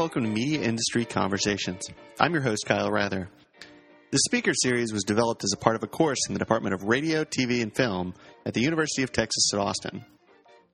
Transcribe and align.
welcome 0.00 0.24
to 0.24 0.30
Media 0.30 0.62
Industry 0.62 1.04
Conversations. 1.04 1.86
I'm 2.18 2.32
your 2.32 2.40
host, 2.40 2.64
Kyle 2.64 2.90
Rather. 2.90 3.28
The 4.10 4.18
speaker 4.20 4.52
series 4.54 4.94
was 4.94 5.04
developed 5.04 5.44
as 5.44 5.52
a 5.52 5.58
part 5.58 5.76
of 5.76 5.82
a 5.82 5.86
course 5.86 6.20
in 6.26 6.32
the 6.32 6.38
Department 6.38 6.72
of 6.72 6.84
Radio, 6.84 7.22
TV, 7.22 7.62
and 7.62 7.76
Film 7.76 8.14
at 8.46 8.54
the 8.54 8.62
University 8.62 9.02
of 9.02 9.12
Texas 9.12 9.50
at 9.52 9.60
Austin. 9.60 10.02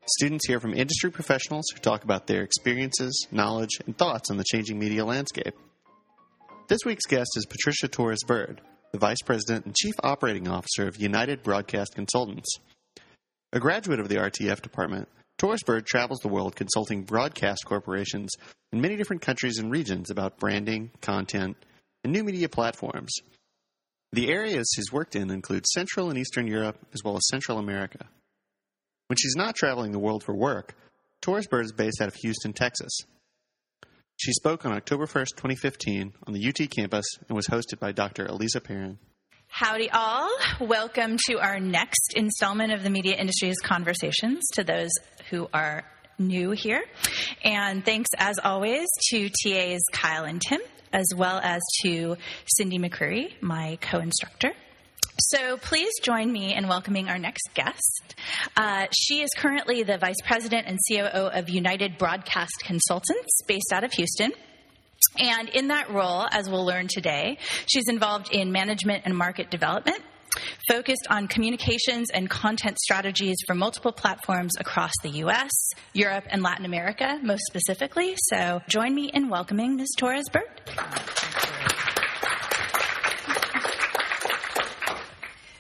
Students 0.07 0.47
hear 0.47 0.61
from 0.61 0.75
industry 0.75 1.11
professionals 1.11 1.65
who 1.73 1.81
talk 1.81 2.05
about 2.05 2.29
their 2.29 2.43
experiences, 2.43 3.27
knowledge, 3.33 3.81
and 3.85 3.99
thoughts 3.99 4.31
on 4.31 4.37
the 4.37 4.45
changing 4.45 4.79
media 4.79 5.05
landscape. 5.05 5.57
This 6.69 6.85
week's 6.85 7.07
guest 7.07 7.31
is 7.35 7.47
Patricia 7.47 7.89
Torres 7.89 8.23
Burd, 8.29 8.61
the 8.93 8.99
Vice 8.99 9.23
President 9.25 9.67
and 9.67 9.75
Chief 9.75 9.95
Operating 10.05 10.47
Officer 10.47 10.87
of 10.87 11.03
United 11.03 11.43
Broadcast 11.43 11.97
Consultants. 11.97 12.61
A 13.53 13.59
graduate 13.59 13.99
of 13.99 14.09
the 14.09 14.19
RTF 14.19 14.63
department, 14.63 15.09
Torres 15.39 15.63
Burd 15.63 15.87
travels 15.87 16.21
the 16.21 16.29
world 16.29 16.57
consulting 16.57 17.03
broadcast 17.03 17.65
corporations 17.67 18.33
in 18.73 18.81
many 18.81 18.97
different 18.97 19.23
countries 19.23 19.59
and 19.59 19.71
regions 19.71 20.11
about 20.11 20.39
branding, 20.39 20.91
content, 21.03 21.57
and 22.03 22.13
new 22.13 22.25
media 22.25 22.49
platforms. 22.49 23.13
The 24.13 24.31
areas 24.31 24.73
he's 24.75 24.93
worked 24.93 25.15
in 25.15 25.31
include 25.31 25.67
Central 25.67 26.09
and 26.09 26.19
Eastern 26.19 26.47
Europe 26.47 26.79
as 26.95 27.03
well 27.05 27.17
as 27.17 27.27
Central 27.29 27.59
America. 27.59 28.07
When 29.09 29.17
she's 29.19 29.37
not 29.37 29.55
traveling 29.55 29.93
the 29.93 29.99
world 29.99 30.25
for 30.25 30.35
work, 30.35 30.75
Torres 31.21 31.47
Burd 31.47 31.67
is 31.67 31.73
based 31.73 32.01
out 32.01 32.09
of 32.09 32.15
Houston, 32.15 32.53
Texas. 32.53 32.97
She 34.17 34.33
spoke 34.33 34.65
on 34.65 34.73
October 34.73 35.07
1st, 35.07 35.37
2015, 35.37 36.15
on 36.27 36.33
the 36.33 36.49
UT 36.49 36.71
campus 36.71 37.05
and 37.29 37.37
was 37.37 37.49
hosted 37.49 37.79
by 37.79 37.93
Dr. 37.93 38.27
Alisa 38.27 38.61
Perren. 38.61 38.97
Howdy, 39.59 39.89
all. 39.91 40.29
Welcome 40.61 41.17
to 41.29 41.39
our 41.39 41.59
next 41.59 42.13
installment 42.15 42.75
of 42.75 42.83
the 42.83 42.91
Media 42.91 43.17
Industries 43.17 43.57
Conversations 43.65 44.47
to 44.53 44.65
those 44.65 44.91
who 45.31 45.49
are 45.51 45.83
new 46.19 46.51
here. 46.51 46.85
And 47.43 47.83
thanks, 47.83 48.11
as 48.19 48.39
always, 48.39 48.87
to 49.09 49.31
TAs 49.31 49.81
Kyle 49.93 50.25
and 50.25 50.43
Tim, 50.47 50.61
as 50.93 51.07
well 51.17 51.41
as 51.43 51.63
to 51.81 52.19
Cindy 52.55 52.79
McCreary, 52.79 53.33
my 53.41 53.79
co 53.81 53.99
instructor. 53.99 54.53
So 55.19 55.57
please 55.57 55.93
join 56.03 56.31
me 56.31 56.55
in 56.55 56.69
welcoming 56.69 57.09
our 57.09 57.19
next 57.19 57.49
guest. 57.55 58.15
Uh, 58.59 58.89
she 58.93 59.23
is 59.23 59.31
currently 59.39 59.85
the 59.85 59.97
Vice 59.97 60.21
President 60.23 60.67
and 60.67 60.79
COO 60.87 61.31
of 61.33 61.49
United 61.49 61.97
Broadcast 61.97 62.53
Consultants, 62.63 63.41
based 63.47 63.73
out 63.73 63.85
of 63.85 63.93
Houston. 63.95 64.33
And 65.19 65.49
in 65.49 65.69
that 65.69 65.91
role, 65.91 66.27
as 66.31 66.49
we'll 66.49 66.65
learn 66.65 66.89
today, 66.89 67.39
she's 67.67 67.89
involved 67.89 68.33
in 68.33 68.53
management 68.53 69.03
and 69.05 69.17
market 69.17 69.51
development, 69.51 70.01
focused 70.69 71.07
on 71.09 71.29
communications 71.29 72.11
and 72.11 72.29
content 72.29 72.79
strategies 72.79 73.37
for 73.47 73.55
multiple 73.55 73.93
platforms 73.93 74.53
across 74.59 74.93
the 75.03 75.11
US, 75.25 75.51
Europe, 75.93 76.25
and 76.29 76.43
Latin 76.43 76.65
America, 76.65 77.19
most 77.23 77.43
specifically. 77.47 78.17
So 78.31 78.61
join 78.69 78.95
me 78.95 79.11
in 79.13 79.29
welcoming 79.29 79.77
Ms. 79.77 79.89
Torres 79.97 80.29
Burd. 80.31 80.43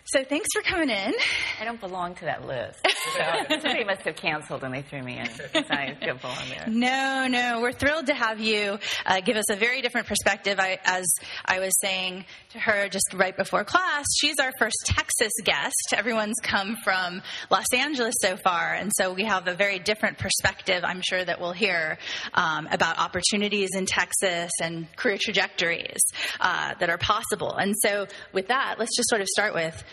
So 0.06 0.24
thanks 0.24 0.48
for 0.54 0.62
coming 0.62 0.88
in. 0.88 1.12
I 1.60 1.64
don't 1.64 1.80
belong 1.80 2.14
to 2.16 2.24
that 2.26 2.46
list. 2.46 2.86
So 3.14 3.22
somebody 3.60 3.84
must 3.84 4.02
have 4.02 4.16
canceled 4.16 4.64
and 4.64 4.74
they 4.74 4.82
threw 4.82 5.02
me 5.02 5.18
in. 5.18 5.28
I 5.70 5.96
still 6.00 6.16
belong 6.16 6.48
there. 6.48 6.64
No, 6.68 7.26
no, 7.28 7.60
we're 7.60 7.72
thrilled 7.72 8.06
to 8.06 8.14
have 8.14 8.40
you 8.40 8.78
uh, 9.04 9.20
give 9.20 9.36
us 9.36 9.50
a 9.50 9.56
very 9.56 9.82
different 9.82 10.06
perspective. 10.06 10.58
I, 10.58 10.78
as 10.84 11.06
I 11.44 11.60
was 11.60 11.72
saying 11.80 12.24
to 12.50 12.58
her 12.58 12.88
just 12.88 13.12
right 13.14 13.36
before 13.36 13.64
class, 13.64 14.04
she's 14.18 14.38
our 14.38 14.52
first 14.58 14.76
Texas 14.84 15.32
guest. 15.44 15.94
Everyone's 15.94 16.38
come 16.42 16.76
from 16.82 17.22
Los 17.50 17.72
Angeles 17.72 18.14
so 18.20 18.36
far, 18.36 18.74
and 18.74 18.90
so 18.96 19.12
we 19.12 19.24
have 19.24 19.48
a 19.48 19.54
very 19.54 19.78
different 19.78 20.18
perspective. 20.18 20.82
I'm 20.84 21.02
sure 21.06 21.24
that 21.24 21.40
we'll 21.40 21.52
hear 21.52 21.98
um, 22.34 22.68
about 22.70 22.98
opportunities 22.98 23.70
in 23.74 23.86
Texas 23.86 24.50
and 24.62 24.86
career 24.96 25.18
trajectories 25.20 26.00
uh, 26.40 26.74
that 26.78 26.90
are 26.90 26.98
possible. 26.98 27.54
And 27.54 27.74
so, 27.82 28.06
with 28.32 28.48
that, 28.48 28.76
let's 28.78 28.96
just 28.96 29.08
sort 29.08 29.20
of 29.20 29.28
start 29.28 29.54
with 29.54 29.84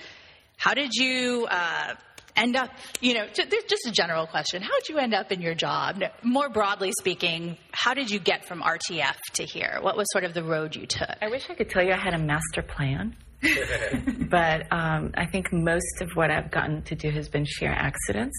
how 0.58 0.74
did 0.74 0.94
you 0.94 1.48
uh, 1.50 1.96
end 2.36 2.56
up, 2.56 2.70
you 3.02 3.14
know, 3.14 3.28
just 3.34 3.88
a 3.88 3.92
general 3.92 4.28
question. 4.28 4.62
How 4.62 4.80
did 4.80 4.90
you 4.90 4.98
end 4.98 5.14
up 5.14 5.32
in 5.32 5.42
your 5.42 5.56
job? 5.56 6.02
More 6.24 6.50
broadly 6.50 6.92
speaking, 7.00 7.58
how 7.72 7.94
did 7.94 8.10
you 8.10 8.20
get 8.20 8.46
from 8.46 8.62
RTF 8.62 9.18
to 9.34 9.44
here? 9.44 9.80
What 9.82 9.98
was 9.98 10.08
sort 10.12 10.24
of 10.24 10.34
the 10.34 10.44
road 10.44 10.76
you 10.76 10.86
took? 10.86 11.18
I 11.22 11.30
wish 11.30 11.50
I 11.50 11.54
could 11.54 11.70
tell 11.70 11.84
you 11.84 11.94
I 11.94 11.98
had 11.98 12.14
a 12.14 12.20
master 12.20 12.62
plan. 12.62 13.16
but 14.30 14.72
um, 14.72 15.12
I 15.16 15.26
think 15.26 15.52
most 15.52 16.02
of 16.02 16.10
what 16.16 16.32
I've 16.32 16.50
gotten 16.50 16.82
to 16.84 16.96
do 16.96 17.12
has 17.12 17.28
been 17.28 17.46
sheer 17.46 17.72
accidents. 17.72 18.38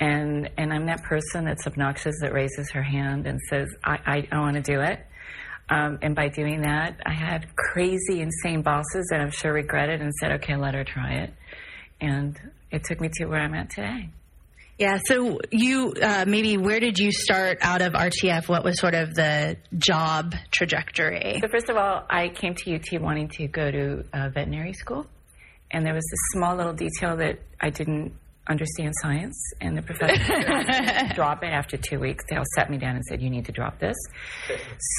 And, 0.00 0.50
and 0.56 0.72
I'm 0.72 0.86
that 0.86 1.02
person 1.02 1.44
that's 1.44 1.66
obnoxious 1.66 2.14
that 2.20 2.32
raises 2.32 2.70
her 2.72 2.82
hand 2.82 3.26
and 3.26 3.38
says, 3.48 3.68
I, 3.84 3.98
I, 4.06 4.28
I 4.32 4.40
want 4.40 4.56
to 4.56 4.62
do 4.62 4.80
it. 4.80 5.00
Um, 5.70 5.98
and 6.02 6.14
by 6.14 6.28
doing 6.28 6.62
that, 6.62 7.00
I 7.04 7.12
had 7.12 7.54
crazy, 7.54 8.20
insane 8.20 8.62
bosses 8.62 9.06
that 9.10 9.20
I'm 9.20 9.30
sure 9.30 9.52
regretted 9.52 10.00
and 10.00 10.12
said, 10.14 10.32
okay, 10.32 10.56
let 10.56 10.74
her 10.74 10.84
try 10.84 11.14
it. 11.14 11.34
And 12.00 12.38
it 12.70 12.84
took 12.84 13.00
me 13.00 13.08
to 13.14 13.26
where 13.26 13.40
I'm 13.40 13.54
at 13.54 13.70
today. 13.70 14.10
Yeah, 14.78 14.98
so 15.06 15.40
you 15.50 15.92
uh, 16.00 16.24
maybe 16.28 16.56
where 16.56 16.78
did 16.78 17.00
you 17.00 17.10
start 17.10 17.58
out 17.62 17.82
of 17.82 17.94
RTF? 17.94 18.48
What 18.48 18.62
was 18.62 18.78
sort 18.78 18.94
of 18.94 19.12
the 19.12 19.56
job 19.76 20.36
trajectory? 20.52 21.40
So, 21.40 21.48
first 21.50 21.68
of 21.68 21.76
all, 21.76 22.04
I 22.08 22.28
came 22.28 22.54
to 22.54 22.74
UT 22.76 23.00
wanting 23.00 23.28
to 23.30 23.48
go 23.48 23.70
to 23.70 24.04
uh, 24.12 24.28
veterinary 24.28 24.74
school. 24.74 25.06
And 25.70 25.84
there 25.84 25.94
was 25.94 26.04
this 26.04 26.40
small 26.40 26.56
little 26.56 26.72
detail 26.72 27.16
that 27.16 27.40
I 27.60 27.70
didn't 27.70 28.12
understand 28.48 28.94
science, 29.02 29.40
and 29.60 29.76
the 29.76 29.82
professor 29.82 31.12
drop 31.14 31.42
it 31.42 31.48
after 31.48 31.76
two 31.76 32.00
weeks. 32.00 32.24
They 32.28 32.36
all 32.36 32.44
sat 32.56 32.70
me 32.70 32.78
down 32.78 32.96
and 32.96 33.04
said, 33.04 33.20
"You 33.20 33.30
need 33.30 33.44
to 33.46 33.52
drop 33.52 33.78
this." 33.78 33.96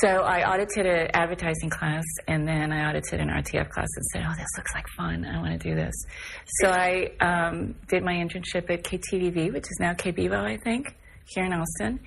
So 0.02 0.08
I 0.08 0.50
audited 0.52 0.86
an 0.86 1.10
advertising 1.14 1.70
class, 1.70 2.04
and 2.28 2.48
then 2.48 2.72
I 2.72 2.90
audited 2.90 3.20
an 3.20 3.30
RTF 3.30 3.70
class, 3.70 3.88
and 3.96 4.06
said, 4.14 4.24
"Oh, 4.28 4.34
this 4.38 4.48
looks 4.58 4.74
like 4.74 4.86
fun. 4.96 5.26
I 5.26 5.40
want 5.40 5.60
to 5.60 5.70
do 5.70 5.76
this." 5.76 5.94
So 6.62 6.70
I 6.70 7.12
um, 7.20 7.76
did 7.88 8.04
my 8.04 8.14
internship 8.14 8.70
at 8.70 8.84
KTVV, 8.84 9.54
which 9.54 9.64
is 9.64 9.78
now 9.80 9.94
KBEVO, 9.94 10.38
I 10.38 10.58
think, 10.58 10.96
here 11.26 11.46
in 11.46 11.54
Austin. 11.54 12.00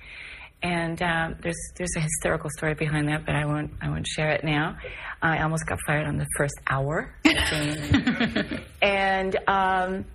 And 0.61 1.01
um, 1.01 1.35
there's 1.41 1.59
there's 1.77 1.93
a 1.97 1.99
hysterical 1.99 2.49
story 2.57 2.73
behind 2.73 3.09
that, 3.09 3.25
but 3.25 3.35
I 3.35 3.45
won't 3.45 3.71
I 3.81 3.89
won't 3.89 4.07
share 4.07 4.31
it 4.31 4.45
now. 4.45 4.77
I 5.21 5.41
almost 5.43 5.65
got 5.67 5.79
fired 5.85 6.07
on 6.07 6.17
the 6.17 6.27
first 6.37 6.55
hour, 6.69 7.13
and. 8.81 9.37
Um, 9.47 10.05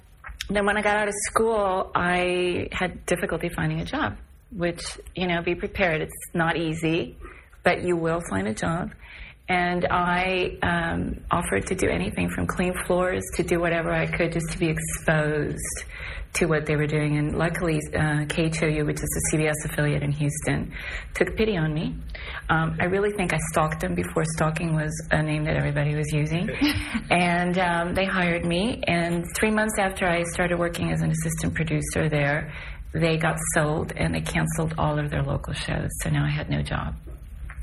then 0.48 0.64
when 0.64 0.76
I 0.76 0.82
got 0.82 0.96
out 0.96 1.08
of 1.08 1.14
school, 1.26 1.90
I 1.94 2.68
had 2.72 3.04
difficulty 3.06 3.48
finding 3.48 3.80
a 3.80 3.84
job, 3.84 4.16
which, 4.50 4.82
you 5.14 5.26
know, 5.26 5.42
be 5.42 5.54
prepared. 5.54 6.00
It's 6.02 6.12
not 6.34 6.56
easy, 6.56 7.16
but 7.62 7.82
you 7.82 7.96
will 7.96 8.22
find 8.30 8.48
a 8.48 8.54
job. 8.54 8.92
And 9.48 9.86
I 9.90 10.58
um, 10.62 11.24
offered 11.30 11.66
to 11.68 11.74
do 11.74 11.88
anything 11.88 12.28
from 12.28 12.46
clean 12.46 12.74
floors 12.86 13.22
to 13.36 13.42
do 13.42 13.58
whatever 13.60 13.92
I 13.92 14.06
could 14.06 14.32
just 14.32 14.50
to 14.50 14.58
be 14.58 14.68
exposed 14.68 15.84
to 16.34 16.46
what 16.46 16.66
they 16.66 16.76
were 16.76 16.86
doing. 16.86 17.16
And 17.16 17.36
luckily, 17.36 17.80
uh, 17.94 18.24
KHOU, 18.26 18.84
which 18.86 18.98
is 18.98 19.32
a 19.32 19.36
CBS 19.36 19.54
affiliate 19.64 20.02
in 20.02 20.12
Houston, 20.12 20.72
took 21.14 21.34
pity 21.36 21.56
on 21.56 21.72
me. 21.72 21.96
Um, 22.50 22.76
I 22.80 22.84
really 22.84 23.10
think 23.16 23.32
I 23.32 23.38
stalked 23.50 23.80
them 23.80 23.94
before 23.94 24.24
stalking 24.36 24.74
was 24.74 24.92
a 25.10 25.22
name 25.22 25.44
that 25.44 25.56
everybody 25.56 25.94
was 25.94 26.12
using. 26.12 26.50
and 27.10 27.58
um, 27.58 27.94
they 27.94 28.04
hired 28.04 28.44
me. 28.44 28.82
And 28.86 29.24
three 29.34 29.50
months 29.50 29.78
after 29.78 30.06
I 30.06 30.22
started 30.24 30.58
working 30.58 30.92
as 30.92 31.00
an 31.00 31.10
assistant 31.10 31.54
producer 31.54 32.08
there, 32.08 32.52
they 32.92 33.16
got 33.16 33.36
sold 33.54 33.92
and 33.96 34.14
they 34.14 34.20
canceled 34.20 34.74
all 34.78 34.98
of 34.98 35.10
their 35.10 35.22
local 35.22 35.54
shows. 35.54 35.88
So 36.02 36.10
now 36.10 36.24
I 36.24 36.30
had 36.30 36.50
no 36.50 36.62
job. 36.62 36.94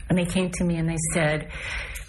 And 0.09 0.17
they 0.17 0.25
came 0.25 0.51
to 0.51 0.63
me 0.63 0.77
and 0.77 0.87
they 0.87 0.97
said, 1.13 1.51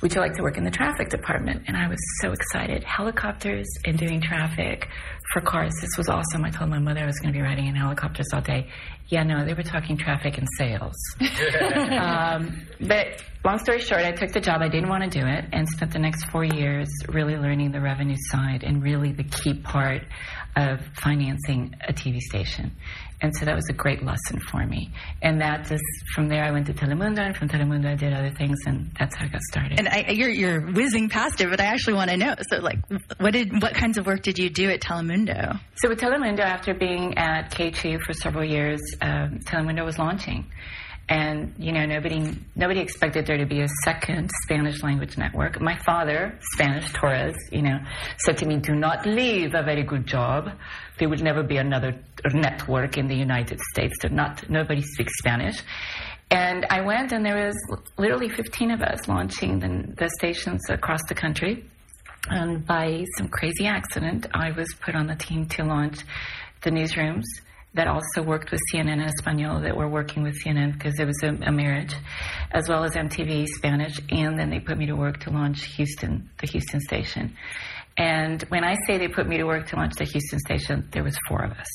Would 0.03 0.15
you 0.15 0.21
like 0.21 0.35
to 0.35 0.43
work 0.43 0.59
in 0.59 0.65
the 0.65 0.71
traffic 0.71 1.09
department? 1.09 1.65
And 1.67 1.77
I 1.77 1.89
was 1.89 1.99
so 2.21 2.33
excited. 2.33 2.85
Helicopters 2.85 3.67
and 3.85 3.99
doing 3.99 4.21
traffic 4.21 4.89
for 5.33 5.41
cars. 5.41 5.73
This 5.81 5.97
was 5.97 6.09
awesome. 6.09 6.45
I 6.45 6.51
told 6.51 6.71
my 6.71 6.79
mother 6.79 7.01
I 7.01 7.07
was 7.07 7.19
going 7.19 7.33
to 7.33 7.39
be 7.39 7.43
riding 7.43 7.67
in 7.67 7.75
helicopters 7.75 8.27
all 8.33 8.41
day. 8.41 8.69
Yeah, 9.09 9.23
no, 9.23 9.45
they 9.45 9.55
were 9.55 9.63
talking 9.63 9.97
traffic 9.97 10.39
and 10.39 10.49
sales. 10.59 10.97
um, 11.99 12.67
but 12.81 13.23
long 13.47 13.59
story 13.61 13.81
short, 13.81 14.03
I 14.03 14.11
took 14.11 14.33
the 14.33 14.41
job. 14.41 14.61
I 14.61 14.69
didn't 14.69 14.89
want 14.89 15.05
to 15.05 15.21
do 15.21 15.25
it 15.25 15.45
and 15.53 15.69
spent 15.69 15.93
the 15.93 16.01
next 16.01 16.25
four 16.31 16.45
years 16.45 16.89
really 17.09 17.37
learning 17.37 17.71
the 17.71 17.81
revenue 17.81 18.17
side 18.31 18.65
and 18.65 18.83
really 18.83 19.13
the 19.13 19.23
key 19.23 19.55
part 19.55 20.03
of 20.57 20.81
financing 21.01 21.75
a 21.87 21.93
TV 21.93 22.19
station. 22.19 22.73
And 23.23 23.35
so 23.35 23.45
that 23.47 23.55
was 23.55 23.67
a 23.71 23.73
great 23.73 24.03
lesson 24.03 24.41
for 24.41 24.67
me. 24.67 24.91
And 25.23 25.41
that 25.41 25.67
just, 25.67 25.85
from 26.15 26.29
there 26.29 26.45
I 26.45 26.51
went 26.51 26.67
to 26.67 26.75
Telemundo, 26.75 27.21
and 27.21 27.37
from 27.37 27.49
Telemundo 27.49 27.93
I 27.93 27.95
did 27.95 28.13
other 28.13 28.31
things, 28.31 28.59
and 28.67 28.91
that's 28.99 29.15
how 29.15 29.27
I 29.27 29.29
got 29.29 29.41
started. 29.43 29.79
And 29.79 29.89
I, 29.89 30.11
you're, 30.11 30.29
you're 30.29 30.61
whizzing 30.73 31.09
past 31.09 31.41
it, 31.41 31.49
but 31.49 31.61
I 31.61 31.67
actually 31.67 31.95
want 31.95 32.11
to 32.11 32.17
know. 32.17 32.35
So, 32.51 32.59
like, 32.59 32.79
what 33.19 33.33
did 33.33 33.63
what 33.63 33.75
kinds 33.75 33.97
of 33.97 34.07
work 34.07 34.23
did 34.23 34.39
you 34.39 34.51
do 34.51 34.71
at 34.71 34.81
Telemundo? 34.81 35.59
So 35.77 35.89
with 35.89 36.01
Telemundo, 36.01 36.41
after 36.41 36.75
being 36.75 37.17
at 37.17 37.51
KHOU 37.53 38.01
for 38.03 38.13
several 38.13 38.45
years, 38.45 38.81
um, 39.01 39.41
Telemundo 39.45 39.85
was 39.85 39.99
launching 39.99 40.51
and 41.09 41.55
you 41.59 41.73
know 41.73 41.87
nobody 41.87 42.37
nobody 42.57 42.81
expected 42.81 43.27
there 43.27 43.37
to 43.37 43.47
be 43.47 43.61
a 43.61 43.69
second 43.85 44.31
Spanish 44.43 44.83
language 44.83 45.17
network. 45.17 45.61
My 45.61 45.79
father, 45.85 46.37
Spanish 46.55 46.93
Torres, 46.93 47.37
you 47.53 47.63
know, 47.63 47.79
said 48.25 48.39
to 48.39 48.47
me, 48.47 48.57
"Do 48.57 48.75
not 48.75 49.07
leave 49.07 49.55
a 49.55 49.63
very 49.63 49.85
good 49.85 50.07
job. 50.07 50.51
There 50.99 51.09
will 51.09 51.19
never 51.19 51.43
be 51.43 51.59
another 51.59 51.95
network 52.33 52.99
in 52.99 53.07
the 53.07 53.15
United 53.15 53.61
States. 53.73 53.95
not 54.11 54.49
nobody 54.51 54.83
speaks 54.83 55.13
Spanish." 55.19 55.63
And 56.29 56.67
I 56.71 56.81
went, 56.81 57.13
and 57.13 57.25
there 57.25 57.47
was 57.47 57.57
literally 57.99 58.29
15 58.29 58.73
of 58.73 58.83
us 58.83 59.07
launching 59.07 59.61
the, 59.61 59.95
the 59.97 60.11
stations 60.19 60.61
across 60.69 61.01
the 61.09 61.15
country. 61.15 61.65
And 62.29 62.67
by 62.67 63.05
some 63.17 63.29
crazy 63.29 63.67
accident, 63.67 64.27
I 64.35 64.51
was 64.51 64.67
put 64.81 64.97
on 64.97 65.07
the 65.07 65.15
team 65.15 65.47
to 65.51 65.63
launch 65.63 66.01
the 66.63 66.71
newsrooms 66.71 67.23
that 67.77 67.87
also 67.87 68.23
worked 68.23 68.51
with 68.51 68.61
CNN 68.73 69.01
en 69.01 69.09
Español 69.09 69.63
that 69.63 69.77
were 69.77 69.89
working 69.89 70.23
with 70.23 70.35
CNN 70.43 70.73
because 70.73 70.99
it 70.99 71.05
was 71.05 71.23
a, 71.23 71.29
a, 71.47 71.53
marriage, 71.53 71.95
as 72.51 72.69
well 72.69 72.85
as 72.85 72.93
MTV 72.93 73.47
Spanish. 73.47 74.01
And 74.11 74.39
then 74.39 74.51
they 74.51 74.61
put 74.61 74.79
me 74.79 74.87
to 74.87 74.97
work 74.97 75.21
to 75.21 75.31
launch 75.31 75.65
Houston, 75.77 76.29
the 76.41 76.47
Houston 76.49 76.81
station. 76.81 77.37
And 77.97 78.43
when 78.45 78.65
I 78.65 78.77
say 78.87 78.99
they 78.99 79.09
put 79.09 79.27
me 79.27 79.39
to 79.39 79.45
work 79.45 79.69
to 79.69 79.77
launch 79.77 79.95
the 79.97 80.05
Houston 80.05 80.39
station, 80.41 80.89
there 80.93 81.05
was 81.05 81.17
four 81.29 81.45
of 81.45 81.53
us. 81.53 81.69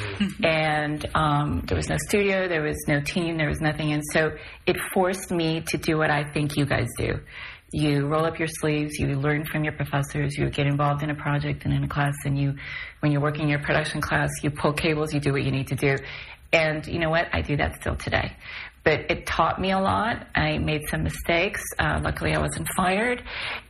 Mm-hmm. 0.00 0.44
and 0.46 1.06
um, 1.14 1.62
there 1.66 1.76
was 1.76 1.90
no 1.90 1.96
studio, 2.08 2.48
there 2.48 2.62
was 2.62 2.78
no 2.88 3.00
team, 3.00 3.36
there 3.36 3.48
was 3.48 3.60
nothing. 3.60 3.92
And 3.92 4.02
so 4.12 4.30
it 4.66 4.78
forced 4.94 5.30
me 5.30 5.62
to 5.68 5.76
do 5.76 5.98
what 5.98 6.10
I 6.10 6.24
think 6.32 6.56
you 6.56 6.64
guys 6.64 6.86
do. 6.96 7.18
You 7.72 8.06
roll 8.06 8.24
up 8.24 8.38
your 8.38 8.48
sleeves, 8.48 8.98
you 8.98 9.06
learn 9.08 9.44
from 9.44 9.64
your 9.64 9.72
professors, 9.72 10.36
you 10.36 10.48
get 10.50 10.66
involved 10.66 11.02
in 11.02 11.10
a 11.10 11.14
project 11.14 11.64
and 11.64 11.72
in 11.72 11.84
a 11.84 11.88
class, 11.88 12.14
and 12.24 12.38
you, 12.38 12.54
when 13.00 13.12
you're 13.12 13.20
working 13.20 13.48
your 13.48 13.60
production 13.60 14.00
class, 14.00 14.30
you 14.42 14.50
pull 14.50 14.72
cables, 14.72 15.14
you 15.14 15.20
do 15.20 15.32
what 15.32 15.44
you 15.44 15.52
need 15.52 15.68
to 15.68 15.76
do. 15.76 15.96
And 16.52 16.84
you 16.86 16.98
know 16.98 17.10
what? 17.10 17.28
I 17.32 17.42
do 17.42 17.56
that 17.58 17.80
still 17.80 17.94
today 17.94 18.36
but 18.82 19.10
it 19.10 19.26
taught 19.26 19.60
me 19.60 19.72
a 19.72 19.78
lot. 19.78 20.26
I 20.34 20.58
made 20.58 20.88
some 20.88 21.02
mistakes. 21.02 21.62
Uh, 21.78 22.00
luckily, 22.02 22.34
I 22.34 22.40
wasn't 22.40 22.68
fired. 22.76 23.22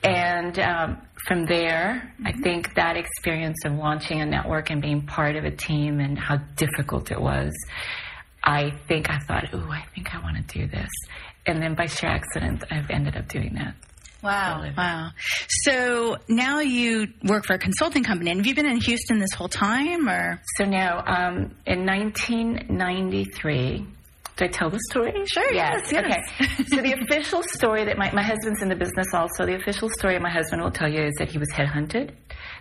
And 0.04 0.58
um, 0.58 0.98
from 1.26 1.46
there, 1.46 2.14
I 2.24 2.30
mm-hmm. 2.30 2.42
think 2.42 2.74
that 2.74 2.96
experience 2.96 3.58
of 3.64 3.72
launching 3.74 4.20
a 4.20 4.26
network 4.26 4.70
and 4.70 4.80
being 4.80 5.02
part 5.02 5.36
of 5.36 5.44
a 5.44 5.50
team 5.50 6.00
and 6.00 6.18
how 6.18 6.36
difficult 6.56 7.10
it 7.10 7.20
was, 7.20 7.52
I 8.44 8.70
think 8.88 9.10
I 9.10 9.18
thought, 9.18 9.52
ooh, 9.52 9.70
I 9.70 9.84
think 9.94 10.14
I 10.14 10.20
want 10.22 10.36
to 10.36 10.58
do 10.58 10.66
this. 10.66 10.90
And 11.46 11.60
then 11.60 11.74
by 11.74 11.86
sheer 11.86 12.10
accident, 12.10 12.64
I've 12.70 12.88
ended 12.90 13.16
up 13.16 13.28
doing 13.28 13.54
that. 13.54 13.74
Wow. 14.22 14.70
Wow. 14.76 15.10
So 15.48 16.16
now 16.28 16.60
you 16.60 17.08
work 17.24 17.46
for 17.46 17.54
a 17.54 17.58
consulting 17.58 18.04
company. 18.04 18.30
And 18.30 18.40
have 18.40 18.46
you 18.46 18.54
been 18.54 18.66
in 18.66 18.80
Houston 18.80 19.18
this 19.18 19.32
whole 19.32 19.48
time 19.48 20.08
or? 20.08 20.40
So 20.56 20.64
now, 20.64 21.02
um, 21.06 21.54
in 21.66 21.84
1993, 21.86 23.86
Did 24.36 24.48
I 24.48 24.52
tell 24.52 24.70
the 24.70 24.78
story? 24.90 25.12
Sure. 25.26 25.52
Yes. 25.52 25.90
yes, 25.92 26.04
Okay. 26.04 26.64
so 26.68 26.76
the 26.82 26.92
official 27.02 27.42
story 27.42 27.84
that 27.84 27.98
my, 27.98 28.10
my 28.12 28.22
husband's 28.22 28.62
in 28.62 28.68
the 28.68 28.76
business 28.76 29.08
also. 29.12 29.44
The 29.44 29.56
official 29.56 29.88
story 29.98 30.18
my 30.18 30.30
husband 30.30 30.62
will 30.62 30.70
tell 30.70 30.88
you 30.88 31.02
is 31.02 31.14
that 31.18 31.30
he 31.30 31.38
was 31.38 31.50
headhunted. 31.52 32.12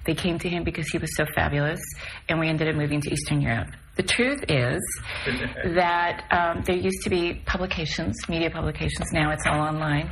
They 0.05 0.15
came 0.15 0.39
to 0.39 0.49
him 0.49 0.63
because 0.63 0.87
he 0.89 0.97
was 0.97 1.15
so 1.15 1.25
fabulous, 1.35 1.79
and 2.27 2.39
we 2.39 2.47
ended 2.49 2.67
up 2.69 2.75
moving 2.75 3.01
to 3.01 3.11
Eastern 3.11 3.41
Europe. 3.41 3.67
The 3.95 4.03
truth 4.03 4.43
is 4.49 4.79
that 5.75 6.23
um, 6.31 6.63
there 6.65 6.75
used 6.77 7.03
to 7.03 7.09
be 7.09 7.35
publications, 7.45 8.15
media 8.27 8.49
publications. 8.49 9.11
Now 9.13 9.31
it's 9.31 9.45
all 9.45 9.59
online. 9.61 10.09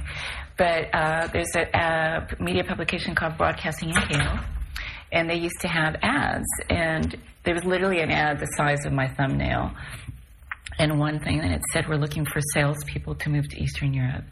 But 0.57 0.94
uh, 0.94 1.27
there's 1.27 1.56
a, 1.56 1.69
a, 1.77 2.44
media 2.44 2.63
publication 2.63 3.13
called 3.13 3.38
Broadcasting 3.38 3.94
& 3.94 4.09
Cable, 4.09 4.39
and 5.12 5.30
they 5.30 5.36
used 5.36 5.59
to 5.62 5.68
have 5.68 5.95
ads. 6.01 6.48
And 6.69 7.15
there 7.44 7.54
was 7.54 7.63
literally 7.63 8.01
an 8.01 8.12
ad 8.12 8.39
the 8.39 8.48
size 8.57 8.86
of 8.86 8.92
my 8.92 9.07
thumbnail 9.07 9.71
and 10.80 11.00
one 11.00 11.19
thing, 11.19 11.39
and 11.39 11.54
it 11.54 11.62
said 11.74 11.88
we're 11.88 11.95
looking 11.95 12.25
for 12.25 12.39
salespeople 12.54 13.15
to 13.15 13.30
move 13.30 13.48
to 13.50 13.62
Eastern 13.62 13.94
Europe. 13.94 14.25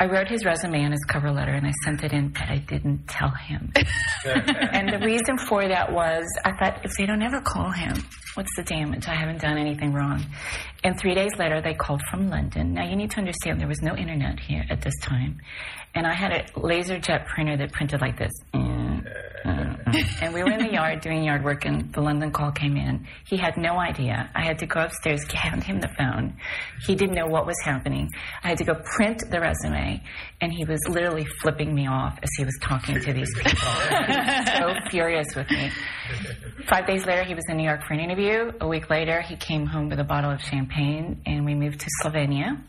I 0.00 0.06
wrote 0.06 0.28
his 0.28 0.46
resume 0.46 0.82
and 0.82 0.94
his 0.94 1.04
cover 1.04 1.30
letter 1.30 1.52
and 1.52 1.66
I 1.66 1.72
sent 1.84 2.02
it 2.02 2.14
in, 2.14 2.30
but 2.30 2.48
I 2.48 2.56
didn't 2.56 3.06
tell 3.06 3.28
him. 3.28 3.70
and 4.24 4.88
the 4.88 4.98
reason 5.04 5.36
for 5.46 5.68
that 5.68 5.92
was 5.92 6.24
I 6.42 6.52
thought 6.56 6.86
if 6.86 6.92
they 6.96 7.04
don't 7.04 7.20
ever 7.20 7.42
call 7.42 7.70
him, 7.70 8.02
what's 8.32 8.48
the 8.56 8.62
damage? 8.62 9.06
I 9.08 9.14
haven't 9.14 9.42
done 9.42 9.58
anything 9.58 9.92
wrong. 9.92 10.24
And 10.82 10.98
three 10.98 11.14
days 11.14 11.32
later, 11.38 11.60
they 11.60 11.74
called 11.74 12.00
from 12.10 12.30
London. 12.30 12.72
Now, 12.72 12.88
you 12.88 12.96
need 12.96 13.10
to 13.10 13.18
understand 13.18 13.60
there 13.60 13.68
was 13.68 13.82
no 13.82 13.94
internet 13.94 14.40
here 14.40 14.64
at 14.70 14.80
this 14.80 14.94
time. 15.02 15.38
And 15.94 16.06
I 16.06 16.14
had 16.14 16.32
a 16.32 16.58
laser 16.58 16.98
jet 16.98 17.26
printer 17.26 17.58
that 17.58 17.72
printed 17.72 18.00
like 18.00 18.18
this. 18.18 18.32
Mm. 18.54 18.79
Mm-hmm. 19.44 20.24
and 20.24 20.34
we 20.34 20.42
were 20.42 20.50
in 20.50 20.58
the 20.58 20.72
yard 20.72 21.00
doing 21.00 21.24
yard 21.24 21.42
work, 21.42 21.64
and 21.64 21.92
the 21.92 22.00
London 22.00 22.30
call 22.30 22.52
came 22.52 22.76
in. 22.76 23.06
He 23.26 23.36
had 23.36 23.56
no 23.56 23.78
idea. 23.78 24.30
I 24.34 24.44
had 24.44 24.58
to 24.58 24.66
go 24.66 24.80
upstairs, 24.80 25.24
hand 25.32 25.64
him 25.64 25.80
the 25.80 25.88
phone. 25.98 26.36
He 26.86 26.94
didn't 26.94 27.14
know 27.14 27.26
what 27.26 27.46
was 27.46 27.56
happening. 27.64 28.10
I 28.44 28.48
had 28.48 28.58
to 28.58 28.64
go 28.64 28.74
print 28.96 29.22
the 29.30 29.40
resume, 29.40 30.02
and 30.40 30.52
he 30.52 30.64
was 30.64 30.78
literally 30.88 31.26
flipping 31.40 31.74
me 31.74 31.86
off 31.86 32.18
as 32.22 32.28
he 32.36 32.44
was 32.44 32.56
talking 32.60 33.00
to 33.00 33.12
these 33.12 33.32
people. 33.34 33.68
so 34.58 34.74
furious 34.90 35.34
with 35.34 35.50
me. 35.50 35.70
Five 36.68 36.86
days 36.86 37.06
later, 37.06 37.24
he 37.24 37.34
was 37.34 37.44
in 37.48 37.56
New 37.56 37.64
York 37.64 37.82
for 37.84 37.94
an 37.94 38.00
interview. 38.00 38.52
A 38.60 38.68
week 38.68 38.90
later, 38.90 39.22
he 39.22 39.36
came 39.36 39.66
home 39.66 39.88
with 39.88 40.00
a 40.00 40.04
bottle 40.04 40.30
of 40.30 40.40
champagne, 40.42 41.22
and 41.24 41.44
we 41.46 41.54
moved 41.54 41.80
to 41.80 41.86
Slovenia 42.02 42.62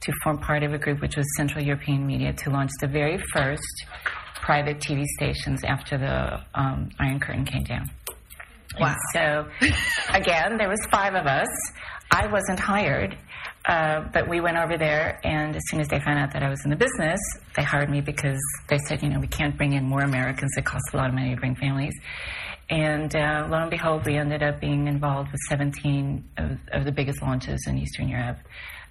to 0.00 0.12
form 0.22 0.38
part 0.38 0.62
of 0.62 0.72
a 0.72 0.78
group 0.78 1.00
which 1.00 1.16
was 1.16 1.26
Central 1.36 1.64
European 1.64 2.06
Media 2.06 2.32
to 2.32 2.50
launch 2.50 2.70
the 2.80 2.86
very 2.86 3.18
first 3.32 3.86
private 4.46 4.78
TV 4.78 5.02
stations 5.16 5.64
after 5.64 5.98
the 5.98 6.40
um, 6.54 6.88
Iron 7.00 7.18
Curtain 7.18 7.44
came 7.44 7.64
down. 7.64 7.90
Wow. 8.78 8.94
And 8.94 8.96
so, 9.60 9.68
again, 10.14 10.56
there 10.56 10.68
was 10.68 10.78
five 10.88 11.16
of 11.16 11.26
us. 11.26 11.48
I 12.12 12.28
wasn't 12.28 12.60
hired, 12.60 13.18
uh, 13.68 14.02
but 14.12 14.28
we 14.28 14.40
went 14.40 14.56
over 14.56 14.78
there, 14.78 15.18
and 15.24 15.56
as 15.56 15.62
soon 15.66 15.80
as 15.80 15.88
they 15.88 15.98
found 15.98 16.20
out 16.20 16.32
that 16.32 16.44
I 16.44 16.48
was 16.48 16.60
in 16.64 16.70
the 16.70 16.76
business, 16.76 17.18
they 17.56 17.64
hired 17.64 17.90
me 17.90 18.00
because 18.00 18.40
they 18.68 18.78
said, 18.86 19.02
you 19.02 19.08
know, 19.08 19.18
we 19.18 19.26
can't 19.26 19.56
bring 19.56 19.72
in 19.72 19.82
more 19.82 20.02
Americans. 20.02 20.52
It 20.56 20.64
costs 20.64 20.94
a 20.94 20.96
lot 20.96 21.08
of 21.08 21.14
money 21.14 21.34
to 21.34 21.40
bring 21.40 21.56
families. 21.56 21.94
And 22.70 23.14
uh, 23.16 23.48
lo 23.50 23.58
and 23.58 23.70
behold, 23.70 24.06
we 24.06 24.16
ended 24.16 24.44
up 24.44 24.60
being 24.60 24.86
involved 24.86 25.32
with 25.32 25.40
17 25.48 26.24
of, 26.38 26.58
of 26.72 26.84
the 26.84 26.92
biggest 26.92 27.20
launches 27.20 27.64
in 27.66 27.78
Eastern 27.78 28.08
Europe. 28.08 28.38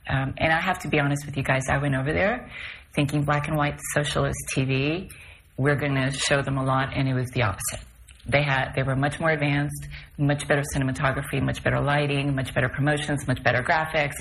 Um, 0.10 0.34
and 0.38 0.52
I 0.52 0.60
have 0.60 0.80
to 0.80 0.90
be 0.90 1.00
honest 1.00 1.26
with 1.26 1.38
you 1.38 1.44
guys, 1.44 1.64
I 1.70 1.78
went 1.78 1.96
over 1.96 2.12
there 2.12 2.52
thinking 2.94 3.24
black 3.24 3.48
and 3.48 3.58
white 3.58 3.80
socialist 3.94 4.38
TV, 4.56 5.12
we're 5.58 5.76
going 5.76 5.96
to 5.96 6.12
show 6.12 6.42
them 6.42 6.58
a 6.58 6.64
lot, 6.64 6.90
and 6.96 7.08
it 7.08 7.14
was 7.14 7.30
the 7.32 7.44
opposite. 7.44 7.86
They 8.28 8.42
had 8.42 8.74
they 8.76 8.84
were 8.84 8.96
much 8.96 9.20
more 9.20 9.30
advanced, 9.30 9.88
much 10.18 10.48
better 10.48 10.64
cinematography, 10.76 11.42
much 11.42 11.64
better 11.64 11.80
lighting, 11.80 12.34
much 12.36 12.54
better 12.54 12.70
promotions, 12.70 13.28
much 13.28 13.44
better 13.44 13.62
graphics. 13.62 14.16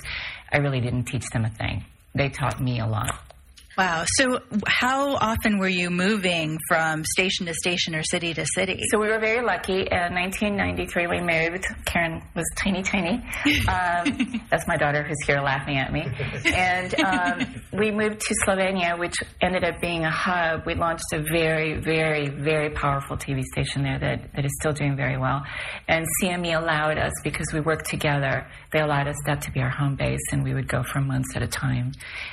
I 0.52 0.58
really 0.58 0.80
didn't 0.80 1.04
teach 1.04 1.26
them 1.32 1.44
a 1.44 1.50
thing. 1.50 1.84
They 2.14 2.28
taught 2.28 2.60
me 2.60 2.80
a 2.80 2.86
lot. 2.86 3.33
Wow. 3.76 4.04
So, 4.06 4.38
how 4.68 5.16
often 5.16 5.58
were 5.58 5.68
you 5.68 5.90
moving 5.90 6.58
from 6.68 7.04
station 7.04 7.46
to 7.46 7.54
station 7.54 7.96
or 7.96 8.04
city 8.04 8.32
to 8.32 8.46
city? 8.54 8.80
So, 8.90 9.00
we 9.00 9.08
were 9.08 9.18
very 9.18 9.44
lucky. 9.44 9.80
In 9.90 10.14
1993, 10.14 11.06
we 11.08 11.20
moved. 11.20 11.64
Karen 11.84 12.22
was 12.36 12.44
tiny, 12.56 12.82
tiny. 12.82 13.22
Um, 13.66 14.42
that's 14.50 14.66
my 14.68 14.76
daughter 14.76 15.02
who's 15.02 15.16
here 15.26 15.40
laughing 15.40 15.78
at 15.78 15.92
me. 15.92 16.06
And 16.44 16.94
um, 17.00 17.62
we 17.72 17.90
moved 17.90 18.20
to 18.20 18.34
Slovenia, 18.46 18.98
which 18.98 19.14
ended 19.40 19.64
up 19.64 19.80
being 19.80 20.04
a 20.04 20.10
hub. 20.10 20.64
We 20.66 20.74
launched 20.74 21.04
a 21.12 21.22
very, 21.22 21.80
very, 21.80 22.28
very 22.28 22.70
powerful 22.70 23.16
TV 23.16 23.42
station 23.42 23.82
there 23.82 23.98
that, 23.98 24.32
that 24.34 24.44
is 24.44 24.50
still 24.60 24.72
doing 24.72 24.96
very 24.96 25.18
well. 25.18 25.42
And 25.88 26.06
CME 26.20 26.56
allowed 26.60 26.98
us, 26.98 27.12
because 27.22 27.46
we 27.52 27.60
worked 27.60 27.86
together, 27.86 28.46
they 28.74 28.80
allowed 28.80 29.06
us 29.06 29.16
that 29.24 29.40
to 29.42 29.52
be 29.52 29.60
our 29.60 29.70
home 29.70 29.94
base, 29.94 30.20
and 30.32 30.42
we 30.42 30.52
would 30.52 30.66
go 30.66 30.82
for 30.82 31.00
months 31.00 31.36
at 31.36 31.42
a 31.42 31.46
time. 31.46 31.92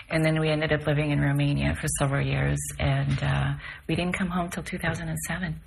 And 0.10 0.26
then 0.26 0.40
we 0.40 0.50
ended 0.50 0.74
up 0.74 0.88
living 0.88 1.12
in 1.12 1.22
Romania 1.22 1.76
for 1.80 1.88
several 2.00 2.26
years, 2.26 2.58
and 2.80 3.24
uh, 3.24 3.54
we 3.88 3.96
didn't 3.96 4.14
come 4.14 4.28
home 4.28 4.50
till 4.50 4.64
2007. 4.64 5.62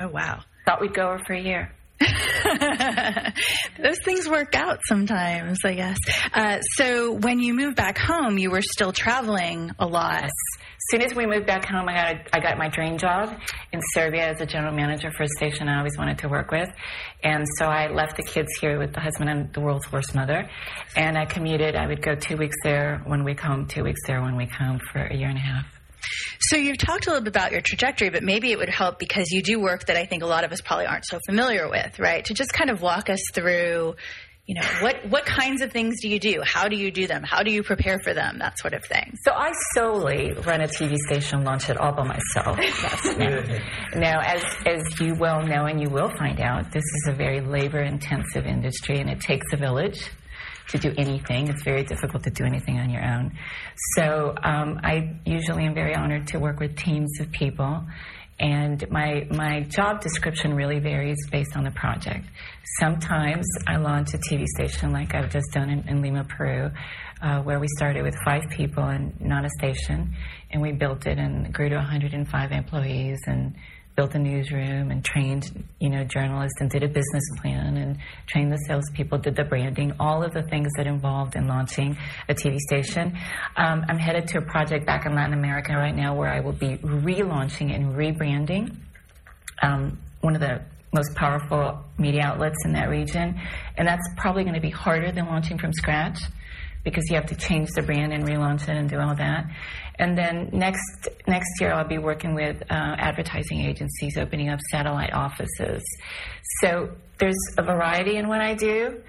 Oh, 0.00 0.08
wow. 0.08 0.40
Thought 0.66 0.80
we'd 0.80 0.92
go 0.92 1.10
over 1.10 1.22
for 1.24 1.34
a 1.34 1.40
year. 1.40 1.72
Those 3.82 3.98
things 4.04 4.28
work 4.28 4.54
out 4.54 4.80
sometimes, 4.86 5.58
I 5.64 5.74
guess. 5.74 5.98
Uh, 6.32 6.60
so 6.60 7.12
when 7.12 7.40
you 7.40 7.54
moved 7.54 7.76
back 7.76 7.98
home, 7.98 8.38
you 8.38 8.50
were 8.50 8.62
still 8.62 8.92
traveling 8.92 9.72
a 9.78 9.86
lot. 9.86 10.24
As 10.24 10.32
soon 10.90 11.02
as 11.02 11.14
we 11.14 11.26
moved 11.26 11.46
back 11.46 11.64
home, 11.66 11.88
I 11.88 11.94
got 11.94 12.14
a, 12.14 12.36
I 12.36 12.40
got 12.40 12.56
my 12.56 12.68
dream 12.68 12.98
job 12.98 13.36
in 13.72 13.80
Serbia 13.92 14.28
as 14.28 14.40
a 14.40 14.46
general 14.46 14.74
manager 14.74 15.10
for 15.10 15.24
a 15.24 15.28
station 15.28 15.68
I 15.68 15.78
always 15.78 15.98
wanted 15.98 16.18
to 16.18 16.28
work 16.28 16.50
with, 16.50 16.68
and 17.22 17.44
so 17.58 17.66
I 17.66 17.88
left 17.88 18.16
the 18.16 18.22
kids 18.22 18.48
here 18.60 18.78
with 18.78 18.94
the 18.94 19.00
husband 19.00 19.28
and 19.28 19.52
the 19.52 19.60
world's 19.60 19.90
worst 19.92 20.14
mother, 20.14 20.48
and 20.96 21.18
I 21.18 21.26
commuted. 21.26 21.74
I 21.74 21.86
would 21.88 22.00
go 22.00 22.14
two 22.14 22.36
weeks 22.36 22.56
there, 22.62 23.02
one 23.04 23.24
week 23.24 23.40
home, 23.40 23.66
two 23.66 23.82
weeks 23.82 24.00
there, 24.06 24.20
one 24.22 24.36
week 24.36 24.52
home 24.52 24.80
for 24.92 25.00
a 25.00 25.14
year 25.14 25.28
and 25.28 25.36
a 25.36 25.40
half. 25.40 25.77
So 26.40 26.56
you've 26.56 26.78
talked 26.78 27.06
a 27.06 27.10
little 27.10 27.24
bit 27.24 27.28
about 27.28 27.52
your 27.52 27.60
trajectory, 27.60 28.10
but 28.10 28.22
maybe 28.22 28.52
it 28.52 28.58
would 28.58 28.68
help 28.68 28.98
because 28.98 29.30
you 29.30 29.42
do 29.42 29.60
work 29.60 29.86
that 29.86 29.96
I 29.96 30.06
think 30.06 30.22
a 30.22 30.26
lot 30.26 30.44
of 30.44 30.52
us 30.52 30.60
probably 30.60 30.86
aren't 30.86 31.06
so 31.06 31.18
familiar 31.26 31.68
with, 31.68 31.98
right? 31.98 32.24
To 32.26 32.34
just 32.34 32.52
kind 32.52 32.70
of 32.70 32.80
walk 32.80 33.10
us 33.10 33.20
through, 33.34 33.96
you 34.46 34.54
know, 34.54 34.66
what 34.80 35.06
what 35.10 35.26
kinds 35.26 35.60
of 35.60 35.72
things 35.72 35.96
do 36.00 36.08
you 36.08 36.18
do? 36.18 36.40
How 36.42 36.68
do 36.68 36.76
you 36.76 36.90
do 36.90 37.06
them? 37.06 37.22
How 37.22 37.42
do 37.42 37.52
you 37.52 37.62
prepare 37.62 37.98
for 37.98 38.14
them? 38.14 38.38
That 38.38 38.58
sort 38.58 38.72
of 38.72 38.84
thing. 38.84 39.14
So 39.24 39.32
I 39.32 39.52
solely 39.74 40.32
run 40.32 40.62
a 40.62 40.68
TV 40.68 40.96
station, 41.10 41.44
launch 41.44 41.68
it 41.68 41.76
all 41.76 41.92
by 41.92 42.04
myself. 42.04 42.56
now, 43.18 43.42
now, 43.94 44.20
as 44.20 44.42
as 44.64 45.00
you 45.00 45.14
well 45.16 45.42
know, 45.42 45.66
and 45.66 45.80
you 45.80 45.90
will 45.90 46.10
find 46.16 46.40
out, 46.40 46.72
this 46.72 46.84
is 46.84 47.08
a 47.08 47.12
very 47.12 47.40
labor 47.40 47.82
intensive 47.82 48.46
industry, 48.46 48.98
and 48.98 49.10
it 49.10 49.20
takes 49.20 49.46
a 49.52 49.56
village 49.58 50.10
to 50.68 50.78
do 50.78 50.92
anything. 50.96 51.48
It's 51.48 51.62
very 51.62 51.84
difficult 51.84 52.24
to 52.24 52.30
do 52.30 52.44
anything 52.44 52.78
on 52.78 52.90
your 52.90 53.04
own. 53.04 53.32
So 53.96 54.34
um, 54.42 54.80
I 54.82 55.16
usually 55.24 55.64
am 55.64 55.74
very 55.74 55.94
honored 55.94 56.28
to 56.28 56.38
work 56.38 56.60
with 56.60 56.76
teams 56.76 57.20
of 57.20 57.30
people. 57.30 57.84
And 58.40 58.88
my, 58.90 59.26
my 59.30 59.62
job 59.62 60.00
description 60.00 60.54
really 60.54 60.78
varies 60.78 61.16
based 61.30 61.56
on 61.56 61.64
the 61.64 61.72
project. 61.72 62.24
Sometimes 62.78 63.44
I 63.66 63.78
launch 63.78 64.14
a 64.14 64.18
TV 64.18 64.46
station 64.46 64.92
like 64.92 65.14
I've 65.14 65.30
just 65.30 65.50
done 65.52 65.70
in, 65.70 65.88
in 65.88 66.02
Lima, 66.02 66.24
Peru, 66.24 66.70
uh, 67.20 67.40
where 67.42 67.58
we 67.58 67.66
started 67.76 68.04
with 68.04 68.14
five 68.24 68.42
people 68.50 68.84
and 68.84 69.20
not 69.20 69.44
a 69.44 69.50
station, 69.58 70.14
and 70.52 70.62
we 70.62 70.70
built 70.70 71.06
it 71.06 71.18
and 71.18 71.52
grew 71.52 71.68
to 71.68 71.74
105 71.76 72.52
employees 72.52 73.18
and 73.26 73.54
built 73.98 74.14
a 74.14 74.18
newsroom 74.18 74.92
and 74.92 75.04
trained, 75.04 75.64
you 75.80 75.90
know, 75.90 76.04
journalists 76.04 76.60
and 76.60 76.70
did 76.70 76.84
a 76.84 76.86
business 76.86 77.24
plan 77.40 77.76
and 77.76 77.98
trained 78.28 78.52
the 78.52 78.56
salespeople, 78.68 79.18
did 79.18 79.34
the 79.34 79.42
branding, 79.42 79.92
all 79.98 80.22
of 80.22 80.32
the 80.32 80.42
things 80.44 80.68
that 80.76 80.86
involved 80.86 81.34
in 81.34 81.48
launching 81.48 81.98
a 82.28 82.32
TV 82.32 82.58
station. 82.58 83.18
Um, 83.56 83.84
I'm 83.88 83.98
headed 83.98 84.28
to 84.28 84.38
a 84.38 84.42
project 84.42 84.86
back 84.86 85.04
in 85.04 85.16
Latin 85.16 85.34
America 85.34 85.72
right 85.72 85.96
now 85.96 86.14
where 86.14 86.28
I 86.28 86.38
will 86.38 86.52
be 86.52 86.76
relaunching 86.76 87.74
and 87.74 87.96
rebranding 87.96 88.76
um, 89.62 89.98
one 90.20 90.36
of 90.36 90.40
the 90.40 90.62
most 90.92 91.16
powerful 91.16 91.84
media 91.98 92.22
outlets 92.22 92.64
in 92.64 92.74
that 92.74 92.88
region, 92.88 93.34
and 93.76 93.88
that's 93.88 94.08
probably 94.16 94.44
going 94.44 94.54
to 94.54 94.60
be 94.60 94.70
harder 94.70 95.10
than 95.10 95.26
launching 95.26 95.58
from 95.58 95.72
scratch 95.72 96.20
because 96.84 97.02
you 97.08 97.16
have 97.16 97.26
to 97.26 97.34
change 97.34 97.68
the 97.74 97.82
brand 97.82 98.12
and 98.12 98.24
relaunch 98.24 98.62
it 98.62 98.76
and 98.76 98.88
do 98.88 99.00
all 99.00 99.16
that. 99.16 99.44
And 99.98 100.16
then 100.16 100.50
next 100.52 101.08
next 101.26 101.60
year, 101.60 101.72
I'll 101.72 101.86
be 101.86 101.98
working 101.98 102.34
with 102.34 102.62
uh, 102.70 102.94
advertising 102.98 103.60
agencies, 103.60 104.16
opening 104.16 104.48
up 104.48 104.60
satellite 104.70 105.12
offices. 105.12 105.82
So 106.60 106.90
there's 107.18 107.36
a 107.56 107.62
variety 107.62 108.16
in 108.16 108.28
what 108.28 108.40
I 108.40 108.54
do, 108.54 109.02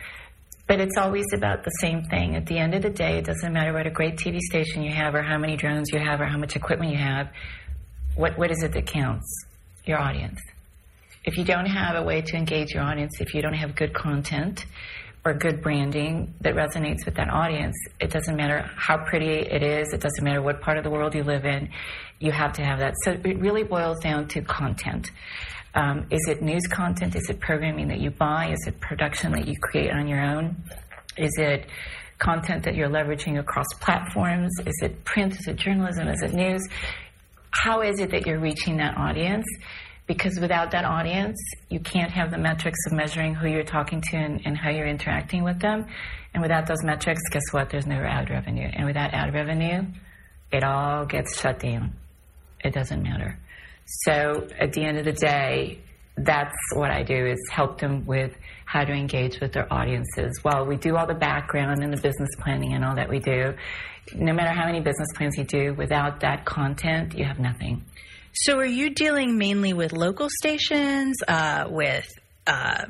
but 0.67 0.79
it's 0.79 0.97
always 0.97 1.25
about 1.33 1.63
the 1.63 1.71
same 1.79 2.03
thing. 2.05 2.35
At 2.35 2.47
the 2.47 2.57
end 2.57 2.73
of 2.73 2.81
the 2.81 2.89
day, 2.89 3.17
it 3.17 3.25
doesn't 3.25 3.53
matter 3.53 3.71
what 3.71 3.85
a 3.85 3.91
great 3.91 4.17
TV 4.17 4.39
station 4.39 4.81
you 4.81 4.91
have, 4.91 5.13
or 5.13 5.21
how 5.21 5.37
many 5.37 5.55
drones 5.55 5.89
you 5.91 5.99
have, 5.99 6.21
or 6.21 6.25
how 6.25 6.37
much 6.37 6.55
equipment 6.55 6.91
you 6.91 6.97
have. 6.97 7.29
What 8.15 8.37
what 8.37 8.49
is 8.49 8.63
it 8.63 8.73
that 8.73 8.87
counts? 8.87 9.45
Your 9.85 9.99
audience. 9.99 10.39
If 11.25 11.37
you 11.37 11.43
don't 11.43 11.65
have 11.67 11.95
a 11.95 12.03
way 12.03 12.21
to 12.21 12.35
engage 12.35 12.73
your 12.73 12.83
audience, 12.83 13.19
if 13.21 13.35
you 13.35 13.41
don't 13.41 13.53
have 13.53 13.75
good 13.75 13.93
content, 13.93 14.65
or 15.25 15.33
good 15.33 15.61
branding 15.61 16.33
that 16.41 16.55
resonates 16.55 17.05
with 17.05 17.15
that 17.15 17.29
audience. 17.29 17.75
It 17.99 18.11
doesn't 18.11 18.35
matter 18.35 18.69
how 18.75 18.97
pretty 18.97 19.39
it 19.39 19.61
is, 19.61 19.93
it 19.93 19.99
doesn't 19.99 20.23
matter 20.23 20.41
what 20.41 20.61
part 20.61 20.77
of 20.77 20.83
the 20.83 20.89
world 20.89 21.13
you 21.13 21.23
live 21.23 21.45
in, 21.45 21.69
you 22.19 22.31
have 22.31 22.53
to 22.53 22.63
have 22.63 22.79
that. 22.79 22.93
So 23.03 23.11
it 23.11 23.39
really 23.39 23.63
boils 23.63 23.99
down 23.99 24.27
to 24.29 24.41
content. 24.41 25.11
Um, 25.75 26.07
is 26.09 26.27
it 26.27 26.41
news 26.41 26.65
content? 26.67 27.15
Is 27.15 27.29
it 27.29 27.39
programming 27.39 27.89
that 27.89 27.99
you 27.99 28.09
buy? 28.09 28.51
Is 28.51 28.65
it 28.67 28.79
production 28.79 29.31
that 29.33 29.47
you 29.47 29.55
create 29.61 29.91
on 29.91 30.07
your 30.07 30.21
own? 30.21 30.63
Is 31.17 31.31
it 31.37 31.67
content 32.17 32.63
that 32.63 32.75
you're 32.75 32.89
leveraging 32.89 33.39
across 33.39 33.67
platforms? 33.79 34.51
Is 34.65 34.79
it 34.81 35.03
print? 35.05 35.33
Is 35.39 35.47
it 35.47 35.57
journalism? 35.57 36.07
Is 36.07 36.21
it 36.21 36.33
news? 36.33 36.67
How 37.51 37.81
is 37.81 37.99
it 37.99 38.11
that 38.11 38.25
you're 38.25 38.39
reaching 38.39 38.77
that 38.77 38.97
audience? 38.97 39.45
Because 40.09 40.39
without 40.39 40.71
that 40.71 40.85
audience, 40.85 41.37
you 41.69 41.79
can't 41.79 42.09
have 42.09 42.31
the 42.31 42.37
metrics 42.39 42.79
of 42.87 42.93
measuring 42.93 43.35
who 43.35 43.47
you're 43.47 43.63
talking 43.63 44.01
to 44.01 44.17
and, 44.17 44.41
and, 44.43 44.57
how 44.57 44.71
you're 44.71 44.87
interacting 44.87 45.43
with 45.43 45.59
them. 45.59 45.85
And 46.33 46.41
without 46.41 46.65
those 46.65 46.83
metrics, 46.83 47.21
guess 47.29 47.43
what? 47.51 47.69
There's 47.69 47.85
no 47.85 47.97
ad 47.97 48.31
revenue. 48.31 48.67
And 48.73 48.87
without 48.87 49.13
ad 49.13 49.35
revenue, 49.35 49.83
it 50.51 50.63
all 50.63 51.05
gets 51.05 51.39
shut 51.39 51.59
down. 51.59 51.93
It 52.65 52.73
doesn't 52.73 53.03
matter. 53.03 53.37
So 53.85 54.47
at 54.59 54.73
the 54.73 54.83
end 54.83 54.97
of 54.97 55.05
the 55.05 55.13
day, 55.13 55.79
that's 56.17 56.57
what 56.73 56.89
I 56.89 57.03
do 57.03 57.27
is 57.27 57.37
help 57.51 57.79
them 57.79 58.07
with 58.07 58.35
how 58.65 58.85
to 58.85 58.91
engage 58.91 59.39
with 59.39 59.53
their 59.53 59.71
audiences. 59.71 60.39
While 60.41 60.65
we 60.65 60.75
do 60.77 60.97
all 60.97 61.05
the 61.05 61.13
background 61.13 61.83
and 61.83 61.93
the 61.93 62.01
business 62.01 62.29
planning 62.39 62.73
and 62.73 62.83
all 62.83 62.95
that 62.95 63.09
we 63.09 63.19
do, 63.19 63.53
no 64.15 64.33
matter 64.33 64.59
how 64.59 64.65
many 64.65 64.79
business 64.79 65.09
plans 65.15 65.37
you 65.37 65.43
do, 65.43 65.75
without 65.75 66.21
that 66.21 66.45
content, 66.45 67.13
you 67.15 67.25
have 67.25 67.37
nothing. 67.37 67.83
So, 68.33 68.57
are 68.59 68.65
you 68.65 68.91
dealing 68.91 69.37
mainly 69.37 69.73
with 69.73 69.93
local 69.93 70.29
stations, 70.29 71.17
uh, 71.27 71.65
with 71.69 72.07
uh, 72.47 72.85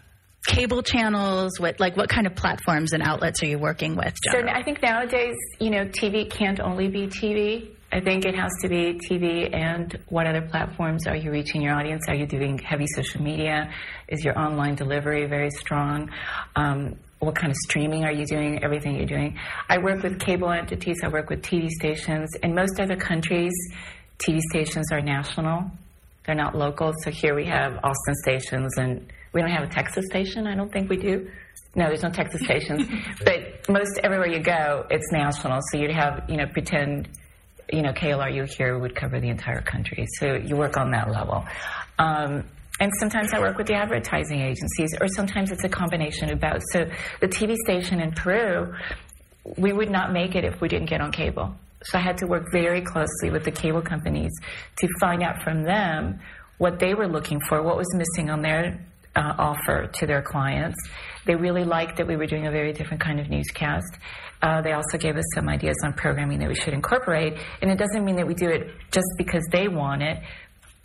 cable 0.45 0.83
channels? 0.83 1.59
What 1.59 1.79
like 1.79 1.97
what 1.97 2.09
kind 2.09 2.27
of 2.27 2.35
platforms 2.35 2.93
and 2.93 3.01
outlets 3.01 3.41
are 3.43 3.47
you 3.47 3.59
working 3.59 3.95
with? 3.95 4.13
Generally? 4.23 4.51
So, 4.53 4.59
I 4.59 4.63
think 4.63 4.81
nowadays, 4.81 5.35
you 5.59 5.69
know, 5.69 5.85
TV 5.85 6.29
can't 6.29 6.59
only 6.59 6.87
be 6.87 7.07
TV. 7.07 7.75
I 7.91 8.01
think 8.01 8.25
it 8.25 8.35
has 8.35 8.51
to 8.61 8.69
be 8.69 8.99
TV 9.09 9.51
and 9.51 9.97
what 10.09 10.27
other 10.27 10.47
platforms 10.47 11.07
are 11.07 11.15
you 11.15 11.31
reaching 11.31 11.63
your 11.63 11.73
audience? 11.73 12.03
Are 12.07 12.13
you 12.13 12.27
doing 12.27 12.59
heavy 12.59 12.85
social 12.85 13.23
media? 13.23 13.73
Is 14.07 14.23
your 14.23 14.37
online 14.37 14.75
delivery 14.75 15.25
very 15.25 15.49
strong? 15.49 16.11
Um, 16.55 16.97
what 17.17 17.35
kind 17.35 17.49
of 17.49 17.57
streaming 17.57 18.05
are 18.05 18.11
you 18.11 18.25
doing? 18.25 18.63
Everything 18.63 18.95
you're 18.95 19.07
doing. 19.07 19.39
I 19.67 19.79
work 19.79 20.03
with 20.03 20.19
cable 20.19 20.51
entities. 20.51 20.97
I 21.03 21.07
work 21.07 21.31
with 21.31 21.41
TV 21.41 21.67
stations. 21.69 22.29
In 22.43 22.53
most 22.53 22.79
other 22.79 22.95
countries, 22.95 23.53
TV 24.19 24.39
stations 24.51 24.91
are 24.91 25.01
national, 25.01 25.71
they're 26.25 26.35
not 26.35 26.55
local. 26.55 26.93
So 27.03 27.11
here 27.11 27.35
we 27.35 27.45
have 27.45 27.79
Austin 27.83 28.15
stations, 28.23 28.77
and 28.77 29.11
we 29.33 29.41
don't 29.41 29.49
have 29.49 29.63
a 29.63 29.71
Texas 29.71 30.05
station. 30.09 30.47
I 30.47 30.55
don't 30.55 30.71
think 30.71 30.89
we 30.89 30.97
do. 30.97 31.29
No, 31.75 31.87
there's 31.87 32.03
no 32.03 32.09
Texas 32.09 32.41
stations. 32.41 32.87
but 33.23 33.67
most 33.69 33.99
everywhere 34.03 34.27
you 34.27 34.39
go, 34.39 34.85
it's 34.89 35.11
national. 35.11 35.59
So 35.71 35.79
you'd 35.79 35.91
have, 35.91 36.25
you 36.27 36.37
know, 36.37 36.47
pretend, 36.47 37.07
you 37.71 37.81
know, 37.81 37.91
KLRU 37.91 38.47
here 38.57 38.77
would 38.77 38.95
cover 38.95 39.19
the 39.19 39.29
entire 39.29 39.61
country. 39.61 40.05
So 40.19 40.35
you 40.35 40.55
work 40.55 40.77
on 40.77 40.91
that 40.91 41.09
level. 41.09 41.45
Um, 41.97 42.43
and 42.79 42.91
sometimes 42.99 43.33
I 43.33 43.39
work 43.39 43.57
with 43.57 43.67
the 43.67 43.75
advertising 43.75 44.41
agencies, 44.41 44.95
or 44.99 45.07
sometimes 45.09 45.51
it's 45.51 45.63
a 45.63 45.69
combination 45.69 46.31
of 46.31 46.39
both. 46.39 46.61
So 46.71 46.85
the 47.19 47.27
TV 47.27 47.55
station 47.65 47.99
in 48.01 48.11
Peru, 48.11 48.73
we 49.57 49.73
would 49.73 49.89
not 49.89 50.13
make 50.13 50.35
it 50.35 50.45
if 50.45 50.61
we 50.61 50.67
didn't 50.67 50.89
get 50.89 51.01
on 51.01 51.11
cable. 51.11 51.53
So 51.83 51.97
I 51.97 52.01
had 52.01 52.17
to 52.17 52.27
work 52.27 52.47
very 52.51 52.81
closely 52.81 53.29
with 53.31 53.45
the 53.45 53.51
cable 53.51 53.81
companies 53.81 54.31
to 54.77 54.87
find 54.99 55.23
out 55.23 55.41
from 55.43 55.63
them 55.63 56.19
what 56.57 56.79
they 56.79 56.93
were 56.93 57.07
looking 57.07 57.39
for, 57.47 57.61
what 57.63 57.77
was 57.77 57.87
missing 57.95 58.29
on 58.29 58.41
their 58.41 58.85
uh, 59.15 59.33
offer 59.37 59.87
to 59.87 60.05
their 60.05 60.21
clients. 60.21 60.77
They 61.25 61.35
really 61.35 61.63
liked 61.63 61.97
that 61.97 62.07
we 62.07 62.15
were 62.15 62.25
doing 62.25 62.47
a 62.47 62.51
very 62.51 62.73
different 62.73 63.01
kind 63.01 63.19
of 63.19 63.29
newscast. 63.29 63.97
Uh, 64.41 64.61
they 64.61 64.73
also 64.73 64.97
gave 64.97 65.15
us 65.17 65.23
some 65.35 65.49
ideas 65.49 65.75
on 65.83 65.93
programming 65.93 66.39
that 66.39 66.47
we 66.47 66.55
should 66.55 66.73
incorporate. 66.73 67.33
And 67.61 67.71
it 67.71 67.77
doesn't 67.77 68.05
mean 68.05 68.15
that 68.17 68.27
we 68.27 68.33
do 68.33 68.49
it 68.49 68.67
just 68.91 69.07
because 69.17 69.43
they 69.51 69.67
want 69.67 70.01
it, 70.01 70.19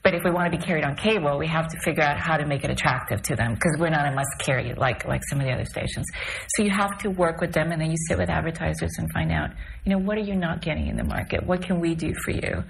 but 0.05 0.15
if 0.15 0.23
we 0.23 0.31
want 0.31 0.53
to 0.53 0.57
be 0.57 0.63
carried 0.63 0.85
on 0.85 0.95
cable, 0.97 1.39
we 1.39 1.47
have 1.47 1.67
to 1.69 1.81
figure 1.81 2.03
out 2.03 2.19
how 2.19 2.37
to 2.37 2.47
make 2.47 2.63
it 2.63 2.71
attractive 2.71 3.23
to 3.23 3.35
them 3.35 3.55
because 3.55 3.75
we're 3.79 3.89
not 3.89 4.07
a 4.07 4.15
must 4.15 4.31
carry 4.39 4.75
like 4.75 5.07
like 5.07 5.23
some 5.31 5.41
of 5.41 5.47
the 5.47 5.53
other 5.53 5.65
stations. 5.65 6.07
So 6.55 6.63
you 6.63 6.71
have 6.71 6.99
to 6.99 7.11
work 7.11 7.41
with 7.41 7.53
them, 7.53 7.73
and 7.73 7.81
then 7.81 7.91
you 7.91 7.97
sit 8.07 8.19
with 8.19 8.29
advertisers 8.29 8.93
and 8.99 9.11
find 9.13 9.33
out, 9.33 9.51
you 9.85 9.91
know, 9.91 9.99
what 9.99 10.19
are 10.19 10.23
you 10.23 10.37
not 10.37 10.61
getting 10.61 10.89
in 10.89 10.97
the 10.97 11.05
market? 11.05 11.47
What 11.47 11.63
can 11.63 11.81
we 11.81 11.95
do 11.95 12.13
for 12.23 12.33
you? 12.33 12.63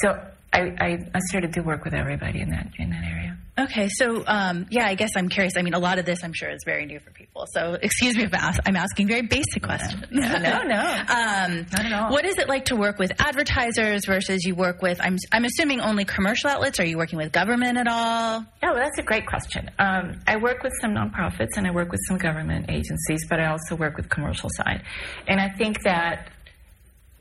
So 0.00 0.18
I, 0.52 0.60
I, 0.78 0.98
I 1.14 1.20
started 1.28 1.52
to 1.54 1.60
work 1.60 1.84
with 1.84 1.94
everybody 1.94 2.40
in 2.40 2.50
that 2.50 2.68
in 2.78 2.90
that 2.90 3.04
area. 3.04 3.36
Okay, 3.58 3.88
so 3.88 4.24
um, 4.26 4.66
yeah, 4.70 4.86
I 4.86 4.94
guess 4.94 5.10
I'm 5.16 5.28
curious. 5.28 5.54
I 5.56 5.62
mean, 5.62 5.74
a 5.74 5.78
lot 5.78 5.98
of 5.98 6.06
this 6.06 6.24
I'm 6.24 6.32
sure 6.32 6.50
is 6.50 6.62
very 6.64 6.86
new 6.86 6.98
for 6.98 7.10
people. 7.10 7.46
So 7.52 7.74
excuse 7.82 8.16
me 8.16 8.24
if 8.24 8.32
I'm 8.32 8.76
asking 8.76 9.08
very 9.08 9.22
basic 9.22 9.62
questions. 9.62 10.04
no, 10.10 10.26
no, 10.38 10.62
no. 10.62 10.80
um, 11.08 11.66
not 11.72 11.84
at 11.84 11.92
all. 11.92 12.10
What 12.10 12.24
is 12.24 12.38
it 12.38 12.48
like 12.48 12.66
to 12.66 12.76
work 12.76 12.98
with 12.98 13.12
advertisers 13.20 14.06
versus 14.06 14.44
you 14.44 14.54
work 14.54 14.82
with? 14.82 15.00
I'm 15.00 15.18
I'm 15.30 15.44
assuming 15.44 15.80
only 15.80 16.04
commercial 16.04 16.50
outlets. 16.50 16.80
Are 16.80 16.86
you 16.86 16.96
working 16.96 17.18
with 17.18 17.32
government 17.32 17.76
at 17.78 17.86
all? 17.86 18.40
Oh, 18.40 18.46
well, 18.62 18.74
that's 18.74 18.98
a 18.98 19.02
great 19.04 19.26
question. 19.26 19.70
Um, 19.78 20.20
I 20.26 20.36
work 20.36 20.62
with 20.62 20.72
some 20.80 20.92
nonprofits 20.92 21.56
and 21.56 21.66
I 21.66 21.70
work 21.70 21.90
with 21.90 22.00
some 22.08 22.18
government 22.18 22.66
agencies, 22.70 23.26
but 23.28 23.40
I 23.40 23.50
also 23.50 23.76
work 23.76 23.96
with 23.96 24.08
commercial 24.08 24.48
side, 24.54 24.82
and 25.28 25.40
I 25.40 25.48
think 25.48 25.82
that 25.82 26.30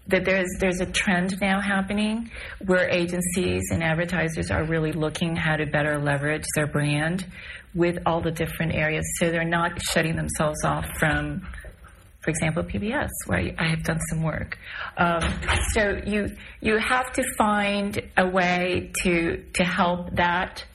that 0.09 0.25
there's 0.25 0.49
there's 0.59 0.81
a 0.81 0.85
trend 0.85 1.39
now 1.41 1.61
happening 1.61 2.29
where 2.65 2.89
agencies 2.89 3.63
and 3.71 3.83
advertisers 3.83 4.51
are 4.51 4.63
really 4.63 4.91
looking 4.91 5.35
how 5.35 5.55
to 5.55 5.65
better 5.65 5.97
leverage 5.97 6.45
their 6.55 6.67
brand 6.67 7.25
with 7.75 7.97
all 8.05 8.21
the 8.21 8.31
different 8.31 8.73
areas. 8.73 9.05
So 9.19 9.29
they're 9.31 9.43
not 9.43 9.81
shutting 9.81 10.15
themselves 10.15 10.63
off 10.65 10.85
from 10.97 11.41
for 12.21 12.31
example 12.31 12.63
PBS 12.63 13.09
where 13.27 13.53
I 13.57 13.69
have 13.69 13.83
done 13.83 13.99
some 14.09 14.23
work. 14.23 14.57
Um, 14.97 15.21
so 15.73 16.01
you 16.05 16.29
you 16.61 16.77
have 16.77 17.11
to 17.13 17.23
find 17.37 17.99
a 18.17 18.27
way 18.27 18.91
to 19.03 19.43
to 19.53 19.63
help 19.63 20.15
that 20.15 20.65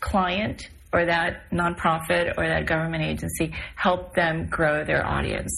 client 0.00 0.68
or 0.92 1.06
that 1.06 1.50
nonprofit 1.50 2.34
or 2.36 2.46
that 2.46 2.66
government 2.66 3.02
agency 3.02 3.54
help 3.74 4.14
them 4.14 4.46
grow 4.46 4.84
their 4.84 5.04
audience 5.04 5.52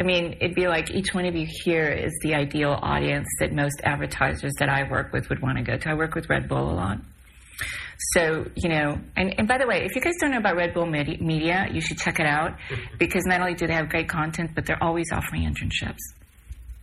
I 0.00 0.02
mean, 0.02 0.38
it'd 0.40 0.54
be 0.54 0.66
like 0.66 0.90
each 0.90 1.12
one 1.12 1.26
of 1.26 1.36
you 1.36 1.46
here 1.46 1.90
is 1.90 2.18
the 2.22 2.34
ideal 2.34 2.70
audience 2.80 3.28
that 3.38 3.52
most 3.52 3.82
advertisers 3.84 4.52
that 4.58 4.70
I 4.70 4.90
work 4.90 5.12
with 5.12 5.28
would 5.28 5.42
want 5.42 5.58
to 5.58 5.62
go 5.62 5.76
to. 5.76 5.90
I 5.90 5.94
work 5.94 6.14
with 6.14 6.30
Red 6.30 6.48
Bull 6.48 6.70
a 6.70 6.72
lot. 6.72 6.98
So, 8.14 8.46
you 8.56 8.70
know, 8.70 8.98
and, 9.14 9.34
and 9.38 9.46
by 9.46 9.58
the 9.58 9.66
way, 9.66 9.84
if 9.84 9.94
you 9.94 10.00
guys 10.00 10.14
don't 10.18 10.30
know 10.30 10.38
about 10.38 10.56
Red 10.56 10.72
Bull 10.72 10.86
Media, 10.86 11.68
you 11.70 11.82
should 11.82 11.98
check 11.98 12.18
it 12.18 12.26
out 12.26 12.56
because 12.98 13.24
not 13.26 13.40
only 13.40 13.52
do 13.52 13.66
they 13.66 13.74
have 13.74 13.90
great 13.90 14.08
content, 14.08 14.52
but 14.54 14.64
they're 14.64 14.82
always 14.82 15.12
offering 15.12 15.42
internships. 15.42 15.98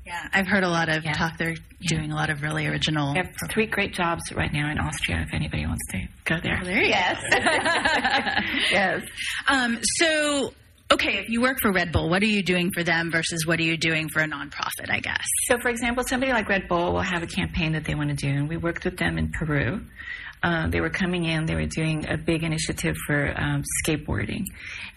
Yeah, 0.06 0.26
I've 0.32 0.48
heard 0.48 0.64
a 0.64 0.70
lot 0.70 0.88
of 0.88 1.04
yeah. 1.04 1.14
talk. 1.14 1.38
They're 1.38 1.50
yeah. 1.50 1.98
doing 1.98 2.12
a 2.12 2.16
lot 2.16 2.30
of 2.30 2.42
really 2.44 2.66
original. 2.68 3.14
They 3.14 3.20
have 3.20 3.34
three 3.50 3.66
great 3.66 3.94
jobs 3.94 4.32
right 4.32 4.54
now 4.54 4.72
in 4.72 4.78
Austria. 4.78 5.26
If 5.28 5.34
anybody 5.34 5.66
wants 5.66 5.86
to 5.92 6.08
go 6.24 6.40
there, 6.42 6.60
oh, 6.62 6.66
there 6.66 6.82
yes, 6.82 7.22
yes. 8.72 9.04
Um, 9.50 9.80
so 9.98 10.54
okay, 10.92 11.18
if 11.18 11.30
you 11.30 11.42
work 11.42 11.60
for 11.62 11.72
Red 11.72 11.92
Bull, 11.92 12.10
what 12.10 12.22
are 12.22 12.28
you 12.28 12.44
doing 12.44 12.72
for 12.72 12.84
them 12.84 13.12
versus 13.12 13.46
what 13.46 13.60
are 13.60 13.64
you 13.64 13.78
doing 13.78 14.10
for 14.10 14.22
a 14.22 14.28
nonprofit, 14.28 14.90
I 14.90 15.00
guess? 15.00 15.26
So, 15.48 15.58
for 15.60 15.70
example, 15.70 16.04
somebody 16.08 16.32
like 16.32 16.48
Red 16.48 16.68
Bull 16.68 16.94
will 16.94 17.02
have 17.02 17.24
a 17.24 17.28
campaign 17.28 17.74
that 17.74 17.86
they 17.86 17.96
want 17.96 18.10
to 18.10 18.16
do, 18.16 18.30
and 18.30 18.48
we 18.48 18.58
worked 18.58 18.86
with 18.86 18.98
them 18.98 19.18
in 19.18 19.32
Peru. 19.32 19.82
uh, 20.44 20.68
they 20.70 20.82
were 20.82 20.90
coming 20.90 21.26
in. 21.26 21.46
They 21.46 21.56
were 21.56 21.66
doing 21.66 22.08
a 22.08 22.18
big 22.18 22.44
initiative 22.44 22.96
for 23.06 23.34
um, 23.38 23.64
skateboarding, 23.84 24.44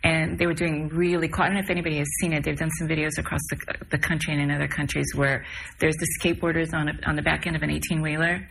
and 0.04 0.38
they 0.38 0.46
were 0.46 0.54
doing 0.54 0.88
really 0.88 1.28
cool. 1.28 1.44
I 1.44 1.46
don't 1.46 1.54
know 1.54 1.60
if 1.60 1.70
anybody 1.70 1.96
has 1.98 2.08
seen 2.20 2.32
it. 2.32 2.44
They've 2.44 2.58
done 2.58 2.70
some 2.78 2.88
videos 2.88 3.18
across 3.18 3.40
the, 3.50 3.56
the 3.90 3.98
country 3.98 4.34
and 4.34 4.42
in 4.42 4.50
other 4.50 4.68
countries 4.68 5.06
where 5.14 5.44
there's 5.78 5.96
the 5.96 6.06
skateboarders 6.20 6.74
on 6.74 6.88
a, 6.88 6.92
on 7.06 7.16
the 7.16 7.22
back 7.22 7.46
end 7.46 7.56
of 7.56 7.62
an 7.62 7.70
18 7.70 8.02
wheeler 8.02 8.46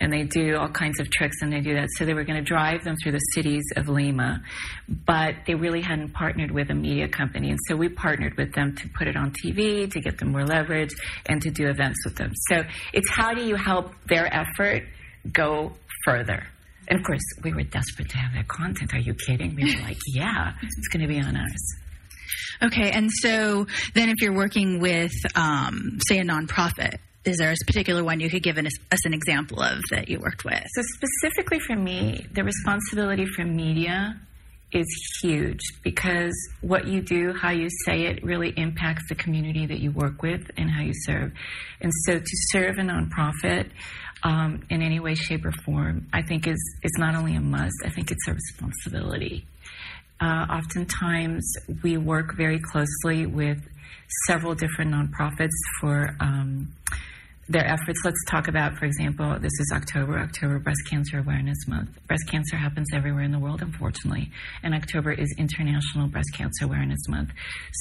and 0.00 0.12
they 0.12 0.24
do 0.24 0.56
all 0.56 0.68
kinds 0.68 1.00
of 1.00 1.10
tricks 1.10 1.36
and 1.40 1.52
they 1.52 1.60
do 1.60 1.74
that. 1.74 1.88
So 1.96 2.04
they 2.04 2.14
were 2.14 2.24
going 2.24 2.38
to 2.38 2.44
drive 2.44 2.84
them 2.84 2.96
through 3.02 3.12
the 3.12 3.26
cities 3.34 3.62
of 3.76 3.88
Lima, 3.88 4.42
but 4.88 5.34
they 5.46 5.54
really 5.54 5.80
hadn't 5.80 6.12
partnered 6.12 6.50
with 6.50 6.70
a 6.70 6.74
media 6.74 7.08
company. 7.08 7.50
And 7.50 7.58
so 7.68 7.76
we 7.76 7.88
partnered 7.88 8.36
with 8.36 8.54
them 8.54 8.74
to 8.76 8.88
put 8.90 9.08
it 9.08 9.16
on 9.16 9.32
TV, 9.32 9.90
to 9.90 10.00
get 10.00 10.18
them 10.18 10.32
more 10.32 10.44
leverage, 10.44 10.94
and 11.26 11.40
to 11.42 11.50
do 11.50 11.68
events 11.68 12.04
with 12.04 12.16
them. 12.16 12.32
So 12.50 12.62
it's 12.92 13.08
how 13.10 13.34
do 13.34 13.44
you 13.44 13.56
help 13.56 13.92
their 14.08 14.32
effort 14.32 14.84
go 15.32 15.72
further? 16.04 16.46
And 16.88 17.00
of 17.00 17.04
course, 17.04 17.22
we 17.42 17.52
were 17.52 17.64
desperate 17.64 18.08
to 18.10 18.18
have 18.18 18.32
that 18.34 18.48
content. 18.48 18.94
Are 18.94 19.00
you 19.00 19.14
kidding? 19.14 19.54
We 19.56 19.74
were 19.74 19.82
like, 19.82 19.98
yeah, 20.14 20.52
it's 20.62 20.88
going 20.88 21.02
to 21.02 21.08
be 21.08 21.20
on 21.20 21.36
ours. 21.36 21.76
Okay, 22.62 22.90
and 22.90 23.10
so 23.10 23.66
then 23.94 24.08
if 24.08 24.16
you're 24.20 24.34
working 24.34 24.80
with, 24.80 25.12
um, 25.34 25.98
say, 26.08 26.18
a 26.18 26.24
nonprofit, 26.24 26.98
is 27.26 27.38
there 27.38 27.50
a 27.50 27.56
particular 27.66 28.04
one 28.04 28.20
you 28.20 28.30
could 28.30 28.42
give 28.42 28.56
an, 28.56 28.66
us 28.66 29.04
an 29.04 29.12
example 29.12 29.60
of 29.60 29.80
that 29.90 30.08
you 30.08 30.20
worked 30.20 30.44
with? 30.44 30.62
So, 30.74 30.82
specifically 30.94 31.58
for 31.58 31.76
me, 31.76 32.26
the 32.32 32.44
responsibility 32.44 33.26
for 33.26 33.44
media 33.44 34.18
is 34.72 34.86
huge 35.22 35.60
because 35.82 36.34
what 36.60 36.86
you 36.86 37.00
do, 37.00 37.32
how 37.32 37.50
you 37.50 37.68
say 37.84 38.06
it, 38.06 38.22
really 38.24 38.52
impacts 38.56 39.08
the 39.08 39.14
community 39.14 39.66
that 39.66 39.80
you 39.80 39.90
work 39.90 40.22
with 40.22 40.50
and 40.56 40.70
how 40.70 40.82
you 40.82 40.92
serve. 40.94 41.32
And 41.80 41.92
so, 42.04 42.18
to 42.18 42.36
serve 42.50 42.78
a 42.78 42.82
nonprofit 42.82 43.70
um, 44.22 44.64
in 44.70 44.82
any 44.82 45.00
way, 45.00 45.14
shape, 45.14 45.44
or 45.44 45.52
form, 45.64 46.06
I 46.12 46.22
think 46.22 46.46
is 46.46 46.78
is 46.82 46.92
not 46.96 47.16
only 47.16 47.34
a 47.34 47.40
must. 47.40 47.74
I 47.84 47.90
think 47.90 48.10
it's 48.10 48.28
a 48.28 48.34
responsibility. 48.34 49.46
Uh, 50.20 50.46
oftentimes, 50.48 51.52
we 51.82 51.98
work 51.98 52.36
very 52.36 52.58
closely 52.58 53.26
with 53.26 53.58
several 54.26 54.54
different 54.54 54.92
nonprofits 54.92 55.50
for. 55.80 56.16
Um, 56.20 56.72
their 57.48 57.64
efforts. 57.64 58.00
Let's 58.04 58.24
talk 58.28 58.48
about, 58.48 58.76
for 58.76 58.86
example, 58.86 59.38
this 59.38 59.52
is 59.60 59.72
October, 59.72 60.18
October 60.18 60.58
Breast 60.58 60.80
Cancer 60.90 61.18
Awareness 61.18 61.56
Month. 61.68 61.90
Breast 62.06 62.24
cancer 62.28 62.56
happens 62.56 62.88
everywhere 62.92 63.22
in 63.22 63.30
the 63.30 63.38
world, 63.38 63.62
unfortunately, 63.62 64.30
and 64.62 64.74
October 64.74 65.12
is 65.12 65.32
International 65.38 66.08
Breast 66.08 66.30
Cancer 66.34 66.64
Awareness 66.64 66.98
Month. 67.08 67.30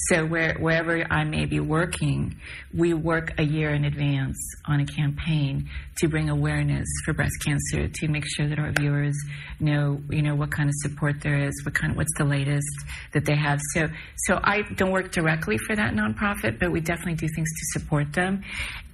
So 0.09 0.25
where, 0.25 0.55
wherever 0.59 1.03
I 1.11 1.23
may 1.23 1.45
be 1.45 1.59
working, 1.59 2.39
we 2.73 2.93
work 2.93 3.33
a 3.39 3.43
year 3.43 3.71
in 3.71 3.85
advance 3.85 4.37
on 4.67 4.81
a 4.81 4.85
campaign 4.85 5.69
to 5.97 6.07
bring 6.07 6.29
awareness 6.29 6.87
for 7.03 7.13
breast 7.13 7.35
cancer, 7.43 7.87
to 7.87 8.07
make 8.07 8.25
sure 8.35 8.47
that 8.47 8.59
our 8.59 8.71
viewers 8.71 9.17
know, 9.59 9.99
you 10.09 10.21
know, 10.21 10.35
what 10.35 10.51
kind 10.51 10.69
of 10.69 10.75
support 10.75 11.21
there 11.21 11.47
is, 11.47 11.53
what 11.65 11.73
kind 11.73 11.95
what's 11.95 12.13
the 12.17 12.25
latest 12.25 12.67
that 13.13 13.25
they 13.25 13.35
have. 13.35 13.59
So, 13.73 13.87
so 14.27 14.39
I 14.43 14.61
don't 14.75 14.91
work 14.91 15.11
directly 15.11 15.57
for 15.57 15.75
that 15.75 15.93
nonprofit, 15.93 16.59
but 16.59 16.71
we 16.71 16.81
definitely 16.81 17.15
do 17.15 17.27
things 17.33 17.49
to 17.49 17.79
support 17.79 18.13
them. 18.13 18.43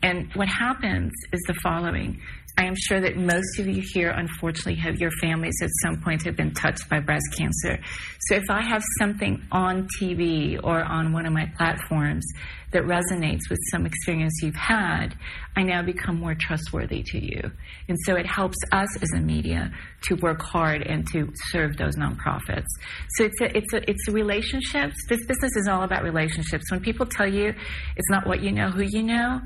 And 0.03 0.33
what 0.33 0.47
happens 0.47 1.11
is 1.31 1.39
the 1.47 1.53
following. 1.61 2.19
I 2.57 2.65
am 2.65 2.75
sure 2.75 2.99
that 2.99 3.15
most 3.15 3.59
of 3.59 3.67
you 3.67 3.81
here, 3.93 4.09
unfortunately, 4.09 4.75
have 4.75 4.97
your 4.97 5.11
families 5.21 5.55
at 5.61 5.69
some 5.83 6.01
point 6.01 6.23
have 6.23 6.35
been 6.35 6.53
touched 6.53 6.89
by 6.89 6.99
breast 6.99 7.25
cancer. 7.37 7.79
So 8.27 8.35
if 8.35 8.43
I 8.49 8.61
have 8.61 8.83
something 8.99 9.41
on 9.51 9.87
TV 9.99 10.59
or 10.61 10.83
on 10.83 11.13
one 11.13 11.25
of 11.25 11.33
my 11.33 11.45
platforms 11.57 12.25
that 12.71 12.83
resonates 12.83 13.49
with 13.49 13.59
some 13.71 13.85
experience 13.85 14.33
you've 14.41 14.55
had, 14.55 15.15
I 15.55 15.63
now 15.63 15.81
become 15.81 16.19
more 16.19 16.35
trustworthy 16.35 17.03
to 17.03 17.19
you. 17.19 17.51
And 17.87 17.97
so 18.05 18.15
it 18.15 18.25
helps 18.25 18.57
us 18.71 19.01
as 19.01 19.09
a 19.15 19.21
media 19.21 19.71
to 20.03 20.15
work 20.15 20.41
hard 20.41 20.81
and 20.81 21.07
to 21.11 21.31
serve 21.51 21.77
those 21.77 21.95
nonprofits. 21.95 22.67
So 23.15 23.25
it's 23.25 23.41
a, 23.41 23.57
it's 23.57 23.73
a, 23.73 23.89
it's 23.89 24.07
relationships. 24.09 24.95
This 25.09 25.25
business 25.25 25.55
is 25.55 25.67
all 25.69 25.83
about 25.83 26.03
relationships. 26.03 26.69
When 26.69 26.81
people 26.81 27.05
tell 27.05 27.27
you 27.27 27.53
it's 27.95 28.09
not 28.09 28.27
what 28.27 28.41
you 28.41 28.51
know, 28.51 28.69
who 28.69 28.83
you 28.83 29.03
know, 29.03 29.41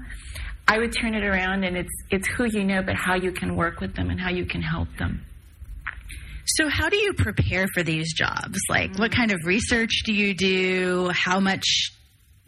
I 0.67 0.79
would 0.79 0.93
turn 0.99 1.13
it 1.13 1.23
around 1.23 1.63
and 1.63 1.77
it's 1.77 1.93
it's 2.09 2.27
who 2.29 2.45
you 2.45 2.63
know, 2.63 2.81
but 2.81 2.95
how 2.95 3.15
you 3.15 3.31
can 3.31 3.55
work 3.55 3.79
with 3.79 3.95
them 3.95 4.09
and 4.09 4.19
how 4.19 4.31
you 4.31 4.45
can 4.45 4.61
help 4.61 4.87
them. 4.97 5.25
So, 6.45 6.69
how 6.69 6.89
do 6.89 6.97
you 6.97 7.13
prepare 7.13 7.65
for 7.73 7.83
these 7.83 8.13
jobs? 8.13 8.59
Like, 8.69 8.97
what 8.97 9.11
kind 9.11 9.31
of 9.31 9.39
research 9.45 10.03
do 10.05 10.13
you 10.13 10.35
do? 10.35 11.09
How 11.13 11.39
much 11.39 11.91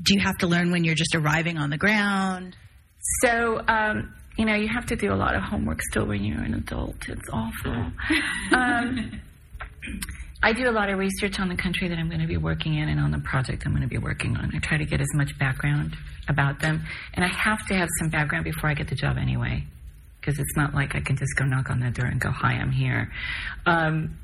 do 0.01 0.13
you 0.13 0.21
have 0.21 0.37
to 0.37 0.47
learn 0.47 0.71
when 0.71 0.83
you're 0.83 0.95
just 0.95 1.15
arriving 1.15 1.57
on 1.57 1.69
the 1.69 1.77
ground? 1.77 2.55
So, 3.23 3.61
um, 3.67 4.13
you 4.37 4.45
know, 4.45 4.55
you 4.55 4.67
have 4.67 4.85
to 4.87 4.95
do 4.95 5.11
a 5.11 5.15
lot 5.15 5.35
of 5.35 5.41
homework 5.41 5.81
still 5.81 6.05
when 6.05 6.23
you're 6.23 6.41
an 6.41 6.53
adult. 6.53 6.95
It's 7.07 7.29
awful. 7.33 7.91
um, 8.51 9.19
I 10.47 10.53
do 10.53 10.69
a 10.69 10.71
lot 10.71 10.89
of 10.89 10.97
research 10.97 11.41
on 11.41 11.49
the 11.49 11.57
country 11.57 11.89
that 11.89 11.97
I'm 11.97 12.07
going 12.07 12.21
to 12.21 12.25
be 12.25 12.37
working 12.37 12.75
in 12.75 12.87
and 12.87 13.01
on 13.01 13.11
the 13.11 13.19
project 13.19 13.65
I'm 13.65 13.73
going 13.73 13.81
to 13.81 13.89
be 13.89 13.97
working 13.97 14.37
on. 14.37 14.55
I 14.55 14.59
try 14.59 14.77
to 14.77 14.85
get 14.85 15.01
as 15.01 15.13
much 15.13 15.37
background 15.37 15.93
about 16.29 16.61
them. 16.61 16.85
And 17.13 17.25
I 17.25 17.27
have 17.27 17.67
to 17.67 17.73
have 17.73 17.89
some 17.99 18.07
background 18.09 18.45
before 18.45 18.69
I 18.69 18.73
get 18.73 18.87
the 18.87 18.95
job 18.95 19.17
anyway. 19.17 19.65
Because 20.21 20.39
it's 20.39 20.55
not 20.55 20.73
like 20.73 20.95
I 20.95 21.01
can 21.01 21.17
just 21.17 21.35
go 21.35 21.43
knock 21.43 21.69
on 21.69 21.81
the 21.81 21.91
door 21.91 22.05
and 22.05 22.21
go, 22.21 22.31
Hi, 22.31 22.53
I'm 22.53 22.71
here. 22.71 23.11
Um, 23.65 24.17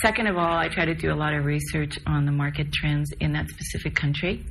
second 0.00 0.28
of 0.28 0.36
all, 0.36 0.56
I 0.56 0.68
try 0.68 0.84
to 0.84 0.94
do 0.94 1.12
a 1.12 1.16
lot 1.16 1.34
of 1.34 1.44
research 1.44 1.98
on 2.06 2.24
the 2.24 2.32
market 2.32 2.72
trends 2.72 3.10
in 3.18 3.32
that 3.32 3.48
specific 3.48 3.96
country 3.96 4.46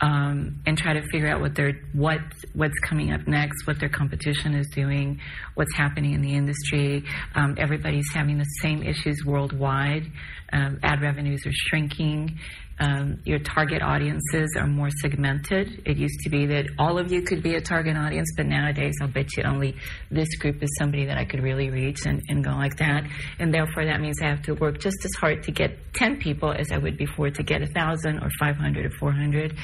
um, 0.00 0.60
and 0.66 0.76
try 0.76 0.92
to 0.92 1.02
figure 1.10 1.28
out 1.28 1.40
what 1.40 1.54
they're 1.54 1.80
what 1.92 2.18
what's 2.54 2.78
coming 2.80 3.12
up 3.12 3.26
next, 3.26 3.66
what 3.66 3.80
their 3.80 3.88
competition 3.88 4.54
is 4.54 4.66
doing, 4.74 5.20
what's 5.54 5.74
happening 5.74 6.12
in 6.12 6.22
the 6.22 6.34
industry. 6.34 7.04
Um, 7.34 7.54
everybody's 7.58 8.08
having 8.12 8.38
the 8.38 8.44
same 8.60 8.82
issues 8.82 9.24
worldwide. 9.24 10.10
Um, 10.52 10.78
ad 10.82 11.00
revenues 11.00 11.46
are 11.46 11.52
shrinking. 11.52 12.38
Um, 12.78 13.20
your 13.24 13.38
target 13.38 13.80
audiences 13.80 14.54
are 14.58 14.66
more 14.66 14.90
segmented. 15.00 15.82
It 15.86 15.96
used 15.96 16.20
to 16.24 16.30
be 16.30 16.46
that 16.46 16.66
all 16.78 16.98
of 16.98 17.10
you 17.10 17.22
could 17.22 17.42
be 17.42 17.54
a 17.54 17.60
target 17.60 17.96
audience, 17.96 18.30
but 18.36 18.46
nowadays 18.46 18.94
I'll 19.00 19.08
bet 19.08 19.34
you 19.36 19.44
only 19.44 19.76
this 20.10 20.28
group 20.36 20.62
is 20.62 20.68
somebody 20.78 21.06
that 21.06 21.16
I 21.16 21.24
could 21.24 21.42
really 21.42 21.70
reach 21.70 22.04
and, 22.04 22.22
and 22.28 22.44
go 22.44 22.50
like 22.50 22.76
that. 22.76 23.04
And 23.38 23.52
therefore, 23.52 23.86
that 23.86 24.00
means 24.00 24.20
I 24.20 24.26
have 24.28 24.42
to 24.42 24.54
work 24.54 24.78
just 24.78 24.98
as 25.04 25.14
hard 25.14 25.42
to 25.44 25.52
get 25.52 25.94
10 25.94 26.18
people 26.18 26.52
as 26.52 26.70
I 26.70 26.76
would 26.76 26.98
before 26.98 27.30
to 27.30 27.42
get 27.42 27.62
1,000 27.62 28.18
or 28.18 28.28
500 28.38 28.86
or 28.86 28.90
400. 28.98 29.56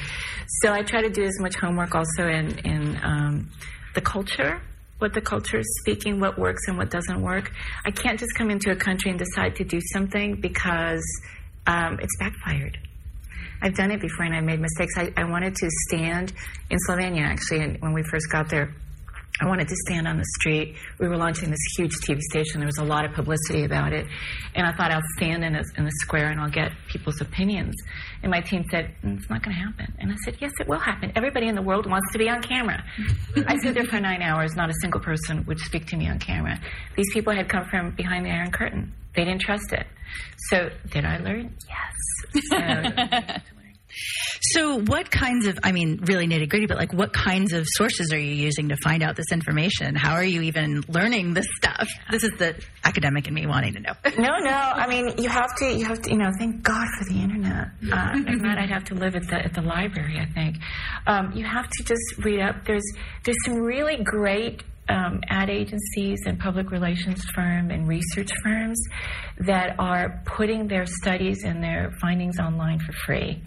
So 0.63 0.73
I 0.73 0.83
try 0.83 1.03
to 1.03 1.11
do 1.11 1.23
as 1.23 1.39
much 1.39 1.57
homework 1.57 1.95
also 1.95 2.29
in, 2.29 2.59
in 2.61 2.99
um, 3.03 3.51
the 3.95 4.01
culture 4.01 4.63
what 4.99 5.13
the 5.15 5.21
culture 5.21 5.59
is 5.59 5.67
speaking, 5.81 6.21
what 6.21 6.39
works 6.39 6.63
and 6.69 6.79
what 6.79 6.89
doesn't 6.89 7.21
work. 7.21 7.51
I 7.85 7.91
can't 7.91 8.21
just 8.21 8.33
come 8.39 8.51
into 8.51 8.71
a 8.71 8.77
country 8.77 9.11
and 9.11 9.19
decide 9.19 9.57
to 9.57 9.65
do 9.65 9.81
something 9.93 10.41
because 10.41 11.03
um, 11.67 11.99
it's 12.01 12.17
backfired. 12.21 12.79
I've 13.63 13.75
done 13.75 13.91
it 13.93 14.01
before 14.01 14.27
and 14.27 14.35
I 14.35 14.41
made 14.41 14.61
mistakes. 14.61 14.95
I, 14.97 15.13
I 15.17 15.25
wanted 15.25 15.55
to 15.55 15.69
stand 15.89 16.33
in 16.69 16.79
Slovenia 16.89 17.23
actually, 17.23 17.61
and 17.61 17.81
when 17.81 17.93
we 17.93 18.03
first 18.03 18.29
got 18.31 18.51
there, 18.51 18.75
I 19.41 19.47
wanted 19.47 19.67
to 19.69 19.77
stand 19.87 20.07
on 20.07 20.19
the 20.19 20.27
street. 20.41 20.77
We 21.01 21.09
were 21.09 21.17
launching 21.17 21.51
this 21.51 21.59
huge 21.77 21.95
TV 21.97 22.21
station. 22.21 22.61
There 22.61 22.67
was 22.67 22.79
a 22.79 22.85
lot 22.85 23.05
of 23.05 23.13
publicity 23.13 23.65
about 23.65 23.93
it. 23.93 24.07
And 24.55 24.67
I 24.67 24.73
thought 24.73 24.93
I'll 24.93 25.01
stand 25.17 25.43
in 25.43 25.57
a, 25.57 25.63
in 25.79 25.87
a 25.87 25.91
square 26.03 26.29
and 26.29 26.39
I'll 26.39 26.51
get 26.51 26.71
people's 26.89 27.21
opinions. 27.21 27.75
And 28.23 28.31
my 28.31 28.41
team 28.41 28.65
said, 28.71 28.95
mm, 29.03 29.19
It's 29.19 29.31
not 29.31 29.43
going 29.43 29.57
to 29.57 29.63
happen. 29.63 29.95
And 29.99 30.13
I 30.13 30.17
said, 30.25 30.37
Yes, 30.39 30.53
it 30.61 30.69
will 30.69 30.79
happen. 30.79 31.13
Everybody 31.17 31.49
in 31.49 31.55
the 31.55 31.63
world 31.63 31.91
wants 31.91 32.13
to 32.13 32.19
be 32.19 32.29
on 32.29 32.43
camera. 32.43 32.85
I 33.49 33.57
stood 33.57 33.75
there 33.75 33.87
for 33.87 33.99
nine 33.99 34.23
hours. 34.23 34.55
Not 34.55 34.69
a 34.69 34.75
single 34.83 35.01
person 35.01 35.45
would 35.47 35.59
speak 35.59 35.87
to 35.89 35.97
me 35.97 36.09
on 36.09 36.19
camera. 36.19 36.61
These 36.95 37.13
people 37.15 37.33
had 37.33 37.49
come 37.49 37.65
from 37.71 37.93
behind 37.97 38.27
the 38.27 38.31
Iron 38.31 38.51
Curtain. 38.51 38.93
They 39.15 39.25
didn't 39.25 39.43
trust 39.43 39.73
it. 39.73 39.87
So, 40.51 40.71
did 40.91 41.05
I 41.05 41.19
learn? 41.19 41.57
Yes. 41.69 42.43
So, 42.51 43.35
So, 44.41 44.79
what 44.79 45.11
kinds 45.11 45.47
of, 45.47 45.59
I 45.63 45.73
mean, 45.73 46.01
really 46.03 46.27
nitty 46.27 46.49
gritty, 46.49 46.67
but 46.67 46.77
like 46.77 46.93
what 46.93 47.13
kinds 47.13 47.53
of 47.53 47.67
sources 47.69 48.13
are 48.13 48.19
you 48.19 48.33
using 48.33 48.69
to 48.71 48.77
find 48.77 49.03
out 49.03 49.17
this 49.17 49.31
information? 49.33 49.95
How 49.95 50.15
are 50.15 50.25
you 50.25 50.43
even 50.43 50.83
learning 50.89 51.35
this 51.35 51.47
stuff? 51.57 51.89
This 52.11 52.25
is 52.25 52.33
the 52.39 52.61
academic 52.85 53.29
in 53.29 53.35
me 53.35 53.47
wanting 53.47 53.75
to 53.75 53.81
know. 53.81 53.93
no, 54.19 54.39
no. 54.39 54.51
I 54.51 54.87
mean, 54.87 55.15
you 55.19 55.29
have 55.29 55.55
to, 55.57 55.67
you 55.73 55.85
have 55.85 56.01
to, 56.03 56.11
you 56.11 56.19
know, 56.19 56.31
thank 56.39 56.63
God 56.63 56.87
for 56.99 57.05
the 57.05 57.21
internet. 57.21 57.69
Uh, 57.93 58.13
if 58.27 58.43
not, 58.43 58.59
I'd 58.63 58.71
have 58.71 58.85
to 58.85 58.95
live 58.95 59.15
at 59.15 59.27
the, 59.29 59.37
at 59.37 59.55
the 59.55 59.63
library, 59.63 60.19
I 60.19 60.27
think. 60.33 60.57
Um, 61.07 61.33
you 61.33 61.45
have 61.45 61.69
to 61.69 61.85
just 61.85 62.25
read 62.25 62.41
up. 62.41 62.65
There's, 62.67 62.85
there's 63.25 63.37
some 63.45 63.57
really 63.57 64.03
great 64.03 64.63
um, 64.89 65.21
ad 65.29 65.49
agencies 65.51 66.21
and 66.27 66.39
public 66.39 66.71
relations 66.71 67.25
firm 67.35 67.71
and 67.71 67.89
research 67.89 68.31
firms 68.43 68.81
that 69.39 69.77
are 69.79 70.23
putting 70.27 70.69
their 70.69 70.87
studies 70.87 71.45
and 71.45 71.63
their 71.63 71.93
findings 72.01 72.39
online 72.39 72.79
for 72.79 72.93
free. 72.93 73.43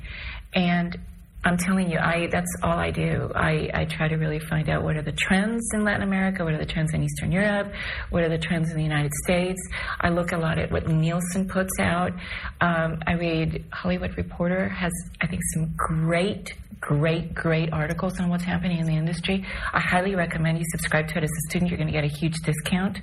And 0.53 0.97
I'm 1.45 1.57
telling 1.57 1.91
you, 1.91 1.99
I 1.99 2.27
that's 2.31 2.51
all 2.63 2.79
I 2.79 2.89
do. 2.89 3.31
I, 3.35 3.69
I 3.71 3.85
try 3.85 4.07
to 4.07 4.15
really 4.15 4.39
find 4.39 4.67
out 4.67 4.83
what 4.83 4.97
are 4.97 5.03
the 5.03 5.11
trends 5.11 5.63
in 5.75 5.83
Latin 5.83 6.01
America, 6.01 6.43
what 6.43 6.55
are 6.55 6.57
the 6.57 6.65
trends 6.65 6.91
in 6.95 7.03
Eastern 7.03 7.31
Europe, 7.31 7.71
what 8.09 8.23
are 8.23 8.29
the 8.29 8.39
trends 8.39 8.71
in 8.71 8.77
the 8.77 8.83
United 8.83 9.11
States. 9.23 9.61
I 10.01 10.09
look 10.09 10.31
a 10.31 10.37
lot 10.37 10.57
at 10.57 10.71
what 10.71 10.87
Nielsen 10.87 11.47
puts 11.47 11.79
out. 11.79 12.13
Um, 12.61 12.99
I 13.05 13.13
read 13.13 13.63
Hollywood 13.71 14.17
Reporter 14.17 14.69
has, 14.69 14.91
I 15.21 15.27
think, 15.27 15.41
some 15.53 15.75
great 15.77 16.51
great, 16.79 17.33
great 17.33 17.71
articles 17.71 18.19
on 18.19 18.29
what's 18.29 18.43
happening 18.43 18.79
in 18.79 18.85
the 18.85 18.95
industry. 18.95 19.45
I 19.73 19.79
highly 19.79 20.15
recommend 20.15 20.57
you 20.57 20.65
subscribe 20.71 21.07
to 21.09 21.17
it 21.17 21.23
as 21.23 21.29
a 21.29 21.49
student. 21.49 21.71
You're 21.71 21.77
going 21.77 21.91
to 21.91 21.93
get 21.93 22.03
a 22.03 22.15
huge 22.19 22.35
discount. 22.43 22.99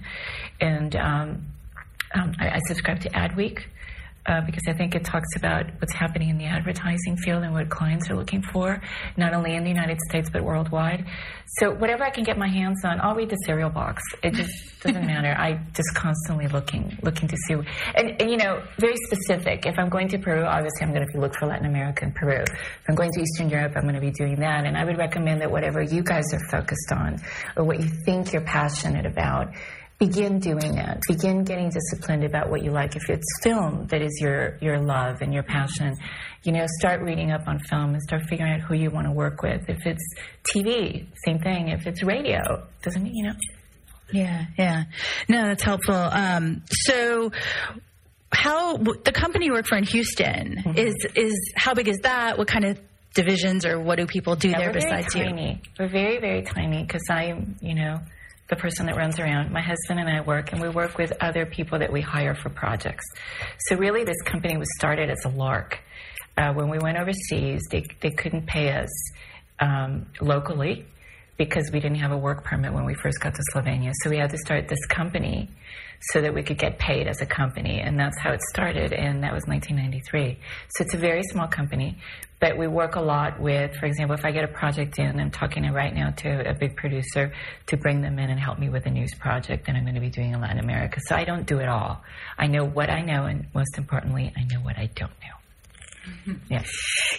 And 0.61 0.95
um, 0.97 1.47
um, 2.15 2.33
I, 2.39 2.51
I 2.51 2.59
subscribe 2.67 3.01
to 3.01 3.11
Adweek 3.11 3.65
uh, 4.27 4.41
because 4.47 4.63
I 4.69 4.73
think 4.73 4.95
it 4.95 5.05
talks 5.05 5.29
about 5.37 5.67
what's 5.81 5.93
happening 5.93 6.31
in 6.31 6.39
the 6.39 6.45
advertising 6.45 7.17
field 7.17 7.43
and 7.43 7.53
what 7.53 7.69
clients 7.71 8.09
are 8.11 8.15
looking 8.15 8.43
for, 8.43 8.81
not 9.17 9.35
only 9.35 9.55
in 9.55 9.65
the 9.65 9.69
United 9.69 9.99
States 10.09 10.31
but 10.31 10.43
worldwide. 10.45 11.07
So 11.59 11.75
whatever 11.75 12.05
I 12.05 12.11
can 12.11 12.25
get 12.25 12.39
my 12.39 12.49
hands 12.49 12.85
on, 12.85 13.01
I'll 13.01 13.15
read 13.15 13.31
the 13.31 13.37
cereal 13.47 13.69
box. 13.69 14.03
It 14.23 14.35
just 14.35 14.53
doesn't 14.83 15.07
matter. 15.07 15.35
I 15.37 15.61
just 15.75 15.95
constantly 15.95 16.47
looking, 16.49 16.97
looking 17.03 17.29
to 17.29 17.37
see, 17.47 17.55
and, 17.55 18.21
and, 18.21 18.31
you 18.31 18.37
know, 18.37 18.63
very 18.79 18.97
specific. 19.07 19.67
If 19.67 19.79
I'm 19.79 19.89
going 19.89 20.09
to 20.09 20.19
Peru, 20.19 20.45
obviously 20.45 20.87
I'm 20.87 20.95
going 20.95 21.07
to 21.07 21.21
look 21.21 21.35
for 21.39 21.47
Latin 21.47 21.67
America 21.67 22.05
and 22.05 22.15
Peru. 22.15 22.43
If 22.43 22.85
I'm 22.89 22.95
going 22.95 23.11
to 23.13 23.21
Eastern 23.21 23.51
Europe, 23.51 23.73
I'm 23.77 23.83
going 23.83 23.95
to 23.95 24.01
be 24.01 24.13
doing 24.13 24.37
that. 24.41 24.67
And 24.67 24.77
I 24.77 24.85
would 24.85 24.99
recommend 24.99 25.41
that 25.41 25.51
whatever 25.51 25.83
you 25.83 26.03
guys 26.03 26.25
are 26.33 26.41
focused 26.51 26.93
on, 26.93 27.19
or 27.57 27.65
what 27.65 27.81
you 27.81 27.91
think 28.05 28.33
you're 28.33 28.43
passionate 28.43 29.07
about 29.07 29.49
begin 30.07 30.39
doing 30.39 30.75
that. 30.75 31.01
Begin 31.09 31.45
getting 31.45 31.71
disciplined 31.71 32.25
about 32.25 32.51
what 32.51 32.63
you 32.63 32.71
like. 32.71 32.97
If 32.97 33.09
it's 33.09 33.27
film 33.43 33.87
that 33.89 34.03
is 34.03 34.19
your, 34.21 34.59
your 34.61 34.81
love 34.81 35.19
and 35.21 35.33
your 35.33 35.43
passion, 35.43 35.97
you 36.43 36.53
know, 36.53 36.67
start 36.81 37.03
reading 37.03 37.31
up 37.31 37.47
on 37.47 37.61
film 37.71 37.95
and 37.95 38.03
start 38.03 38.23
figuring 38.29 38.53
out 38.53 38.61
who 38.61 38.75
you 38.75 38.91
want 38.91 39.07
to 39.07 39.13
work 39.13 39.43
with. 39.43 39.69
If 39.69 39.87
it's 39.87 40.15
TV, 40.53 41.07
same 41.25 41.39
thing. 41.39 41.69
If 41.69 41.87
it's 41.87 42.03
radio, 42.03 42.67
doesn't 42.83 43.03
mean, 43.03 43.15
you 43.15 43.25
know? 43.25 43.35
Yeah, 44.13 44.47
yeah. 44.59 44.85
No, 45.29 45.43
that's 45.43 45.63
helpful. 45.63 45.95
Um, 45.95 46.63
so, 46.71 47.33
how 48.31 48.77
the 48.77 49.13
company 49.13 49.47
you 49.47 49.53
work 49.53 49.67
for 49.67 49.77
in 49.77 49.85
Houston 49.85 50.57
mm-hmm. 50.57 50.77
is 50.77 50.95
is 51.15 51.53
how 51.57 51.73
big 51.73 51.89
is 51.89 51.99
that? 52.03 52.37
What 52.37 52.49
kind 52.49 52.65
of 52.67 52.81
divisions 53.15 53.65
or 53.65 53.81
what 53.81 53.99
do 53.99 54.07
people 54.07 54.37
do 54.37 54.49
yeah, 54.49 54.59
there 54.59 54.73
besides 54.73 55.15
you? 55.15 55.59
We're 55.79 55.89
very 55.89 56.19
very 56.19 56.43
tiny 56.43 56.83
because 56.83 57.03
I'm 57.11 57.57
you 57.63 57.75
know 57.75 58.01
the 58.49 58.57
person 58.57 58.87
that 58.87 58.97
runs 58.97 59.19
around. 59.19 59.53
My 59.53 59.63
husband 59.63 60.01
and 60.01 60.09
I 60.09 60.21
work, 60.21 60.53
and 60.53 60.61
we 60.61 60.69
work 60.69 60.99
with 60.99 61.13
other 61.21 61.47
people 61.47 61.79
that 61.79 61.93
we 61.93 62.01
hire 62.01 62.35
for 62.35 62.51
projects. 62.51 63.05
So 63.69 63.77
really, 63.77 64.05
this 64.05 64.21
company 64.23 64.57
was 64.57 64.69
started 64.77 65.11
as 65.11 65.25
a 65.25 65.29
lark. 65.29 65.79
Uh, 66.37 66.53
when 66.53 66.69
we 66.71 66.79
went 66.79 66.99
overseas, 66.99 67.63
they 67.71 67.85
they 68.01 68.11
couldn't 68.11 68.47
pay 68.47 68.73
us 68.73 68.91
um, 69.61 70.07
locally 70.21 70.87
because 71.39 71.71
we 71.73 71.81
didn't 71.81 71.99
have 71.99 72.13
a 72.13 72.17
work 72.17 72.45
permit 72.45 72.73
when 72.73 72.85
we 72.85 72.95
first 72.95 73.21
got 73.21 73.35
to 73.35 73.43
Slovenia. 73.53 73.93
So 74.03 74.11
we 74.11 74.19
had 74.19 74.31
to 74.31 74.39
start 74.39 74.69
this 74.69 74.85
company 74.87 75.49
so 76.11 76.21
that 76.21 76.35
we 76.35 76.43
could 76.43 76.59
get 76.59 76.79
paid 76.79 77.07
as 77.07 77.21
a 77.21 77.27
company. 77.27 77.81
And 77.81 77.99
that's 77.99 78.19
how 78.19 78.33
it 78.33 78.41
started, 78.51 78.93
and 78.93 79.23
that 79.23 79.33
was 79.33 79.45
1993. 79.47 80.39
So 80.71 80.85
it's 80.85 80.95
a 80.95 80.99
very 80.99 81.23
small 81.25 81.49
company, 81.49 81.99
but 82.43 82.59
we 82.59 82.67
work 82.67 82.97
a 82.97 83.01
lot 83.01 83.39
with, 83.39 83.77
for 83.77 83.87
example, 83.87 84.17
if 84.17 84.25
I 84.25 84.33
get 84.33 84.43
a 84.43 84.49
project 84.49 84.99
in, 84.99 85.21
I'm 85.21 85.31
talking 85.31 85.63
right 85.73 85.95
now 85.95 86.11
to 86.11 86.51
a 86.51 86.53
big 86.53 86.75
producer 86.75 87.33
to 87.69 87.77
bring 87.77 88.01
them 88.01 88.19
in 88.19 88.31
and 88.31 88.41
help 88.41 88.59
me 88.59 88.69
with 88.69 88.85
a 88.85 88.91
news 88.91 89.15
project 89.15 89.67
that 89.67 89.77
I'm 89.77 89.85
going 89.85 89.95
to 89.95 90.01
be 90.01 90.11
doing 90.11 90.33
in 90.33 90.41
Latin 90.41 90.59
America. 90.59 90.99
So 91.07 91.15
I 91.15 91.23
don't 91.23 91.47
do 91.47 91.61
it 91.61 91.69
all. 91.69 92.03
I 92.37 92.49
know 92.49 92.65
what 92.65 92.91
I 92.91 93.03
know, 93.03 93.27
and 93.27 93.47
most 93.55 93.79
importantly, 93.79 94.33
I 94.37 94.43
know 94.53 94.59
what 94.59 94.77
I 94.77 94.91
don't 94.93 95.13
know. 95.23 96.37
Yeah. 96.49 96.65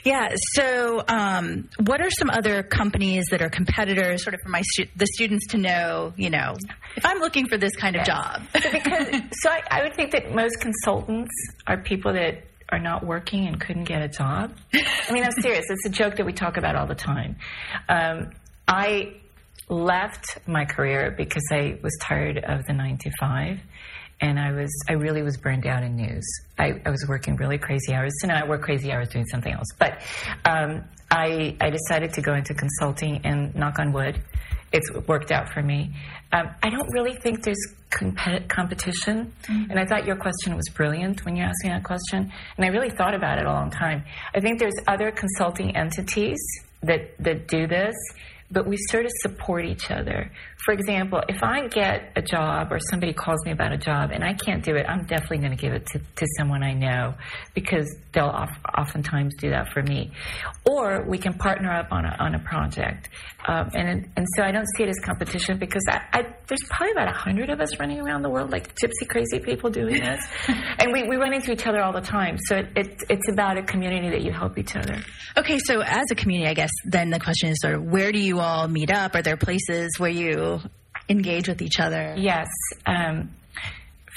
Yeah. 0.03 0.35
So, 0.55 1.03
um, 1.07 1.69
what 1.85 2.01
are 2.01 2.09
some 2.19 2.29
other 2.29 2.61
companies 2.63 3.23
that 3.31 3.41
are 3.41 3.49
competitors, 3.49 4.23
sort 4.23 4.33
of 4.33 4.41
for 4.43 4.49
my 4.49 4.61
stu- 4.73 4.89
the 4.97 5.07
students 5.13 5.47
to 5.51 5.57
know? 5.57 6.13
You 6.17 6.31
know, 6.31 6.55
if 6.97 7.05
I'm 7.05 7.19
looking 7.19 7.47
for 7.47 7.57
this 7.57 7.73
kind 7.77 7.95
of 7.95 8.05
job. 8.05 8.41
so 8.61 8.71
because 8.71 9.07
so 9.41 9.49
I, 9.49 9.61
I 9.71 9.83
would 9.83 9.95
think 9.95 10.11
that 10.11 10.35
most 10.35 10.59
consultants 10.59 11.31
are 11.65 11.77
people 11.77 12.11
that 12.11 12.43
are 12.73 12.79
not 12.79 13.05
working 13.05 13.47
and 13.47 13.59
couldn't 13.61 13.85
get 13.85 14.01
a 14.01 14.07
job. 14.07 14.53
I 14.73 15.11
mean, 15.11 15.23
I'm 15.23 15.31
serious. 15.41 15.65
It's 15.69 15.85
a 15.85 15.89
joke 15.89 16.17
that 16.17 16.25
we 16.25 16.33
talk 16.33 16.57
about 16.57 16.75
all 16.75 16.87
the 16.87 16.95
time. 16.95 17.37
Um, 17.87 18.31
I 18.67 19.17
left 19.69 20.39
my 20.47 20.65
career 20.65 21.13
because 21.15 21.43
I 21.51 21.79
was 21.81 21.97
tired 22.01 22.37
of 22.37 22.65
the 22.65 22.73
nine 22.73 22.97
to 22.97 23.11
five 23.19 23.59
and 24.21 24.39
I 24.39 24.51
was 24.51 24.71
I 24.89 24.93
really 24.93 25.21
was 25.21 25.37
burned 25.37 25.65
out 25.65 25.83
in 25.83 25.95
news. 25.95 26.23
I, 26.57 26.81
I 26.85 26.89
was 26.89 27.05
working 27.07 27.35
really 27.35 27.57
crazy 27.57 27.93
hours. 27.93 28.13
So 28.21 28.27
now 28.27 28.43
I 28.43 28.47
work 28.47 28.61
crazy 28.61 28.91
hours 28.91 29.09
doing 29.09 29.25
something 29.25 29.51
else. 29.51 29.67
But 29.77 30.01
um, 30.45 30.83
I 31.11 31.55
I 31.59 31.69
decided 31.69 32.13
to 32.13 32.21
go 32.21 32.33
into 32.33 32.53
consulting, 32.53 33.21
and 33.25 33.53
knock 33.53 33.79
on 33.79 33.91
wood, 33.91 34.21
it's 34.73 34.91
worked 35.07 35.31
out 35.31 35.49
for 35.53 35.61
me. 35.61 35.91
Um, 36.31 36.49
I 36.63 36.69
don't 36.69 36.91
really 36.93 37.15
think 37.15 37.43
there's 37.43 37.63
comp- 37.91 38.49
competition, 38.49 39.31
mm-hmm. 39.43 39.69
and 39.69 39.79
I 39.79 39.85
thought 39.85 40.05
your 40.05 40.15
question 40.15 40.55
was 40.55 40.67
brilliant 40.73 41.23
when 41.25 41.35
you 41.35 41.43
asked 41.43 41.63
me 41.63 41.69
that 41.69 41.83
question, 41.83 42.31
and 42.57 42.65
I 42.65 42.69
really 42.69 42.89
thought 42.89 43.13
about 43.13 43.37
it 43.37 43.45
a 43.45 43.51
long 43.51 43.69
time. 43.69 44.03
I 44.35 44.39
think 44.39 44.59
there's 44.59 44.73
other 44.87 45.11
consulting 45.11 45.75
entities 45.77 46.39
that 46.81 47.15
that 47.19 47.47
do 47.47 47.67
this 47.67 47.95
but 48.53 48.67
we 48.67 48.77
sort 48.89 49.05
of 49.05 49.11
support 49.21 49.65
each 49.65 49.89
other. 49.89 50.31
For 50.65 50.73
example, 50.73 51.21
if 51.27 51.43
I 51.43 51.67
get 51.67 52.13
a 52.15 52.21
job 52.21 52.71
or 52.71 52.79
somebody 52.89 53.11
calls 53.11 53.43
me 53.45 53.51
about 53.51 53.73
a 53.73 53.77
job 53.77 54.11
and 54.11 54.23
I 54.23 54.33
can't 54.33 54.63
do 54.63 54.75
it, 54.75 54.85
I'm 54.87 55.05
definitely 55.05 55.39
going 55.39 55.51
to 55.51 55.57
give 55.57 55.73
it 55.73 55.85
to, 55.87 55.99
to 55.99 56.27
someone 56.37 56.63
I 56.63 56.73
know 56.73 57.15
because 57.53 57.93
they'll 58.13 58.25
oft, 58.25 58.53
oftentimes 58.77 59.35
do 59.39 59.49
that 59.49 59.73
for 59.73 59.83
me. 59.83 60.11
Or 60.65 61.05
we 61.05 61.17
can 61.17 61.33
partner 61.33 61.71
up 61.71 61.91
on 61.91 62.05
a, 62.05 62.15
on 62.19 62.35
a 62.35 62.39
project. 62.39 63.09
Um, 63.45 63.71
and, 63.73 64.09
and 64.15 64.25
so 64.37 64.43
I 64.43 64.51
don't 64.51 64.67
see 64.77 64.83
it 64.83 64.89
as 64.89 64.99
competition 65.03 65.57
because 65.57 65.83
I, 65.89 65.99
I, 66.13 66.21
there's 66.47 66.63
probably 66.69 66.91
about 66.91 67.09
a 67.09 67.17
hundred 67.17 67.49
of 67.49 67.59
us 67.59 67.77
running 67.77 67.99
around 67.99 68.21
the 68.21 68.29
world 68.29 68.51
like 68.51 68.73
gypsy 68.75 69.07
crazy 69.09 69.39
people 69.39 69.69
doing 69.69 69.99
this. 69.99 70.25
and 70.47 70.93
we, 70.93 71.03
we 71.03 71.17
run 71.17 71.33
into 71.33 71.51
each 71.51 71.67
other 71.67 71.81
all 71.81 71.91
the 71.91 72.01
time. 72.01 72.37
So 72.47 72.55
it, 72.55 72.69
it, 72.77 73.03
it's 73.09 73.29
about 73.29 73.57
a 73.57 73.63
community 73.63 74.09
that 74.11 74.21
you 74.21 74.31
help 74.31 74.57
each 74.57 74.77
other. 74.77 75.03
Okay, 75.35 75.59
so 75.59 75.81
as 75.81 76.05
a 76.11 76.15
community, 76.15 76.49
I 76.49 76.53
guess 76.53 76.71
then 76.85 77.09
the 77.09 77.19
question 77.19 77.49
is 77.49 77.57
sort 77.59 77.75
of 77.75 77.83
where 77.83 78.11
do 78.11 78.19
you 78.19 78.39
all 78.39 78.67
meet 78.67 78.91
up? 78.91 79.15
Are 79.15 79.21
there 79.21 79.35
places 79.35 79.95
where 79.97 80.11
you 80.11 80.52
engage 81.09 81.47
with 81.47 81.61
each 81.61 81.79
other? 81.79 82.15
Yes. 82.17 82.47
Um, 82.85 83.31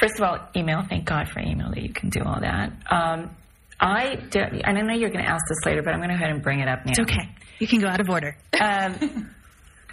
first 0.00 0.18
of 0.18 0.22
all, 0.22 0.38
email. 0.56 0.82
Thank 0.88 1.04
God 1.04 1.28
for 1.28 1.40
email 1.40 1.70
that 1.70 1.82
you 1.82 1.92
can 1.92 2.10
do 2.10 2.20
all 2.24 2.40
that. 2.40 2.72
Um, 2.90 3.36
I 3.78 4.16
do, 4.30 4.40
and 4.40 4.78
I 4.78 4.80
know 4.80 4.94
you're 4.94 5.10
going 5.10 5.24
to 5.24 5.30
ask 5.30 5.42
this 5.48 5.66
later, 5.66 5.82
but 5.82 5.92
I'm 5.92 6.00
going 6.00 6.10
to 6.10 6.14
go 6.14 6.22
ahead 6.22 6.30
and 6.30 6.42
bring 6.42 6.60
it 6.60 6.68
up 6.68 6.86
now. 6.86 6.92
It's 6.92 7.00
okay. 7.00 7.28
You 7.58 7.66
can 7.66 7.80
go 7.80 7.88
out 7.88 8.00
of 8.00 8.08
order. 8.08 8.36
Um, 8.60 9.30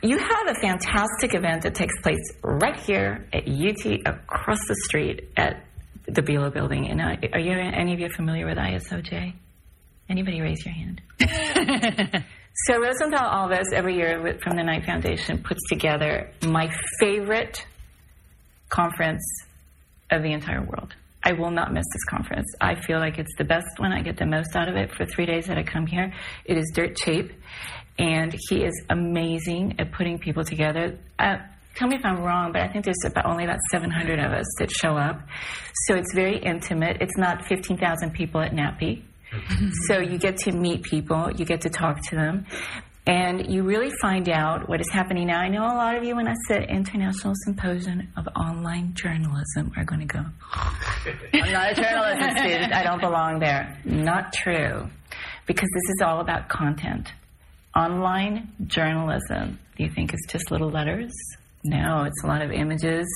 you 0.01 0.17
have 0.17 0.47
a 0.47 0.59
fantastic 0.59 1.33
event 1.33 1.63
that 1.63 1.75
takes 1.75 1.93
place 2.01 2.19
right 2.43 2.75
here 2.75 3.27
at 3.33 3.47
UT 3.47 3.85
across 4.05 4.59
the 4.67 4.75
street 4.85 5.29
at 5.37 5.65
the 6.05 6.21
Belo 6.21 6.53
building. 6.53 6.89
And 6.89 7.01
uh, 7.01 7.15
are 7.33 7.39
you 7.39 7.51
any 7.51 7.93
of 7.93 7.99
you 7.99 8.09
familiar 8.09 8.45
with 8.45 8.57
ISOJ? 8.57 9.33
Anybody 10.09 10.41
raise 10.41 10.65
your 10.65 10.73
hand? 10.73 11.01
so 12.53 12.79
Rosental 12.79 13.19
Alves 13.19 13.73
every 13.73 13.95
year 13.95 14.37
from 14.43 14.55
the 14.55 14.63
Knight 14.63 14.85
Foundation 14.85 15.41
puts 15.41 15.61
together 15.69 16.29
my 16.43 16.71
favorite 16.99 17.65
conference 18.69 19.23
of 20.11 20.21
the 20.21 20.31
entire 20.31 20.61
world. 20.61 20.93
I 21.23 21.31
will 21.33 21.51
not 21.51 21.73
miss 21.73 21.85
this 21.93 22.03
conference. 22.05 22.45
I 22.61 22.75
feel 22.75 22.99
like 22.99 23.17
it's 23.17 23.33
the 23.37 23.43
best 23.43 23.79
one. 23.79 23.91
I 23.91 24.01
get 24.01 24.17
the 24.17 24.25
most 24.25 24.55
out 24.55 24.69
of 24.69 24.75
it 24.75 24.91
for 24.95 25.05
three 25.05 25.25
days 25.25 25.47
that 25.47 25.57
I 25.57 25.63
come 25.63 25.87
here. 25.87 26.13
It 26.45 26.57
is 26.57 26.71
dirt 26.75 26.95
cheap, 26.97 27.31
and 27.97 28.35
he 28.49 28.63
is 28.63 28.83
amazing 28.89 29.79
at 29.79 29.91
putting 29.91 30.19
people 30.19 30.43
together. 30.43 30.99
Uh, 31.17 31.37
tell 31.75 31.87
me 31.87 31.95
if 31.95 32.05
I'm 32.05 32.21
wrong, 32.21 32.51
but 32.51 32.61
I 32.61 32.67
think 32.67 32.85
there's 32.85 33.03
about 33.05 33.25
only 33.25 33.45
about 33.45 33.59
700 33.71 34.19
of 34.19 34.31
us 34.31 34.45
that 34.59 34.69
show 34.69 34.97
up. 34.97 35.21
So 35.87 35.95
it's 35.95 36.13
very 36.13 36.37
intimate. 36.37 36.97
It's 36.99 37.17
not 37.17 37.45
15,000 37.47 38.11
people 38.11 38.41
at 38.41 38.51
NATPE. 38.51 39.03
So 39.87 39.99
you 39.99 40.17
get 40.17 40.37
to 40.37 40.51
meet 40.51 40.83
people, 40.83 41.31
you 41.31 41.45
get 41.45 41.61
to 41.61 41.69
talk 41.69 42.01
to 42.09 42.15
them, 42.15 42.45
and 43.05 43.51
you 43.51 43.63
really 43.63 43.91
find 44.01 44.29
out 44.29 44.69
what 44.69 44.79
is 44.79 44.89
happening 44.89 45.27
now. 45.27 45.39
I 45.39 45.49
know 45.49 45.63
a 45.63 45.75
lot 45.75 45.97
of 45.97 46.03
you, 46.03 46.15
when 46.15 46.27
I 46.27 46.35
said 46.47 46.69
International 46.69 47.33
Symposium 47.43 48.07
of 48.15 48.27
Online 48.35 48.93
Journalism, 48.93 49.73
are 49.75 49.83
going 49.83 49.99
to 49.99 50.05
go, 50.05 50.23
I'm 50.53 51.51
not 51.51 51.71
a 51.71 51.75
journalism 51.75 52.37
student, 52.37 52.73
I 52.73 52.83
don't 52.83 53.01
belong 53.01 53.39
there. 53.39 53.77
Not 53.83 54.31
true, 54.31 54.87
because 55.45 55.69
this 55.73 55.89
is 55.95 56.01
all 56.05 56.21
about 56.21 56.47
content. 56.47 57.11
Online 57.75 58.49
journalism, 58.67 59.59
do 59.75 59.83
you 59.83 59.89
think 59.89 60.13
it's 60.13 60.31
just 60.31 60.51
little 60.51 60.69
letters? 60.69 61.11
No, 61.65 62.03
it's 62.03 62.23
a 62.25 62.27
lot 62.27 62.41
of 62.41 62.51
images 62.51 63.07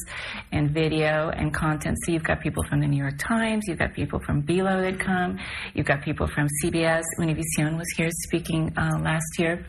and 0.53 0.71
video 0.71 1.29
and 1.29 1.53
content. 1.53 1.97
So 2.05 2.13
you've 2.13 2.23
got 2.23 2.39
people 2.39 2.63
from 2.69 2.79
the 2.79 2.87
New 2.87 2.97
York 2.97 3.17
Times, 3.19 3.65
you've 3.67 3.79
got 3.79 3.93
people 3.93 4.19
from 4.25 4.41
Belo 4.41 4.81
that 4.89 4.99
come, 4.99 5.37
you've 5.73 5.85
got 5.85 6.01
people 6.01 6.27
from 6.27 6.47
CBS. 6.63 7.03
Univision 7.19 7.77
was 7.77 7.87
here 7.97 8.09
speaking 8.09 8.71
uh, 8.77 8.99
last 9.01 9.37
year. 9.37 9.65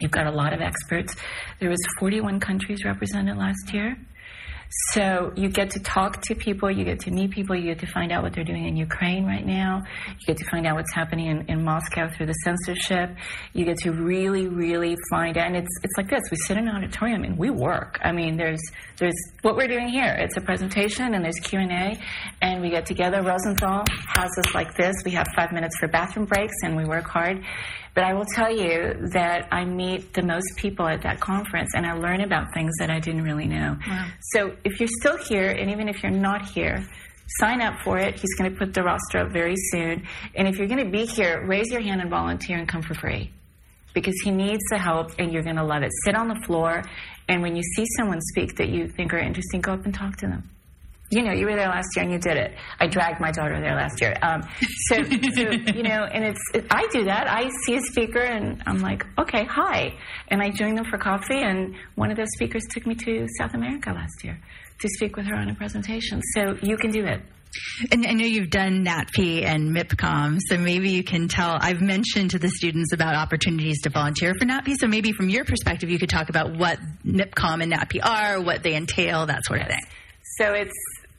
You've 0.00 0.10
got 0.10 0.26
a 0.26 0.30
lot 0.30 0.52
of 0.52 0.60
experts. 0.60 1.14
There 1.60 1.70
was 1.70 1.78
41 1.98 2.40
countries 2.40 2.84
represented 2.84 3.38
last 3.38 3.72
year. 3.72 3.96
So 4.70 5.32
you 5.34 5.48
get 5.48 5.70
to 5.70 5.80
talk 5.80 6.22
to 6.22 6.36
people, 6.36 6.70
you 6.70 6.84
get 6.84 7.00
to 7.00 7.10
meet 7.10 7.32
people, 7.32 7.56
you 7.56 7.64
get 7.74 7.80
to 7.80 7.88
find 7.88 8.12
out 8.12 8.22
what 8.22 8.32
they're 8.32 8.44
doing 8.44 8.66
in 8.66 8.76
Ukraine 8.76 9.26
right 9.26 9.44
now, 9.44 9.82
you 10.06 10.26
get 10.26 10.36
to 10.36 10.48
find 10.48 10.64
out 10.64 10.76
what's 10.76 10.94
happening 10.94 11.26
in, 11.26 11.44
in 11.48 11.64
Moscow 11.64 12.08
through 12.08 12.26
the 12.26 12.34
censorship. 12.44 13.10
You 13.52 13.64
get 13.64 13.78
to 13.78 13.90
really, 13.90 14.46
really 14.46 14.96
find 15.10 15.36
out. 15.36 15.48
And 15.48 15.56
it's 15.56 15.76
it's 15.82 15.94
like 15.96 16.08
this: 16.08 16.22
we 16.30 16.36
sit 16.36 16.56
in 16.56 16.68
an 16.68 16.76
auditorium 16.76 17.24
and 17.24 17.36
we 17.36 17.50
work. 17.50 17.98
I 18.04 18.12
mean, 18.12 18.36
there's 18.36 18.62
there's 18.96 19.16
what 19.42 19.56
we're 19.56 19.66
doing 19.66 19.88
here. 19.88 20.16
It's 20.18 20.36
a 20.36 20.40
presentation 20.40 21.14
and 21.14 21.24
there's 21.24 21.40
Q 21.42 21.58
and 21.58 21.72
A, 21.72 22.00
and 22.40 22.62
we 22.62 22.70
get 22.70 22.86
together. 22.86 23.22
Rosental 23.22 23.82
has 24.14 24.30
us 24.38 24.54
like 24.54 24.76
this. 24.76 24.94
We 25.04 25.10
have 25.12 25.26
five 25.34 25.50
minutes 25.50 25.76
for 25.80 25.88
bathroom 25.88 26.26
breaks, 26.26 26.54
and 26.62 26.76
we 26.76 26.84
work 26.84 27.08
hard. 27.08 27.44
But 28.00 28.06
I 28.06 28.14
will 28.14 28.24
tell 28.34 28.50
you 28.50 28.94
that 29.12 29.46
I 29.52 29.66
meet 29.66 30.14
the 30.14 30.22
most 30.22 30.56
people 30.56 30.88
at 30.88 31.02
that 31.02 31.20
conference 31.20 31.72
and 31.74 31.84
I 31.84 31.92
learn 31.92 32.22
about 32.22 32.46
things 32.54 32.72
that 32.78 32.88
I 32.88 32.98
didn't 32.98 33.24
really 33.24 33.46
know. 33.46 33.76
Wow. 33.86 34.06
So 34.32 34.56
if 34.64 34.80
you're 34.80 34.88
still 35.02 35.18
here, 35.18 35.50
and 35.50 35.70
even 35.70 35.86
if 35.86 36.02
you're 36.02 36.10
not 36.10 36.48
here, 36.48 36.82
sign 37.40 37.60
up 37.60 37.74
for 37.84 37.98
it. 37.98 38.18
He's 38.18 38.34
going 38.38 38.50
to 38.50 38.58
put 38.58 38.72
the 38.72 38.82
roster 38.82 39.18
up 39.18 39.32
very 39.32 39.54
soon. 39.70 40.06
And 40.34 40.48
if 40.48 40.56
you're 40.56 40.66
going 40.66 40.82
to 40.82 40.90
be 40.90 41.04
here, 41.04 41.44
raise 41.46 41.70
your 41.70 41.82
hand 41.82 42.00
and 42.00 42.08
volunteer 42.08 42.56
and 42.56 42.66
come 42.66 42.80
for 42.80 42.94
free. 42.94 43.30
Because 43.92 44.18
he 44.24 44.30
needs 44.30 44.62
the 44.70 44.78
help 44.78 45.10
and 45.18 45.30
you're 45.30 45.42
going 45.42 45.56
to 45.56 45.64
love 45.64 45.82
it. 45.82 45.90
Sit 46.06 46.16
on 46.16 46.28
the 46.28 46.40
floor, 46.46 46.82
and 47.28 47.42
when 47.42 47.54
you 47.54 47.62
see 47.76 47.84
someone 47.98 48.22
speak 48.32 48.56
that 48.56 48.70
you 48.70 48.88
think 48.88 49.12
are 49.12 49.18
interesting, 49.18 49.60
go 49.60 49.74
up 49.74 49.84
and 49.84 49.92
talk 49.92 50.16
to 50.16 50.26
them. 50.26 50.48
You 51.10 51.22
know, 51.22 51.32
you 51.32 51.44
were 51.44 51.56
there 51.56 51.68
last 51.68 51.88
year 51.96 52.04
and 52.04 52.12
you 52.12 52.18
did 52.18 52.36
it. 52.36 52.54
I 52.78 52.86
dragged 52.86 53.20
my 53.20 53.32
daughter 53.32 53.60
there 53.60 53.74
last 53.74 54.00
year. 54.00 54.14
Um, 54.22 54.42
so, 54.88 55.02
so, 55.02 55.50
you 55.74 55.82
know, 55.82 56.04
and 56.04 56.24
it's, 56.24 56.40
it, 56.54 56.66
I 56.70 56.86
do 56.92 57.04
that. 57.04 57.26
I 57.28 57.50
see 57.66 57.74
a 57.74 57.80
speaker 57.80 58.20
and 58.20 58.62
I'm 58.64 58.78
like, 58.80 59.04
okay, 59.18 59.44
hi. 59.44 59.98
And 60.28 60.40
I 60.40 60.50
join 60.50 60.76
them 60.76 60.84
for 60.84 60.98
coffee, 60.98 61.40
and 61.42 61.74
one 61.96 62.10
of 62.12 62.16
those 62.16 62.30
speakers 62.34 62.62
took 62.70 62.86
me 62.86 62.94
to 62.94 63.26
South 63.38 63.54
America 63.54 63.90
last 63.90 64.22
year 64.22 64.38
to 64.80 64.88
speak 64.88 65.16
with 65.16 65.26
her 65.26 65.34
on 65.34 65.50
a 65.50 65.54
presentation. 65.54 66.22
So 66.34 66.56
you 66.62 66.76
can 66.76 66.90
do 66.92 67.04
it. 67.04 67.20
And 67.90 68.06
I 68.06 68.12
know 68.12 68.24
you've 68.24 68.50
done 68.50 68.84
NATPE 68.84 69.44
and 69.44 69.74
MIPCOM, 69.74 70.38
so 70.48 70.56
maybe 70.56 70.90
you 70.90 71.02
can 71.02 71.26
tell. 71.26 71.58
I've 71.60 71.80
mentioned 71.80 72.30
to 72.30 72.38
the 72.38 72.48
students 72.48 72.92
about 72.92 73.16
opportunities 73.16 73.80
to 73.82 73.90
volunteer 73.90 74.34
for 74.38 74.44
NATPE, 74.44 74.76
so 74.78 74.86
maybe 74.86 75.10
from 75.10 75.28
your 75.28 75.44
perspective, 75.44 75.90
you 75.90 75.98
could 75.98 76.08
talk 76.10 76.28
about 76.28 76.56
what 76.56 76.78
MIPCOM 77.04 77.64
and 77.64 77.72
NATPE 77.72 78.04
are, 78.04 78.40
what 78.40 78.62
they 78.62 78.76
entail, 78.76 79.26
that 79.26 79.44
sort 79.44 79.62
of 79.62 79.66
thing. 79.66 79.82
So 80.38 80.52
it's 80.52 80.72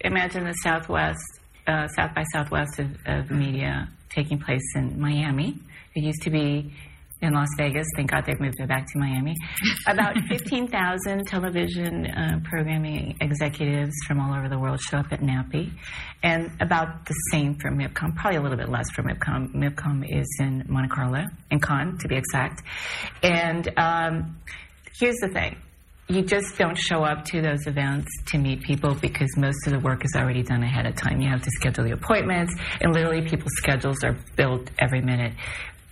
imagine 0.03 0.43
the 0.45 0.53
Southwest, 0.63 1.39
uh, 1.67 1.87
South 1.87 2.13
by 2.15 2.23
Southwest 2.31 2.79
of, 2.79 2.87
of 3.05 3.31
media 3.31 3.89
taking 4.09 4.39
place 4.39 4.61
in 4.75 4.99
Miami. 4.99 5.55
It 5.95 6.03
used 6.03 6.21
to 6.23 6.29
be 6.29 6.73
in 7.21 7.33
Las 7.33 7.47
Vegas. 7.57 7.87
Thank 7.95 8.11
God 8.11 8.25
they've 8.25 8.39
moved 8.39 8.59
it 8.59 8.67
back 8.67 8.87
to 8.91 8.99
Miami. 8.99 9.35
About 9.87 10.15
15,000 10.29 11.25
television 11.27 12.07
uh, 12.07 12.39
programming 12.43 13.15
executives 13.21 13.93
from 14.07 14.19
all 14.19 14.35
over 14.35 14.49
the 14.49 14.57
world 14.57 14.81
show 14.81 14.97
up 14.97 15.11
at 15.11 15.21
NATPE, 15.21 15.71
and 16.23 16.51
about 16.59 17.05
the 17.05 17.13
same 17.31 17.55
for 17.55 17.69
MIPCOM, 17.71 18.15
probably 18.15 18.37
a 18.37 18.41
little 18.41 18.57
bit 18.57 18.69
less 18.69 18.89
for 18.91 19.03
MIPCOM. 19.03 19.53
MIPCOM 19.53 20.05
is 20.09 20.27
in 20.39 20.63
Monte 20.67 20.89
Carlo, 20.89 21.25
in 21.51 21.59
Cannes 21.59 21.99
to 21.99 22.07
be 22.07 22.15
exact. 22.15 22.63
And 23.21 23.71
um, 23.77 24.37
here's 24.99 25.17
the 25.17 25.29
thing 25.29 25.57
you 26.07 26.21
just 26.21 26.57
don't 26.57 26.77
show 26.77 27.03
up 27.03 27.23
to 27.25 27.41
those 27.41 27.67
events 27.67 28.07
to 28.27 28.37
meet 28.37 28.61
people 28.61 28.95
because 28.95 29.29
most 29.37 29.65
of 29.65 29.73
the 29.73 29.79
work 29.79 30.03
is 30.03 30.13
already 30.15 30.43
done 30.43 30.63
ahead 30.63 30.85
of 30.85 30.95
time. 30.95 31.21
You 31.21 31.29
have 31.29 31.41
to 31.41 31.49
schedule 31.51 31.85
the 31.85 31.91
appointments, 31.91 32.53
and 32.81 32.93
literally 32.93 33.21
people's 33.21 33.53
schedules 33.57 34.03
are 34.03 34.17
built 34.35 34.69
every 34.79 35.01
minute. 35.01 35.33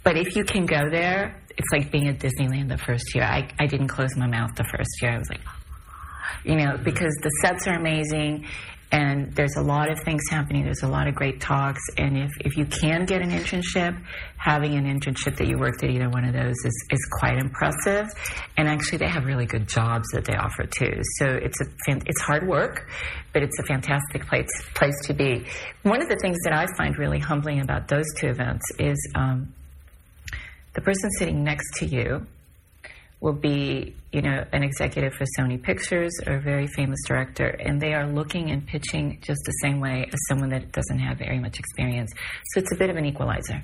But 0.03 0.17
if 0.17 0.35
you 0.35 0.43
can 0.43 0.65
go 0.65 0.89
there, 0.89 1.41
it's 1.57 1.67
like 1.71 1.91
being 1.91 2.07
at 2.07 2.19
Disneyland 2.19 2.69
the 2.69 2.77
first 2.77 3.13
year. 3.13 3.23
I, 3.23 3.49
I 3.59 3.67
didn't 3.67 3.89
close 3.89 4.15
my 4.15 4.27
mouth 4.27 4.51
the 4.55 4.63
first 4.63 4.89
year. 5.01 5.11
I 5.11 5.17
was 5.17 5.29
like, 5.29 5.41
you 6.43 6.55
know, 6.55 6.77
because 6.83 7.13
the 7.21 7.29
sets 7.43 7.67
are 7.67 7.75
amazing 7.75 8.45
and 8.91 9.31
there's 9.35 9.55
a 9.55 9.61
lot 9.61 9.91
of 9.91 9.99
things 9.99 10.23
happening. 10.31 10.63
There's 10.63 10.81
a 10.81 10.87
lot 10.87 11.07
of 11.07 11.13
great 11.13 11.39
talks. 11.39 11.81
And 11.97 12.17
if, 12.17 12.31
if 12.39 12.57
you 12.57 12.65
can 12.65 13.05
get 13.05 13.21
an 13.21 13.29
internship, 13.29 14.01
having 14.37 14.75
an 14.75 14.85
internship 14.85 15.37
that 15.37 15.47
you 15.47 15.59
worked 15.59 15.83
at 15.83 15.91
either 15.91 16.09
one 16.09 16.25
of 16.25 16.33
those 16.33 16.55
is, 16.65 16.87
is 16.91 17.07
quite 17.19 17.37
impressive. 17.37 18.07
And 18.57 18.67
actually, 18.67 18.97
they 18.97 19.07
have 19.07 19.25
really 19.25 19.45
good 19.45 19.67
jobs 19.67 20.07
that 20.13 20.25
they 20.25 20.33
offer 20.33 20.65
too. 20.65 21.01
So 21.19 21.27
it's 21.27 21.61
a 21.61 21.65
it's 21.87 22.21
hard 22.21 22.47
work, 22.47 22.89
but 23.31 23.43
it's 23.43 23.59
a 23.59 23.63
fantastic 23.63 24.25
place 24.25 24.49
place 24.73 24.95
to 25.03 25.13
be. 25.13 25.45
One 25.83 26.01
of 26.01 26.09
the 26.09 26.17
things 26.21 26.37
that 26.45 26.53
I 26.53 26.65
find 26.75 26.97
really 26.97 27.19
humbling 27.19 27.61
about 27.61 27.87
those 27.87 28.05
two 28.17 28.27
events 28.27 28.65
is 28.79 28.97
um, 29.13 29.53
the 30.73 30.81
person 30.81 31.11
sitting 31.11 31.43
next 31.43 31.75
to 31.75 31.85
you 31.85 32.25
will 33.21 33.33
be, 33.33 33.95
you 34.11 34.21
know, 34.21 34.45
an 34.53 34.63
executive 34.63 35.13
for 35.13 35.25
Sony 35.37 35.61
Pictures 35.61 36.11
or 36.25 36.35
a 36.35 36.41
very 36.41 36.67
famous 36.67 36.99
director, 37.07 37.47
and 37.47 37.81
they 37.81 37.93
are 37.93 38.07
looking 38.07 38.49
and 38.49 38.65
pitching 38.65 39.19
just 39.21 39.41
the 39.45 39.51
same 39.63 39.79
way 39.79 40.07
as 40.11 40.19
someone 40.29 40.49
that 40.49 40.71
doesn't 40.71 40.99
have 40.99 41.17
very 41.17 41.39
much 41.39 41.59
experience. 41.59 42.11
So 42.53 42.61
it's 42.61 42.71
a 42.71 42.77
bit 42.77 42.89
of 42.89 42.95
an 42.95 43.05
equalizer, 43.05 43.61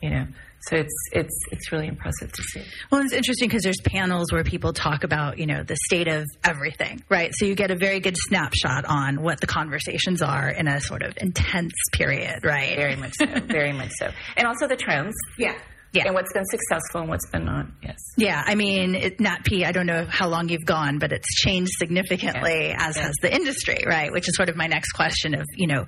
you 0.00 0.10
know. 0.10 0.26
So 0.62 0.76
it's 0.76 0.94
it's 1.12 1.38
it's 1.52 1.70
really 1.70 1.86
impressive 1.86 2.32
to 2.32 2.42
see. 2.42 2.62
Well, 2.90 3.00
it's 3.02 3.12
interesting 3.12 3.48
because 3.48 3.62
there's 3.62 3.80
panels 3.84 4.32
where 4.32 4.42
people 4.42 4.72
talk 4.72 5.04
about 5.04 5.38
you 5.38 5.46
know 5.46 5.62
the 5.62 5.76
state 5.84 6.08
of 6.08 6.24
everything, 6.42 7.04
right? 7.08 7.32
So 7.34 7.44
you 7.44 7.54
get 7.54 7.70
a 7.70 7.76
very 7.76 8.00
good 8.00 8.16
snapshot 8.16 8.84
on 8.86 9.22
what 9.22 9.40
the 9.40 9.46
conversations 9.46 10.22
are 10.22 10.48
in 10.48 10.66
a 10.66 10.80
sort 10.80 11.02
of 11.02 11.16
intense 11.20 11.74
period, 11.92 12.44
right? 12.44 12.74
Very 12.74 12.96
much 12.96 13.12
so. 13.16 13.26
very 13.46 13.72
much 13.72 13.92
so, 13.98 14.10
and 14.36 14.46
also 14.46 14.66
the 14.66 14.76
trends. 14.76 15.14
Yeah. 15.38 15.56
Yeah. 15.96 16.04
And 16.06 16.14
what's 16.14 16.32
been 16.32 16.44
successful 16.44 17.00
and 17.00 17.08
what's 17.10 17.28
been 17.30 17.44
not. 17.44 17.66
Yes. 17.82 17.96
Yeah. 18.16 18.42
I 18.44 18.54
mean, 18.54 18.94
it, 18.94 19.18
NATPE, 19.18 19.64
I 19.64 19.72
don't 19.72 19.86
know 19.86 20.06
how 20.08 20.28
long 20.28 20.48
you've 20.48 20.64
gone, 20.66 20.98
but 20.98 21.12
it's 21.12 21.34
changed 21.36 21.72
significantly, 21.78 22.68
Yeah. 22.68 22.76
as 22.88 22.96
Yeah. 22.96 23.04
has 23.04 23.14
the 23.22 23.34
industry, 23.34 23.78
right? 23.86 24.12
Which 24.12 24.28
is 24.28 24.36
sort 24.36 24.48
of 24.48 24.56
my 24.56 24.66
next 24.66 24.92
question 24.92 25.34
of, 25.34 25.44
you 25.54 25.66
know, 25.66 25.86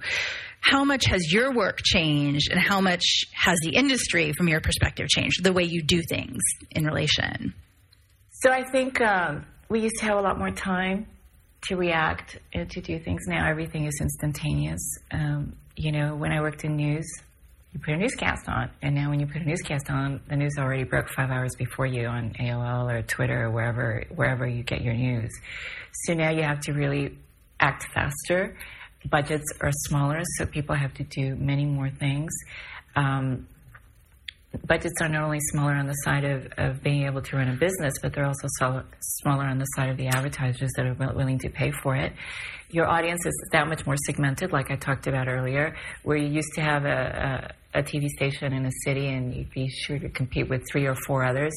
how 0.61 0.85
much 0.85 1.05
has 1.07 1.33
your 1.33 1.53
work 1.55 1.81
changed 1.85 2.51
and 2.51 2.61
how 2.61 2.81
much 2.81 3.05
has 3.33 3.59
the 3.63 3.71
industry, 3.77 4.33
from 4.37 4.49
your 4.49 4.61
perspective, 4.61 5.09
changed? 5.09 5.45
The 5.45 5.53
way 5.53 5.65
you 5.65 5.83
do 5.83 6.03
things 6.03 6.43
in 6.71 6.85
relation. 6.85 7.55
So 8.31 8.51
I 8.51 8.65
think 8.71 9.01
um, 9.01 9.47
we 9.69 9.81
used 9.81 9.99
to 9.99 10.07
have 10.07 10.19
a 10.19 10.21
lot 10.21 10.39
more 10.39 10.51
time 10.51 11.07
to 11.69 11.77
react 11.77 12.39
and 12.53 12.71
to 12.71 12.81
do 12.81 12.99
things. 12.99 13.23
Now 13.27 13.49
everything 13.49 13.85
is 13.87 13.99
instantaneous. 14.01 14.81
Um, 15.11 15.55
you 15.77 15.93
know, 15.93 16.15
when 16.17 16.33
I 16.33 16.41
worked 16.41 16.65
in 16.65 16.77
news, 16.77 17.07
you 17.73 17.81
put 17.81 17.95
a 17.95 17.97
newscast 17.97 18.49
on, 18.49 18.71
and 18.83 18.95
now 18.95 19.11
when 19.11 19.21
you 19.21 19.27
put 19.27 19.43
a 19.43 19.45
newscast 19.45 19.91
on, 19.91 20.21
the 20.29 20.37
news 20.37 20.55
already 20.59 20.85
broke 20.85 21.09
five 21.11 21.31
hours 21.31 21.55
before 21.59 21.87
you 21.87 22.07
on 22.07 22.33
AOL 22.41 22.91
or 22.91 23.03
Twitter 23.03 23.45
or 23.45 23.51
wherever 23.51 24.05
wherever 24.15 24.47
you 24.47 24.63
get 24.63 24.83
your 24.83 24.95
news. 24.95 25.31
So 26.05 26.15
now 26.15 26.31
you 26.31 26.43
have 26.43 26.61
to 26.61 26.73
really 26.73 27.19
act 27.61 27.87
faster. 27.93 28.57
Budgets 29.09 29.45
are 29.61 29.71
smaller, 29.73 30.23
so 30.37 30.47
people 30.47 30.75
have 30.75 30.95
to 30.95 31.05
do 31.05 31.37
many 31.37 31.67
more 31.67 31.91
things. 31.91 32.33
Um, 32.97 33.47
budgets 34.67 34.95
are 35.01 35.09
not 35.09 35.25
only 35.25 35.41
smaller 35.53 35.75
on 35.75 35.87
the 35.87 35.95
side 36.05 36.25
of, 36.25 36.47
of 36.57 36.83
being 36.83 37.05
able 37.05 37.21
to 37.23 37.37
run 37.37 37.49
a 37.49 37.57
business, 37.57 37.95
but 38.03 38.13
they're 38.13 38.27
also 38.27 38.49
sol- 38.59 38.83
smaller 39.01 39.45
on 39.45 39.59
the 39.59 39.65
side 39.77 39.91
of 39.91 39.97
the 39.97 40.09
advertisers 40.09 40.71
that 40.77 40.87
are 40.87 40.95
willing 41.15 41.39
to 41.41 41.51
pay 41.51 41.71
for 41.83 41.95
it. 41.97 42.13
Your 42.71 42.87
audience 42.87 43.25
is 43.25 43.33
that 43.53 43.67
much 43.69 43.87
more 43.87 43.97
segmented, 44.07 44.53
like 44.53 44.71
I 44.71 44.77
talked 44.77 45.07
about 45.07 45.29
earlier, 45.29 45.75
where 46.03 46.17
you 46.17 46.29
used 46.29 46.53
to 46.55 46.61
have 46.61 46.85
a, 46.85 47.53
a, 47.75 47.81
a 47.81 47.83
TV 47.83 48.09
station 48.09 48.53
in 48.53 48.67
a 48.67 48.73
city 48.85 49.09
and 49.09 49.35
you'd 49.35 49.51
be 49.51 49.69
sure 49.69 49.99
to 49.99 50.09
compete 50.09 50.49
with 50.49 50.63
three 50.71 50.87
or 50.87 50.97
four 51.07 51.25
others. 51.25 51.55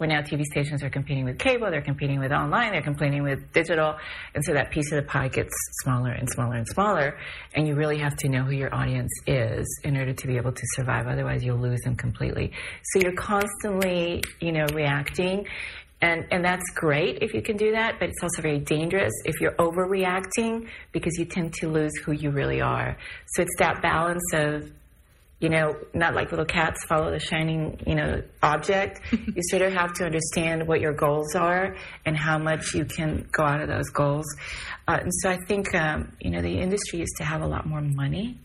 Where 0.00 0.08
now 0.08 0.22
TV 0.22 0.44
stations 0.44 0.82
are 0.82 0.88
competing 0.88 1.26
with 1.26 1.38
cable, 1.38 1.70
they're 1.70 1.82
competing 1.82 2.20
with 2.20 2.32
online, 2.32 2.72
they're 2.72 2.80
competing 2.80 3.22
with 3.22 3.52
digital, 3.52 3.98
and 4.34 4.42
so 4.42 4.54
that 4.54 4.70
piece 4.70 4.90
of 4.92 4.96
the 4.96 5.06
pie 5.06 5.28
gets 5.28 5.52
smaller 5.82 6.10
and 6.10 6.26
smaller 6.30 6.54
and 6.54 6.66
smaller. 6.66 7.18
And 7.54 7.68
you 7.68 7.74
really 7.74 7.98
have 7.98 8.16
to 8.16 8.30
know 8.30 8.42
who 8.42 8.52
your 8.52 8.74
audience 8.74 9.12
is 9.26 9.66
in 9.84 9.98
order 9.98 10.14
to 10.14 10.26
be 10.26 10.38
able 10.38 10.52
to 10.52 10.62
survive. 10.74 11.06
Otherwise, 11.06 11.44
you'll 11.44 11.58
lose 11.58 11.80
them 11.82 11.96
completely. 11.96 12.50
So 12.94 13.00
you're 13.00 13.12
constantly, 13.12 14.22
you 14.40 14.52
know, 14.52 14.64
reacting. 14.72 15.46
And, 16.00 16.24
and 16.30 16.42
that's 16.42 16.64
great 16.74 17.22
if 17.22 17.34
you 17.34 17.42
can 17.42 17.58
do 17.58 17.72
that, 17.72 17.96
but 18.00 18.08
it's 18.08 18.22
also 18.22 18.40
very 18.40 18.58
dangerous 18.58 19.12
if 19.26 19.38
you're 19.38 19.56
overreacting 19.56 20.66
because 20.92 21.18
you 21.18 21.26
tend 21.26 21.52
to 21.60 21.68
lose 21.68 21.92
who 22.02 22.12
you 22.12 22.30
really 22.30 22.62
are. 22.62 22.96
So 23.34 23.42
it's 23.42 23.56
that 23.58 23.82
balance 23.82 24.24
of 24.32 24.70
you 25.40 25.48
know, 25.48 25.74
not 25.94 26.14
like 26.14 26.30
little 26.30 26.44
cats 26.44 26.84
follow 26.86 27.10
the 27.10 27.18
shining, 27.18 27.82
you 27.86 27.94
know, 27.94 28.22
object. 28.42 29.00
you 29.12 29.42
sort 29.48 29.62
of 29.62 29.72
have 29.72 29.94
to 29.94 30.04
understand 30.04 30.68
what 30.68 30.80
your 30.80 30.92
goals 30.92 31.34
are 31.34 31.76
and 32.04 32.16
how 32.16 32.38
much 32.38 32.74
you 32.74 32.84
can 32.84 33.26
go 33.32 33.42
out 33.42 33.62
of 33.62 33.68
those 33.68 33.88
goals. 33.88 34.26
Uh, 34.86 34.98
and 35.00 35.10
so 35.22 35.30
I 35.30 35.38
think, 35.46 35.74
um, 35.74 36.12
you 36.20 36.30
know, 36.30 36.42
the 36.42 36.58
industry 36.58 36.98
used 36.98 37.16
to 37.16 37.24
have 37.24 37.40
a 37.40 37.46
lot 37.46 37.66
more 37.66 37.80
money. 37.80 38.38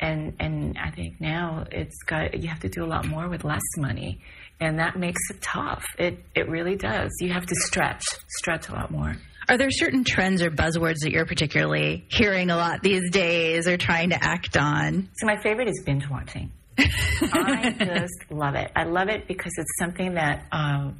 And, 0.00 0.36
and 0.38 0.78
I 0.78 0.90
think 0.90 1.20
now 1.20 1.64
it's 1.72 1.96
got, 2.06 2.40
you 2.40 2.48
have 2.48 2.60
to 2.60 2.68
do 2.68 2.84
a 2.84 2.86
lot 2.86 3.06
more 3.06 3.28
with 3.28 3.42
less 3.42 3.62
money. 3.78 4.20
And 4.60 4.78
that 4.78 4.98
makes 4.98 5.20
it 5.30 5.40
tough. 5.40 5.84
It, 5.98 6.22
it 6.34 6.48
really 6.48 6.76
does. 6.76 7.10
You 7.20 7.32
have 7.32 7.46
to 7.46 7.54
stretch, 7.66 8.04
stretch 8.38 8.68
a 8.68 8.72
lot 8.72 8.90
more. 8.90 9.16
Are 9.48 9.56
there 9.56 9.70
certain 9.70 10.04
trends 10.04 10.42
or 10.42 10.50
buzzwords 10.50 10.98
that 11.02 11.10
you're 11.10 11.24
particularly 11.24 12.04
hearing 12.08 12.50
a 12.50 12.56
lot 12.56 12.82
these 12.82 13.10
days 13.10 13.66
or 13.66 13.78
trying 13.78 14.10
to 14.10 14.22
act 14.22 14.58
on? 14.58 15.08
So 15.16 15.26
my 15.26 15.40
favorite 15.40 15.68
is 15.68 15.82
binge 15.86 16.08
watching. 16.10 16.52
I 16.78 17.74
just 17.78 18.30
love 18.30 18.54
it. 18.54 18.70
I 18.76 18.84
love 18.84 19.08
it 19.08 19.26
because 19.26 19.52
it's 19.56 19.78
something 19.78 20.14
that 20.14 20.44
um, 20.52 20.98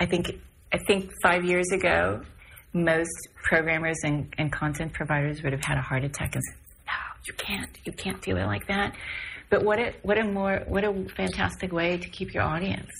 I 0.00 0.06
think 0.06 0.26
I 0.72 0.78
think 0.86 1.10
five 1.22 1.44
years 1.44 1.70
ago, 1.70 2.22
most 2.72 3.28
programmers 3.44 3.98
and, 4.02 4.34
and 4.38 4.50
content 4.50 4.92
providers 4.92 5.42
would 5.42 5.52
have 5.52 5.62
had 5.64 5.78
a 5.78 5.82
heart 5.82 6.04
attack 6.04 6.34
and 6.34 6.42
said, 6.42 6.58
"No, 6.86 6.92
you 7.26 7.34
can't. 7.34 7.78
You 7.84 7.92
can't 7.92 8.20
do 8.22 8.36
it 8.36 8.46
like 8.46 8.66
that." 8.66 8.96
But 9.50 9.64
what 9.64 9.78
a 9.78 9.94
what 10.02 10.18
a 10.18 10.24
more 10.24 10.62
what 10.66 10.82
a 10.82 10.92
fantastic 11.16 11.72
way 11.72 11.96
to 11.98 12.08
keep 12.08 12.34
your 12.34 12.42
audience. 12.42 12.90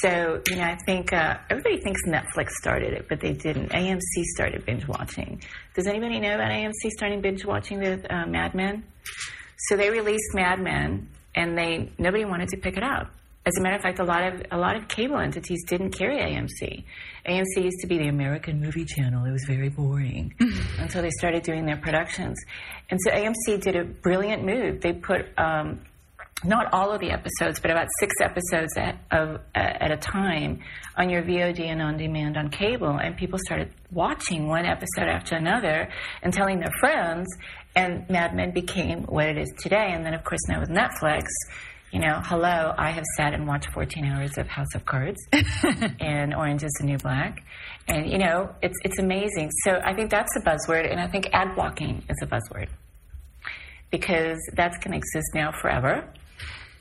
So 0.00 0.40
you 0.48 0.56
know, 0.56 0.62
I 0.62 0.78
think 0.86 1.12
uh, 1.12 1.36
everybody 1.50 1.78
thinks 1.78 2.00
Netflix 2.08 2.50
started 2.52 2.94
it, 2.94 3.06
but 3.06 3.20
they 3.20 3.32
didn't. 3.32 3.70
AMC 3.70 4.22
started 4.34 4.64
binge 4.64 4.88
watching. 4.88 5.42
Does 5.74 5.86
anybody 5.86 6.20
know 6.20 6.34
about 6.34 6.50
AMC 6.50 6.90
starting 6.96 7.20
binge 7.20 7.44
watching 7.44 7.80
with 7.80 8.06
uh, 8.10 8.24
Mad 8.26 8.54
Men? 8.54 8.84
So 9.68 9.76
they 9.76 9.90
released 9.90 10.34
Mad 10.34 10.58
Men, 10.58 11.08
and 11.34 11.56
they 11.56 11.92
nobody 11.98 12.24
wanted 12.24 12.48
to 12.50 12.56
pick 12.56 12.78
it 12.78 12.82
up. 12.82 13.10
As 13.46 13.52
a 13.58 13.60
matter 13.60 13.76
of 13.76 13.82
fact, 13.82 13.98
a 13.98 14.04
lot 14.04 14.32
of 14.32 14.42
a 14.52 14.56
lot 14.56 14.74
of 14.74 14.88
cable 14.88 15.18
entities 15.18 15.62
didn't 15.66 15.90
carry 15.90 16.16
AMC. 16.16 16.84
AMC 17.28 17.62
used 17.62 17.80
to 17.82 17.86
be 17.86 17.98
the 17.98 18.08
American 18.08 18.62
movie 18.62 18.86
channel. 18.86 19.26
It 19.26 19.32
was 19.32 19.44
very 19.46 19.68
boring 19.68 20.32
until 20.78 21.02
they 21.02 21.10
started 21.18 21.42
doing 21.42 21.66
their 21.66 21.76
productions. 21.76 22.42
And 22.88 22.98
so 23.04 23.10
AMC 23.10 23.60
did 23.60 23.76
a 23.76 23.84
brilliant 23.84 24.46
move. 24.46 24.80
They 24.80 24.94
put 24.94 25.26
um, 25.38 25.80
not 26.44 26.72
all 26.72 26.92
of 26.92 27.00
the 27.00 27.10
episodes, 27.10 27.60
but 27.60 27.70
about 27.70 27.88
six 28.00 28.14
episodes 28.20 28.76
at, 28.76 28.98
of, 29.10 29.40
at 29.54 29.90
a 29.90 29.96
time 29.96 30.60
on 30.96 31.10
your 31.10 31.22
VOD 31.22 31.60
and 31.60 31.80
on 31.82 31.96
demand 31.96 32.36
on 32.36 32.50
cable. 32.50 32.98
And 32.98 33.16
people 33.16 33.38
started 33.44 33.72
watching 33.90 34.48
one 34.48 34.66
episode 34.66 35.08
after 35.08 35.36
another 35.36 35.88
and 36.22 36.32
telling 36.32 36.60
their 36.60 36.72
friends. 36.80 37.26
And 37.74 38.08
Mad 38.08 38.34
Men 38.34 38.52
became 38.52 39.02
what 39.04 39.26
it 39.26 39.38
is 39.38 39.52
today. 39.58 39.90
And 39.92 40.04
then, 40.04 40.14
of 40.14 40.24
course, 40.24 40.40
now 40.48 40.60
with 40.60 40.70
Netflix, 40.70 41.24
you 41.92 42.00
know, 42.00 42.20
hello, 42.24 42.74
I 42.76 42.90
have 42.90 43.04
sat 43.16 43.34
and 43.34 43.46
watched 43.46 43.70
14 43.72 44.04
hours 44.04 44.36
of 44.36 44.48
House 44.48 44.74
of 44.74 44.84
Cards 44.84 45.20
and 46.00 46.34
Orange 46.34 46.64
is 46.64 46.72
the 46.80 46.86
New 46.86 46.98
Black. 46.98 47.44
And, 47.86 48.10
you 48.10 48.18
know, 48.18 48.52
it's, 48.62 48.74
it's 48.84 48.98
amazing. 48.98 49.50
So 49.64 49.80
I 49.84 49.94
think 49.94 50.10
that's 50.10 50.36
a 50.36 50.40
buzzword. 50.40 50.90
And 50.90 51.00
I 51.00 51.06
think 51.06 51.28
ad 51.32 51.54
blocking 51.54 52.02
is 52.08 52.16
a 52.20 52.26
buzzword 52.26 52.68
because 53.92 54.38
that's 54.56 54.76
going 54.78 54.90
to 54.90 54.98
exist 54.98 55.28
now 55.34 55.52
forever. 55.52 56.12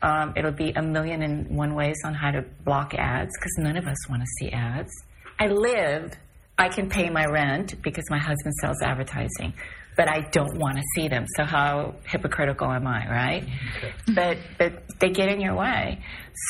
Um, 0.04 0.34
it'll 0.36 0.52
be 0.52 0.72
a 0.72 0.82
million 0.82 1.22
and 1.22 1.58
one 1.58 1.74
ways 1.76 1.96
on 2.06 2.13
how 2.13 2.32
to 2.32 2.44
block 2.66 2.94
ads 2.94 3.32
because 3.39 3.56
none 3.58 3.78
of 3.78 3.88
us 3.88 4.10
want 4.10 4.22
to 4.22 4.28
see 4.39 4.52
ads. 4.52 4.92
I 5.39 5.48
live, 5.48 6.12
I 6.58 6.70
can 6.70 6.89
pay 6.89 7.10
my 7.10 7.26
rent 7.26 7.82
because 7.82 8.04
my 8.10 8.20
husband 8.20 8.54
sells 8.62 8.82
advertising 8.82 9.54
but 9.96 10.10
I 10.10 10.22
don't 10.32 10.58
want 10.58 10.78
to 10.78 10.84
see 10.96 11.08
them. 11.08 11.26
So 11.36 11.44
how 11.44 11.96
hypocritical 12.06 12.72
am 12.72 12.88
I, 12.88 13.08
right? 13.08 13.44
Okay. 13.78 13.94
But 14.16 14.38
but 14.58 14.84
they 15.00 15.10
get 15.10 15.30
in 15.30 15.39
your 15.39 15.56
way. 15.56 16.04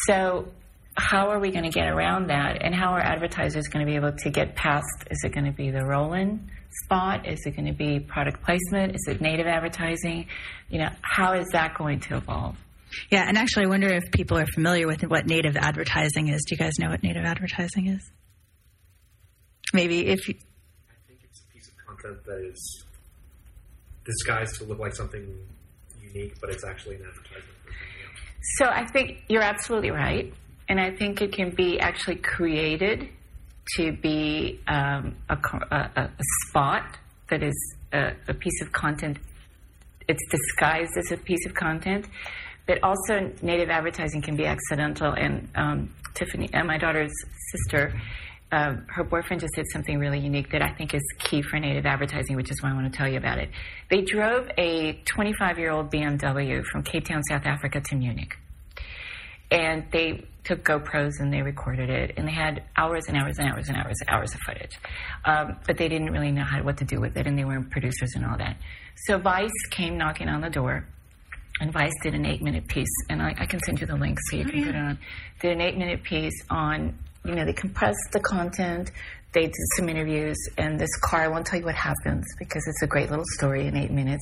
So 0.08 0.48
how 0.96 1.30
are 1.30 1.40
we 1.40 1.52
going 1.52 1.64
to 1.64 1.72
get 1.72 1.88
around 1.90 2.28
that? 2.28 2.62
And 2.62 2.74
how 2.74 2.92
are 2.92 3.02
advertisers 3.02 3.68
going 3.68 3.86
to 3.86 3.90
be 3.90 3.96
able 3.96 4.12
to 4.12 4.30
get 4.30 4.56
past? 4.56 5.08
Is 5.10 5.24
it 5.24 5.34
going 5.34 5.46
to 5.46 5.52
be 5.52 5.72
the 5.72 5.84
roll-in 5.84 6.52
spot? 6.84 7.28
Is 7.28 7.40
it 7.46 7.56
going 7.56 7.66
to 7.66 7.74
be 7.74 8.00
product 8.00 8.44
placement? 8.44 8.96
Is 8.96 9.06
it 9.08 9.20
native 9.20 9.48
advertising? 9.48 10.28
You 10.70 10.80
know, 10.80 10.90
how 11.02 11.34
is 11.34 11.48
that 11.52 11.76
going 11.76 12.00
to 12.02 12.18
evolve? 12.18 12.58
Yeah, 13.12 13.26
and 13.28 13.38
actually, 13.38 13.66
I 13.66 13.70
wonder 13.70 13.88
if 13.88 14.12
people 14.12 14.38
are 14.38 14.46
familiar 14.46 14.88
with 14.88 15.02
what 15.04 15.26
native 15.26 15.56
advertising 15.58 16.30
is. 16.30 16.44
Do 16.48 16.56
you 16.56 16.58
guys 16.58 16.74
know 16.80 16.90
what 16.90 17.04
native 17.04 17.26
advertising 17.26 17.88
is? 17.88 18.12
Maybe 19.74 20.08
if 20.08 20.28
you. 20.28 20.36
I 20.90 21.08
think 21.08 21.20
it's 21.24 21.42
a 21.42 21.54
piece 21.54 21.68
of 21.68 21.74
content 21.86 22.24
that 22.26 22.50
is 22.50 22.86
disguised 24.06 24.56
to 24.56 24.66
look 24.66 24.80
like 24.80 24.96
something 24.96 25.36
unique, 26.02 26.40
but 26.40 26.50
it's 26.50 26.64
actually 26.64 26.96
an 26.96 27.04
advertisement 27.08 27.58
for 27.64 27.72
something 27.72 28.04
else. 28.06 28.20
So 28.58 28.66
I 28.66 28.86
think 28.86 29.24
you're 29.30 29.44
absolutely 29.44 29.92
right, 29.92 30.34
and 30.70 30.80
I 30.80 30.96
think 30.96 31.22
it 31.22 31.34
can 31.34 31.52
be 31.52 31.80
actually 31.80 32.18
created 32.18 33.10
to 33.78 33.94
be 33.94 34.60
um, 34.68 35.16
a, 35.30 35.38
a, 35.72 36.02
a, 36.02 36.10
spot 36.48 36.98
that 37.30 37.42
is 37.42 37.76
a, 37.94 38.12
a, 38.28 38.34
piece 38.34 38.62
of 38.62 38.74
content. 38.74 39.18
It's 40.08 40.22
disguised 40.30 40.92
as 40.98 41.12
a 41.14 41.18
piece 41.18 41.46
of 41.46 41.54
content, 41.54 42.06
but 42.66 42.84
also 42.84 43.32
native 43.42 43.70
advertising 43.70 44.22
can 44.22 44.36
be 44.36 44.46
accidental. 44.46 45.14
And 45.14 45.50
um, 45.56 45.96
Tiffany, 46.14 46.54
uh, 46.54 46.64
my 46.64 46.78
daughter's 46.78 47.12
sister, 47.52 47.94
um, 48.52 48.86
her 48.88 49.04
boyfriend 49.04 49.42
just 49.42 49.54
did 49.56 49.66
something 49.72 49.98
really 49.98 50.20
unique 50.20 50.52
that 50.52 50.62
I 50.62 50.72
think 50.74 50.94
is 50.94 51.02
key 51.20 51.42
for 51.42 51.60
native 51.60 51.86
advertising, 51.86 52.36
which 52.36 52.52
is 52.52 52.62
why 52.62 52.70
I 52.70 52.74
want 52.74 52.92
to 52.92 52.96
tell 52.96 53.08
you 53.08 53.18
about 53.18 53.40
it. 53.40 53.50
They 53.90 54.02
drove 54.02 54.48
a 54.58 55.02
25 55.06 55.58
year 55.58 55.72
old 55.72 55.92
BMW 55.92 56.64
from 56.72 56.84
Cape 56.84 57.06
Town, 57.06 57.24
South 57.24 57.46
Africa 57.46 57.82
to 57.82 57.96
Munich. 57.96 58.36
And 59.50 59.86
they 59.92 60.26
took 60.44 60.64
GoPros 60.64 61.14
and 61.20 61.32
they 61.34 61.42
recorded 61.42 61.90
it, 61.90 62.14
and 62.18 62.28
they 62.28 62.34
had 62.34 62.64
hours 62.76 63.06
and 63.08 63.18
hours 63.18 63.38
and 63.40 63.50
hours 63.50 63.70
and 63.70 63.78
hours 63.78 63.96
and 64.02 64.10
hours 64.10 64.34
of 64.34 64.40
footage. 64.42 64.78
Um, 65.26 65.58
but 65.66 65.78
they 65.78 65.88
didn't 65.88 66.12
really 66.12 66.32
know 66.32 66.44
how, 66.44 66.62
what 66.64 66.78
to 66.78 66.86
do 66.86 67.00
with 67.00 67.18
it, 67.18 67.28
and 67.28 67.38
they 67.38 67.46
weren't 67.46 67.72
producers 67.72 68.12
and 68.16 68.26
all 68.26 68.38
that. 68.38 68.58
So 69.08 69.18
Vice 69.18 69.52
came 69.72 69.98
knocking 69.98 70.28
on 70.28 70.42
the 70.42 70.50
door, 70.50 70.88
and 71.60 71.72
Vice 71.72 71.94
did 72.02 72.16
an 72.16 72.26
eight 72.26 72.42
minute 72.42 72.68
piece, 72.68 72.96
and 73.10 73.22
I, 73.22 73.36
I 73.38 73.46
can 73.46 73.60
send 73.60 73.80
you 73.80 73.88
the 73.88 73.96
link 73.96 74.18
so 74.30 74.38
you 74.38 74.46
oh, 74.46 74.50
can 74.50 74.60
yeah. 74.60 74.66
put 74.66 74.76
it 74.76 74.80
on. 74.80 75.00
Did 75.42 75.52
an 75.54 75.62
eight 75.62 75.78
minute 75.78 76.04
piece 76.04 76.44
on 76.50 76.98
you 77.26 77.36
know, 77.36 77.46
they 77.46 77.54
compressed 77.54 78.12
the 78.12 78.20
content. 78.20 78.92
They 79.34 79.46
did 79.46 79.66
some 79.78 79.90
interviews, 79.90 80.38
and 80.60 80.80
this 80.80 80.96
car, 80.98 81.22
I 81.22 81.28
won't 81.28 81.48
tell 81.48 81.58
you 81.58 81.66
what 81.66 81.74
happens 81.74 82.24
because 82.38 82.64
it's 82.68 82.84
a 82.84 82.88
great 82.88 83.10
little 83.10 83.26
story 83.38 83.66
in 83.66 83.76
eight 83.76 83.90
minutes. 83.90 84.22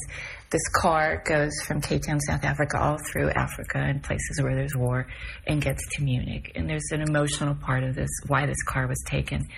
This 0.52 0.62
car 0.70 1.22
goes 1.26 1.52
from 1.66 1.82
Cape 1.82 2.04
Town, 2.04 2.20
South 2.22 2.46
Africa, 2.46 2.80
all 2.80 2.98
through 3.12 3.30
Africa 3.32 3.80
and 3.80 4.02
places 4.02 4.40
where 4.42 4.56
there's 4.56 4.76
war 4.76 5.08
and 5.48 5.62
gets 5.62 5.82
to 5.96 6.04
Munich. 6.04 6.54
And 6.56 6.70
there's 6.70 6.90
an 6.92 7.02
emotional 7.02 7.56
part 7.56 7.84
of 7.84 7.94
this, 7.94 8.10
why 8.28 8.46
this 8.46 8.62
car 8.64 8.88
was 8.88 9.04
taken. 9.06 9.50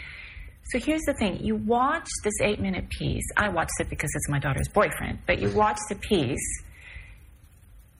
So 0.72 0.80
here's 0.80 1.04
the 1.04 1.14
thing 1.14 1.44
you 1.44 1.56
watch 1.56 2.08
this 2.24 2.34
eight 2.42 2.60
minute 2.60 2.90
piece. 2.90 3.26
I 3.38 3.50
watched 3.50 3.80
it 3.80 3.90
because 3.90 4.10
it's 4.16 4.30
my 4.30 4.40
daughter's 4.40 4.70
boyfriend, 4.70 5.20
but 5.28 5.38
you 5.40 5.50
mm-hmm. 5.50 5.58
watch 5.58 5.78
the 5.88 5.96
piece, 5.96 6.64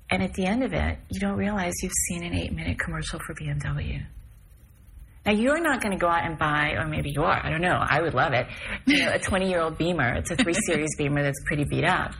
and 0.10 0.22
at 0.22 0.34
the 0.34 0.46
end 0.46 0.64
of 0.64 0.74
it, 0.74 1.00
you 1.10 1.20
don't 1.20 1.38
realize 1.38 1.74
you've 1.82 1.92
seen 2.10 2.24
an 2.24 2.34
eight 2.34 2.54
minute 2.54 2.80
commercial 2.80 3.20
for 3.26 3.34
BMW. 3.34 4.06
Now 5.26 5.32
you're 5.32 5.62
not 5.62 5.82
going 5.82 5.94
to 5.94 5.98
go 5.98 6.08
out 6.08 6.26
and 6.26 6.38
buy, 6.38 6.74
or 6.78 6.86
maybe 6.86 7.12
you 7.16 7.24
are. 7.24 7.46
I 7.46 7.50
don't 7.50 7.62
know. 7.62 7.80
I 7.80 8.02
would 8.02 8.14
love 8.14 8.34
it. 8.34 8.48
You 8.86 9.06
know, 9.06 9.14
a 9.14 9.20
20 9.30 9.50
year 9.50 9.62
old 9.62 9.78
Beamer. 9.78 10.16
It's 10.16 10.32
a 10.32 10.36
three 10.36 10.56
series 10.66 10.90
Beamer 10.98 11.24
that's 11.24 11.42
pretty 11.46 11.64
beat 11.64 11.86
up, 11.86 12.12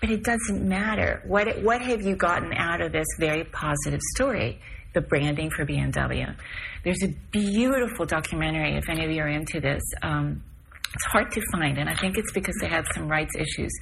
but 0.00 0.10
it 0.10 0.24
doesn't 0.24 0.66
matter. 0.66 1.22
What 1.26 1.62
what 1.62 1.82
have 1.82 2.02
you 2.02 2.16
gotten 2.16 2.52
out 2.54 2.80
of 2.80 2.92
this 2.92 3.06
very 3.18 3.44
positive 3.44 4.00
story? 4.14 4.58
The 4.94 5.02
branding 5.02 5.50
for 5.50 5.66
BMW. 5.66 6.34
There's 6.82 7.02
a 7.02 7.08
beautiful 7.30 8.06
documentary. 8.06 8.76
If 8.76 8.88
any 8.88 9.04
of 9.04 9.10
you 9.10 9.20
are 9.20 9.28
into 9.28 9.60
this, 9.60 9.82
um, 10.02 10.42
it's 10.94 11.04
hard 11.04 11.30
to 11.32 11.42
find, 11.52 11.76
and 11.76 11.90
I 11.90 11.94
think 11.94 12.16
it's 12.16 12.32
because 12.32 12.54
they 12.62 12.68
had 12.68 12.86
some 12.94 13.06
rights 13.06 13.34
issues. 13.36 13.72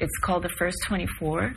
It's 0.00 0.18
called 0.18 0.42
The 0.42 0.50
First 0.58 0.78
24 0.88 1.54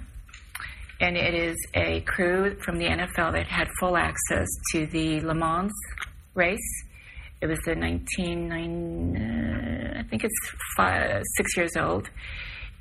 and 0.99 1.17
it 1.17 1.34
is 1.34 1.56
a 1.73 2.01
crew 2.01 2.56
from 2.63 2.77
the 2.77 2.86
NFL 2.86 3.34
that 3.34 3.47
had 3.47 3.67
full 3.79 3.97
access 3.97 4.47
to 4.71 4.86
the 4.88 5.21
Le 5.21 5.34
Mans 5.34 5.71
race. 6.34 6.84
It 7.41 7.47
was 7.47 7.60
the 7.65 7.75
19, 7.75 8.51
uh, 9.17 9.99
I 9.99 10.03
think 10.03 10.23
it's 10.23 10.53
five, 10.77 11.21
six 11.38 11.58
years 11.58 11.71
old. 11.77 12.10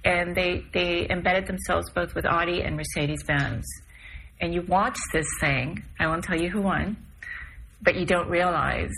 And 0.04 0.34
they, 0.34 0.64
they 0.72 1.08
embedded 1.08 1.46
themselves 1.46 1.90
both 1.90 2.14
with 2.14 2.26
Audi 2.26 2.62
and 2.62 2.76
Mercedes 2.76 3.22
Benz. 3.24 3.64
And 4.40 4.52
you 4.52 4.62
watch 4.62 4.98
this 5.12 5.26
thing, 5.40 5.84
I 5.98 6.06
won't 6.06 6.24
tell 6.24 6.40
you 6.40 6.50
who 6.50 6.62
won, 6.62 6.96
but 7.80 7.96
you 7.96 8.04
don't 8.04 8.28
realize 8.28 8.90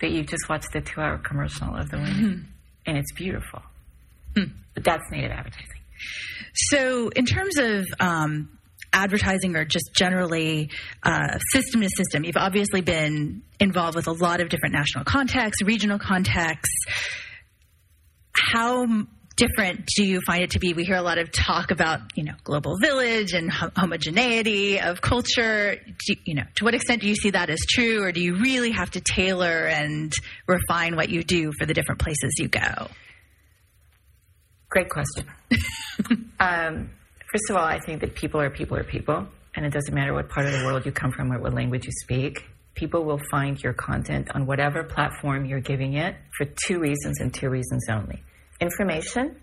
that 0.00 0.10
you 0.10 0.22
just 0.22 0.48
watched 0.48 0.74
a 0.74 0.80
two 0.80 1.00
hour 1.00 1.18
commercial 1.18 1.74
of 1.74 1.90
the 1.90 1.96
winner. 1.98 2.10
Mm-hmm. 2.10 2.42
And 2.86 2.98
it's 2.98 3.12
beautiful. 3.12 3.62
Mm. 4.34 4.52
But 4.74 4.84
that's 4.84 5.02
native 5.10 5.32
advertising. 5.32 5.75
So, 6.54 7.08
in 7.08 7.26
terms 7.26 7.58
of 7.58 7.86
um, 8.00 8.56
advertising 8.96 9.56
or 9.56 9.64
just 9.64 9.90
generally 9.94 10.70
uh, 11.02 11.38
system 11.52 11.82
to 11.82 11.88
system. 11.94 12.24
You've 12.24 12.36
obviously 12.36 12.80
been 12.80 13.42
involved 13.60 13.94
with 13.94 14.06
a 14.06 14.12
lot 14.12 14.40
of 14.40 14.48
different 14.48 14.74
national 14.74 15.04
contexts, 15.04 15.62
regional 15.62 15.98
contexts. 15.98 16.74
How 18.32 18.86
different 19.36 19.86
do 19.96 20.04
you 20.04 20.22
find 20.22 20.42
it 20.42 20.50
to 20.52 20.58
be? 20.58 20.72
We 20.72 20.84
hear 20.84 20.96
a 20.96 21.02
lot 21.02 21.18
of 21.18 21.30
talk 21.30 21.70
about, 21.70 22.00
you 22.14 22.24
know, 22.24 22.32
global 22.42 22.78
village 22.80 23.34
and 23.34 23.50
homogeneity 23.52 24.80
of 24.80 25.02
culture. 25.02 25.76
Do, 25.76 26.14
you 26.24 26.34
know, 26.34 26.44
to 26.56 26.64
what 26.64 26.74
extent 26.74 27.02
do 27.02 27.08
you 27.08 27.16
see 27.16 27.30
that 27.30 27.50
as 27.50 27.60
true, 27.68 28.02
or 28.02 28.12
do 28.12 28.22
you 28.22 28.36
really 28.36 28.70
have 28.70 28.90
to 28.92 29.00
tailor 29.00 29.66
and 29.66 30.12
refine 30.46 30.96
what 30.96 31.10
you 31.10 31.22
do 31.22 31.52
for 31.58 31.66
the 31.66 31.74
different 31.74 32.00
places 32.00 32.32
you 32.38 32.48
go? 32.48 32.88
Great 34.76 34.90
question. 34.90 35.24
um, 36.38 36.90
First 37.32 37.48
of 37.48 37.56
all, 37.56 37.64
I 37.64 37.78
think 37.80 38.02
that 38.02 38.14
people 38.14 38.42
are 38.42 38.50
people 38.50 38.76
are 38.76 38.84
people, 38.84 39.26
and 39.54 39.64
it 39.64 39.72
doesn't 39.72 39.94
matter 39.94 40.12
what 40.12 40.28
part 40.28 40.44
of 40.44 40.52
the 40.52 40.66
world 40.66 40.84
you 40.84 40.92
come 40.92 41.12
from 41.12 41.32
or 41.32 41.40
what 41.40 41.54
language 41.54 41.86
you 41.86 41.92
speak. 42.02 42.44
People 42.74 43.02
will 43.04 43.20
find 43.30 43.58
your 43.62 43.72
content 43.72 44.28
on 44.34 44.44
whatever 44.44 44.84
platform 44.84 45.46
you're 45.46 45.60
giving 45.60 45.94
it 45.94 46.14
for 46.36 46.44
two 46.66 46.78
reasons 46.78 47.20
and 47.20 47.32
two 47.32 47.48
reasons 47.48 47.86
only 47.88 48.22
information 48.60 49.36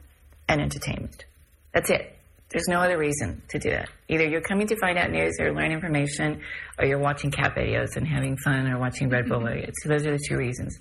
and 0.47 0.61
entertainment. 0.61 1.25
That's 1.73 1.89
it. 1.89 2.15
There's 2.51 2.67
no 2.67 2.79
other 2.79 2.99
reason 2.99 3.41
to 3.49 3.57
do 3.57 3.69
it. 3.69 3.89
Either 4.09 4.27
you're 4.27 4.41
coming 4.41 4.67
to 4.67 4.75
find 4.75 4.99
out 4.99 5.09
news 5.09 5.37
or 5.39 5.51
learn 5.51 5.71
information, 5.71 6.41
or 6.77 6.85
you're 6.85 6.99
watching 6.99 7.31
cat 7.31 7.55
videos 7.55 7.95
and 7.95 8.07
having 8.07 8.37
fun, 8.37 8.67
or 8.67 8.77
watching 8.77 9.09
Red 9.09 9.27
Bull. 9.27 9.39
Mm-hmm. 9.43 9.71
So 9.81 9.89
those 9.89 10.05
are 10.05 10.11
the 10.11 10.23
two 10.29 10.37
reasons. 10.37 10.77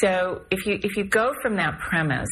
So 0.00 0.42
if 0.50 0.66
you 0.66 0.80
if 0.82 0.96
you 0.96 1.04
go 1.04 1.32
from 1.42 1.54
that 1.56 1.78
premise, 1.78 2.28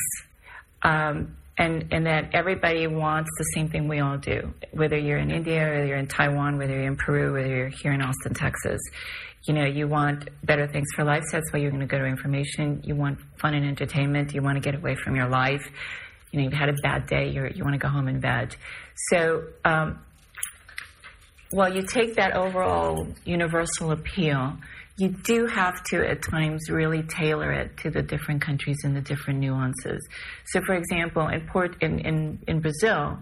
um, 0.82 1.36
and, 1.58 1.92
and 1.92 2.06
that 2.06 2.30
everybody 2.32 2.86
wants 2.86 3.28
the 3.38 3.44
same 3.54 3.68
thing 3.68 3.86
we 3.86 4.00
all 4.00 4.16
do, 4.16 4.54
whether 4.72 4.96
you're 4.96 5.18
in 5.18 5.30
India, 5.30 5.60
whether 5.60 5.84
you're 5.84 5.98
in 5.98 6.06
Taiwan, 6.06 6.56
whether 6.56 6.72
you're 6.72 6.86
in 6.86 6.96
Peru, 6.96 7.34
whether 7.34 7.48
you're 7.48 7.68
here 7.68 7.92
in 7.92 8.00
Austin, 8.00 8.32
Texas. 8.34 8.80
You 9.46 9.54
know, 9.54 9.64
you 9.64 9.86
want 9.88 10.28
better 10.44 10.66
things 10.66 10.88
for 10.94 11.04
life, 11.04 11.22
so 11.30 11.38
that's 11.38 11.52
why 11.52 11.60
you're 11.60 11.70
going 11.70 11.80
to 11.80 11.86
go 11.86 11.98
to 11.98 12.06
information. 12.06 12.82
You 12.84 12.94
want 12.94 13.18
fun 13.38 13.54
and 13.54 13.66
entertainment. 13.66 14.34
You 14.34 14.42
want 14.42 14.56
to 14.56 14.60
get 14.60 14.74
away 14.74 14.96
from 14.96 15.16
your 15.16 15.28
life. 15.28 15.66
You 16.30 16.38
know, 16.38 16.44
you've 16.44 16.58
had 16.58 16.68
a 16.68 16.74
bad 16.82 17.06
day, 17.06 17.30
you're, 17.30 17.48
you 17.48 17.64
want 17.64 17.74
to 17.74 17.78
go 17.78 17.88
home 17.88 18.08
in 18.08 18.20
bed. 18.20 18.54
So, 19.10 19.44
um, 19.64 19.98
while 21.50 21.74
you 21.74 21.82
take 21.82 22.14
that 22.14 22.36
overall 22.36 23.08
universal 23.24 23.90
appeal, 23.90 24.56
you 25.00 25.08
do 25.08 25.46
have 25.46 25.82
to 25.84 26.06
at 26.06 26.22
times 26.22 26.68
really 26.68 27.02
tailor 27.02 27.52
it 27.52 27.76
to 27.78 27.90
the 27.90 28.02
different 28.02 28.42
countries 28.42 28.76
and 28.84 28.94
the 28.94 29.00
different 29.00 29.40
nuances. 29.40 30.06
So, 30.48 30.60
for 30.60 30.74
example, 30.74 31.26
in 31.28 31.46
Port 31.46 31.82
in 31.82 31.98
in, 32.00 32.38
in 32.46 32.60
Brazil. 32.60 33.18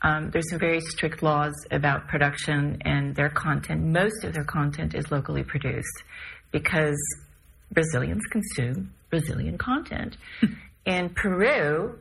Um, 0.00 0.30
there's 0.30 0.48
some 0.50 0.60
very 0.60 0.80
strict 0.80 1.24
laws 1.24 1.54
about 1.72 2.06
production 2.06 2.80
and 2.84 3.16
their 3.16 3.30
content. 3.30 3.82
Most 3.82 4.22
of 4.22 4.32
their 4.32 4.44
content 4.44 4.94
is 4.94 5.10
locally 5.10 5.42
produced 5.42 6.04
because 6.52 6.96
Brazilians 7.72 8.22
consume 8.30 8.94
Brazilian 9.10 9.58
content. 9.58 10.16
in 10.86 11.10
Peru, 11.10 11.98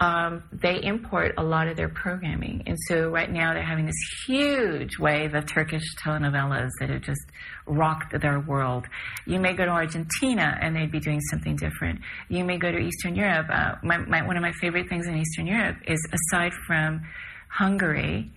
um, 0.00 0.44
they 0.52 0.80
import 0.82 1.34
a 1.38 1.42
lot 1.42 1.66
of 1.66 1.76
their 1.76 1.88
programming. 1.88 2.62
And 2.66 2.76
so 2.86 3.08
right 3.08 3.30
now 3.30 3.52
they're 3.52 3.64
having 3.64 3.86
this 3.86 3.96
huge 4.26 4.98
wave 4.98 5.34
of 5.34 5.46
Turkish 5.46 5.82
telenovelas 5.96 6.70
that 6.78 6.88
have 6.90 7.02
just 7.02 7.20
rocked 7.66 8.18
their 8.20 8.38
world. 8.38 8.86
You 9.26 9.40
may 9.40 9.54
go 9.54 9.64
to 9.64 9.70
Argentina 9.70 10.56
and 10.60 10.76
they'd 10.76 10.92
be 10.92 11.00
doing 11.00 11.20
something 11.20 11.56
different. 11.56 12.00
You 12.28 12.44
may 12.44 12.58
go 12.58 12.70
to 12.70 12.78
Eastern 12.78 13.16
Europe. 13.16 13.48
Uh, 13.52 13.74
my, 13.82 13.98
my, 13.98 14.24
one 14.24 14.36
of 14.36 14.42
my 14.42 14.52
favorite 14.52 14.88
things 14.88 15.06
in 15.06 15.16
Eastern 15.16 15.46
Europe 15.46 15.78
is 15.86 15.98
aside 16.12 16.52
from 16.66 17.02
Hungary 17.48 18.30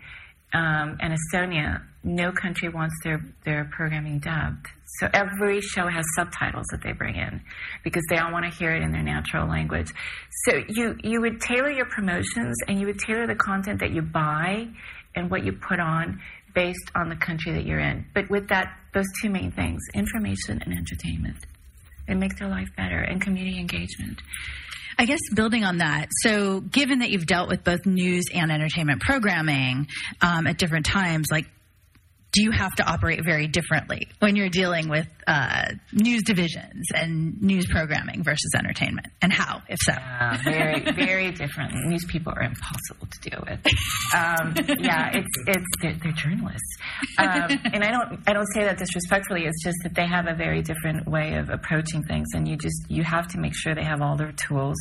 um, 0.54 0.98
and 1.00 1.18
Estonia, 1.18 1.82
no 2.04 2.32
country 2.32 2.70
wants 2.70 2.96
their, 3.04 3.24
their 3.46 3.70
programming 3.72 4.20
dubbed. 4.20 4.68
So 5.00 5.08
every 5.14 5.62
show 5.62 5.88
has 5.88 6.04
subtitles 6.16 6.66
that 6.72 6.82
they 6.84 6.92
bring 6.92 7.16
in 7.16 7.42
because 7.84 8.04
they 8.10 8.18
all 8.18 8.32
want 8.32 8.46
to 8.46 8.52
hear 8.52 8.74
it 8.76 8.82
in 8.82 8.92
their 8.92 9.04
natural 9.04 9.48
language. 9.48 9.92
So 10.46 10.62
you, 10.68 10.98
you 11.04 11.22
would 11.22 11.40
tailor 11.40 11.72
your 11.72 11.86
promotions 11.86 12.58
and 12.68 12.80
you 12.80 12.88
would 12.88 13.00
tailor 13.00 13.28
the 13.28 13.36
content 13.36 13.80
that 13.80 13.92
you 13.92 14.02
buy 14.02 14.68
and 15.16 15.30
what 15.30 15.46
you 15.46 15.54
put 15.54 15.80
on 15.80 16.20
based 16.54 16.92
on 16.96 17.10
the 17.10 17.16
country 17.16 17.54
that 17.54 17.66
you're 17.66 17.80
in. 17.80 18.06
But 18.14 18.30
with 18.30 18.50
that, 18.50 18.78
those 18.94 19.08
two 19.22 19.30
main 19.30 19.52
things, 19.52 19.80
information 19.94 20.62
and 20.62 20.74
entertainment. 20.74 21.38
It 22.08 22.16
makes 22.16 22.38
their 22.40 22.50
life 22.50 22.68
better 22.76 23.00
and 23.00 23.22
community 23.22 23.58
engagement. 23.58 24.22
I 25.02 25.06
guess 25.06 25.20
building 25.34 25.64
on 25.64 25.80
that, 25.80 26.10
so 26.22 26.62
given 26.62 27.00
that 27.00 27.10
you've 27.10 27.26
dealt 27.26 27.50
with 27.50 27.64
both 27.64 27.88
news 27.88 28.26
and 28.32 28.52
entertainment 28.52 29.02
programming 29.02 29.88
um, 30.22 30.46
at 30.46 30.60
different 30.60 30.86
times, 30.86 31.26
like 31.32 31.48
do 32.32 32.44
you 32.44 32.52
have 32.52 32.74
to 32.76 32.84
operate 32.84 33.24
very 33.26 33.48
differently 33.48 34.08
when 34.20 34.36
you're 34.36 34.50
dealing 34.50 34.88
with 34.88 35.08
uh, 35.28 35.66
news 35.92 36.24
divisions 36.24 36.88
and 36.96 37.42
news 37.42 37.68
programming 37.68 38.24
versus 38.24 38.52
entertainment, 38.58 39.08
and 39.22 39.34
how, 39.34 39.62
if 39.68 39.78
so? 39.82 39.94
Uh, 39.94 40.38
very, 40.44 40.80
very 40.94 41.32
different. 41.32 41.74
News 41.88 42.06
people 42.06 42.32
are 42.36 42.44
impossible 42.44 43.08
to 43.08 43.30
deal 43.30 43.44
with. 43.48 43.60
Um, 44.16 44.56
yeah, 44.80 45.12
it's 45.14 45.28
it's 45.48 45.66
they're, 45.82 45.96
they're 46.02 46.12
journalists, 46.14 46.78
um, 47.18 47.60
and 47.74 47.84
I 47.84 47.92
don't 47.92 48.20
I 48.28 48.34
don't 48.34 48.48
say 48.54 48.64
that 48.64 48.78
disrespectfully. 48.78 49.46
It's 49.46 49.64
just 49.64 49.78
that 49.84 49.94
they 49.96 50.08
have 50.08 50.28
a 50.28 50.36
very 50.36 50.62
different 50.62 51.08
way 51.08 51.36
of 51.36 51.50
approaching 51.50 52.04
things, 52.04 52.30
and 52.34 52.48
you 52.48 52.56
just 52.56 52.90
you 52.90 53.04
have 53.04 53.28
to 53.30 53.40
make 53.40 53.54
sure 53.56 53.76
they 53.76 53.84
have 53.84 54.02
all 54.02 54.16
their 54.16 54.32
tools, 54.32 54.78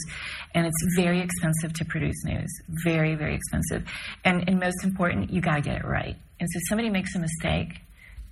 and 0.54 0.66
it's 0.66 0.96
very 0.96 1.20
expensive 1.20 1.72
to 1.74 1.84
produce 1.84 2.24
news. 2.24 2.50
Very, 2.84 3.16
very 3.16 3.34
expensive, 3.34 3.88
and 4.24 4.48
and 4.48 4.60
most 4.60 4.84
important, 4.84 5.32
you 5.32 5.40
gotta 5.40 5.62
get 5.62 5.78
it 5.78 5.84
right. 5.84 6.16
And 6.40 6.48
so, 6.50 6.58
somebody 6.68 6.90
makes 6.90 7.14
a 7.14 7.20
mistake, 7.20 7.80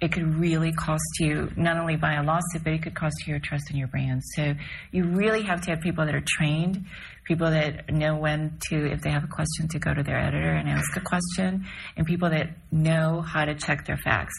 it 0.00 0.12
could 0.12 0.38
really 0.38 0.72
cost 0.72 1.02
you 1.18 1.50
not 1.56 1.76
only 1.76 1.96
by 1.96 2.14
a 2.14 2.22
lawsuit, 2.22 2.62
but 2.62 2.72
it 2.72 2.82
could 2.82 2.94
cost 2.94 3.14
you 3.26 3.32
your 3.32 3.40
trust 3.40 3.70
in 3.70 3.76
your 3.76 3.88
brand. 3.88 4.22
So 4.36 4.54
you 4.92 5.04
really 5.04 5.42
have 5.42 5.60
to 5.62 5.70
have 5.70 5.80
people 5.80 6.06
that 6.06 6.14
are 6.14 6.24
trained, 6.24 6.84
people 7.24 7.50
that 7.50 7.92
know 7.92 8.16
when 8.16 8.58
to, 8.68 8.92
if 8.92 9.00
they 9.02 9.10
have 9.10 9.24
a 9.24 9.28
question, 9.28 9.66
to 9.68 9.78
go 9.80 9.92
to 9.92 10.02
their 10.04 10.18
editor 10.18 10.52
and 10.52 10.68
ask 10.68 10.96
a 10.96 11.00
question, 11.00 11.66
and 11.96 12.06
people 12.06 12.30
that 12.30 12.50
know 12.70 13.22
how 13.22 13.44
to 13.44 13.54
check 13.56 13.86
their 13.86 13.96
facts. 13.96 14.34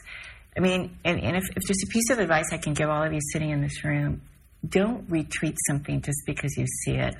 I 0.56 0.62
mean, 0.62 0.98
and, 1.04 1.20
and 1.22 1.36
if, 1.36 1.44
if 1.56 1.68
just 1.68 1.84
a 1.84 1.88
piece 1.88 2.10
of 2.10 2.20
advice 2.20 2.54
I 2.54 2.58
can 2.58 2.74
give 2.74 2.90
all 2.90 3.04
of 3.04 3.12
you 3.12 3.20
sitting 3.34 3.50
in 3.50 3.62
this 3.62 3.84
room, 3.84 4.22
don't 4.68 5.10
retweet 5.10 5.58
something 5.68 6.02
just 6.02 6.20
because 6.26 6.58
you 6.58 6.66
see 6.86 6.96
it. 6.96 7.16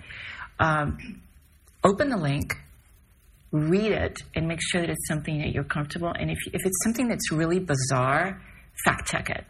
Um, 0.60 1.22
open 1.84 2.10
the 2.10 2.18
link, 2.18 2.56
read 3.52 3.92
it 3.92 4.22
and 4.36 4.48
make 4.48 4.60
sure 4.62 4.82
that 4.82 4.90
it's 4.90 5.08
something 5.08 5.40
that 5.40 5.54
you're 5.54 5.64
comfortable. 5.64 6.12
And 6.18 6.30
if, 6.30 6.38
if 6.48 6.66
it's 6.66 6.84
something 6.84 7.08
that's 7.08 7.32
really 7.32 7.60
bizarre, 7.60 8.42
fact 8.86 9.08
check 9.08 9.30
it. 9.30 9.46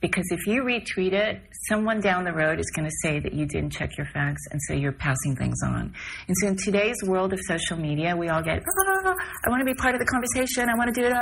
Because 0.00 0.24
if 0.30 0.46
you 0.46 0.62
retweet 0.62 1.12
it, 1.12 1.42
someone 1.68 2.00
down 2.00 2.24
the 2.24 2.32
road 2.32 2.58
is 2.58 2.70
going 2.74 2.88
to 2.88 2.94
say 3.02 3.20
that 3.20 3.34
you 3.34 3.44
didn't 3.44 3.70
check 3.70 3.98
your 3.98 4.06
facts, 4.14 4.40
and 4.50 4.58
so 4.66 4.72
you're 4.72 4.92
passing 4.92 5.36
things 5.36 5.58
on. 5.62 5.92
And 6.26 6.36
so, 6.40 6.48
in 6.48 6.56
today's 6.56 6.96
world 7.04 7.34
of 7.34 7.40
social 7.46 7.76
media, 7.76 8.16
we 8.16 8.30
all 8.30 8.42
get, 8.42 8.62
oh, 8.62 9.14
I 9.44 9.50
want 9.50 9.60
to 9.60 9.66
be 9.66 9.74
part 9.74 9.94
of 9.94 10.00
the 10.00 10.06
conversation. 10.06 10.70
I 10.70 10.74
want 10.74 10.94
to 10.94 11.00
do 11.02 11.06
it. 11.06 11.12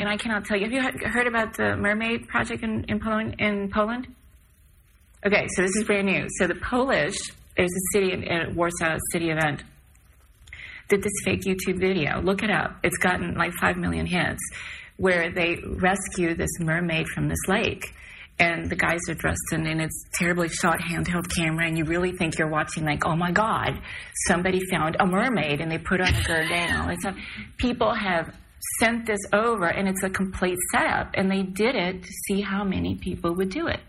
And 0.00 0.08
I 0.08 0.16
cannot 0.16 0.46
tell 0.46 0.56
you. 0.56 0.64
Have 0.64 0.72
you 0.72 1.10
heard 1.10 1.26
about 1.26 1.54
the 1.58 1.76
Mermaid 1.76 2.26
Project 2.26 2.62
in, 2.62 2.84
in, 2.88 3.00
Poland, 3.00 3.36
in 3.38 3.70
Poland? 3.70 4.06
Okay, 5.26 5.46
so 5.54 5.60
this 5.60 5.76
is 5.76 5.84
brand 5.84 6.06
new. 6.06 6.26
So 6.38 6.46
the 6.46 6.54
Polish, 6.54 7.18
there's 7.54 7.70
a 7.70 7.98
city 7.98 8.14
in, 8.14 8.22
in 8.22 8.54
Warsaw 8.54 8.96
city 9.12 9.28
event 9.28 9.62
did 10.90 11.02
this 11.02 11.12
fake 11.24 11.42
YouTube 11.42 11.80
video. 11.80 12.20
Look 12.20 12.42
it 12.42 12.50
up. 12.50 12.78
It's 12.82 12.98
gotten 12.98 13.34
like 13.34 13.52
5 13.60 13.78
million 13.78 14.04
hits 14.04 14.42
where 14.98 15.32
they 15.32 15.56
rescue 15.66 16.34
this 16.34 16.50
mermaid 16.60 17.06
from 17.08 17.28
this 17.28 17.48
lake. 17.48 17.94
And 18.38 18.70
the 18.70 18.76
guys 18.76 19.00
are 19.10 19.14
dressed 19.14 19.52
in, 19.52 19.66
and 19.66 19.82
it's 19.82 20.04
terribly 20.14 20.48
shot 20.48 20.78
handheld 20.80 21.28
camera, 21.34 21.66
and 21.66 21.76
you 21.76 21.84
really 21.84 22.12
think 22.12 22.38
you're 22.38 22.48
watching, 22.48 22.86
like, 22.86 23.04
oh 23.04 23.14
my 23.14 23.30
God, 23.32 23.78
somebody 24.28 24.60
found 24.70 24.96
a 24.98 25.04
mermaid, 25.04 25.60
and 25.60 25.70
they 25.70 25.76
put 25.76 26.00
on 26.00 26.08
a 26.08 26.30
and 26.30 27.04
all. 27.04 27.14
People 27.58 27.94
have 27.94 28.34
sent 28.78 29.04
this 29.04 29.20
over, 29.34 29.66
and 29.66 29.86
it's 29.88 30.02
a 30.02 30.08
complete 30.08 30.56
setup, 30.72 31.10
and 31.14 31.30
they 31.30 31.42
did 31.42 31.74
it 31.74 32.02
to 32.02 32.08
see 32.28 32.40
how 32.40 32.64
many 32.64 32.94
people 32.94 33.34
would 33.34 33.50
do 33.50 33.66
it. 33.66 33.80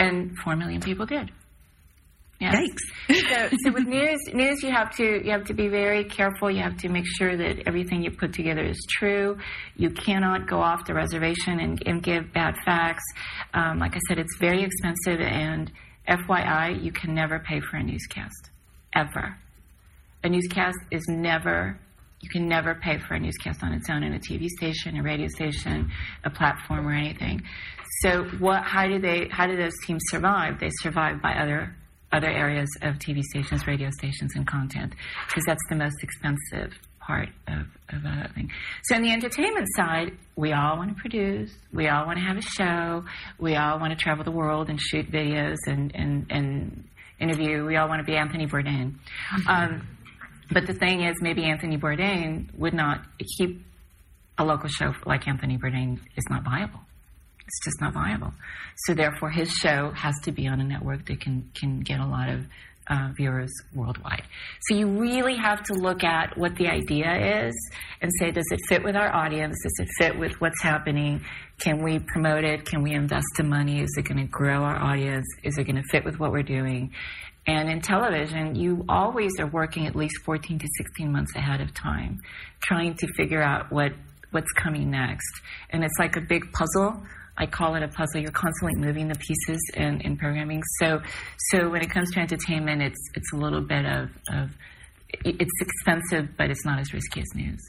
And 0.00 0.36
4 0.38 0.56
million 0.56 0.80
people 0.80 1.06
did. 1.06 1.30
Yes. 2.40 2.54
Thanks. 2.54 2.82
so, 3.28 3.56
so 3.64 3.72
with 3.72 3.86
news, 3.86 4.18
news 4.32 4.62
you 4.62 4.70
have 4.70 4.96
to 4.96 5.22
you 5.24 5.30
have 5.30 5.44
to 5.44 5.54
be 5.54 5.68
very 5.68 6.04
careful. 6.04 6.50
You 6.50 6.62
have 6.62 6.78
to 6.78 6.88
make 6.88 7.04
sure 7.06 7.36
that 7.36 7.66
everything 7.66 8.02
you 8.02 8.10
put 8.10 8.32
together 8.32 8.64
is 8.64 8.78
true. 8.88 9.36
You 9.76 9.90
cannot 9.90 10.48
go 10.48 10.58
off 10.58 10.86
the 10.86 10.94
reservation 10.94 11.60
and, 11.60 11.82
and 11.84 12.02
give 12.02 12.32
bad 12.32 12.54
facts. 12.64 13.04
Um, 13.52 13.78
like 13.78 13.94
I 13.94 14.00
said, 14.08 14.18
it's 14.18 14.36
very 14.38 14.64
expensive, 14.64 15.20
and 15.20 15.70
FYI, 16.08 16.82
you 16.82 16.92
can 16.92 17.14
never 17.14 17.38
pay 17.40 17.60
for 17.60 17.76
a 17.76 17.82
newscast 17.82 18.50
ever. 18.94 19.36
A 20.24 20.28
newscast 20.28 20.78
is 20.90 21.04
never 21.08 21.78
you 22.20 22.28
can 22.28 22.46
never 22.48 22.74
pay 22.74 22.98
for 22.98 23.14
a 23.14 23.20
newscast 23.20 23.62
on 23.62 23.72
its 23.72 23.88
own 23.90 24.02
in 24.02 24.14
a 24.14 24.18
TV 24.18 24.46
station, 24.48 24.96
a 24.96 25.02
radio 25.02 25.26
station, 25.28 25.90
a 26.24 26.30
platform, 26.30 26.86
or 26.86 26.92
anything. 26.92 27.42
So, 28.02 28.24
what? 28.38 28.62
How 28.62 28.86
do 28.86 28.98
they? 28.98 29.28
How 29.30 29.46
do 29.46 29.56
those 29.56 29.74
teams 29.86 30.00
survive? 30.08 30.58
They 30.58 30.70
survive 30.80 31.20
by 31.20 31.34
other 31.34 31.74
other 32.12 32.28
areas 32.28 32.68
of 32.82 32.96
TV 32.96 33.22
stations, 33.22 33.66
radio 33.66 33.90
stations, 33.98 34.32
and 34.34 34.46
content, 34.46 34.94
because 35.28 35.44
that's 35.46 35.62
the 35.70 35.76
most 35.76 35.96
expensive 36.02 36.72
part 37.00 37.28
of, 37.48 37.66
of 37.88 38.04
a 38.04 38.30
thing. 38.34 38.50
So, 38.84 38.96
on 38.96 39.02
the 39.02 39.12
entertainment 39.12 39.66
side, 39.76 40.12
we 40.36 40.52
all 40.52 40.76
want 40.76 40.96
to 40.96 41.00
produce, 41.00 41.52
we 41.72 41.88
all 41.88 42.06
want 42.06 42.18
to 42.18 42.24
have 42.24 42.36
a 42.36 42.42
show, 42.42 43.04
we 43.38 43.56
all 43.56 43.78
want 43.78 43.96
to 43.96 43.96
travel 43.96 44.24
the 44.24 44.30
world 44.30 44.68
and 44.68 44.80
shoot 44.80 45.10
videos 45.10 45.56
and, 45.66 45.94
and, 45.94 46.26
and 46.30 46.84
interview, 47.20 47.64
we 47.64 47.76
all 47.76 47.88
want 47.88 48.00
to 48.00 48.10
be 48.10 48.16
Anthony 48.16 48.46
Bourdain. 48.46 48.94
Um, 49.48 49.86
but 50.52 50.66
the 50.66 50.74
thing 50.74 51.02
is, 51.02 51.16
maybe 51.20 51.44
Anthony 51.44 51.78
Bourdain 51.78 52.52
would 52.58 52.74
not 52.74 53.02
keep 53.38 53.62
a 54.38 54.44
local 54.44 54.68
show 54.68 54.94
like 55.06 55.28
Anthony 55.28 55.58
Bourdain 55.58 55.98
is 56.16 56.24
not 56.28 56.44
viable. 56.44 56.80
It's 57.50 57.64
just 57.64 57.80
not 57.80 57.94
viable. 57.94 58.32
So 58.86 58.94
therefore, 58.94 59.30
his 59.30 59.50
show 59.50 59.90
has 59.90 60.14
to 60.22 60.30
be 60.30 60.46
on 60.46 60.60
a 60.60 60.64
network 60.64 61.06
that 61.06 61.20
can 61.20 61.50
can 61.58 61.80
get 61.80 61.98
a 61.98 62.06
lot 62.06 62.28
of 62.28 62.46
uh, 62.86 63.08
viewers 63.16 63.50
worldwide. 63.74 64.22
So 64.68 64.76
you 64.76 64.86
really 64.86 65.36
have 65.36 65.64
to 65.64 65.74
look 65.74 66.04
at 66.04 66.38
what 66.38 66.54
the 66.54 66.68
idea 66.68 67.46
is 67.46 67.70
and 68.00 68.10
say, 68.20 68.30
does 68.30 68.46
it 68.52 68.60
fit 68.68 68.84
with 68.84 68.94
our 68.94 69.12
audience? 69.12 69.56
Does 69.64 69.86
it 69.86 69.88
fit 69.98 70.18
with 70.18 70.40
what's 70.40 70.62
happening? 70.62 71.24
Can 71.58 71.82
we 71.82 71.98
promote 71.98 72.44
it? 72.44 72.66
Can 72.66 72.82
we 72.82 72.92
invest 72.92 73.26
the 73.36 73.44
money? 73.44 73.80
Is 73.80 73.94
it 73.98 74.02
going 74.02 74.18
to 74.18 74.30
grow 74.30 74.62
our 74.62 74.76
audience? 74.76 75.26
Is 75.42 75.58
it 75.58 75.64
going 75.64 75.76
to 75.82 75.88
fit 75.90 76.04
with 76.04 76.20
what 76.20 76.30
we're 76.30 76.44
doing? 76.44 76.92
And 77.48 77.68
in 77.68 77.80
television, 77.80 78.54
you 78.54 78.84
always 78.88 79.32
are 79.40 79.46
working 79.48 79.88
at 79.88 79.96
least 79.96 80.18
14 80.24 80.60
to 80.60 80.68
16 80.78 81.10
months 81.10 81.34
ahead 81.34 81.60
of 81.60 81.74
time, 81.74 82.18
trying 82.60 82.94
to 82.94 83.08
figure 83.16 83.42
out 83.42 83.72
what 83.72 83.92
what's 84.30 84.52
coming 84.52 84.90
next. 84.90 85.28
And 85.70 85.82
it's 85.82 85.98
like 85.98 86.16
a 86.16 86.20
big 86.20 86.52
puzzle 86.52 87.02
I 87.36 87.46
call 87.46 87.74
it 87.74 87.82
a 87.82 87.88
puzzle. 87.88 88.20
You're 88.20 88.32
constantly 88.32 88.78
moving 88.78 89.08
the 89.08 89.14
pieces 89.14 89.60
in, 89.74 90.00
in 90.02 90.16
programming. 90.16 90.62
So, 90.78 91.00
so 91.50 91.68
when 91.70 91.82
it 91.82 91.90
comes 91.90 92.10
to 92.12 92.20
entertainment, 92.20 92.82
it's 92.82 93.00
it's 93.14 93.32
a 93.32 93.36
little 93.36 93.62
bit 93.62 93.86
of, 93.86 94.10
of 94.32 94.50
it's 95.24 95.50
expensive, 95.60 96.36
but 96.36 96.50
it's 96.50 96.64
not 96.64 96.78
as 96.78 96.92
risky 96.92 97.20
as 97.20 97.26
news. 97.34 97.60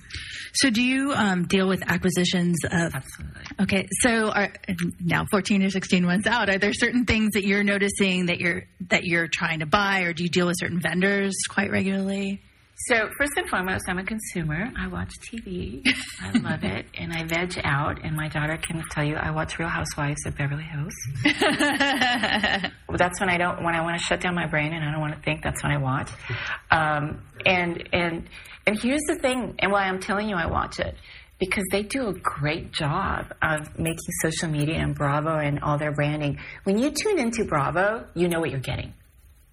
So, 0.54 0.70
do 0.70 0.84
you 0.84 1.14
um, 1.14 1.46
deal 1.46 1.68
with 1.68 1.82
acquisitions 1.88 2.58
of? 2.66 2.94
Absolutely. 2.94 3.42
Okay, 3.62 3.88
so 4.02 4.30
are, 4.30 4.54
now 5.00 5.26
fourteen 5.32 5.64
or 5.64 5.70
sixteen 5.70 6.04
months 6.04 6.28
out, 6.28 6.50
are 6.50 6.58
there 6.60 6.74
certain 6.74 7.06
things 7.06 7.30
that 7.34 7.46
you're 7.46 7.64
noticing 7.64 8.28
that 8.28 8.40
you're 8.40 8.64
that 8.90 9.06
you're 9.06 9.28
trying 9.28 9.60
to 9.60 9.66
buy, 9.66 10.02
or 10.02 10.14
do 10.14 10.24
you 10.24 10.30
deal 10.30 10.48
with 10.48 10.58
certain 10.60 10.82
vendors 10.82 11.34
quite 11.50 11.72
regularly? 11.72 12.42
So 12.88 13.10
first 13.18 13.34
and 13.36 13.48
foremost, 13.50 13.84
I'm 13.88 14.00
a 14.00 14.04
consumer. 14.04 14.72
I 14.78 14.88
watch 14.88 15.12
TV. 15.20 15.84
I 16.20 16.32
love 16.40 16.64
it, 16.64 16.86
and 16.98 17.14
I 17.14 17.24
veg 17.26 17.60
out. 17.64 18.04
And 18.04 18.16
my 18.16 18.28
daughter 18.28 18.58
can 18.58 18.84
tell 18.90 19.04
you, 19.04 19.16
I 19.16 19.32
watch 19.32 19.60
Real 19.60 19.70
Housewives 19.70 20.26
of 20.26 20.36
Beverly 20.36 20.64
Hills. 20.64 20.94
that's 21.24 23.20
when 23.20 23.30
I 23.30 23.38
don't 23.38 23.64
when 23.64 23.76
I 23.76 23.82
want 23.82 24.00
to 24.00 24.04
shut 24.04 24.22
down 24.22 24.34
my 24.34 24.48
brain 24.48 24.74
and 24.74 24.84
I 24.84 24.92
don't 24.92 25.02
want 25.02 25.16
to 25.16 25.22
think. 25.22 25.44
That's 25.44 25.62
when 25.62 25.72
I 25.72 25.78
watch. 25.78 26.10
Um, 26.72 27.22
and 27.46 27.88
and 27.94 28.28
and 28.66 28.82
here's 28.82 29.04
the 29.08 29.16
thing, 29.16 29.56
and 29.60 29.72
why 29.72 29.84
I'm 29.84 30.00
telling 30.00 30.28
you 30.28 30.36
I 30.36 30.48
watch 30.48 30.80
it 30.80 30.96
because 31.40 31.66
they 31.72 31.82
do 31.82 32.08
a 32.08 32.14
great 32.14 32.72
job 32.72 33.34
of 33.42 33.78
making 33.78 33.98
social 34.22 34.48
media 34.48 34.76
and 34.76 34.94
Bravo 34.94 35.38
and 35.38 35.60
all 35.60 35.78
their 35.78 35.92
branding. 35.92 36.40
When 36.64 36.78
you 36.78 36.92
tune 36.92 37.20
into 37.20 37.46
Bravo, 37.46 38.06
you 38.14 38.28
know 38.28 38.40
what 38.40 38.52
you're 38.52 38.60
getting. 38.60 38.94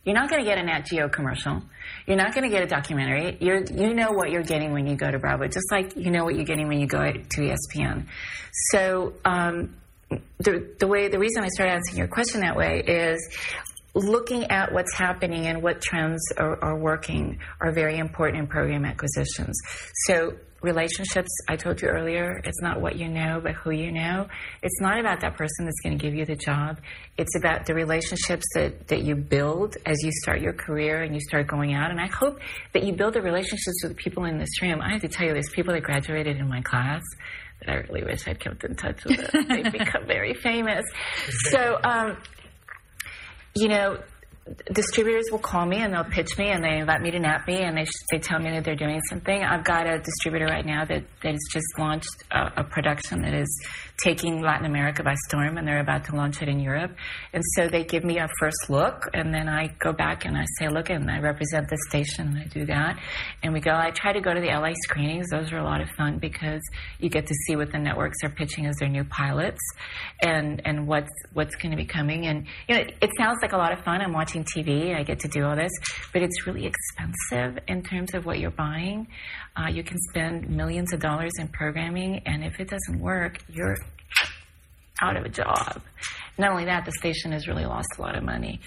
You're 0.09 0.17
not 0.17 0.31
going 0.31 0.43
to 0.43 0.49
get 0.49 0.57
a 0.57 0.63
Nat 0.63 0.87
Geo 0.87 1.11
commercial. 1.11 1.63
You're 2.07 2.17
not 2.17 2.33
going 2.33 2.45
to 2.45 2.49
get 2.49 2.63
a 2.63 2.67
documentary. 2.67 3.37
You're, 3.41 3.63
you 3.67 3.93
know 3.93 4.11
what 4.11 4.31
you're 4.31 4.43
getting 4.43 4.73
when 4.73 4.87
you 4.87 4.97
go 4.97 5.11
to 5.11 5.19
Bravo, 5.19 5.47
just 5.49 5.71
like 5.71 5.97
you 5.97 6.11
know 6.11 6.25
what 6.25 6.35
you're 6.35 6.47
getting 6.47 6.67
when 6.67 6.81
you 6.81 6.87
go 6.87 7.13
to 7.13 7.41
ESPN. 7.43 8.07
So 8.71 9.13
um, 9.27 9.77
the, 10.39 10.75
the 10.79 10.87
way, 10.87 11.09
the 11.09 11.19
reason 11.19 11.45
I 11.45 11.49
started 11.49 11.75
answering 11.75 11.99
your 11.99 12.09
question 12.09 12.41
that 12.41 12.57
way 12.57 12.83
is 12.87 13.37
looking 13.95 14.45
at 14.45 14.73
what's 14.73 14.95
happening 14.95 15.47
and 15.47 15.63
what 15.63 15.83
trends 15.83 16.33
are, 16.39 16.59
are, 16.65 16.79
working 16.79 17.41
are 17.61 17.71
very 17.71 17.99
important 17.99 18.41
in 18.41 18.47
program 18.47 18.87
acquisitions. 18.87 19.61
So 20.07 20.37
relationships, 20.61 21.29
I 21.49 21.57
told 21.57 21.81
you 21.81 21.89
earlier, 21.89 22.41
it's 22.45 22.61
not 22.61 22.81
what 22.81 22.97
you 22.97 23.09
know, 23.09 23.41
but 23.43 23.53
who 23.53 23.71
you 23.71 23.93
know. 23.93 24.27
It's 24.63 24.81
not 24.81 24.99
about 24.99 25.21
that 25.21 25.37
person 25.37 25.67
that's 25.67 25.81
going 25.83 25.99
to 25.99 26.03
give 26.05 26.15
you 26.15 26.25
the 26.25 26.37
job. 26.37 26.81
It's 27.17 27.37
about 27.37 27.67
the 27.67 27.75
relationships 27.75 28.45
that, 28.55 28.89
that 28.89 29.03
you 29.03 29.15
build 29.15 29.77
as 29.87 30.03
you 30.03 30.11
start 30.23 30.41
your 30.41 30.53
career 30.53 31.03
and 31.03 31.15
you 31.15 31.21
start 31.21 31.47
going 31.47 31.75
out. 31.75 31.91
And 31.91 32.01
I 32.01 32.09
hope 32.09 32.41
that 32.73 32.83
you 32.83 32.93
build 32.93 33.15
the 33.15 33.23
relationships 33.23 33.83
with 33.83 33.97
people 33.97 34.25
in 34.25 34.39
this 34.39 34.61
room. 34.61 34.81
I 34.81 34.93
have 34.93 35.03
to 35.03 35.09
tell 35.09 35.27
you, 35.27 35.33
there's 35.33 35.51
people 35.51 35.75
that 35.75 35.83
graduated 35.83 36.39
in 36.39 36.49
my 36.49 36.61
class 36.63 37.03
that 37.61 37.71
I 37.71 37.75
really 37.89 38.05
wish 38.05 38.27
I'd 38.27 38.41
kept 38.41 38.65
in 38.65 38.75
touch 38.75 39.05
with. 39.05 39.31
They've 39.49 39.73
become 39.73 40.07
very 40.07 40.35
famous. 40.35 40.85
So, 41.51 41.79
um, 41.83 42.17
you 43.55 43.69
know, 43.69 43.99
distributors 44.73 45.27
will 45.31 45.39
call 45.39 45.67
me 45.67 45.79
and 45.79 45.93
they'll 45.93 46.05
pitch 46.05 46.39
me 46.39 46.51
and 46.51 46.63
they 46.63 46.79
invite 46.79 47.01
me 47.01 47.11
to 47.11 47.19
NATPE 47.19 47.61
and 47.61 47.77
they, 47.77 47.87
they 48.11 48.19
tell 48.19 48.39
me 48.39 48.51
that 48.51 48.65
they're 48.65 48.77
doing 48.77 49.01
something. 49.09 49.43
I've 49.43 49.65
got 49.65 49.87
a 49.87 49.99
distributor 49.99 50.47
right 50.47 50.65
now 50.65 50.85
that, 50.85 51.05
that 51.23 51.33
has 51.33 51.41
just 51.53 51.67
launched 51.79 52.25
a, 52.31 52.61
a, 52.61 52.65
production 52.65 53.23
that 53.23 53.35
is 53.35 53.49
taking 54.03 54.41
Latin 54.41 54.67
America 54.67 55.03
by 55.03 55.15
storm 55.27 55.59
and 55.59 55.67
they're 55.67 55.81
about 55.81 56.05
to 56.05 56.15
launch 56.15 56.43
it 56.43 56.49
in 56.49 56.61
Europe. 56.61 56.95
And 57.33 57.43
so 57.57 57.69
they 57.69 57.85
give 57.85 58.05
me 58.05 58.19
a 58.19 58.29
first 58.39 58.71
look 58.71 59.05
and 59.15 59.35
then 59.35 59.49
I 59.49 59.69
go 59.81 59.93
back 59.93 60.25
and 60.25 60.37
I 60.37 60.45
say, 60.59 60.69
look, 60.69 60.91
and 60.91 61.11
I 61.11 61.19
represent 61.19 61.69
the 61.69 61.79
station 61.89 62.29
and 62.29 62.39
I 62.39 62.45
do 62.45 62.67
that. 62.67 62.99
And 63.43 63.53
we 63.53 63.61
go, 63.61 63.73
I 63.73 63.91
try 63.91 64.13
to 64.13 64.21
go 64.21 64.33
to 64.33 64.41
the 64.41 64.49
LA 64.49 64.73
screenings. 64.85 65.31
Those 65.31 65.53
are 65.53 65.59
a 65.59 65.65
lot 65.65 65.81
of 65.81 65.89
fun 65.97 66.19
because 66.19 66.63
you 66.99 67.11
get 67.11 67.27
to 67.27 67.35
see 67.47 67.57
what 67.57 67.73
the 67.73 67.79
networks 67.79 68.19
are 68.23 68.31
pitching 68.31 68.67
as 68.67 68.77
their 68.77 68.89
new 68.89 69.05
pilots 69.05 69.61
and, 70.23 70.63
and 70.65 70.87
what's, 70.87 71.13
what's 71.33 71.57
going 71.57 71.71
to 71.73 71.77
be 71.77 71.87
coming. 71.87 72.27
And, 72.27 72.47
you 72.69 72.77
know, 72.77 72.83
it 73.01 73.11
sounds 73.19 73.39
like 73.43 73.53
a 73.53 73.57
lot 73.57 73.73
of 73.73 73.85
fun. 73.85 74.01
I'm 74.01 74.13
watching 74.13 74.38
TV. 74.45 74.97
I 74.97 75.03
get 75.03 75.21
to 75.21 75.29
do 75.29 75.45
all 75.45 75.57
this, 75.57 75.73
but 76.13 76.23
it's 76.23 76.47
really 76.47 76.67
expensive 76.67 77.63
in 77.69 77.83
terms 77.83 78.15
of 78.15 78.27
what 78.27 78.39
you're 78.39 78.51
buying. 78.51 79.09
Uh, 79.57 79.69
you 79.69 79.83
can 79.83 79.99
spend 80.11 80.49
millions 80.49 80.93
of 80.93 81.01
dollars 81.01 81.33
in 81.39 81.49
programming, 81.49 82.23
and 82.27 82.45
if 82.45 82.61
it 82.61 82.69
doesn't 82.69 83.01
work, 83.01 83.39
you're 83.49 83.77
out 85.01 85.17
of 85.17 85.25
a 85.25 85.29
job. 85.29 85.81
Not 86.39 86.51
only 86.53 86.67
that, 86.67 86.85
the 86.85 86.93
station 86.93 87.33
has 87.33 87.47
really 87.49 87.67
lost 87.67 87.89
a 87.99 88.03
lot 88.03 88.17
of 88.17 88.25
money. 88.25 88.61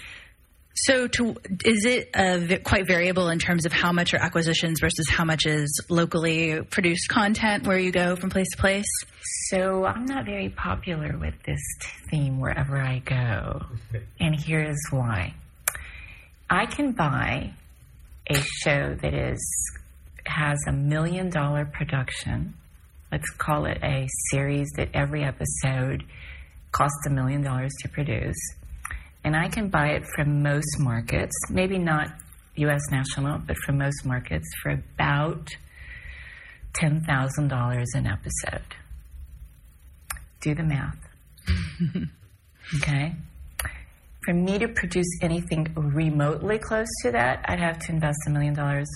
So, 0.74 1.06
to, 1.06 1.36
is 1.64 1.84
it 1.84 2.10
uh, 2.14 2.58
quite 2.64 2.86
variable 2.86 3.28
in 3.28 3.38
terms 3.38 3.66
of 3.66 3.72
how 3.72 3.92
much 3.92 4.14
are 4.14 4.18
acquisitions 4.18 4.80
versus 4.80 5.06
how 5.08 5.24
much 5.24 5.44
is 5.44 5.84
locally 5.90 6.62
produced 6.62 7.08
content 7.08 7.66
where 7.66 7.78
you 7.78 7.92
go 7.92 8.16
from 8.16 8.30
place 8.30 8.48
to 8.52 8.56
place? 8.56 8.86
So, 9.50 9.84
I'm 9.84 10.06
not 10.06 10.24
very 10.24 10.48
popular 10.48 11.18
with 11.18 11.34
this 11.44 11.60
theme 12.10 12.40
wherever 12.40 12.78
I 12.78 13.00
go. 13.00 13.62
And 14.18 14.34
here's 14.40 14.78
why 14.90 15.34
I 16.52 16.66
can 16.66 16.92
buy 16.92 17.54
a 18.28 18.34
show 18.34 18.94
that 19.00 19.14
is 19.14 19.40
has 20.26 20.58
a 20.68 20.72
million 20.72 21.30
dollar 21.30 21.64
production. 21.64 22.52
Let's 23.10 23.28
call 23.38 23.64
it 23.64 23.78
a 23.82 24.06
series 24.30 24.68
that 24.76 24.90
every 24.92 25.24
episode 25.24 26.04
costs 26.70 27.06
a 27.06 27.10
million 27.10 27.42
dollars 27.42 27.72
to 27.80 27.88
produce 27.88 28.36
and 29.24 29.34
I 29.34 29.48
can 29.48 29.68
buy 29.68 29.92
it 29.92 30.02
from 30.14 30.42
most 30.42 30.78
markets, 30.78 31.32
maybe 31.48 31.78
not 31.78 32.08
US 32.56 32.82
national, 32.90 33.38
but 33.38 33.56
from 33.64 33.78
most 33.78 34.04
markets 34.04 34.46
for 34.62 34.72
about 34.72 35.48
$10,000 36.74 37.84
an 37.94 38.06
episode. 38.06 38.76
Do 40.42 40.54
the 40.54 40.64
math. 40.64 40.98
okay? 42.76 43.14
For 44.24 44.32
me 44.32 44.58
to 44.58 44.68
produce 44.68 45.08
anything 45.20 45.72
remotely 45.76 46.58
close 46.58 46.86
to 47.02 47.12
that, 47.12 47.44
I'd 47.46 47.58
have 47.58 47.78
to 47.80 47.92
invest 47.92 48.18
a 48.26 48.30
million 48.30 48.54
dollars 48.54 48.88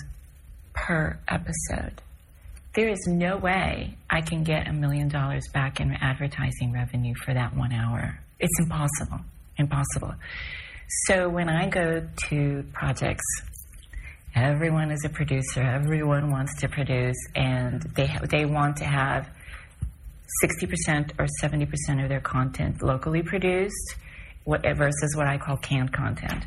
per 0.73 1.19
episode. 1.27 2.01
There 2.75 2.87
is 2.87 2.99
no 3.07 3.37
way 3.37 3.97
I 4.09 4.21
can 4.21 4.43
get 4.43 4.67
a 4.67 4.73
million 4.73 5.09
dollars 5.09 5.43
back 5.53 5.79
in 5.79 5.91
advertising 5.93 6.71
revenue 6.71 7.13
for 7.25 7.33
that 7.33 7.55
one 7.55 7.73
hour. 7.73 8.19
It's 8.39 8.59
impossible 8.59 9.19
impossible. 9.57 10.13
So 11.05 11.29
when 11.29 11.49
I 11.49 11.67
go 11.67 12.07
to 12.29 12.63
projects, 12.73 13.25
everyone 14.35 14.91
is 14.91 15.03
a 15.05 15.09
producer. 15.09 15.61
Everyone 15.61 16.31
wants 16.31 16.55
to 16.61 16.69
produce, 16.69 17.17
and 17.35 17.81
they 17.95 18.09
they 18.29 18.45
want 18.45 18.77
to 18.77 18.85
have 18.85 19.29
sixty 20.41 20.67
percent 20.67 21.13
or 21.19 21.27
seventy 21.41 21.65
percent 21.65 22.01
of 22.01 22.09
their 22.09 22.21
content 22.21 22.81
locally 22.81 23.21
produced, 23.21 23.95
versus 24.47 25.15
what 25.15 25.27
I 25.27 25.37
call 25.37 25.57
canned 25.57 25.93
content. 25.93 26.45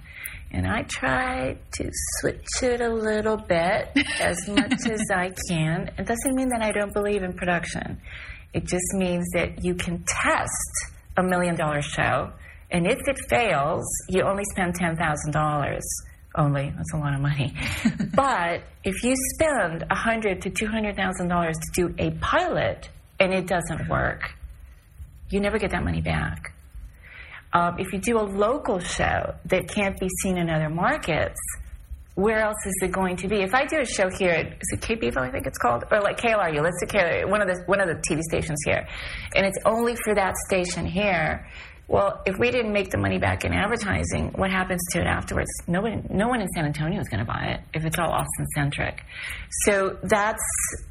And 0.53 0.67
I 0.67 0.83
try 0.83 1.57
to 1.73 1.91
switch 2.19 2.63
it 2.63 2.81
a 2.81 2.89
little 2.93 3.37
bit 3.37 3.91
as 4.19 4.49
much 4.49 4.75
as 4.91 5.01
I 5.15 5.31
can. 5.49 5.91
It 5.97 6.07
doesn't 6.07 6.35
mean 6.35 6.49
that 6.49 6.63
I 6.63 6.73
don't 6.73 6.93
believe 6.93 7.23
in 7.23 7.35
production. 7.35 8.01
It 8.53 8.67
just 8.67 8.95
means 8.95 9.29
that 9.35 9.65
you 9.65 9.75
can 9.75 10.03
test 10.07 10.93
a 11.17 11.23
million 11.23 11.55
dollar 11.55 11.83
show 11.83 12.33
and 12.71 12.87
if 12.87 12.99
it 13.07 13.19
fails, 13.29 13.85
you 14.09 14.23
only 14.23 14.45
spend 14.53 14.79
$10,000 14.79 15.81
only. 16.37 16.73
That's 16.77 16.93
a 16.95 16.97
lot 16.97 17.15
of 17.15 17.21
money. 17.21 17.55
but 18.15 18.63
if 18.85 19.03
you 19.03 19.15
spend 19.35 19.85
a 19.91 19.95
hundred 19.95 20.43
to 20.43 20.51
two 20.51 20.69
hundred 20.69 20.95
thousand 20.95 21.29
dollars 21.29 21.57
to 21.57 21.89
do 21.89 21.95
a 21.99 22.13
pilot 22.13 22.89
and 23.19 23.35
it 23.35 23.49
doesn't 23.49 23.89
work, 23.89 24.31
you 25.31 25.41
never 25.41 25.59
get 25.59 25.73
that 25.73 25.83
money 25.83 26.01
back. 26.01 26.55
Um, 27.53 27.77
if 27.79 27.93
you 27.93 27.99
do 27.99 28.19
a 28.19 28.23
local 28.23 28.79
show 28.79 29.35
that 29.47 29.69
can't 29.69 29.99
be 29.99 30.09
seen 30.23 30.39
in 30.39 30.49
other 30.49 30.69
markets, 30.69 31.41
where 32.15 32.41
else 32.41 32.57
is 32.67 32.75
it 32.83 32.93
going 32.93 33.17
to 33.17 33.29
be? 33.29 33.43
If 33.43 33.55
I 33.55 33.65
do 33.65 33.81
a 33.81 33.87
show 33.87 34.09
here, 34.11 34.33
at, 34.33 34.47
is 34.47 34.73
it 34.73 35.17
I 35.17 35.31
think 35.31 35.47
it's 35.47 35.59
called, 35.59 35.85
or 35.91 36.01
like 36.01 36.19
KLRU, 36.19 36.63
let's 36.63 36.79
say 36.81 37.25
one 37.25 37.41
of 37.41 37.49
the 37.49 37.63
one 37.67 37.81
of 37.81 37.89
the 37.89 37.95
TV 37.95 38.21
stations 38.23 38.59
here, 38.65 38.87
and 39.35 39.47
it's 39.47 39.59
only 39.65 39.97
for 39.97 40.15
that 40.15 40.37
station 40.47 40.87
here 40.87 41.47
well, 41.91 42.23
if 42.25 42.39
we 42.39 42.53
didn't 42.53 42.73
make 42.73 42.91
the 42.91 42.99
money 42.99 43.19
back 43.19 43.45
in 43.45 43.53
advertising, 43.53 44.31
what 44.37 44.49
happens 44.49 44.81
to 44.93 45.01
it 45.01 45.09
afterwards? 45.09 45.51
No 45.67 45.81
one, 45.81 46.07
no 46.09 46.29
one 46.29 46.41
in 46.41 46.47
San 46.55 46.65
Antonio 46.65 47.01
is 47.01 47.09
going 47.09 47.19
to 47.19 47.27
buy 47.27 47.47
it 47.47 47.61
if 47.75 47.85
it's 47.85 47.99
all 47.99 48.13
Austin 48.13 48.47
centric. 48.55 49.03
So 49.65 49.99
that's 50.05 50.41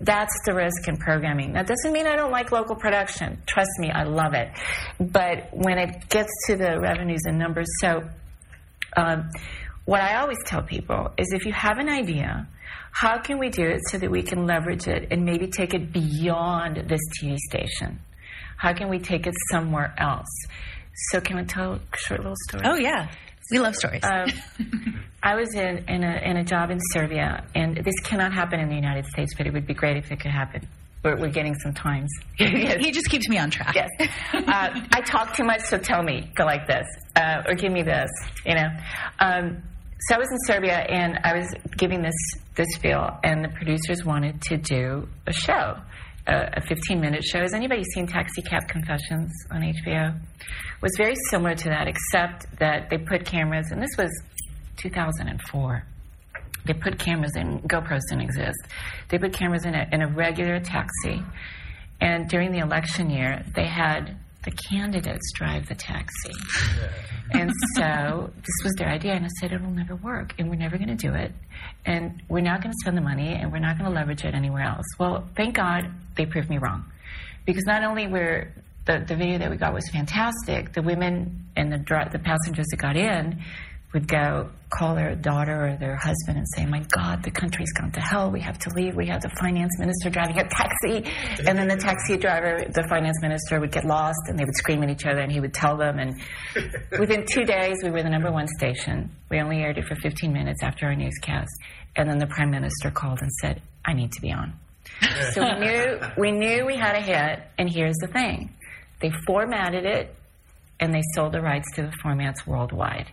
that's 0.01 0.37
the 0.45 0.53
risk 0.53 0.89
in 0.89 0.97
programming. 0.97 1.53
That 1.53 1.67
doesn't 1.67 1.93
mean 1.93 2.05
I 2.05 2.17
don't 2.17 2.31
like 2.31 2.51
local 2.51 2.75
production. 2.75 3.41
Trust 3.45 3.69
me, 3.79 3.89
I 3.89 4.03
love 4.03 4.33
it. 4.33 4.49
But 4.99 5.47
when 5.53 5.77
it 5.77 6.09
gets 6.09 6.31
to 6.47 6.57
the 6.57 6.77
revenues 6.81 7.21
and 7.23 7.39
numbers, 7.39 7.67
so 7.79 8.01
um, 8.97 9.29
what 9.85 10.01
I 10.01 10.19
always 10.19 10.39
tell 10.45 10.63
people 10.63 11.13
is 11.17 11.31
if 11.31 11.45
you 11.45 11.53
have 11.53 11.77
an 11.77 11.87
idea, 11.87 12.45
how 12.91 13.19
can 13.19 13.39
we 13.39 13.47
do 13.47 13.63
it 13.63 13.79
so 13.87 13.99
that 13.99 14.11
we 14.11 14.21
can 14.21 14.45
leverage 14.45 14.85
it 14.89 15.07
and 15.11 15.23
maybe 15.23 15.47
take 15.47 15.73
it 15.73 15.93
beyond 15.93 16.89
this 16.89 16.99
TV 17.21 17.37
station? 17.37 18.01
How 18.57 18.73
can 18.73 18.89
we 18.89 18.99
take 18.99 19.25
it 19.25 19.33
somewhere 19.49 19.95
else? 19.97 20.27
So 21.11 21.21
can 21.21 21.37
I 21.37 21.43
tell 21.43 21.73
a 21.73 21.97
short 21.97 22.19
little 22.19 22.35
story? 22.47 22.63
Oh 22.65 22.75
yeah, 22.75 23.11
we 23.51 23.59
love 23.59 23.75
stories. 23.75 24.03
Um, 24.03 24.29
I 25.23 25.35
was 25.35 25.53
in 25.53 25.85
in 25.87 26.03
a, 26.03 26.21
in 26.23 26.37
a 26.37 26.43
job 26.43 26.71
in 26.71 26.79
Serbia, 26.93 27.45
and 27.55 27.77
this 27.77 27.99
cannot 28.03 28.33
happen 28.33 28.59
in 28.59 28.69
the 28.69 28.75
United 28.75 29.05
States, 29.05 29.33
but 29.37 29.47
it 29.47 29.53
would 29.53 29.67
be 29.67 29.73
great 29.73 29.97
if 29.97 30.11
it 30.11 30.19
could 30.19 30.31
happen. 30.31 30.67
We're, 31.03 31.17
we're 31.17 31.29
getting 31.31 31.55
some 31.55 31.73
times. 31.73 32.09
yes. 32.37 32.77
He 32.83 32.91
just 32.91 33.09
keeps 33.09 33.29
me 33.29 33.37
on 33.37 33.49
track. 33.49 33.73
Yes. 33.73 33.89
Uh, 34.33 34.81
I 34.91 35.01
talk 35.01 35.33
too 35.33 35.45
much, 35.45 35.61
so 35.61 35.77
tell 35.77 36.03
me, 36.03 36.29
go 36.35 36.43
like 36.43 36.67
this, 36.67 36.85
uh, 37.15 37.43
or 37.47 37.55
give 37.55 37.71
me 37.71 37.83
this, 37.83 38.09
you 38.45 38.55
know. 38.55 38.67
Um, 39.19 39.63
so 40.07 40.15
I 40.15 40.17
was 40.17 40.27
in 40.29 40.37
Serbia, 40.45 40.77
and 40.77 41.17
I 41.23 41.37
was 41.37 41.53
giving 41.77 42.01
this 42.01 42.15
this 42.55 42.67
spiel, 42.73 43.17
and 43.23 43.43
the 43.43 43.49
producers 43.49 44.03
wanted 44.03 44.41
to 44.43 44.57
do 44.57 45.07
a 45.25 45.31
show, 45.33 45.77
a, 46.29 46.57
a 46.57 46.61
15 46.61 47.01
minute 47.01 47.23
show. 47.23 47.39
Has 47.39 47.53
anybody 47.53 47.83
seen 47.95 48.07
Taxi 48.07 48.41
Cab 48.41 48.67
Confessions 48.67 49.31
on 49.51 49.61
HBO? 49.61 50.15
It 50.15 50.81
was 50.81 50.93
very 50.97 51.15
similar 51.29 51.55
to 51.55 51.69
that, 51.69 51.87
except 51.87 52.45
that 52.59 52.89
they 52.89 52.97
put 52.97 53.25
cameras, 53.25 53.67
and 53.71 53.81
this 53.81 53.97
was 53.97 54.11
2004. 54.77 55.83
They 56.65 56.73
put 56.73 56.99
cameras 56.99 57.35
in. 57.35 57.59
GoPros 57.61 58.01
didn't 58.09 58.23
exist. 58.23 58.59
They 59.09 59.17
put 59.17 59.33
cameras 59.33 59.65
in 59.65 59.73
a, 59.73 59.87
in 59.91 60.01
a 60.01 60.07
regular 60.07 60.59
taxi, 60.59 61.21
and 61.99 62.29
during 62.29 62.51
the 62.51 62.59
election 62.59 63.09
year, 63.09 63.43
they 63.55 63.65
had 63.65 64.17
the 64.49 64.55
candidates 64.55 65.31
drive 65.35 65.67
the 65.67 65.75
taxi. 65.75 66.31
and 67.31 67.51
so 67.75 68.31
this 68.35 68.63
was 68.63 68.73
their 68.77 68.89
idea, 68.89 69.13
and 69.13 69.25
I 69.25 69.29
said 69.39 69.51
it'll 69.51 69.69
never 69.69 69.95
work, 69.95 70.33
and 70.37 70.49
we're 70.49 70.55
never 70.55 70.77
going 70.77 70.95
to 70.95 70.95
do 70.95 71.13
it, 71.13 71.31
and 71.85 72.21
we're 72.29 72.41
not 72.41 72.61
going 72.61 72.71
to 72.71 72.77
spend 72.81 72.97
the 72.97 73.01
money, 73.01 73.33
and 73.33 73.51
we're 73.51 73.59
not 73.59 73.77
going 73.77 73.89
to 73.89 73.95
leverage 73.95 74.23
it 74.23 74.33
anywhere 74.33 74.63
else. 74.63 74.85
Well, 74.97 75.27
thank 75.35 75.55
God 75.55 75.91
they 76.15 76.25
proved 76.25 76.49
me 76.49 76.57
wrong, 76.57 76.85
because 77.45 77.63
not 77.65 77.83
only 77.83 78.07
were 78.07 78.51
the, 78.85 79.03
the 79.07 79.15
video 79.15 79.37
that 79.37 79.49
we 79.49 79.57
got 79.57 79.73
was 79.73 79.87
fantastic, 79.89 80.73
the 80.73 80.81
women 80.81 81.45
and 81.55 81.71
the 81.71 81.77
the 82.11 82.19
passengers 82.19 82.65
that 82.71 82.77
got 82.77 82.95
in 82.95 83.41
would 83.93 84.07
go 84.07 84.49
call 84.69 84.93
their 84.93 85.15
daughter 85.15 85.67
or 85.67 85.77
their 85.77 85.95
husband 85.95 86.37
and 86.37 86.45
say, 86.55 86.65
My 86.65 86.85
God, 86.95 87.23
the 87.23 87.31
country's 87.31 87.71
gone 87.73 87.91
to 87.93 87.99
hell. 87.99 88.29
We 88.29 88.39
have 88.41 88.59
to 88.59 88.69
leave. 88.75 88.95
We 88.95 89.07
have 89.07 89.21
the 89.21 89.31
finance 89.39 89.71
minister 89.79 90.11
driving 90.11 90.37
a 90.37 90.47
taxi. 90.47 91.11
And 91.47 91.57
then 91.57 91.67
the 91.67 91.75
taxi 91.75 92.17
driver, 92.17 92.63
the 92.71 92.85
finance 92.87 93.17
minister, 93.21 93.59
would 93.59 93.71
get 93.71 93.85
lost 93.85 94.19
and 94.27 94.37
they 94.37 94.45
would 94.45 94.55
scream 94.55 94.83
at 94.83 94.89
each 94.91 95.05
other 95.05 95.21
and 95.21 95.31
he 95.31 95.39
would 95.39 95.53
tell 95.53 95.75
them. 95.75 95.97
And 95.97 96.21
within 96.99 97.25
two 97.25 97.45
days, 97.45 97.77
we 97.83 97.89
were 97.89 98.03
the 98.03 98.09
number 98.09 98.31
one 98.31 98.47
station. 98.59 99.09
We 99.31 99.39
only 99.41 99.57
aired 99.57 99.79
it 99.79 99.85
for 99.85 99.95
15 99.95 100.31
minutes 100.31 100.61
after 100.61 100.85
our 100.85 100.95
newscast. 100.95 101.49
And 101.95 102.07
then 102.07 102.19
the 102.19 102.27
prime 102.27 102.51
minister 102.51 102.91
called 102.91 103.19
and 103.21 103.31
said, 103.41 103.61
I 103.85 103.93
need 103.93 104.11
to 104.11 104.21
be 104.21 104.31
on. 104.31 104.53
so 105.33 105.41
we 105.41 105.59
knew, 105.59 105.99
we 106.17 106.31
knew 106.31 106.65
we 106.65 106.75
had 106.75 106.95
a 106.95 107.01
hit. 107.01 107.43
And 107.57 107.69
here's 107.69 107.97
the 107.97 108.07
thing 108.07 108.53
they 109.01 109.11
formatted 109.25 109.85
it 109.85 110.13
and 110.79 110.93
they 110.93 111.01
sold 111.15 111.33
the 111.33 111.41
rights 111.41 111.67
to 111.75 111.83
the 111.83 111.93
formats 112.03 112.45
worldwide. 112.45 113.11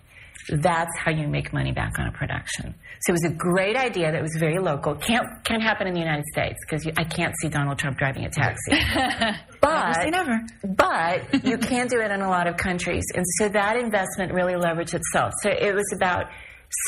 That's 0.48 0.96
how 0.96 1.10
you 1.10 1.26
make 1.26 1.52
money 1.52 1.72
back 1.72 1.98
on 1.98 2.06
a 2.06 2.12
production. 2.12 2.74
So 3.00 3.10
it 3.10 3.12
was 3.12 3.24
a 3.24 3.34
great 3.34 3.76
idea 3.76 4.12
that 4.12 4.22
was 4.22 4.36
very 4.38 4.58
local. 4.58 4.94
Can't 4.94 5.26
can't 5.44 5.62
happen 5.62 5.86
in 5.86 5.94
the 5.94 6.00
United 6.00 6.24
States 6.32 6.56
because 6.64 6.86
I 6.96 7.04
can't 7.04 7.34
see 7.40 7.48
Donald 7.48 7.78
Trump 7.78 7.98
driving 7.98 8.24
a 8.24 8.30
taxi. 8.30 8.72
but 9.60 9.94
say 9.94 10.10
never. 10.10 10.40
but 10.64 11.44
you 11.44 11.58
can 11.58 11.88
do 11.88 12.00
it 12.00 12.10
in 12.10 12.22
a 12.22 12.28
lot 12.28 12.46
of 12.46 12.56
countries, 12.56 13.04
and 13.14 13.24
so 13.38 13.48
that 13.48 13.76
investment 13.76 14.32
really 14.32 14.54
leveraged 14.54 14.94
itself. 14.94 15.32
So 15.42 15.50
it 15.50 15.74
was 15.74 15.92
about 15.94 16.26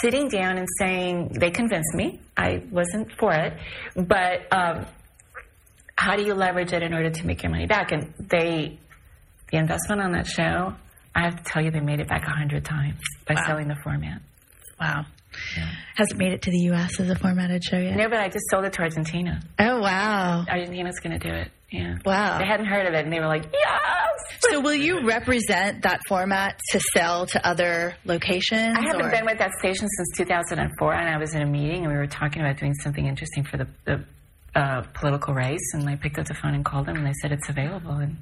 sitting 0.01 0.29
down 0.29 0.59
and 0.59 0.67
saying 0.79 1.37
they 1.41 1.51
convinced 1.51 1.95
me. 1.95 2.21
I 2.37 2.63
wasn't 2.71 3.11
for 3.19 3.33
it, 3.33 3.55
but 3.97 4.53
um, 4.53 4.87
how 5.97 6.17
do 6.17 6.23
you 6.23 6.35
leverage 6.35 6.73
it 6.73 6.83
in 6.83 6.95
order 6.95 7.11
to 7.11 7.27
make 7.27 7.43
your 7.43 7.51
money 7.51 7.67
back? 7.67 7.91
And 7.91 8.15
they 8.19 8.79
the 9.51 9.59
investment 9.59 10.03
on 10.03 10.13
that 10.13 10.27
show 10.27 10.75
I 11.19 11.23
have 11.25 11.37
to 11.37 11.43
tell 11.45 11.63
you, 11.65 11.71
they 11.71 11.81
made 11.81 12.01
it 12.01 12.09
back 12.09 12.25
a 12.27 12.31
hundred 12.31 12.65
times 12.65 13.01
by 13.27 13.35
Wow. 13.35 13.43
selling 13.47 13.69
the 13.69 13.77
format. 13.83 14.21
Wow. 14.81 15.05
Hasn't 15.97 16.19
made 16.19 16.33
it 16.33 16.43
to 16.43 16.51
the 16.51 16.59
U.S. 16.71 17.01
as 17.01 17.11
a 17.11 17.15
formatted 17.17 17.63
show 17.65 17.77
yet. 17.79 17.97
No, 17.97 18.09
but 18.09 18.19
I 18.19 18.29
just 18.29 18.45
sold 18.51 18.65
it 18.65 18.73
to 18.75 18.83
Argentina. 18.83 19.41
Oh, 19.59 19.81
wow. 19.81 20.45
Argentina's 20.49 20.99
going 21.01 21.19
to 21.19 21.29
do 21.29 21.35
it. 21.35 21.51
Yeah. 21.71 21.97
Wow. 22.05 22.39
They 22.39 22.47
hadn't 22.47 22.67
heard 22.67 22.87
of 22.87 22.95
it, 22.95 23.05
and 23.05 23.13
they 23.13 23.21
were 23.21 23.27
like, 23.27 23.45
"Yes." 23.53 24.41
So, 24.41 24.61
will 24.61 24.75
you 24.75 25.07
represent 25.07 25.83
that 25.83 26.01
format 26.09 26.59
to 26.71 26.81
sell 26.95 27.27
to 27.27 27.47
other 27.47 27.95
locations? 28.05 28.77
I 28.79 28.83
haven't 28.83 29.07
or- 29.07 29.11
been 29.11 29.27
with 29.27 29.39
that 29.39 29.51
station 29.59 29.87
since 29.89 30.09
2004, 30.17 30.95
and 30.95 31.09
I 31.15 31.19
was 31.19 31.35
in 31.35 31.43
a 31.43 31.47
meeting, 31.47 31.85
and 31.85 31.89
we 31.93 31.99
were 31.99 32.07
talking 32.07 32.41
about 32.41 32.57
doing 32.59 32.73
something 32.75 33.05
interesting 33.07 33.45
for 33.45 33.59
the, 33.59 33.67
the 33.85 34.05
uh, 34.59 34.83
political 34.95 35.35
race, 35.35 35.75
and 35.75 35.89
I 35.91 35.97
picked 35.97 36.19
up 36.19 36.27
the 36.27 36.35
phone 36.35 36.55
and 36.55 36.65
called 36.65 36.87
them, 36.87 36.97
and 36.97 37.07
they 37.07 37.13
said 37.21 37.33
it's 37.33 37.49
available, 37.51 37.93
and 37.97 38.17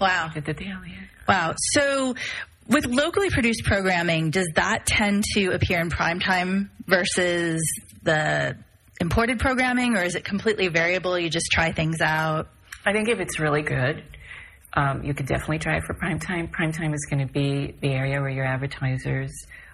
Wow. 0.00 0.30
the 0.34 0.52
deal. 0.52 0.76
Wow. 1.28 1.54
So, 1.72 2.14
with 2.68 2.86
locally 2.86 3.30
produced 3.30 3.64
programming, 3.64 4.30
does 4.30 4.48
that 4.54 4.86
tend 4.86 5.24
to 5.34 5.50
appear 5.50 5.80
in 5.80 5.90
primetime 5.90 6.70
versus 6.86 7.62
the 8.02 8.56
imported 9.00 9.38
programming, 9.38 9.96
or 9.96 10.02
is 10.02 10.14
it 10.14 10.24
completely 10.24 10.68
variable? 10.68 11.18
You 11.18 11.28
just 11.28 11.46
try 11.52 11.72
things 11.72 12.00
out? 12.00 12.48
I 12.84 12.92
think 12.92 13.08
if 13.08 13.20
it's 13.20 13.38
really 13.38 13.62
good, 13.62 14.02
um, 14.74 15.02
you 15.04 15.14
could 15.14 15.26
definitely 15.26 15.58
try 15.58 15.76
it 15.76 15.84
for 15.84 15.94
prime 15.94 16.18
time. 16.18 16.48
Prime 16.48 16.72
time 16.72 16.94
is 16.94 17.06
going 17.10 17.26
to 17.26 17.32
be 17.32 17.76
the 17.80 17.90
area 17.92 18.20
where 18.20 18.30
your 18.30 18.44
advertisers 18.44 19.30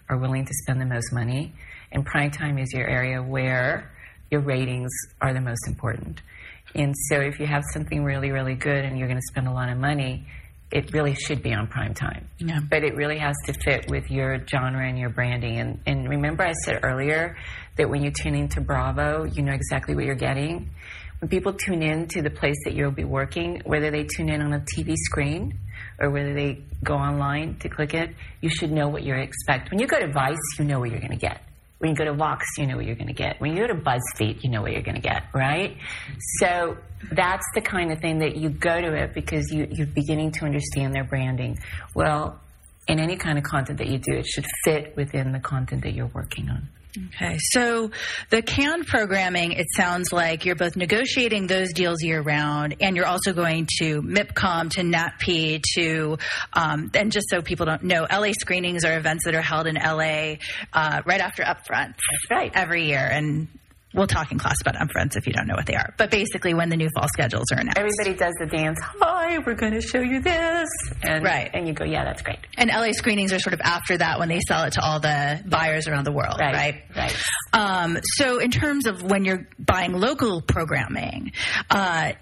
are 0.09 0.19
willing 0.19 0.45
to 0.45 0.53
spend 0.63 0.81
the 0.81 0.87
most 0.87 1.13
money, 1.13 1.55
and 1.93 2.05
prime 2.05 2.31
time 2.31 2.59
is 2.59 2.73
your 2.73 2.87
area 2.87 3.23
where 3.23 3.93
your 4.31 4.41
ratings 4.41 4.91
are 5.21 5.33
the 5.33 5.41
most 5.41 5.67
important. 5.67 6.21
And 6.75 6.95
so, 7.09 7.21
if 7.21 7.41
you 7.41 7.47
have 7.47 7.65
something 7.73 8.05
really, 8.05 8.31
really 8.31 8.55
good 8.55 8.85
and 8.85 8.99
you're 8.99 9.09
going 9.09 9.21
to 9.21 9.27
spend 9.27 9.49
a 9.49 9.53
lot 9.53 9.69
of 9.69 9.79
money, 9.79 10.27
it 10.71 10.93
really 10.93 11.15
should 11.15 11.43
be 11.43 11.55
on 11.55 11.67
prime 11.67 11.95
time. 11.95 12.29
Yeah. 12.39 12.61
But 12.61 12.85
it 12.85 12.95
really 12.95 13.19
has 13.19 13.37
to 13.47 13.55
fit 13.55 13.89
with 13.89 14.11
your 14.11 14.39
genre 14.47 14.87
and 14.87 14.99
your 14.99 15.09
branding. 15.09 15.59
And, 15.59 15.81
and 15.87 16.09
remember, 16.09 16.45
I 16.45 16.53
said 16.53 16.81
earlier 16.83 17.37
that 17.77 17.89
when 17.89 18.03
you 18.03 18.11
tune 18.11 18.35
into 18.35 18.61
Bravo, 18.61 19.25
you 19.25 19.43
know 19.43 19.53
exactly 19.53 19.95
what 19.95 20.05
you're 20.05 20.15
getting. 20.15 20.71
When 21.21 21.29
people 21.29 21.55
tune 21.55 21.83
in 21.83 22.07
to 22.09 22.23
the 22.23 22.31
place 22.31 22.57
that 22.65 22.75
you'll 22.75 22.93
be 22.93 23.05
working, 23.05 23.63
whether 23.65 23.91
they 23.91 24.05
tune 24.05 24.29
in 24.29 24.43
on 24.43 24.53
a 24.53 24.61
TV 24.61 24.95
screen 24.95 25.59
or 25.99 26.11
whether 26.11 26.35
they 26.35 26.63
go 26.85 26.95
online 26.95 27.57
to 27.61 27.69
click 27.69 27.95
it, 27.95 28.15
you 28.41 28.51
should 28.51 28.71
know 28.71 28.89
what 28.89 29.03
you 29.03 29.15
expect. 29.15 29.71
When 29.71 29.81
you 29.81 29.87
go 29.87 29.99
to 29.99 30.13
Vice, 30.13 30.37
you 30.59 30.65
know 30.65 30.81
what 30.81 30.91
you're 30.91 31.01
going 31.01 31.11
to 31.11 31.17
get. 31.17 31.43
When 31.79 31.91
you 31.91 31.97
go 31.97 32.05
to 32.05 32.13
Vox, 32.13 32.45
you 32.59 32.67
know 32.67 32.77
what 32.77 32.87
you're 32.87 32.97
going 32.97 33.09
to 33.09 33.13
get. 33.13 33.41
When 33.41 33.55
you 33.55 33.67
go 33.67 33.69
to 33.69 33.75
BuzzFeed, 33.75 34.43
you 34.43 34.51
know 34.51 34.63
what 34.63 34.73
you're 34.73 34.83
going 34.83 34.97
to 34.97 35.01
get, 35.01 35.25
right? 35.33 35.77
So 36.41 36.77
that's 37.13 37.47
the 37.55 37.61
kind 37.61 37.93
of 37.93 38.01
thing 38.01 38.19
that 38.19 38.37
you 38.37 38.51
go 38.51 38.81
to 38.81 38.95
it 38.95 39.15
because 39.15 39.53
you, 39.53 39.69
you're 39.71 39.87
beginning 39.87 40.33
to 40.33 40.45
understand 40.45 40.93
their 40.93 41.05
branding. 41.05 41.59
Well, 41.95 42.41
in 42.89 42.99
any 42.99 43.17
kind 43.17 43.39
of 43.39 43.45
content 43.45 43.79
that 43.79 43.89
you 43.89 43.99
do, 43.99 44.15
it 44.15 44.27
should 44.27 44.47
fit 44.65 44.97
within 44.97 45.33
the 45.33 45.39
content 45.39 45.83
that 45.83 45.93
you're 45.93 46.11
working 46.13 46.49
on. 46.49 46.69
Okay, 46.97 47.37
so 47.39 47.91
the 48.31 48.41
CAN 48.41 48.85
programming, 48.85 49.53
it 49.53 49.67
sounds 49.77 50.13
like 50.13 50.45
you're 50.45 50.57
both 50.57 50.75
negotiating 50.75 51.47
those 51.47 51.73
deals 51.73 52.03
year 52.03 52.21
round, 52.21 52.77
and 52.81 52.97
you're 52.97 53.07
also 53.07 53.33
going 53.33 53.69
to 53.79 54.01
MIPCOM, 54.01 54.71
to 54.71 54.81
NATPE, 54.81 55.63
to, 55.75 56.19
um, 56.55 56.91
and 56.95 57.13
just 57.13 57.29
so 57.29 57.43
people 57.43 57.67
don't 57.67 57.83
know, 57.83 58.07
LA 58.11 58.33
screenings 58.33 58.85
are 58.85 58.97
events 58.97 59.25
that 59.27 59.35
are 59.35 59.43
held 59.43 59.67
in 59.67 59.75
LA 59.75 60.37
uh, 60.73 61.03
right 61.05 61.21
after 61.21 61.43
Upfront. 61.43 61.95
That's 61.95 62.31
right. 62.31 62.51
Every 62.55 62.87
year, 62.87 63.07
and 63.07 63.49
we'll 63.95 64.07
talk 64.07 64.31
in 64.33 64.39
class 64.39 64.57
about 64.61 64.75
Upfronts 64.77 65.17
if 65.17 65.27
you 65.27 65.33
don't 65.33 65.47
know 65.47 65.55
what 65.55 65.67
they 65.67 65.75
are. 65.75 65.95
But 65.97 66.11
basically, 66.11 66.55
when 66.55 66.69
the 66.69 66.77
new 66.77 66.89
fall 66.95 67.09
schedules 67.09 67.45
are 67.53 67.59
announced. 67.61 67.79
Everybody 67.79 68.15
does 68.15 68.35
the 68.39 68.47
dance. 68.47 68.79
Hi, 69.01 69.39
we're 69.39 69.55
going 69.55 69.73
to 69.73 69.81
show 69.81 70.01
you 70.01 70.21
this, 70.21 70.69
and 71.03 71.25
Right. 71.25 71.51
and 71.55 71.67
you 71.67 71.75
go, 71.75 71.85
yeah, 71.85 72.05
that's 72.05 72.23
great. 72.23 72.39
and 72.57 72.71
LA 72.71 72.93
screenings 72.93 73.33
are 73.33 73.39
sort 73.39 73.55
of 73.55 73.61
after 73.63 73.97
that 73.99 74.19
when 74.19 74.29
they 74.29 74.41
sell 74.47 74.65
it 74.65 74.73
to 74.75 74.81
all 74.85 75.01
the 75.01 75.43
buyers 75.47 75.89
around 75.89 76.05
the 76.05 76.13
world, 76.13 76.37
Right, 76.41 76.55
right? 76.55 76.83
right. 76.97 77.17
Um, 77.53 77.99
so, 78.17 78.39
in 78.39 78.51
terms 78.51 78.87
of 78.87 79.03
when 79.03 79.25
you're 79.25 79.49
buying 79.59 79.93
local 79.93 80.41
programming, 80.43 81.33
uh, 81.71 82.13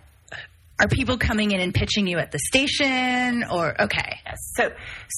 are 0.78 0.88
people 0.88 1.16
coming 1.16 1.52
in 1.52 1.60
and 1.60 1.72
pitching 1.72 2.06
you 2.06 2.18
at 2.18 2.32
the 2.32 2.38
station, 2.38 3.44
or 3.50 3.80
okay? 3.80 4.20
Yes. 4.26 4.36
So, 4.56 4.70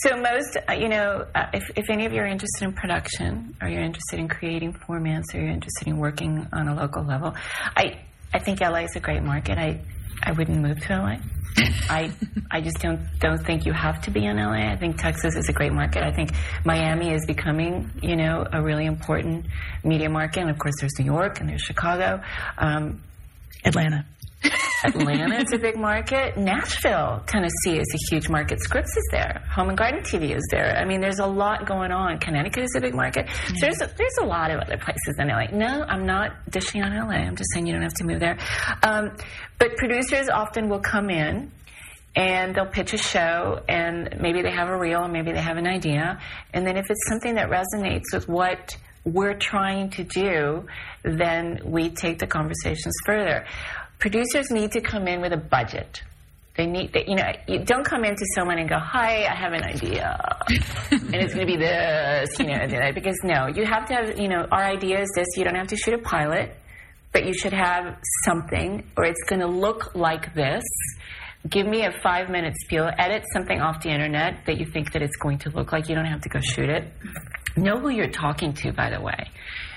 so 0.03 0.17
most, 0.17 0.57
uh, 0.69 0.73
you 0.73 0.89
know, 0.89 1.27
uh, 1.35 1.47
if, 1.53 1.65
if 1.77 1.91
any 1.91 2.07
of 2.07 2.13
you 2.13 2.21
are 2.21 2.27
interested 2.27 2.65
in 2.65 2.73
production, 2.75 3.57
or 3.61 3.69
you're 3.69 3.83
interested 3.83 4.21
in 4.21 4.29
creating 4.29 4.75
formats, 4.75 5.35
or 5.35 5.39
you're 5.39 5.51
interested 5.51 5.89
in 5.89 5.99
working 5.99 6.47
on 6.53 6.69
a 6.69 6.75
local 6.75 7.05
level, 7.05 7.35
I, 7.77 8.01
I 8.33 8.39
think 8.39 8.61
LA 8.61 8.85
is 8.85 8.95
a 8.95 9.01
great 9.01 9.23
market. 9.23 9.59
I, 9.59 9.81
I 10.23 10.33
wouldn't 10.33 10.61
move 10.61 10.79
to 10.87 10.97
LA. 10.97 11.17
I, 11.91 12.13
I 12.51 12.61
just 12.61 12.79
don't 12.79 13.01
don't 13.19 13.45
think 13.45 13.67
you 13.67 13.73
have 13.73 14.01
to 14.03 14.13
be 14.13 14.25
in 14.25 14.37
LA. 14.37 14.71
I 14.71 14.77
think 14.77 14.99
Texas 14.99 15.35
is 15.35 15.49
a 15.49 15.53
great 15.53 15.73
market. 15.73 16.05
I 16.05 16.13
think 16.13 16.31
Miami 16.65 17.13
is 17.13 17.27
becoming, 17.27 17.91
you 18.01 18.15
know, 18.15 18.47
a 18.53 18.63
really 18.63 18.87
important 18.87 19.47
media 19.83 20.09
market. 20.09 20.41
And 20.41 20.51
of 20.51 20.59
course, 20.59 20.75
there's 20.79 20.97
New 21.01 21.07
York 21.07 21.41
and 21.41 21.49
there's 21.49 21.63
Chicago. 21.63 22.23
Um, 22.59 23.03
Atlanta. 23.65 24.07
Atlanta 24.85 25.41
is 25.41 25.53
a 25.53 25.59
big 25.59 25.77
market. 25.77 26.37
Nashville, 26.37 27.23
Tennessee 27.27 27.79
is 27.79 27.87
a 27.95 27.99
huge 28.15 28.29
market. 28.29 28.61
Scripps 28.61 28.97
is 28.97 29.09
there. 29.11 29.43
Home 29.55 29.71
and 29.71 29.79
Garden 29.79 30.01
TV 30.01 30.37
is 30.37 30.47
there. 30.51 30.77
I 30.77 30.85
mean, 30.85 31.01
there's 31.01 31.19
a 31.19 31.27
lot 31.27 31.67
going 31.67 31.91
on. 31.91 32.19
Connecticut 32.19 32.65
is 32.65 32.75
a 32.77 32.81
big 32.81 32.95
market. 32.95 33.29
So 33.47 33.55
there's 33.61 33.81
a, 33.81 33.87
there's 33.97 34.19
a 34.23 34.25
lot 34.25 34.51
of 34.51 34.61
other 34.61 34.77
places 34.77 35.17
in 35.19 35.29
LA. 35.29 35.47
No, 35.53 35.83
I'm 35.83 36.07
not 36.07 36.51
dishing 36.51 36.83
on 36.83 36.93
LA. 36.93 37.17
I'm 37.17 37.37
just 37.37 37.51
saying 37.53 37.67
you 37.67 37.73
don't 37.73 37.83
have 37.83 37.95
to 37.95 38.05
move 38.05 38.21
there. 38.21 38.39
Um, 38.83 39.17
but 39.59 39.77
producers 39.77 40.29
often 40.29 40.69
will 40.69 40.81
come 40.81 41.11
in 41.11 41.51
and 42.15 42.55
they'll 42.55 42.67
pitch 42.67 42.95
a 42.95 42.99
show 42.99 43.61
and 43.69 44.17
maybe 44.21 44.43
they 44.43 44.51
have 44.51 44.69
a 44.69 44.79
reel 44.79 45.03
and 45.03 45.13
maybe 45.13 45.33
they 45.33 45.41
have 45.41 45.57
an 45.57 45.67
idea. 45.67 46.21
And 46.55 46.67
then 46.67 46.77
if 46.77 46.87
it's 46.89 47.09
something 47.09 47.35
that 47.35 47.49
resonates 47.51 48.13
with 48.13 48.29
what 48.29 48.77
we're 49.05 49.39
trying 49.39 49.91
to 49.91 50.05
do, 50.05 50.67
then 51.05 51.61
we 51.65 51.91
take 51.91 52.19
the 52.19 52.27
conversations 52.27 52.95
further. 53.07 53.47
Producers 53.99 54.51
need 54.51 54.73
to 54.73 54.81
come 54.81 55.09
in 55.09 55.21
with 55.21 55.33
a 55.33 55.37
budget. 55.37 56.03
They 56.57 56.67
need, 56.67 56.93
they, 56.93 57.05
you 57.07 57.15
know, 57.15 57.31
you 57.47 57.65
don't 57.65 57.85
come 57.85 58.05
into 58.05 58.25
someone 58.35 58.59
and 58.59 58.69
go, 58.69 58.79
"Hi, 58.79 59.27
I 59.27 59.35
have 59.35 59.53
an 59.53 59.63
idea, 59.63 60.19
and 60.91 61.15
it's 61.15 61.33
going 61.33 61.47
to 61.47 61.53
be 61.53 61.57
this," 61.57 62.31
you 62.39 62.47
know, 62.47 62.93
because 62.93 63.17
no, 63.23 63.47
you 63.47 63.65
have 63.65 63.87
to 63.87 63.95
have, 63.95 64.19
you 64.19 64.29
know, 64.29 64.45
our 64.51 64.65
idea 64.65 65.01
is 65.01 65.09
this. 65.15 65.27
You 65.37 65.45
don't 65.45 65.55
have 65.55 65.69
to 65.69 65.77
shoot 65.77 65.95
a 65.95 65.99
pilot, 65.99 66.57
but 67.13 67.27
you 67.27 67.33
should 67.33 67.53
have 67.53 67.97
something, 68.25 68.85
or 68.97 69.05
it's 69.05 69.23
going 69.29 69.41
to 69.41 69.47
look 69.47 69.95
like 69.95 70.35
this. 70.35 70.65
Give 71.49 71.67
me 71.67 71.85
a 71.85 71.93
five 72.03 72.29
minute 72.29 72.55
spiel. 72.65 72.91
Edit 72.99 73.25
something 73.33 73.61
off 73.61 73.83
the 73.83 73.91
internet 73.91 74.45
that 74.47 74.59
you 74.59 74.67
think 74.67 74.93
that 74.93 75.03
it's 75.03 75.17
going 75.17 75.39
to 75.39 75.51
look 75.51 75.71
like. 75.71 75.89
You 75.89 75.95
don't 75.95 76.07
have 76.07 76.23
to 76.23 76.29
go 76.29 76.41
shoot 76.41 76.69
it. 76.69 76.93
Know 77.57 77.79
who 77.79 77.91
you're 77.91 78.11
talking 78.11 78.53
to, 78.55 78.73
by 78.73 78.91
the 78.91 79.01
way. 79.01 79.31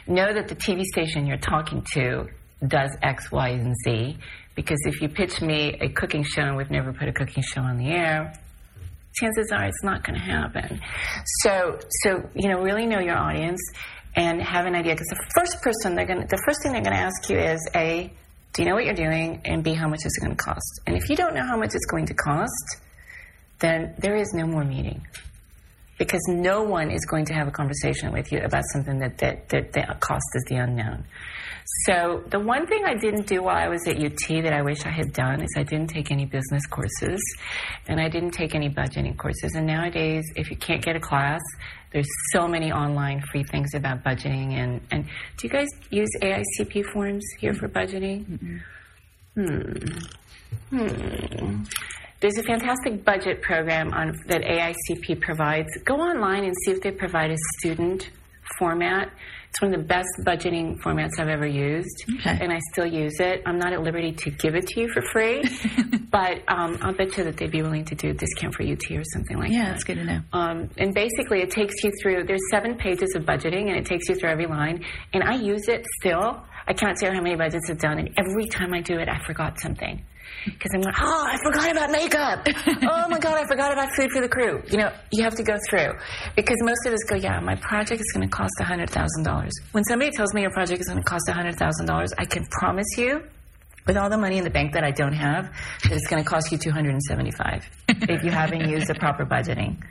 know 0.08 0.34
that 0.34 0.48
the 0.48 0.56
TV 0.56 0.82
station 0.84 1.28
you're 1.28 1.38
talking 1.38 1.86
to 1.94 2.28
does 2.68 2.96
X, 3.02 3.32
Y, 3.32 3.50
and 3.50 3.76
Z. 3.86 4.18
Because 4.56 4.80
if 4.86 5.02
you 5.02 5.10
pitch 5.10 5.42
me 5.42 5.78
a 5.80 5.90
cooking 5.90 6.24
show 6.24 6.42
and 6.42 6.58
we've 6.58 6.72
never 6.72 6.92
put 6.94 7.08
a 7.08 7.14
cooking 7.14 7.44
show 7.44 7.62
on 7.62 7.78
the 7.78 7.88
air, 7.88 8.34
chances 9.14 9.52
are 9.52 9.66
it's 9.66 9.84
not 9.84 10.04
going 10.04 10.20
to 10.20 10.26
happen. 10.26 10.80
So, 11.44 11.80
so 12.04 12.30
you 12.36 12.50
know, 12.50 12.62
really 12.62 12.86
know 12.86 13.00
your 13.00 13.18
audience 13.18 13.62
and 14.16 14.42
have 14.42 14.66
an 14.66 14.76
idea. 14.76 14.94
Because 14.94 15.08
the 15.08 15.26
first 15.36 15.62
person 15.62 15.96
they're 15.96 16.06
going, 16.06 16.22
the 16.22 16.42
first 16.46 16.60
thing 16.64 16.74
they're 16.74 16.82
going 16.82 16.96
to 16.96 17.02
ask 17.02 17.30
you 17.30 17.38
is 17.38 17.60
a, 17.76 18.12
do 18.54 18.62
you 18.62 18.68
know 18.68 18.76
what 18.76 18.86
you're 18.86 18.94
doing? 18.94 19.42
And 19.46 19.64
b, 19.64 19.74
how 19.74 19.88
much 19.88 20.06
is 20.06 20.18
it 20.18 20.26
going 20.26 20.36
to 20.36 20.44
cost? 20.44 20.82
And 20.86 20.98
if 20.98 21.10
you 21.10 21.16
don't 21.16 21.34
know 21.34 21.46
how 21.46 21.58
much 21.58 21.74
it's 21.74 21.86
going 21.86 22.06
to 22.08 22.14
cost, 22.14 22.82
then 23.60 23.96
there 24.00 24.16
is 24.16 24.34
no 24.34 24.46
more 24.46 24.66
meeting. 24.66 25.06
Because 25.98 26.22
no 26.28 26.64
one 26.64 26.90
is 26.90 27.06
going 27.06 27.26
to 27.26 27.34
have 27.34 27.48
a 27.48 27.52
conversation 27.52 28.12
with 28.12 28.32
you 28.32 28.40
about 28.40 28.64
something 28.74 29.00
that, 29.00 29.20
that, 29.20 29.50
that 29.50 29.72
the 29.72 29.84
cost 30.00 30.26
is 30.36 30.44
the 30.50 30.56
unknown. 30.56 31.06
So 31.86 32.24
the 32.30 32.40
one 32.40 32.68
thing 32.68 32.84
I 32.86 32.96
didn't 32.96 33.28
do 33.28 33.44
while 33.44 33.56
I 33.56 33.68
was 33.68 33.82
at 33.88 33.98
UT 33.98 34.44
that 34.44 34.54
I 34.54 34.62
wish 34.62 34.86
I 34.86 34.90
had 34.90 35.14
done 35.14 35.42
is 35.42 35.50
I 35.58 35.64
didn't 35.64 35.88
take 35.88 36.12
any 36.12 36.26
business 36.26 36.66
courses 36.68 37.20
and 37.88 38.00
I 38.00 38.10
didn't 38.10 38.32
take 38.32 38.56
any 38.56 38.70
budgeting 38.70 39.18
courses. 39.18 39.54
And 39.56 39.68
nowadays, 39.68 40.26
if 40.36 40.50
you 40.50 40.58
can't 40.58 40.84
get 40.84 40.96
a 40.96 41.00
class, 41.00 41.42
there's 41.92 42.08
so 42.32 42.48
many 42.48 42.72
online 42.72 43.22
free 43.32 43.44
things 43.44 43.74
about 43.74 44.04
budgeting. 44.04 44.54
And, 44.54 44.82
and 44.92 45.06
do 45.38 45.48
you 45.48 45.50
guys 45.50 45.68
use 45.90 46.10
AICP 46.22 46.86
forms 46.94 47.26
here 47.40 47.54
for 47.54 47.68
budgeting? 47.68 48.62
Hmm. 49.36 49.76
Hmm. 50.70 51.64
There's 52.22 52.38
a 52.38 52.44
fantastic 52.44 53.04
budget 53.04 53.42
program 53.42 53.94
on, 53.94 54.16
that 54.28 54.42
AICP 54.42 55.22
provides. 55.22 55.70
Go 55.86 55.96
online 55.96 56.44
and 56.44 56.54
see 56.64 56.72
if 56.72 56.82
they 56.82 56.92
provide 56.92 57.32
a 57.32 57.38
student 57.58 58.12
format. 58.60 59.12
It's 59.52 59.62
one 59.62 59.74
of 59.74 59.82
the 59.82 59.86
best 59.86 60.08
budgeting 60.26 60.80
formats 60.80 61.20
I've 61.20 61.28
ever 61.28 61.46
used, 61.46 62.06
Okay. 62.22 62.38
and 62.40 62.54
I 62.54 62.60
still 62.72 62.86
use 62.86 63.20
it. 63.20 63.42
I'm 63.46 63.60
not 63.60 63.74
at 63.74 63.82
liberty 63.82 64.14
to 64.14 64.30
give 64.32 64.56
it 64.56 64.66
to 64.68 64.80
you 64.80 64.88
for 64.94 65.02
free, 65.12 65.44
but 66.10 66.40
um, 66.48 66.78
I'll 66.82 66.94
bet 66.94 67.18
you 67.18 67.26
that 67.26 67.36
they'd 67.36 67.52
be 67.52 67.62
willing 67.62 67.84
to 67.84 67.96
do 67.96 68.12
a 68.12 68.14
discount 68.14 68.56
for 68.56 68.64
UT 68.64 68.80
or 68.92 69.04
something 69.12 69.38
like 69.38 69.52
Yeah, 69.52 69.58
that. 69.58 69.64
Yeah, 69.66 69.72
that's 69.74 69.84
good 69.84 69.96
to 69.96 70.06
know. 70.06 70.22
Um, 70.32 70.70
and 70.78 70.94
basically, 70.96 71.42
it 71.42 71.52
takes 71.52 71.76
you 71.84 71.92
through. 72.02 72.24
There's 72.24 72.40
seven 72.50 72.76
pages 72.78 73.14
of 73.14 73.24
budgeting, 73.24 73.68
and 73.68 73.76
it 73.78 73.86
takes 73.86 74.08
you 74.08 74.16
through 74.16 74.30
every 74.30 74.46
line. 74.48 74.86
And 75.14 75.22
I 75.22 75.36
use 75.36 75.68
it 75.68 75.86
still. 76.00 76.42
I 76.66 76.72
cannot 76.72 76.96
tell 76.96 77.10
you 77.10 77.16
how 77.16 77.22
many 77.22 77.36
budgets 77.36 77.70
I've 77.70 77.78
done, 77.80 78.00
and 78.00 78.10
every 78.18 78.46
time 78.48 78.74
I 78.74 78.80
do 78.80 79.00
it, 79.00 79.10
I 79.10 79.20
forgot 79.26 79.60
something. 79.60 80.02
Because 80.46 80.72
I'm 80.74 80.82
like, 80.82 80.96
oh, 81.00 81.26
I 81.28 81.38
forgot 81.44 81.72
about 81.72 81.92
makeup. 81.92 82.48
oh 82.90 83.08
my 83.10 83.20
god, 83.20 83.38
I 83.38 83.48
forgot 83.48 83.72
about 83.74 83.90
food 83.96 84.10
for 84.12 84.22
the 84.22 84.30
crew. 84.30 84.62
You 84.70 84.78
know, 84.78 84.92
you 85.12 85.24
have 85.24 85.36
to 85.36 85.44
go 85.44 85.58
through 85.70 85.94
because 86.36 86.58
most 86.62 86.86
of 86.86 86.94
us 86.94 87.04
go, 87.08 87.16
yeah, 87.16 87.40
my 87.40 87.56
project 87.56 88.02
is 88.02 88.12
going 88.14 88.28
to 88.28 88.36
cost 88.36 88.52
hundred 88.60 88.90
thousand 88.90 89.24
dollars. 89.24 89.52
When 89.72 89.84
somebody 89.84 90.12
tells 90.12 90.34
me 90.34 90.42
your 90.42 90.52
project 90.52 90.82
is 90.82 90.88
going 90.88 91.00
to 91.00 91.04
cost 91.04 91.30
hundred 91.30 91.56
thousand 91.56 91.86
dollars, 91.86 92.12
I 92.18 92.26
can 92.26 92.46
promise 92.46 92.88
you 92.98 93.22
with 93.88 93.98
all 93.98 94.10
the 94.10 94.18
money 94.18 94.38
in 94.38 94.44
the 94.44 94.50
bank 94.50 94.74
that 94.74 94.84
I 94.84 94.92
don't 94.92 95.14
have, 95.14 95.52
that 95.84 95.92
it's 95.92 96.08
going 96.08 96.24
to 96.24 96.30
cost 96.30 96.52
you 96.52 96.58
275 96.58 97.70
if 97.88 98.24
you 98.24 98.32
haven't 98.32 98.70
used 98.70 98.88
the 98.88 98.96
proper 98.96 99.26
budgeting. 99.26 99.82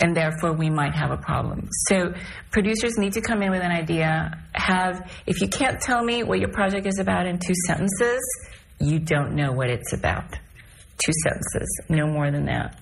And 0.00 0.16
therefore, 0.16 0.52
we 0.54 0.70
might 0.70 0.94
have 0.94 1.10
a 1.10 1.16
problem. 1.16 1.68
So, 1.88 2.14
producers 2.50 2.98
need 2.98 3.12
to 3.12 3.20
come 3.20 3.42
in 3.42 3.50
with 3.50 3.62
an 3.62 3.70
idea. 3.70 4.42
Have, 4.54 5.10
if 5.26 5.40
you 5.40 5.48
can't 5.48 5.80
tell 5.80 6.02
me 6.02 6.22
what 6.24 6.40
your 6.40 6.48
project 6.48 6.86
is 6.86 6.98
about 6.98 7.26
in 7.26 7.38
two 7.38 7.54
sentences, 7.66 8.20
you 8.80 8.98
don't 8.98 9.34
know 9.34 9.52
what 9.52 9.70
it's 9.70 9.92
about. 9.92 10.30
Two 10.98 11.12
sentences, 11.22 11.80
no 11.88 12.06
more 12.06 12.30
than 12.30 12.46
that. 12.46 12.78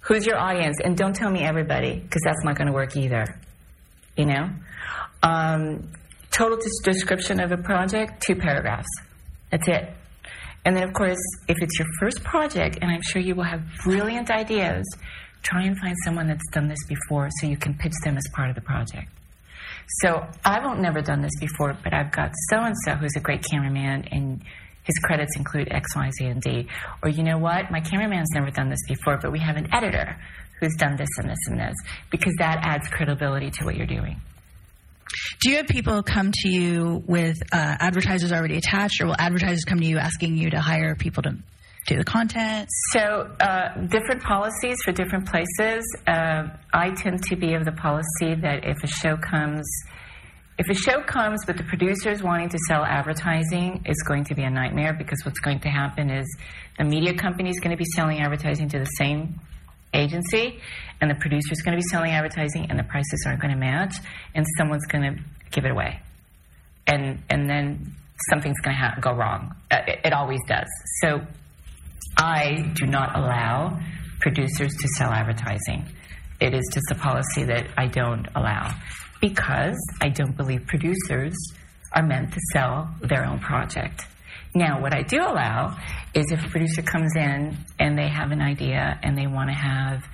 Who's 0.00 0.24
your 0.24 0.38
audience? 0.38 0.78
And 0.84 0.96
don't 0.96 1.14
tell 1.14 1.30
me 1.30 1.40
everybody, 1.40 1.98
because 1.98 2.22
that's 2.24 2.44
not 2.44 2.56
going 2.56 2.68
to 2.68 2.72
work 2.72 2.96
either. 2.96 3.40
You 4.16 4.26
know? 4.26 4.50
Um, 5.22 5.90
total 6.30 6.58
des- 6.58 6.92
description 6.92 7.40
of 7.40 7.50
a 7.50 7.56
project, 7.56 8.22
two 8.22 8.36
paragraphs. 8.36 8.88
That's 9.50 9.66
it. 9.66 9.90
And 10.64 10.76
then, 10.76 10.84
of 10.84 10.92
course, 10.94 11.18
if 11.48 11.56
it's 11.60 11.78
your 11.78 11.88
first 12.00 12.22
project, 12.22 12.78
and 12.80 12.90
I'm 12.90 13.02
sure 13.02 13.20
you 13.20 13.34
will 13.34 13.44
have 13.44 13.62
brilliant 13.84 14.30
ideas, 14.30 14.84
try 15.42 15.62
and 15.62 15.78
find 15.78 15.94
someone 16.04 16.26
that's 16.26 16.48
done 16.52 16.68
this 16.68 16.84
before 16.88 17.28
so 17.40 17.46
you 17.46 17.56
can 17.56 17.74
pitch 17.74 17.92
them 18.04 18.16
as 18.16 18.24
part 18.32 18.48
of 18.48 18.54
the 18.54 18.62
project. 18.62 19.08
So 19.88 20.26
I've 20.44 20.78
never 20.78 21.00
done 21.00 21.22
this 21.22 21.38
before, 21.38 21.76
but 21.82 21.94
I've 21.94 22.10
got 22.12 22.32
so 22.50 22.58
and 22.58 22.74
so 22.84 22.94
who's 22.94 23.14
a 23.16 23.20
great 23.20 23.44
cameraman, 23.48 24.08
and 24.10 24.42
his 24.82 24.98
credits 25.04 25.36
include 25.36 25.68
X, 25.70 25.94
Y, 25.96 26.10
Z, 26.18 26.26
and 26.26 26.42
D. 26.42 26.68
Or 27.02 27.08
you 27.08 27.22
know 27.22 27.38
what? 27.38 27.70
My 27.70 27.80
cameraman's 27.80 28.30
never 28.34 28.50
done 28.50 28.68
this 28.68 28.84
before, 28.88 29.18
but 29.20 29.32
we 29.32 29.40
have 29.40 29.56
an 29.56 29.68
editor 29.72 30.16
who's 30.60 30.74
done 30.76 30.96
this 30.96 31.08
and 31.18 31.28
this 31.28 31.38
and 31.48 31.60
this 31.60 31.74
because 32.10 32.34
that 32.38 32.58
adds 32.62 32.88
credibility 32.88 33.50
to 33.50 33.64
what 33.64 33.76
you're 33.76 33.86
doing. 33.86 34.20
Do 35.40 35.50
you 35.50 35.58
have 35.58 35.66
people 35.66 36.02
come 36.02 36.32
to 36.32 36.48
you 36.48 37.02
with 37.06 37.36
uh, 37.52 37.76
advertisers 37.78 38.32
already 38.32 38.56
attached, 38.56 39.00
or 39.00 39.06
will 39.06 39.16
advertisers 39.18 39.64
come 39.64 39.78
to 39.80 39.86
you 39.86 39.98
asking 39.98 40.36
you 40.36 40.50
to 40.50 40.60
hire 40.60 40.94
people 40.94 41.22
to 41.24 41.36
do 41.86 41.96
the 41.96 42.04
content? 42.04 42.68
So, 42.92 43.30
uh, 43.40 43.86
different 43.86 44.22
policies 44.22 44.76
for 44.84 44.92
different 44.92 45.26
places. 45.26 45.84
Uh, 46.06 46.48
I 46.72 46.90
tend 46.90 47.22
to 47.24 47.36
be 47.36 47.54
of 47.54 47.64
the 47.64 47.72
policy 47.72 48.34
that 48.42 48.64
if 48.64 48.82
a 48.82 48.86
show 48.88 49.16
comes, 49.16 49.64
if 50.58 50.68
a 50.68 50.74
show 50.74 51.02
comes 51.02 51.44
with 51.46 51.56
the 51.56 51.62
producers 51.64 52.22
wanting 52.22 52.48
to 52.48 52.58
sell 52.68 52.84
advertising, 52.84 53.82
it's 53.84 54.02
going 54.02 54.24
to 54.24 54.34
be 54.34 54.42
a 54.42 54.50
nightmare 54.50 54.94
because 54.94 55.24
what's 55.24 55.38
going 55.38 55.60
to 55.60 55.68
happen 55.68 56.10
is 56.10 56.26
the 56.78 56.84
media 56.84 57.14
company 57.14 57.50
is 57.50 57.60
going 57.60 57.70
to 57.70 57.76
be 57.76 57.88
selling 57.94 58.20
advertising 58.20 58.68
to 58.70 58.78
the 58.78 58.90
same 58.98 59.40
agency, 59.94 60.60
and 61.00 61.10
the 61.10 61.14
producer 61.14 61.52
is 61.52 61.62
going 61.62 61.76
to 61.76 61.80
be 61.80 61.88
selling 61.88 62.10
advertising, 62.10 62.66
and 62.68 62.78
the 62.78 62.84
prices 62.84 63.24
aren't 63.26 63.40
going 63.40 63.52
to 63.52 63.58
match, 63.58 63.94
and 64.34 64.44
someone's 64.58 64.86
going 64.86 65.04
to 65.04 65.22
give 65.52 65.64
it 65.64 65.70
away, 65.70 66.00
and 66.86 67.22
and 67.30 67.48
then 67.48 67.94
something's 68.30 68.58
going 68.60 68.74
to 68.74 68.82
ha- 68.82 68.96
go 69.00 69.12
wrong. 69.12 69.54
Uh, 69.70 69.78
it, 69.86 70.00
it 70.06 70.12
always 70.12 70.40
does. 70.48 70.66
So 71.00 71.20
I 72.16 72.72
do 72.74 72.86
not 72.86 73.16
allow 73.16 73.78
producers 74.20 74.74
to 74.74 74.88
sell 74.96 75.10
advertising. 75.10 75.86
It 76.40 76.54
is 76.54 76.68
just 76.72 76.90
a 76.90 76.94
policy 76.94 77.44
that 77.44 77.66
I 77.76 77.86
don't 77.86 78.26
allow 78.34 78.74
because 79.20 79.76
I 80.00 80.08
don't 80.08 80.36
believe 80.36 80.66
producers 80.66 81.34
are 81.92 82.02
meant 82.02 82.32
to 82.32 82.40
sell 82.52 82.94
their 83.00 83.24
own 83.24 83.40
project. 83.40 84.06
Now, 84.54 84.80
what 84.80 84.94
I 84.94 85.02
do 85.02 85.18
allow 85.18 85.76
is 86.14 86.30
if 86.30 86.44
a 86.44 86.48
producer 86.48 86.82
comes 86.82 87.14
in 87.14 87.56
and 87.78 87.98
they 87.98 88.08
have 88.08 88.30
an 88.30 88.40
idea 88.40 88.98
and 89.02 89.16
they 89.16 89.26
want 89.26 89.50
to 89.50 89.54
have, 89.54 90.04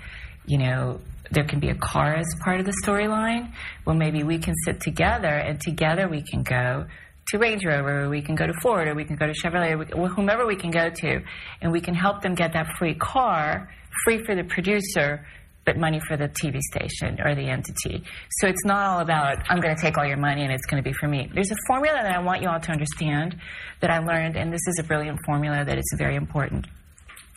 you 0.47 0.59
know, 0.59 1.01
there 1.31 1.45
can 1.45 1.61
be 1.61 1.69
a 1.69 1.75
car 1.75 2.15
as 2.15 2.27
part 2.45 2.61
of 2.61 2.67
the 2.67 2.75
storyline. 2.85 3.53
Well, 3.87 3.97
maybe 3.97 4.23
we 4.23 4.39
can 4.39 4.55
sit 4.65 4.81
together 4.81 5.29
and 5.29 5.61
together 5.61 6.09
we 6.09 6.23
can 6.23 6.43
go 6.43 6.87
to 7.33 7.39
Range 7.39 7.65
Rover, 7.65 8.03
or 8.03 8.09
we 8.11 8.21
can 8.21 8.35
go 8.35 8.47
to 8.47 8.53
Ford, 8.61 8.87
or 8.87 8.95
we 8.95 9.05
can 9.05 9.17
go 9.17 9.27
to 9.27 9.33
Chevrolet, 9.33 9.73
or 9.73 10.03
we- 10.03 10.09
whomever 10.09 10.47
we 10.47 10.55
can 10.55 10.71
go 10.71 10.91
to, 10.91 11.23
and 11.63 11.73
we 11.73 11.81
can 11.81 11.95
help 11.95 12.21
them 12.21 12.35
get 12.35 12.53
that 12.53 12.67
free 12.79 12.95
car, 12.95 13.71
free 14.05 14.23
for 14.25 14.35
the 14.35 14.45
producer, 14.45 15.27
but 15.65 15.79
money 15.79 15.99
for 16.01 16.17
the 16.17 16.29
TV 16.29 16.61
station 16.61 17.19
or 17.25 17.35
the 17.35 17.49
entity. 17.49 18.05
So 18.41 18.49
it's 18.49 18.65
not 18.65 18.81
all 18.81 19.01
about, 19.01 19.39
I'm 19.49 19.61
going 19.61 19.75
to 19.75 19.81
take 19.81 19.97
all 19.97 20.05
your 20.05 20.17
money 20.17 20.43
and 20.43 20.53
it's 20.53 20.67
going 20.67 20.83
to 20.83 20.87
be 20.87 20.93
for 20.93 21.07
me. 21.09 21.31
There's 21.33 21.53
a 21.53 21.57
formula 21.69 22.01
that 22.03 22.13
I 22.15 22.19
want 22.19 22.43
you 22.43 22.49
all 22.49 22.61
to 22.61 22.73
understand 22.73 23.37
that 23.81 23.91
I 23.91 23.99
learned, 24.01 24.37
and 24.37 24.53
this 24.53 24.67
is 24.67 24.79
a 24.81 24.83
brilliant 24.83 25.19
formula 25.25 25.65
that 25.65 25.79
is 25.79 25.95
very 25.97 26.17
important. 26.17 26.67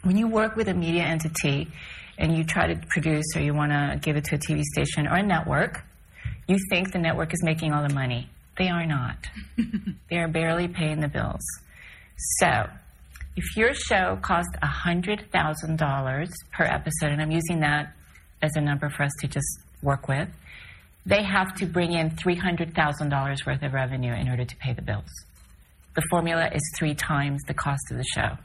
When 0.01 0.17
you 0.17 0.27
work 0.27 0.55
with 0.55 0.67
a 0.67 0.73
media 0.73 1.03
entity 1.03 1.69
and 2.17 2.35
you 2.35 2.43
try 2.43 2.67
to 2.67 2.81
produce 2.89 3.25
or 3.35 3.41
you 3.41 3.53
want 3.53 3.71
to 3.71 3.99
give 4.01 4.17
it 4.17 4.25
to 4.25 4.35
a 4.35 4.39
TV 4.39 4.61
station 4.61 5.07
or 5.07 5.15
a 5.15 5.23
network, 5.23 5.83
you 6.47 6.57
think 6.69 6.91
the 6.91 6.99
network 6.99 7.33
is 7.33 7.43
making 7.43 7.73
all 7.73 7.87
the 7.87 7.93
money. 7.93 8.29
They 8.57 8.69
are 8.69 8.85
not. 8.85 9.17
they 10.09 10.17
are 10.17 10.27
barely 10.27 10.67
paying 10.67 11.01
the 11.01 11.07
bills. 11.07 11.41
So, 12.39 12.67
if 13.35 13.57
your 13.57 13.73
show 13.73 14.17
costs 14.21 14.51
$100,000 14.63 16.31
per 16.53 16.63
episode, 16.63 17.11
and 17.11 17.21
I'm 17.21 17.31
using 17.31 17.59
that 17.59 17.93
as 18.41 18.51
a 18.55 18.61
number 18.61 18.89
for 18.89 19.03
us 19.03 19.11
to 19.21 19.27
just 19.27 19.59
work 19.83 20.07
with, 20.07 20.29
they 21.05 21.23
have 21.23 21.53
to 21.55 21.65
bring 21.65 21.93
in 21.93 22.11
$300,000 22.11 23.45
worth 23.45 23.61
of 23.61 23.73
revenue 23.73 24.13
in 24.13 24.29
order 24.29 24.45
to 24.45 24.55
pay 24.55 24.73
the 24.73 24.81
bills. 24.81 25.09
The 25.95 26.01
formula 26.09 26.49
is 26.53 26.61
three 26.77 26.95
times 26.95 27.41
the 27.47 27.53
cost 27.53 27.81
of 27.91 27.97
the 27.97 28.05
show. 28.13 28.37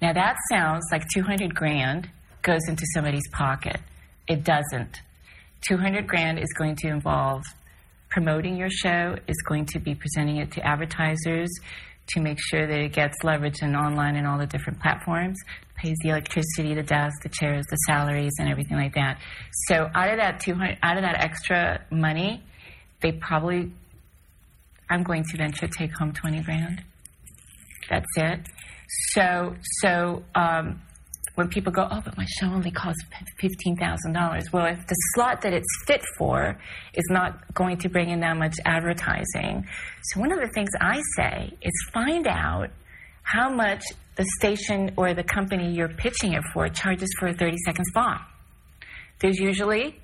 Now 0.00 0.12
that 0.12 0.36
sounds 0.50 0.84
like 0.90 1.02
200 1.14 1.54
grand 1.54 2.08
goes 2.42 2.62
into 2.68 2.84
somebody's 2.94 3.28
pocket. 3.32 3.78
It 4.26 4.44
doesn't. 4.44 5.00
200 5.68 6.06
grand 6.06 6.38
is 6.38 6.52
going 6.58 6.76
to 6.76 6.88
involve 6.88 7.42
promoting 8.12 8.56
your 8.56 8.70
show, 8.70 9.16
is 9.26 9.36
going 9.48 9.66
to 9.66 9.78
be 9.78 9.94
presenting 9.94 10.36
it 10.36 10.52
to 10.52 10.66
advertisers 10.66 11.48
to 12.08 12.20
make 12.20 12.38
sure 12.40 12.66
that 12.66 12.78
it 12.78 12.92
gets 12.92 13.16
leveraged 13.22 13.62
and 13.62 13.76
online 13.76 14.16
and 14.16 14.26
all 14.26 14.38
the 14.38 14.46
different 14.46 14.80
platforms, 14.80 15.38
pays 15.76 15.96
the 16.02 16.10
electricity, 16.10 16.74
the 16.74 16.82
desk, 16.82 17.22
the 17.22 17.28
chairs, 17.28 17.64
the 17.70 17.76
salaries, 17.86 18.32
and 18.38 18.48
everything 18.48 18.76
like 18.76 18.94
that. 18.94 19.18
So 19.68 19.88
out 19.94 20.10
of 20.10 20.18
that 20.18 20.40
200, 20.40 20.78
out 20.82 20.96
of 20.96 21.02
that 21.02 21.20
extra 21.20 21.84
money, 21.90 22.42
they 23.00 23.12
probably, 23.12 23.72
I'm 24.90 25.02
going 25.02 25.24
to 25.24 25.36
venture 25.36 25.68
take 25.68 25.96
home 25.96 26.12
20 26.12 26.42
grand. 26.42 26.82
That's 27.88 28.06
it. 28.16 28.40
So, 29.14 29.56
so 29.80 30.22
um, 30.34 30.82
when 31.34 31.48
people 31.48 31.72
go, 31.72 31.88
oh, 31.90 32.00
but 32.04 32.16
my 32.16 32.26
show 32.38 32.46
only 32.46 32.70
costs 32.70 33.02
$15,000. 33.42 34.52
Well, 34.52 34.66
if 34.66 34.86
the 34.86 34.94
slot 35.14 35.40
that 35.42 35.52
it's 35.52 35.84
fit 35.86 36.02
for 36.18 36.58
is 36.94 37.04
not 37.10 37.54
going 37.54 37.78
to 37.78 37.88
bring 37.88 38.10
in 38.10 38.20
that 38.20 38.36
much 38.36 38.56
advertising. 38.66 39.66
So, 40.02 40.20
one 40.20 40.30
of 40.32 40.40
the 40.40 40.50
things 40.54 40.68
I 40.80 41.00
say 41.16 41.52
is 41.62 41.72
find 41.92 42.26
out 42.26 42.70
how 43.22 43.50
much 43.50 43.82
the 44.16 44.26
station 44.38 44.92
or 44.96 45.14
the 45.14 45.22
company 45.22 45.72
you're 45.72 45.88
pitching 45.88 46.34
it 46.34 46.42
for 46.52 46.68
charges 46.68 47.08
for 47.18 47.28
a 47.28 47.32
30 47.32 47.56
second 47.64 47.84
spot. 47.86 48.20
There's 49.20 49.38
usually 49.38 49.98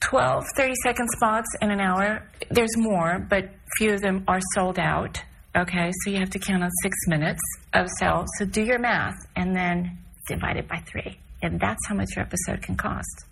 12 0.00 0.44
30 0.56 0.72
second 0.82 1.08
spots 1.16 1.48
in 1.60 1.70
an 1.70 1.80
hour. 1.80 2.26
There's 2.50 2.76
more, 2.76 3.24
but 3.28 3.50
few 3.76 3.92
of 3.92 4.00
them 4.00 4.24
are 4.26 4.40
sold 4.54 4.78
out. 4.78 5.22
Okay, 5.56 5.90
so 6.04 6.10
you 6.10 6.18
have 6.18 6.30
to 6.30 6.38
count 6.38 6.62
on 6.62 6.70
six 6.82 6.96
minutes 7.06 7.40
of 7.72 7.88
sale. 7.98 8.24
So 8.38 8.44
do 8.44 8.62
your 8.62 8.78
math 8.78 9.16
and 9.34 9.56
then 9.56 9.98
divide 10.28 10.56
it 10.56 10.68
by 10.68 10.82
three. 10.90 11.18
And 11.42 11.58
that's 11.58 11.86
how 11.88 11.94
much 11.94 12.08
your 12.16 12.24
episode 12.24 12.62
can 12.62 12.76
cost. 12.76 13.24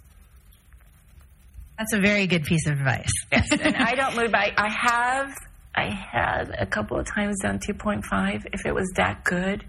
That's 1.78 1.92
a 1.92 2.00
very 2.00 2.26
good 2.26 2.44
piece 2.44 2.66
of 2.66 2.74
advice. 2.74 3.10
Yes, 3.30 3.48
and 3.52 3.76
I 3.78 3.94
don't 3.94 4.16
move 4.16 4.32
by. 4.32 4.52
I 4.56 4.70
have, 4.70 5.34
I 5.74 5.90
had 5.90 6.54
a 6.58 6.66
couple 6.66 6.98
of 6.98 7.06
times 7.06 7.36
done 7.42 7.58
2.5 7.58 8.46
if 8.52 8.64
it 8.64 8.74
was 8.74 8.90
that 8.96 9.24
good 9.24 9.64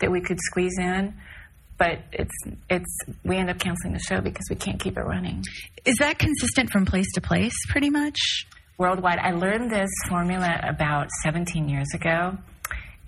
that 0.00 0.10
we 0.10 0.20
could 0.20 0.38
squeeze 0.40 0.78
in. 0.78 1.14
But 1.78 1.98
it's 2.12 2.34
it's 2.70 2.98
we 3.22 3.36
end 3.36 3.50
up 3.50 3.58
canceling 3.58 3.92
the 3.92 3.98
show 3.98 4.22
because 4.22 4.46
we 4.48 4.56
can't 4.56 4.80
keep 4.80 4.96
it 4.96 5.02
running. 5.02 5.44
Is 5.84 5.96
that 5.98 6.18
consistent 6.18 6.70
from 6.70 6.86
place 6.86 7.06
to 7.14 7.20
place, 7.20 7.54
pretty 7.68 7.90
much? 7.90 8.46
Worldwide. 8.78 9.18
I 9.18 9.32
learned 9.32 9.70
this 9.70 9.90
formula 10.08 10.60
about 10.62 11.08
17 11.22 11.68
years 11.68 11.88
ago, 11.94 12.36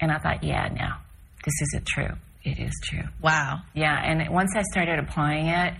and 0.00 0.10
I 0.10 0.18
thought, 0.18 0.42
yeah, 0.42 0.68
no, 0.68 0.88
this 1.44 1.54
isn't 1.62 1.86
true. 1.86 2.16
It 2.44 2.58
is 2.58 2.72
true. 2.84 3.04
Wow. 3.20 3.60
Yeah, 3.74 3.94
and 3.94 4.32
once 4.32 4.52
I 4.56 4.62
started 4.62 4.98
applying 4.98 5.48
it, 5.48 5.74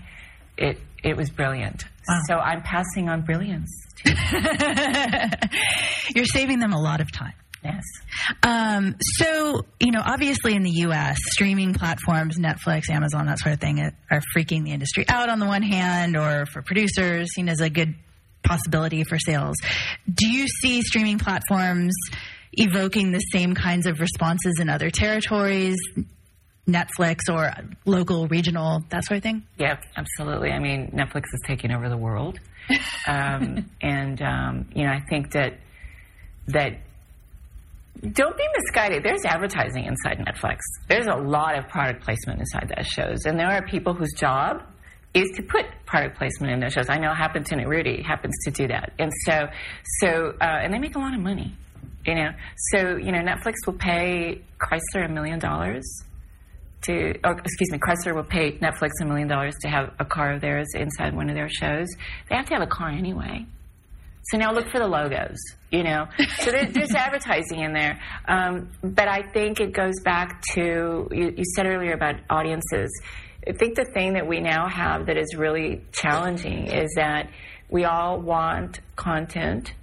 it 0.57 0.77
it 1.03 1.15
was 1.15 1.29
brilliant. 1.29 1.85
Wow. 2.07 2.19
So 2.27 2.35
I'm 2.35 2.61
passing 2.61 3.09
on 3.09 3.21
brilliance. 3.21 3.69
You're 6.15 6.25
saving 6.25 6.59
them 6.59 6.73
a 6.73 6.81
lot 6.81 7.01
of 7.01 7.11
time. 7.11 7.33
Yes. 7.63 7.83
Um, 8.43 8.95
so, 9.01 9.65
you 9.79 9.91
know, 9.91 10.01
obviously 10.03 10.55
in 10.55 10.63
the 10.63 10.71
U.S., 10.71 11.17
streaming 11.31 11.73
platforms, 11.73 12.37
Netflix, 12.37 12.89
Amazon, 12.89 13.25
that 13.25 13.39
sort 13.39 13.53
of 13.53 13.59
thing, 13.59 13.79
are 14.09 14.21
freaking 14.35 14.63
the 14.63 14.71
industry 14.71 15.05
out 15.09 15.29
on 15.29 15.39
the 15.39 15.45
one 15.45 15.61
hand, 15.61 16.15
or 16.15 16.45
for 16.45 16.61
producers, 16.61 17.33
seen 17.33 17.49
as 17.49 17.59
a 17.59 17.69
good 17.69 17.95
possibility 18.43 19.03
for 19.03 19.17
sales. 19.19 19.55
Do 20.11 20.29
you 20.29 20.47
see 20.47 20.81
streaming 20.81 21.19
platforms 21.19 21.93
evoking 22.53 23.11
the 23.11 23.19
same 23.19 23.53
kinds 23.53 23.85
of 23.85 23.99
responses 23.99 24.59
in 24.59 24.69
other 24.69 24.89
territories? 24.89 25.77
Netflix 26.69 27.21
or 27.29 27.51
local, 27.85 28.27
regional, 28.27 28.83
that 28.89 29.03
sort 29.05 29.17
of 29.17 29.23
thing? 29.23 29.43
Yeah, 29.57 29.79
absolutely. 29.97 30.51
I 30.51 30.59
mean, 30.59 30.91
Netflix 30.95 31.23
is 31.33 31.41
taking 31.45 31.71
over 31.71 31.89
the 31.89 31.97
world, 31.97 32.39
um, 33.07 33.69
and 33.81 34.21
um, 34.21 34.69
you 34.75 34.83
know, 34.83 34.91
I 34.91 35.01
think 35.09 35.31
that 35.31 35.57
that 36.47 36.79
don't 38.01 38.37
be 38.37 38.43
misguided. 38.55 39.03
There's 39.03 39.25
advertising 39.25 39.85
inside 39.85 40.19
Netflix. 40.19 40.59
There's 40.87 41.07
a 41.07 41.15
lot 41.15 41.57
of 41.57 41.67
product 41.67 42.03
placement 42.03 42.39
inside 42.39 42.71
those 42.75 42.87
shows, 42.87 43.25
and 43.25 43.39
there 43.39 43.47
are 43.47 43.65
people 43.65 43.93
whose 43.93 44.13
job 44.15 44.61
is 45.13 45.29
to 45.35 45.43
put 45.43 45.65
product 45.85 46.17
placement 46.17 46.53
in 46.53 46.59
their 46.59 46.69
shows. 46.69 46.89
I 46.89 46.97
know 46.97 47.11
Happenton 47.13 47.53
and 47.53 47.69
Rudy 47.69 48.03
happens 48.03 48.35
to 48.45 48.51
do 48.51 48.67
that, 48.67 48.93
and 48.99 49.11
so 49.25 49.47
so 50.01 50.35
uh, 50.41 50.43
and 50.43 50.73
they 50.73 50.79
make 50.79 50.95
a 50.95 50.99
lot 50.99 51.13
of 51.13 51.19
money, 51.19 51.53
you 52.05 52.15
know. 52.15 52.29
So 52.71 52.97
you 52.97 53.11
know, 53.11 53.19
Netflix 53.19 53.55
will 53.65 53.73
pay 53.73 54.41
Chrysler 54.59 55.05
a 55.05 55.09
million 55.09 55.39
dollars 55.39 56.03
to, 56.83 57.13
or 57.23 57.37
excuse 57.39 57.71
me, 57.71 57.79
Chrysler 57.79 58.15
will 58.15 58.23
pay 58.23 58.53
Netflix 58.59 58.91
a 59.01 59.05
million 59.05 59.27
dollars 59.27 59.55
to 59.61 59.67
have 59.67 59.93
a 59.99 60.05
car 60.05 60.33
of 60.33 60.41
theirs 60.41 60.67
inside 60.75 61.15
one 61.15 61.29
of 61.29 61.35
their 61.35 61.49
shows. 61.49 61.87
They 62.29 62.35
have 62.35 62.45
to 62.47 62.53
have 62.53 62.63
a 62.63 62.67
car 62.67 62.89
anyway. 62.89 63.45
So 64.31 64.37
now 64.37 64.51
look 64.53 64.69
for 64.69 64.79
the 64.79 64.87
logos, 64.87 65.37
you 65.71 65.83
know. 65.83 66.07
So 66.39 66.51
there, 66.51 66.65
there's 66.65 66.93
advertising 66.93 67.61
in 67.61 67.73
there. 67.73 67.99
Um, 68.27 68.69
but 68.83 69.07
I 69.07 69.23
think 69.33 69.59
it 69.59 69.73
goes 69.73 69.99
back 70.03 70.41
to, 70.53 71.07
you, 71.11 71.33
you 71.35 71.43
said 71.55 71.65
earlier 71.65 71.93
about 71.93 72.15
audiences. 72.29 72.89
I 73.47 73.53
think 73.53 73.75
the 73.75 73.85
thing 73.85 74.13
that 74.13 74.27
we 74.27 74.41
now 74.41 74.67
have 74.67 75.05
that 75.07 75.17
is 75.17 75.35
really 75.35 75.81
challenging 75.91 76.67
is 76.67 76.93
that 76.95 77.29
we 77.69 77.85
all 77.85 78.19
want 78.19 78.79
content. 78.95 79.73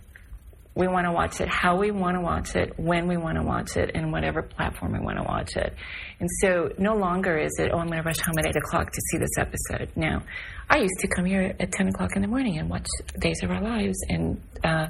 We 0.74 0.88
want 0.88 1.06
to 1.06 1.12
watch 1.12 1.40
it 1.40 1.48
how 1.48 1.78
we 1.78 1.90
want 1.90 2.16
to 2.16 2.20
watch 2.20 2.54
it, 2.54 2.78
when 2.78 3.08
we 3.08 3.16
want 3.16 3.38
to 3.38 3.42
watch 3.42 3.78
it, 3.78 3.92
and 3.94 4.12
whatever 4.12 4.42
platform 4.42 4.92
we 4.92 4.98
want 4.98 5.16
to 5.16 5.24
watch 5.24 5.56
it. 5.56 5.74
And 6.20 6.28
so 6.42 6.70
no 6.78 6.94
longer 6.94 7.38
is 7.38 7.52
it, 7.58 7.70
oh, 7.72 7.78
I'm 7.78 7.86
going 7.86 8.02
to 8.02 8.06
rush 8.06 8.20
home 8.20 8.38
at 8.38 8.46
8 8.46 8.56
o'clock 8.56 8.92
to 8.92 9.00
see 9.10 9.18
this 9.18 9.38
episode. 9.38 9.90
Now, 9.96 10.22
I 10.68 10.78
used 10.78 10.98
to 11.00 11.08
come 11.08 11.24
here 11.24 11.54
at 11.58 11.72
10 11.72 11.88
o'clock 11.88 12.10
in 12.14 12.22
the 12.22 12.28
morning 12.28 12.58
and 12.58 12.68
watch 12.68 12.86
Days 13.20 13.42
of 13.42 13.50
Our 13.50 13.62
Lives 13.62 13.96
in 14.10 14.38
uh, 14.64 14.86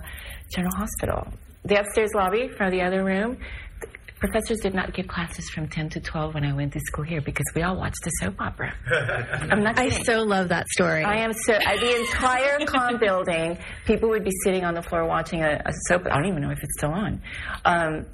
General 0.52 0.74
Hospital. 0.76 1.28
The 1.64 1.80
upstairs 1.80 2.10
lobby 2.14 2.48
from 2.48 2.70
the 2.70 2.82
other 2.82 3.04
room, 3.04 3.38
professors 4.18 4.58
did 4.62 4.74
not 4.74 4.94
give 4.94 5.06
classes 5.08 5.48
from 5.50 5.68
10 5.68 5.90
to 5.90 6.00
12 6.00 6.34
when 6.34 6.44
I 6.44 6.52
went 6.54 6.72
to 6.72 6.80
school 6.80 7.04
here 7.04 7.20
because 7.20 7.44
we 7.54 7.62
all 7.62 7.76
watched 7.76 8.02
the 8.04 8.10
soap 8.20 8.40
opera. 8.40 8.74
I'm 9.50 9.62
not 9.62 9.76
kidding. 9.76 9.92
I 9.92 10.02
so 10.04 10.22
love 10.22 10.48
that 10.48 10.66
story. 10.68 11.04
I 11.04 11.18
am 11.18 11.32
so 11.32 11.54
uh, 11.54 11.76
the 11.76 12.00
entire 12.00 12.58
com 12.66 12.98
building. 12.98 13.58
People 13.86 14.08
would 14.10 14.24
be 14.24 14.32
sitting 14.44 14.64
on 14.64 14.74
the 14.74 14.82
floor 14.82 15.06
watching 15.06 15.42
a, 15.42 15.60
a 15.64 15.72
soap. 15.88 16.06
I 16.06 16.14
don't 16.16 16.26
even 16.26 16.42
know 16.42 16.50
if 16.50 16.62
it's 16.62 16.74
still 16.78 16.92
on. 16.92 17.20
Um, 17.64 18.06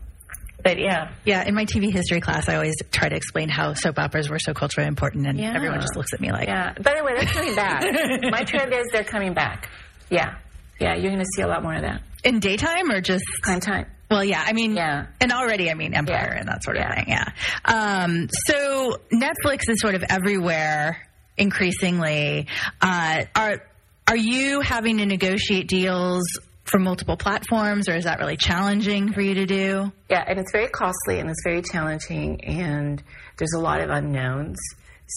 but 0.64 0.78
yeah, 0.78 1.12
yeah, 1.24 1.44
in 1.44 1.54
my 1.56 1.64
TV 1.64 1.92
history 1.92 2.20
class, 2.20 2.48
I 2.48 2.54
always 2.54 2.76
try 2.92 3.08
to 3.08 3.16
explain 3.16 3.48
how 3.48 3.74
soap 3.74 3.98
operas 3.98 4.30
were 4.30 4.38
so 4.38 4.54
culturally 4.54 4.86
important, 4.86 5.26
and 5.26 5.36
Yeah. 5.38 5.52
everyone 5.56 5.80
just 5.80 5.96
looks 5.96 6.12
at 6.12 6.20
me 6.20 6.30
like, 6.30 6.46
yeah. 6.46 6.72
By 6.80 6.94
the 6.96 7.04
way, 7.04 7.14
they're 7.16 7.26
coming 7.26 7.54
back. 7.56 7.82
My 8.30 8.44
trend 8.44 8.72
is 8.72 8.86
they're 8.92 9.02
coming 9.02 9.34
back. 9.34 9.68
Yeah, 10.08 10.36
yeah. 10.80 10.94
You're 10.94 11.10
going 11.10 11.18
to 11.18 11.26
see 11.34 11.42
a 11.42 11.48
lot 11.48 11.64
more 11.64 11.74
of 11.74 11.82
that. 11.82 12.02
in 12.22 12.38
daytime 12.38 12.92
or 12.92 13.00
just 13.00 13.24
Prime 13.42 13.58
time. 13.58 13.86
Well, 14.12 14.24
yeah, 14.24 14.42
I 14.46 14.52
mean, 14.52 14.76
Yeah. 14.76 15.06
and 15.20 15.32
already, 15.32 15.70
I 15.70 15.74
mean, 15.74 15.94
Empire 15.94 16.32
Yeah. 16.34 16.38
and 16.40 16.48
that 16.48 16.62
sort 16.62 16.76
of 16.76 16.82
Yeah. 16.82 16.94
thing, 16.94 17.04
yeah. 17.08 17.24
Um, 17.64 18.28
so 18.46 18.98
Netflix 19.12 19.68
is 19.68 19.80
sort 19.80 19.94
of 19.94 20.04
everywhere 20.08 20.98
increasingly. 21.36 22.46
Uh, 22.80 23.24
are 23.34 23.62
are 24.08 24.16
you 24.16 24.60
having 24.60 24.98
to 24.98 25.06
negotiate 25.06 25.68
deals 25.68 26.22
for 26.64 26.78
multiple 26.78 27.16
platforms, 27.16 27.88
or 27.88 27.94
is 27.94 28.04
that 28.04 28.18
really 28.18 28.36
challenging 28.36 29.12
for 29.12 29.20
you 29.20 29.34
to 29.34 29.46
do? 29.46 29.92
Yeah, 30.10 30.24
and 30.26 30.38
it's 30.38 30.50
very 30.52 30.68
costly 30.68 31.18
and 31.20 31.30
it's 31.30 31.42
very 31.44 31.62
challenging, 31.62 32.44
and 32.44 33.02
there's 33.38 33.52
a 33.56 33.60
lot 33.60 33.80
of 33.80 33.90
unknowns. 33.90 34.58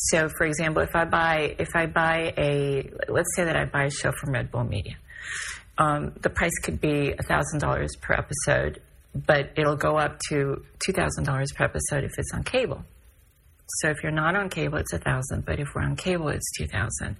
So, 0.10 0.30
for 0.38 0.46
example, 0.46 0.82
if 0.84 0.96
I 0.96 1.06
buy 1.06 1.56
if 1.60 1.70
I 1.76 1.86
buy 1.88 2.34
a 2.38 2.90
let's 3.10 3.36
say 3.36 3.44
that 3.46 3.56
I 3.56 3.66
buy 3.66 3.86
a 3.86 3.92
show 3.92 4.12
from 4.12 4.34
Red 4.34 4.52
Bull 4.52 4.64
Media, 4.64 4.96
um, 5.78 6.14
the 6.22 6.30
price 6.30 6.58
could 6.64 6.80
be 6.80 7.14
thousand 7.28 7.60
dollars 7.60 7.92
per 8.02 8.14
episode, 8.14 8.82
but 9.14 9.52
it'll 9.58 9.76
go 9.76 9.98
up 9.98 10.20
to 10.30 10.64
two 10.80 10.94
thousand 10.94 11.26
dollars 11.26 11.52
per 11.54 11.66
episode 11.66 12.04
if 12.04 12.12
it's 12.18 12.34
on 12.34 12.44
cable. 12.44 12.84
So 13.80 13.90
if 13.90 14.04
you're 14.04 14.12
not 14.12 14.36
on 14.36 14.50
cable, 14.50 14.78
it's 14.78 14.94
a 14.94 15.00
thousand, 15.00 15.46
but 15.46 15.60
if 15.60 15.68
we're 15.74 15.82
on 15.82 15.96
cable, 15.96 16.30
it's 16.30 16.50
two 16.58 16.68
thousand. 16.68 17.18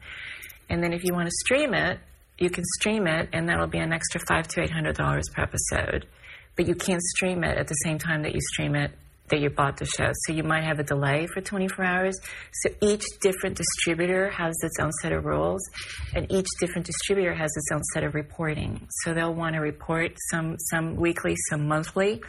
And 0.70 0.84
then 0.84 0.94
if 0.94 1.04
you 1.04 1.14
want 1.14 1.28
to 1.28 1.36
stream 1.46 1.74
it, 1.74 2.00
you 2.38 2.50
can 2.50 2.64
stream 2.80 3.08
it, 3.08 3.30
and 3.34 3.48
that'll 3.50 3.68
be 3.68 3.80
an 3.80 3.94
extra 3.94 4.22
five 4.28 4.48
to 4.50 4.62
eight 4.62 4.72
hundred 4.72 4.96
dollars 4.96 5.26
per 5.34 5.44
episode. 5.44 6.06
But 6.56 6.68
you 6.68 6.76
can't 6.76 7.02
stream 7.02 7.44
it 7.44 7.58
at 7.58 7.68
the 7.68 7.76
same 7.84 7.98
time 7.98 8.24
that 8.24 8.34
you 8.34 8.42
stream 8.54 8.76
it 8.76 8.92
that 9.30 9.40
you 9.40 9.50
bought 9.50 9.78
the 9.78 9.86
show. 9.86 10.12
So 10.26 10.34
you 10.34 10.44
might 10.44 10.64
have 10.64 10.80
a 10.80 10.84
delay 10.84 11.28
for 11.34 11.42
24 11.42 11.84
hours. 11.84 12.20
So 12.64 12.70
each 12.82 13.04
different 13.22 13.58
distributor 13.58 14.30
has 14.30 14.56
its 14.62 14.80
own 14.80 14.92
set 15.02 15.12
of 15.12 15.26
rules, 15.26 15.62
and 16.14 16.32
each 16.32 16.48
different 16.60 16.86
distributor 16.86 17.34
has 17.34 17.52
its 17.56 17.72
own 17.74 17.84
set 17.94 18.04
of 18.04 18.14
reporting. 18.14 18.88
So 19.04 19.14
they'll 19.14 19.34
want 19.34 19.56
to 19.56 19.62
report 19.62 20.12
some 20.32 20.58
some 20.70 20.96
weekly, 20.96 21.36
some 21.50 21.68
monthly. 21.68 22.22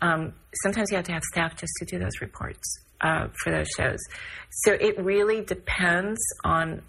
Um, 0.00 0.34
sometimes 0.62 0.90
you 0.90 0.96
have 0.96 1.06
to 1.06 1.12
have 1.12 1.22
staff 1.22 1.56
just 1.56 1.72
to 1.78 1.86
do 1.86 1.98
those 1.98 2.20
reports 2.20 2.80
uh, 3.00 3.28
for 3.42 3.50
those 3.50 3.68
shows. 3.76 3.98
So 4.50 4.72
it 4.72 4.98
really 4.98 5.42
depends 5.42 6.20
on 6.44 6.82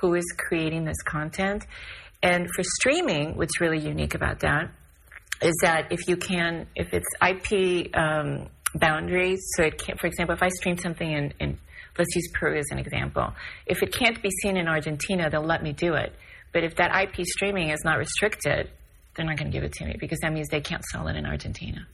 who 0.00 0.14
is 0.14 0.24
creating 0.38 0.84
this 0.84 1.00
content. 1.02 1.66
And 2.22 2.48
for 2.54 2.62
streaming, 2.62 3.36
what's 3.36 3.60
really 3.60 3.80
unique 3.80 4.14
about 4.14 4.40
that 4.40 4.70
is 5.42 5.54
that 5.62 5.90
if 5.90 6.06
you 6.06 6.16
can, 6.16 6.68
if 6.76 6.92
it's 6.92 7.06
IP 7.20 7.96
um, 7.96 8.48
boundaries, 8.74 9.40
so 9.56 9.64
it 9.64 9.78
can't, 9.78 9.98
for 10.00 10.06
example, 10.06 10.34
if 10.34 10.42
I 10.42 10.48
stream 10.48 10.78
something 10.78 11.10
in, 11.10 11.34
in, 11.40 11.58
let's 11.98 12.14
use 12.14 12.28
Peru 12.32 12.58
as 12.58 12.66
an 12.70 12.78
example, 12.78 13.32
if 13.66 13.82
it 13.82 13.92
can't 13.92 14.22
be 14.22 14.30
seen 14.42 14.56
in 14.56 14.68
Argentina, 14.68 15.28
they'll 15.30 15.42
let 15.42 15.62
me 15.62 15.72
do 15.72 15.94
it. 15.94 16.12
But 16.52 16.64
if 16.64 16.76
that 16.76 16.90
IP 16.94 17.24
streaming 17.26 17.70
is 17.70 17.80
not 17.84 17.98
restricted, 17.98 18.70
they're 19.14 19.26
not 19.26 19.36
going 19.36 19.50
to 19.50 19.56
give 19.56 19.64
it 19.64 19.72
to 19.74 19.84
me 19.84 19.96
because 19.98 20.18
that 20.20 20.32
means 20.32 20.48
they 20.48 20.60
can't 20.60 20.84
sell 20.84 21.08
it 21.08 21.16
in 21.16 21.26
Argentina. 21.26 21.86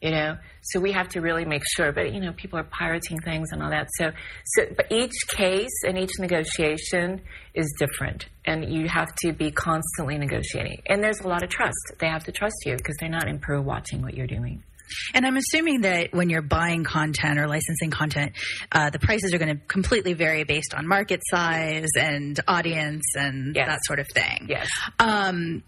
You 0.00 0.10
know, 0.10 0.36
so 0.62 0.80
we 0.80 0.90
have 0.90 1.08
to 1.10 1.20
really 1.20 1.44
make 1.44 1.62
sure. 1.76 1.92
But 1.92 2.12
you 2.12 2.18
know, 2.18 2.32
people 2.32 2.58
are 2.58 2.64
pirating 2.64 3.20
things 3.20 3.50
and 3.52 3.62
all 3.62 3.70
that. 3.70 3.86
So, 3.98 4.10
so 4.44 4.62
but 4.76 4.90
each 4.90 5.12
case 5.28 5.70
and 5.86 5.96
each 5.96 6.10
negotiation 6.18 7.20
is 7.54 7.72
different, 7.78 8.26
and 8.44 8.68
you 8.68 8.88
have 8.88 9.14
to 9.22 9.32
be 9.32 9.52
constantly 9.52 10.18
negotiating. 10.18 10.82
And 10.88 11.04
there's 11.04 11.20
a 11.20 11.28
lot 11.28 11.44
of 11.44 11.50
trust. 11.50 11.76
They 12.00 12.08
have 12.08 12.24
to 12.24 12.32
trust 12.32 12.56
you 12.66 12.76
because 12.76 12.96
they're 12.98 13.08
not 13.08 13.28
in 13.28 13.38
Peru 13.38 13.62
watching 13.62 14.02
what 14.02 14.14
you're 14.14 14.26
doing. 14.26 14.64
And 15.14 15.26
I'm 15.26 15.36
assuming 15.36 15.82
that 15.82 16.12
when 16.12 16.30
you're 16.30 16.42
buying 16.42 16.84
content 16.84 17.38
or 17.38 17.46
licensing 17.48 17.90
content, 17.90 18.32
uh, 18.70 18.90
the 18.90 18.98
prices 18.98 19.32
are 19.34 19.38
going 19.38 19.56
to 19.58 19.64
completely 19.66 20.12
vary 20.14 20.44
based 20.44 20.74
on 20.74 20.86
market 20.86 21.20
size 21.30 21.88
and 21.98 22.38
audience 22.48 23.02
and 23.14 23.54
Yes. 23.56 23.68
that 23.68 23.80
sort 23.84 23.98
of 23.98 24.06
thing. 24.14 24.46
Yes. 24.48 24.68
Um, 24.98 25.62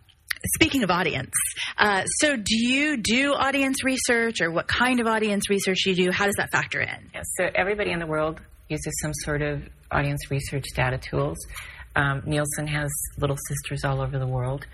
speaking 0.55 0.83
of 0.83 0.91
audience, 0.91 1.33
uh, 1.79 2.05
so 2.21 2.37
do 2.37 2.57
you 2.57 2.97
do 2.99 3.33
audience 3.35 3.83
research 3.85 4.41
or 4.41 4.51
what 4.51 4.69
kind 4.69 5.01
of 5.01 5.07
audience 5.07 5.49
research 5.49 5.87
you 5.87 5.95
do? 5.95 6.11
How 6.11 6.27
does 6.27 6.35
that 6.37 6.51
factor 6.51 6.81
in? 6.81 7.11
Yeah, 7.15 7.23
so 7.39 7.49
everybody 7.55 7.91
in 7.93 7.99
the 7.99 8.07
world 8.07 8.41
uses 8.69 8.93
some 9.03 9.13
sort 9.25 9.43
of 9.43 9.63
audience 9.91 10.31
research 10.31 10.65
data 10.75 10.99
tools. 10.99 11.39
Um, 11.97 12.23
Nielsen 12.27 12.67
has 12.67 12.91
little 13.19 13.37
sisters 13.49 13.85
all 13.85 14.01
over 14.01 14.19
the 14.19 14.27
world. 14.27 14.67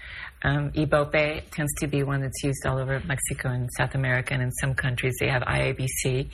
Um, 0.42 0.70
Ibope 0.72 1.42
tends 1.50 1.72
to 1.80 1.86
be 1.86 2.02
one 2.02 2.22
that's 2.22 2.42
used 2.42 2.64
all 2.66 2.78
over 2.78 3.00
Mexico 3.06 3.50
and 3.50 3.68
South 3.76 3.94
America, 3.94 4.32
and 4.32 4.42
in 4.42 4.52
some 4.52 4.74
countries 4.74 5.14
they 5.20 5.28
have 5.28 5.42
IABC. 5.42 6.30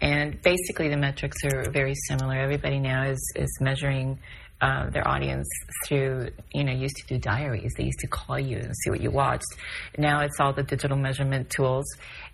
And 0.00 0.40
basically, 0.42 0.88
the 0.88 0.96
metrics 0.96 1.44
are 1.44 1.70
very 1.70 1.94
similar. 2.08 2.36
Everybody 2.36 2.78
now 2.78 3.04
is 3.04 3.32
is 3.36 3.58
measuring. 3.60 4.18
Uh, 4.60 4.90
their 4.90 5.08
audience 5.08 5.48
through, 5.86 6.28
you 6.52 6.62
know, 6.62 6.72
used 6.72 6.94
to 6.94 7.06
do 7.06 7.18
diaries. 7.18 7.72
They 7.78 7.84
used 7.84 8.00
to 8.00 8.06
call 8.06 8.38
you 8.38 8.58
and 8.58 8.74
see 8.76 8.90
what 8.90 9.00
you 9.00 9.10
watched. 9.10 9.46
Now 9.96 10.20
it's 10.20 10.38
all 10.38 10.52
the 10.52 10.62
digital 10.62 10.98
measurement 10.98 11.48
tools, 11.48 11.86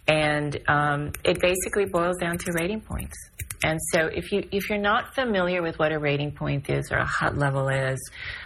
and 0.08 0.58
um, 0.66 1.12
it 1.24 1.40
basically 1.40 1.84
boils 1.84 2.16
down 2.18 2.38
to 2.38 2.52
rating 2.52 2.80
points. 2.80 3.16
And 3.62 3.78
so, 3.92 4.06
if 4.06 4.32
you 4.32 4.46
if 4.50 4.68
you're 4.68 4.78
not 4.78 5.14
familiar 5.14 5.62
with 5.62 5.78
what 5.78 5.92
a 5.92 5.98
rating 5.98 6.32
point 6.32 6.68
is, 6.68 6.90
or 6.90 6.98
a 6.98 7.06
HUT 7.06 7.38
level 7.38 7.68
is, 7.68 7.98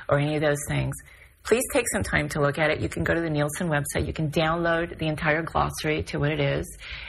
or 0.09 0.19
any 0.19 0.37
of 0.37 0.43
those 0.43 0.61
things, 0.69 0.95
please 1.43 1.65
take 1.73 1.87
some 1.93 2.03
time 2.03 2.29
to 2.29 2.41
look 2.41 2.59
at 2.59 2.71
it. 2.71 2.81
You 2.81 2.89
can 2.89 3.03
go 3.03 3.15
to 3.15 3.21
the 3.21 3.31
Nielsen 3.31 3.69
website. 3.69 4.07
You 4.07 4.13
can 4.13 4.31
download 4.31 4.99
the 4.99 5.07
entire 5.07 5.43
glossary 5.43 6.03
to 6.05 6.19
what 6.19 6.31
it 6.31 6.41
is. 6.41 6.67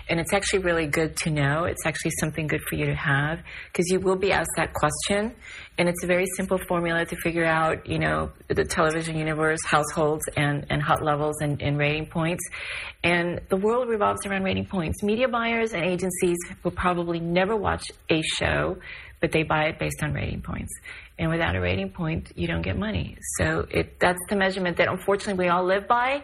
And 0.09 0.19
it's 0.19 0.33
actually 0.33 0.59
really 0.59 0.87
good 0.87 1.15
to 1.17 1.29
know. 1.29 1.65
It's 1.65 1.85
actually 1.85 2.11
something 2.19 2.47
good 2.47 2.61
for 2.69 2.75
you 2.75 2.85
to 2.87 2.95
have 2.95 3.39
because 3.71 3.85
you 3.89 3.99
will 3.99 4.15
be 4.15 4.31
asked 4.31 4.51
that 4.57 4.73
question. 4.73 5.35
And 5.77 5.87
it's 5.89 6.03
a 6.03 6.07
very 6.07 6.25
simple 6.35 6.59
formula 6.67 7.05
to 7.05 7.15
figure 7.15 7.45
out, 7.45 7.87
you 7.87 7.97
know, 7.97 8.31
the 8.47 8.63
television 8.63 9.17
universe, 9.17 9.59
households, 9.65 10.23
and, 10.35 10.65
and 10.69 10.81
HUT 10.81 11.01
levels 11.03 11.35
and, 11.41 11.61
and 11.61 11.77
rating 11.77 12.07
points. 12.07 12.43
And 13.03 13.41
the 13.49 13.57
world 13.57 13.89
revolves 13.89 14.25
around 14.25 14.43
rating 14.43 14.65
points. 14.65 15.01
Media 15.01 15.27
buyers 15.27 15.73
and 15.73 15.83
agencies 15.83 16.37
will 16.63 16.71
probably 16.71 17.19
never 17.19 17.55
watch 17.55 17.83
a 18.09 18.21
show, 18.21 18.77
but 19.21 19.31
they 19.31 19.43
buy 19.43 19.65
it 19.65 19.79
based 19.79 20.03
on 20.03 20.13
rating 20.13 20.41
points. 20.41 20.71
And 21.21 21.29
without 21.29 21.55
a 21.55 21.61
rating 21.61 21.91
point, 21.91 22.31
you 22.35 22.47
don't 22.47 22.63
get 22.63 22.77
money. 22.77 23.15
So 23.37 23.67
it, 23.69 23.99
that's 23.99 24.19
the 24.29 24.35
measurement 24.35 24.77
that 24.77 24.87
unfortunately 24.87 25.45
we 25.45 25.49
all 25.49 25.63
live 25.63 25.87
by. 25.87 26.23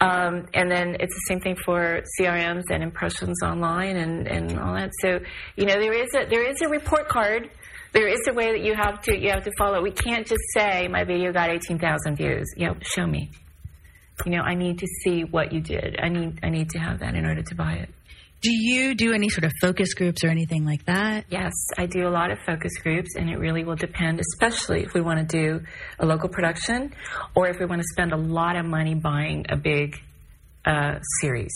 Um, 0.00 0.46
and 0.54 0.70
then 0.70 0.96
it's 0.98 1.14
the 1.14 1.24
same 1.28 1.40
thing 1.40 1.56
for 1.66 2.02
CPMs 2.18 2.62
and 2.70 2.82
impressions 2.82 3.42
online 3.42 3.96
and, 3.96 4.26
and 4.26 4.58
all 4.58 4.72
that. 4.74 4.90
So, 5.02 5.20
you 5.56 5.66
know, 5.66 5.74
there 5.74 5.92
is 5.92 6.08
a, 6.14 6.24
there 6.30 6.48
is 6.48 6.62
a 6.62 6.68
report 6.68 7.08
card. 7.08 7.50
There 7.92 8.08
is 8.08 8.20
a 8.28 8.34
way 8.34 8.52
that 8.52 8.62
you 8.62 8.74
have 8.74 9.00
to, 9.02 9.18
you 9.18 9.30
have 9.30 9.44
to 9.44 9.52
follow. 9.56 9.82
We 9.82 9.90
can't 9.90 10.26
just 10.26 10.42
say 10.54 10.88
my 10.88 11.04
video 11.04 11.32
got 11.32 11.50
18,000 11.50 12.16
views. 12.16 12.46
You 12.56 12.68
know, 12.68 12.76
show 12.82 13.06
me. 13.06 13.30
You 14.26 14.32
know, 14.32 14.42
I 14.42 14.54
need 14.54 14.78
to 14.80 14.86
see 15.04 15.22
what 15.22 15.52
you 15.52 15.60
did. 15.60 15.96
I 16.02 16.08
need, 16.08 16.40
I 16.42 16.50
need 16.50 16.70
to 16.70 16.78
have 16.78 17.00
that 17.00 17.14
in 17.14 17.24
order 17.24 17.42
to 17.42 17.54
buy 17.54 17.74
it. 17.74 17.88
Do 18.40 18.52
you 18.52 18.94
do 18.94 19.12
any 19.12 19.28
sort 19.28 19.44
of 19.44 19.52
focus 19.60 19.94
groups 19.94 20.22
or 20.22 20.28
anything 20.28 20.64
like 20.64 20.84
that? 20.84 21.24
Yes, 21.28 21.52
I 21.76 21.86
do 21.86 22.06
a 22.06 22.10
lot 22.10 22.30
of 22.30 22.38
focus 22.46 22.72
groups, 22.78 23.16
and 23.16 23.28
it 23.28 23.36
really 23.36 23.64
will 23.64 23.74
depend, 23.74 24.20
especially 24.20 24.84
if 24.84 24.94
we 24.94 25.00
want 25.00 25.18
to 25.18 25.24
do 25.26 25.64
a 25.98 26.06
local 26.06 26.28
production 26.28 26.94
or 27.34 27.48
if 27.48 27.58
we 27.58 27.66
want 27.66 27.80
to 27.80 27.86
spend 27.92 28.12
a 28.12 28.16
lot 28.16 28.54
of 28.54 28.64
money 28.64 28.94
buying 28.94 29.44
a 29.48 29.56
big 29.56 29.96
uh, 30.64 31.00
series 31.20 31.52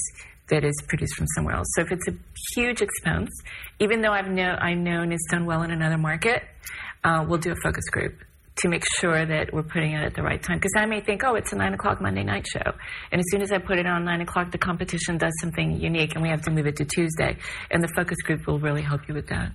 that 0.49 0.65
is 0.65 0.75
produced 0.89 1.15
from 1.15 1.27
somewhere 1.37 1.55
else. 1.55 1.69
So 1.77 1.83
if 1.83 1.93
it's 1.93 2.09
a 2.09 2.15
huge 2.55 2.83
expense, 2.83 3.31
even 3.83 4.01
though 4.01 4.13
I've 4.13 4.29
know 4.29 4.57
I've 4.61 4.79
known 4.79 5.13
it's 5.13 5.27
done 5.31 5.45
well 5.45 5.63
in 5.63 5.73
another 5.73 5.99
market, 5.99 6.43
uh, 7.03 7.25
we'll 7.27 7.41
do 7.41 7.51
a 7.51 7.57
focus 7.63 7.85
group 7.91 8.15
to 8.55 8.69
make 8.69 8.85
sure 9.01 9.25
that 9.27 9.53
we're 9.53 9.63
putting 9.63 9.93
it 9.93 10.05
at 10.05 10.15
the 10.15 10.23
right 10.23 10.41
time. 10.41 10.59
Because 10.59 10.73
I 10.77 10.87
may 10.87 11.01
think, 11.01 11.25
oh, 11.25 11.35
it's 11.35 11.53
a 11.53 11.57
nine 11.57 11.75
o'clock 11.75 12.01
Monday 12.01 12.23
night 12.23 12.47
show, 12.47 12.73
and 13.11 13.19
as 13.19 13.25
soon 13.31 13.43
as 13.43 13.51
I 13.51 13.59
put 13.59 13.79
it 13.79 13.87
on 13.87 14.05
nine 14.05 14.21
o'clock, 14.21 14.53
the 14.53 14.59
competition 14.59 15.19
does 15.19 15.33
something 15.41 15.81
unique, 15.81 16.15
and 16.15 16.23
we 16.23 16.29
have 16.29 16.43
to 16.43 16.51
move 16.51 16.67
it 16.67 16.77
to 16.77 16.85
Tuesday. 16.85 17.37
And 17.71 17.83
the 17.83 17.89
focus 17.97 18.19
group 18.23 18.47
will 18.47 18.61
really 18.61 18.83
help 18.83 19.09
you 19.09 19.15
with 19.15 19.27
that. 19.29 19.53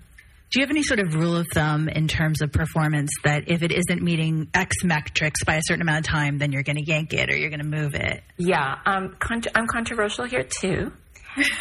Do 0.50 0.62
you 0.62 0.66
have 0.66 0.72
any 0.72 0.84
sort 0.84 1.02
of 1.02 1.14
rule 1.14 1.36
of 1.36 1.46
thumb 1.54 1.90
in 1.90 2.08
terms 2.08 2.42
of 2.42 2.54
performance 2.54 3.12
that 3.26 3.50
if 3.50 3.64
it 3.64 3.74
isn't 3.74 4.02
meeting 4.02 4.48
X 4.54 4.78
metrics 4.86 5.44
by 5.44 5.56
a 5.56 5.62
certain 5.62 5.82
amount 5.82 6.08
of 6.08 6.12
time, 6.12 6.38
then 6.38 6.54
you're 6.54 6.64
going 6.64 6.78
to 6.78 6.86
yank 6.86 7.14
it 7.14 7.30
or 7.30 7.36
you're 7.36 7.50
going 7.50 7.60
to 7.60 7.66
move 7.66 7.96
it? 7.96 8.24
Yeah, 8.38 8.76
um, 8.86 9.18
con- 9.20 9.42
I'm 9.54 9.68
controversial 9.68 10.24
here 10.24 10.46
too. 10.62 10.94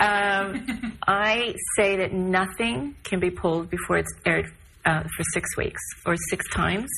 Um, 0.00 0.98
I 1.06 1.54
say 1.76 1.96
that 1.96 2.12
nothing 2.12 2.96
can 3.04 3.20
be 3.20 3.30
pulled 3.30 3.70
before 3.70 3.98
it's 3.98 4.12
aired 4.24 4.46
uh, 4.84 5.02
for 5.02 5.22
six 5.32 5.56
weeks 5.56 5.80
or 6.06 6.16
six 6.30 6.48
times. 6.50 6.88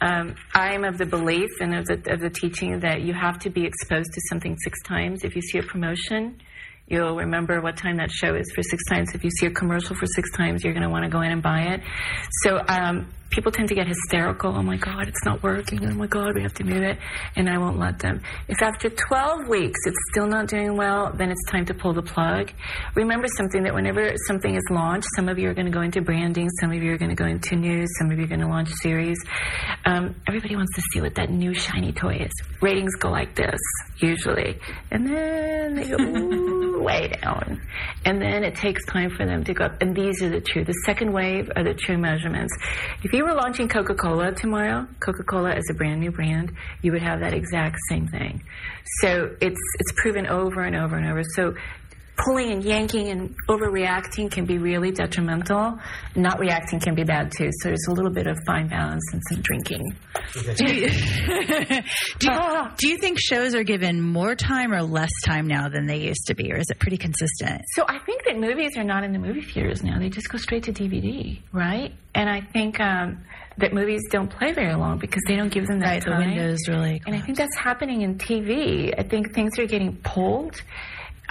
Um, 0.00 0.34
I 0.54 0.74
am 0.74 0.84
of 0.84 0.98
the 0.98 1.06
belief 1.06 1.48
and 1.60 1.74
of 1.74 1.86
the, 1.86 2.12
of 2.12 2.20
the 2.20 2.30
teaching 2.30 2.80
that 2.80 3.02
you 3.02 3.14
have 3.14 3.38
to 3.40 3.50
be 3.50 3.64
exposed 3.64 4.12
to 4.12 4.20
something 4.28 4.56
six 4.64 4.82
times. 4.82 5.22
If 5.22 5.36
you 5.36 5.42
see 5.42 5.58
a 5.58 5.62
promotion, 5.62 6.40
you'll 6.86 7.16
remember 7.16 7.60
what 7.60 7.76
time 7.76 7.96
that 7.96 8.10
show 8.10 8.34
is 8.34 8.50
for 8.54 8.62
six 8.62 8.82
times. 8.88 9.14
If 9.14 9.24
you 9.24 9.30
see 9.40 9.46
a 9.46 9.50
commercial 9.50 9.96
for 9.96 10.06
six 10.06 10.30
times, 10.32 10.64
you're 10.64 10.74
going 10.74 10.82
to 10.82 10.90
want 10.90 11.04
to 11.04 11.10
go 11.10 11.20
in 11.22 11.32
and 11.32 11.42
buy 11.42 11.62
it. 11.62 11.80
So 12.42 12.60
um, 12.68 13.08
people 13.32 13.50
tend 13.50 13.68
to 13.68 13.74
get 13.74 13.88
hysterical. 13.88 14.54
Oh 14.54 14.62
my 14.62 14.76
God, 14.76 15.08
it's 15.08 15.24
not 15.24 15.42
working. 15.42 15.84
Oh 15.84 15.94
my 15.94 16.06
God, 16.06 16.34
we 16.34 16.42
have 16.42 16.52
to 16.54 16.64
move 16.64 16.82
it. 16.82 16.98
And 17.34 17.48
I 17.48 17.58
won't 17.58 17.78
let 17.78 17.98
them. 17.98 18.20
If 18.48 18.62
after 18.62 18.90
12 18.90 19.48
weeks 19.48 19.80
it's 19.86 19.98
still 20.10 20.26
not 20.26 20.48
doing 20.48 20.76
well, 20.76 21.12
then 21.16 21.30
it's 21.30 21.50
time 21.50 21.64
to 21.66 21.74
pull 21.74 21.94
the 21.94 22.02
plug. 22.02 22.52
Remember 22.94 23.26
something 23.26 23.62
that 23.62 23.74
whenever 23.74 24.12
something 24.26 24.54
is 24.54 24.64
launched, 24.70 25.08
some 25.16 25.28
of 25.28 25.38
you 25.38 25.48
are 25.48 25.54
going 25.54 25.66
to 25.66 25.72
go 25.72 25.80
into 25.80 26.02
branding, 26.02 26.48
some 26.60 26.70
of 26.72 26.82
you 26.82 26.92
are 26.92 26.98
going 26.98 27.10
to 27.10 27.16
go 27.16 27.26
into 27.26 27.56
news, 27.56 27.88
some 27.98 28.10
of 28.10 28.18
you 28.18 28.24
are 28.24 28.28
going 28.28 28.40
to 28.40 28.48
launch 28.48 28.70
series. 28.82 29.18
Um, 29.86 30.14
everybody 30.28 30.54
wants 30.54 30.74
to 30.76 30.82
see 30.92 31.00
what 31.00 31.14
that 31.14 31.30
new 31.30 31.54
shiny 31.54 31.92
toy 31.92 32.16
is. 32.16 32.32
Ratings 32.60 32.94
go 32.96 33.10
like 33.10 33.34
this, 33.34 33.60
usually. 33.98 34.58
And 34.90 35.06
then 35.06 35.74
they 35.74 35.88
go 35.88 35.96
way 36.82 37.08
down. 37.22 37.60
And 38.04 38.20
then 38.20 38.44
it 38.44 38.56
takes 38.56 38.84
time 38.86 39.10
for 39.10 39.24
them 39.24 39.44
to 39.44 39.54
go 39.54 39.64
up. 39.64 39.80
And 39.80 39.94
these 39.94 40.22
are 40.22 40.28
the 40.28 40.40
true. 40.40 40.64
The 40.64 40.74
second 40.84 41.12
wave 41.12 41.50
are 41.56 41.64
the 41.64 41.74
true 41.74 41.98
measurements. 41.98 42.52
If 43.02 43.12
you 43.12 43.24
were 43.24 43.34
launching 43.34 43.68
Coca 43.68 43.94
Cola 43.94 44.32
tomorrow, 44.32 44.86
Coca 45.00 45.22
Cola 45.24 45.52
as 45.52 45.64
a 45.70 45.74
brand 45.74 46.00
new 46.00 46.10
brand, 46.10 46.52
you 46.82 46.92
would 46.92 47.02
have 47.02 47.20
that 47.20 47.34
exact 47.34 47.76
same 47.88 48.08
thing. 48.08 48.42
So 49.00 49.34
it's 49.40 49.60
it's 49.78 49.92
proven 49.96 50.26
over 50.26 50.62
and 50.62 50.76
over 50.76 50.96
and 50.96 51.06
over. 51.06 51.22
So 51.34 51.54
pulling 52.24 52.50
and 52.52 52.62
yanking 52.64 53.08
and 53.08 53.34
overreacting 53.48 54.30
can 54.30 54.44
be 54.44 54.58
really 54.58 54.90
detrimental. 54.90 55.78
Not 56.14 56.38
reacting 56.38 56.80
can 56.80 56.94
be 56.94 57.04
bad 57.04 57.32
too. 57.36 57.50
So 57.60 57.68
there's 57.68 57.86
a 57.88 57.92
little 57.92 58.12
bit 58.12 58.26
of 58.26 58.38
fine 58.46 58.68
balance 58.68 59.02
and 59.12 59.22
some 59.28 59.40
drinking. 59.42 59.96
Do 60.56 60.72
you, 60.74 60.88
do, 62.18 62.32
you, 62.32 62.68
do 62.78 62.88
you 62.88 62.96
think 62.98 63.18
shows 63.20 63.54
are 63.54 63.64
given 63.64 64.00
more 64.00 64.34
time 64.34 64.72
or 64.72 64.82
less 64.82 65.10
time 65.26 65.46
now 65.46 65.68
than 65.68 65.86
they 65.86 65.98
used 65.98 66.26
to 66.28 66.34
be, 66.34 66.50
or 66.52 66.56
is 66.56 66.66
it 66.70 66.78
pretty 66.78 66.96
consistent? 66.96 67.60
So 67.74 67.84
I 67.88 67.98
think 68.06 68.22
that 68.24 68.38
movies 68.38 68.76
are 68.78 68.84
not 68.84 69.04
in 69.04 69.12
the 69.12 69.18
movie 69.18 69.42
theaters 69.42 69.82
now. 69.82 69.98
They 69.98 70.08
just 70.08 70.28
go 70.30 70.38
straight 70.38 70.62
to 70.64 70.72
DVD, 70.72 71.38
right? 71.52 71.92
And 72.14 72.30
I 72.30 72.40
think 72.40 72.80
um, 72.80 73.22
that 73.58 73.74
movies 73.74 74.02
don't 74.10 74.28
play 74.30 74.52
very 74.52 74.74
long 74.74 74.98
because 74.98 75.22
they 75.28 75.36
don't 75.36 75.52
give 75.52 75.66
them 75.66 75.80
that 75.80 75.86
Right, 75.86 76.04
the 76.04 76.10
time. 76.10 76.28
windows 76.30 76.58
really. 76.68 77.02
And 77.04 77.14
I 77.14 77.20
think 77.20 77.36
that's 77.36 77.56
happening 77.56 78.02
in 78.02 78.16
TV. 78.16 78.94
I 78.98 79.02
think 79.02 79.34
things 79.34 79.58
are 79.58 79.66
getting 79.66 79.96
pulled. 79.96 80.62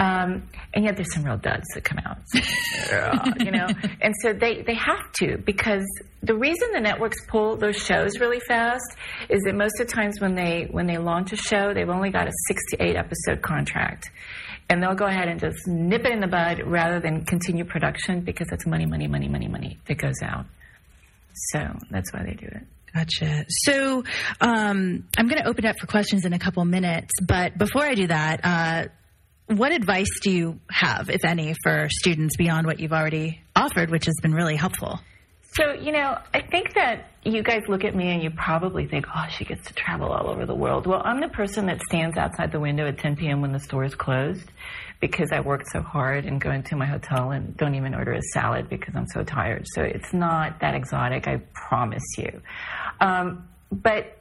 Um, 0.02 0.50
and 0.74 0.84
yet 0.84 0.96
there's 0.96 1.14
some 1.14 1.24
real 1.24 1.38
duds 1.38 1.68
that 1.76 1.84
come 1.84 2.00
out, 2.00 2.18
you 3.40 3.52
know. 3.52 3.68
And 4.02 4.16
so 4.24 4.34
they, 4.34 4.64
they 4.64 4.74
have 4.74 5.12
to 5.20 5.38
because 5.46 5.86
the 6.24 6.34
reason 6.34 6.70
the 6.74 6.80
networks 6.80 7.18
pull 7.28 7.56
those 7.56 7.78
shows 7.78 8.20
really 8.20 8.40
fast 8.40 8.96
is 9.30 9.42
that 9.46 9.54
most 9.54 9.80
of 9.80 9.88
the 9.88 9.94
times 9.94 10.20
when 10.20 10.34
they 10.34 10.68
when 10.72 10.88
they 10.88 10.98
launch 10.98 11.34
a 11.34 11.36
show, 11.36 11.76
they've 11.76 11.88
only 11.88 12.10
got 12.10 12.28
a 12.28 12.32
six 12.48 12.64
to 12.72 12.84
eight 12.84 12.96
episode 12.96 13.44
contract, 13.44 14.10
and 14.72 14.82
they'll 14.82 14.96
go 14.96 15.06
ahead 15.06 15.28
and 15.28 15.40
just 15.40 15.68
nip 15.68 16.04
it 16.04 16.12
in 16.12 16.20
the 16.20 16.28
bud 16.28 16.64
rather 16.66 17.00
than 17.00 17.24
continue 17.24 17.64
production 17.64 18.22
because 18.22 18.48
it's 18.52 18.66
money, 18.66 18.88
money, 18.88 19.08
money, 19.08 19.28
money, 19.28 19.48
money 19.48 19.78
that 19.88 20.00
goes 20.00 20.24
out. 20.24 20.46
So 21.52 21.60
that's 21.92 22.12
why 22.12 22.24
they 22.24 22.34
do 22.34 22.48
it. 22.48 22.64
Gotcha. 22.94 23.46
So 23.48 24.04
um, 24.42 25.08
I'm 25.18 25.28
going 25.28 25.42
to 25.42 25.48
open 25.48 25.66
it 25.66 25.70
up 25.70 25.80
for 25.80 25.88
questions 25.88 26.26
in 26.26 26.34
a 26.34 26.40
couple 26.40 26.66
minutes, 26.66 27.14
but 27.26 27.58
before 27.58 27.84
I 27.84 27.94
do 27.94 28.08
that, 28.08 28.42
uh, 28.44 28.88
what 29.58 29.72
advice 29.72 30.20
do 30.22 30.32
you 30.32 30.60
have, 30.70 31.10
if 31.10 31.24
any, 31.26 31.56
for 31.64 31.88
students 31.90 32.36
beyond 32.38 32.68
what 32.68 32.80
you've 32.80 32.94
already 32.94 33.42
offered, 33.56 33.90
which 33.90 34.06
has 34.06 34.16
been 34.22 34.34
really 34.34 34.56
helpful? 34.56 35.00
So, 35.54 35.74
you 35.74 35.92
know, 35.92 36.18
I 36.34 36.42
think 36.42 36.76
that 36.76 37.12
you 37.24 37.44
guys 37.44 37.64
look 37.68 37.84
at 37.84 37.94
me 37.94 38.10
and 38.10 38.24
you 38.24 38.32
probably 38.32 38.88
think, 38.88 39.06
oh, 39.14 39.26
she 39.30 39.44
gets 39.44 39.68
to 39.68 39.74
travel 39.74 40.10
all 40.10 40.30
over 40.30 40.46
the 40.46 40.56
world. 40.56 40.88
Well, 40.88 41.02
I'm 41.04 41.20
the 41.20 41.28
person 41.28 41.66
that 41.66 41.82
stands 41.82 42.18
outside 42.18 42.54
the 42.54 42.60
window 42.60 42.88
at 42.88 42.98
10 42.98 43.18
p.m. 43.18 43.42
when 43.42 43.52
the 43.52 43.60
store 43.60 43.84
is 43.84 43.94
closed 43.94 44.50
because 45.02 45.32
I 45.34 45.42
worked 45.42 45.68
so 45.72 45.82
hard 45.82 46.26
and 46.26 46.40
go 46.40 46.52
into 46.52 46.78
my 46.78 46.86
hotel 46.86 47.32
and 47.32 47.58
don't 47.58 47.76
even 47.76 47.94
order 47.94 48.14
a 48.14 48.22
salad 48.34 48.70
because 48.70 48.96
I'm 48.96 49.08
so 49.08 49.24
tired. 49.24 49.66
So 49.74 49.82
it's 49.82 50.14
not 50.14 50.62
that 50.62 50.74
exotic, 50.74 51.28
I 51.28 51.42
promise 51.54 52.04
you. 52.18 52.42
Um, 53.02 53.50
but 53.72 54.18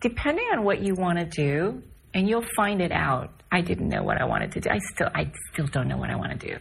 depending 0.00 0.46
on 0.52 0.64
what 0.64 0.80
you 0.80 0.94
want 0.94 1.18
to 1.18 1.26
do, 1.26 1.82
and 2.14 2.28
you'll 2.28 2.46
find 2.56 2.80
it 2.80 2.92
out. 2.92 3.30
I 3.52 3.60
didn't 3.60 3.88
know 3.88 4.02
what 4.02 4.20
I 4.20 4.24
wanted 4.24 4.52
to 4.52 4.60
do. 4.60 4.70
I 4.70 4.78
still, 4.94 5.08
I 5.14 5.30
still 5.52 5.66
don't 5.66 5.88
know 5.88 5.98
what 5.98 6.10
I 6.10 6.16
want 6.16 6.40
to 6.40 6.46
do. 6.48 6.58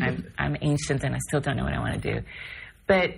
I'm, 0.00 0.32
I'm 0.38 0.56
ancient 0.60 1.02
and 1.02 1.14
I 1.14 1.18
still 1.28 1.40
don't 1.40 1.56
know 1.56 1.64
what 1.64 1.74
I 1.74 1.80
want 1.80 2.00
to 2.00 2.14
do. 2.14 2.26
But 2.86 3.14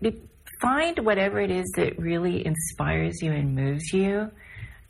be, 0.00 0.22
find 0.60 0.98
whatever 1.00 1.40
it 1.40 1.50
is 1.50 1.70
that 1.76 1.98
really 1.98 2.44
inspires 2.44 3.20
you 3.20 3.32
and 3.32 3.54
moves 3.54 3.92
you 3.92 4.30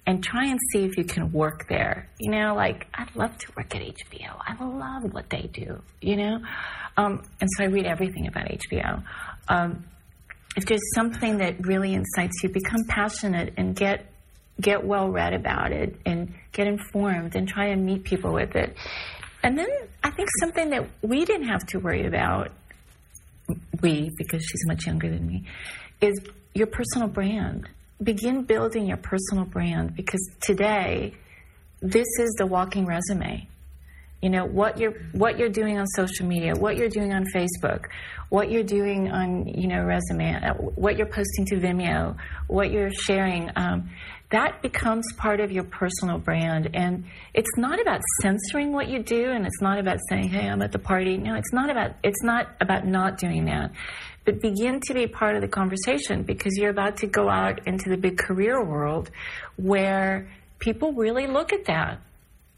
and 0.06 0.22
try 0.22 0.46
and 0.46 0.58
see 0.72 0.84
if 0.84 0.96
you 0.96 1.04
can 1.04 1.32
work 1.32 1.66
there. 1.68 2.08
You 2.20 2.30
know, 2.30 2.54
like 2.54 2.86
I'd 2.94 3.14
love 3.16 3.36
to 3.38 3.52
work 3.56 3.74
at 3.74 3.82
HBO. 3.82 4.36
I 4.40 4.62
love 4.62 5.12
what 5.12 5.30
they 5.30 5.50
do, 5.52 5.82
you 6.00 6.16
know? 6.16 6.38
Um, 6.96 7.22
and 7.40 7.50
so 7.56 7.64
I 7.64 7.66
read 7.66 7.86
everything 7.86 8.26
about 8.28 8.46
HBO. 8.46 9.02
Um, 9.48 9.84
if 10.56 10.66
there's 10.66 10.94
something 10.94 11.38
that 11.38 11.66
really 11.66 11.94
incites 11.94 12.42
you, 12.42 12.50
become 12.50 12.84
passionate 12.88 13.54
and 13.56 13.74
get 13.74 14.13
get 14.60 14.84
well 14.84 15.08
read 15.08 15.34
about 15.34 15.72
it 15.72 15.96
and 16.06 16.32
get 16.52 16.66
informed 16.66 17.34
and 17.34 17.48
try 17.48 17.66
and 17.66 17.84
meet 17.84 18.04
people 18.04 18.32
with 18.32 18.54
it. 18.54 18.76
And 19.42 19.58
then 19.58 19.68
I 20.02 20.10
think 20.10 20.28
something 20.40 20.70
that 20.70 20.88
we 21.02 21.24
didn't 21.24 21.48
have 21.48 21.66
to 21.66 21.78
worry 21.78 22.06
about, 22.06 22.50
we, 23.82 24.10
because 24.16 24.42
she's 24.42 24.66
much 24.66 24.86
younger 24.86 25.10
than 25.10 25.26
me, 25.26 25.44
is 26.00 26.18
your 26.54 26.66
personal 26.66 27.08
brand. 27.08 27.68
Begin 28.02 28.44
building 28.44 28.86
your 28.86 28.96
personal 28.96 29.44
brand 29.44 29.94
because 29.94 30.20
today, 30.40 31.14
this 31.82 32.06
is 32.18 32.34
the 32.38 32.46
walking 32.46 32.86
resume. 32.86 33.48
You 34.24 34.30
know 34.30 34.46
what 34.46 34.78
you're 34.78 34.94
what 35.12 35.38
you're 35.38 35.50
doing 35.50 35.78
on 35.78 35.86
social 35.88 36.24
media, 36.24 36.54
what 36.54 36.78
you're 36.78 36.88
doing 36.88 37.12
on 37.12 37.26
Facebook, 37.26 37.88
what 38.30 38.50
you're 38.50 38.62
doing 38.62 39.10
on 39.10 39.46
you 39.46 39.68
know 39.68 39.84
resume, 39.84 40.36
uh, 40.42 40.54
what 40.54 40.96
you're 40.96 41.12
posting 41.18 41.44
to 41.44 41.56
Vimeo, 41.56 42.16
what 42.46 42.70
you're 42.70 42.90
sharing. 42.90 43.50
Um, 43.54 43.90
that 44.30 44.62
becomes 44.62 45.04
part 45.18 45.40
of 45.40 45.52
your 45.52 45.64
personal 45.64 46.16
brand, 46.16 46.70
and 46.72 47.04
it's 47.34 47.50
not 47.58 47.78
about 47.82 48.00
censoring 48.22 48.72
what 48.72 48.88
you 48.88 49.02
do, 49.02 49.30
and 49.30 49.44
it's 49.44 49.60
not 49.60 49.78
about 49.78 49.98
saying, 50.08 50.30
"Hey, 50.30 50.48
I'm 50.48 50.62
at 50.62 50.72
the 50.72 50.78
party." 50.78 51.18
No, 51.18 51.34
it's 51.34 51.52
not 51.52 51.68
about 51.68 51.96
it's 52.02 52.22
not 52.22 52.48
about 52.62 52.86
not 52.86 53.18
doing 53.18 53.44
that, 53.44 53.72
but 54.24 54.40
begin 54.40 54.80
to 54.86 54.94
be 54.94 55.06
part 55.06 55.36
of 55.36 55.42
the 55.42 55.48
conversation 55.48 56.22
because 56.22 56.56
you're 56.56 56.70
about 56.70 56.96
to 56.96 57.06
go 57.06 57.28
out 57.28 57.66
into 57.66 57.90
the 57.90 57.98
big 57.98 58.16
career 58.16 58.64
world 58.64 59.10
where 59.56 60.30
people 60.60 60.94
really 60.94 61.26
look 61.26 61.52
at 61.52 61.66
that 61.66 62.00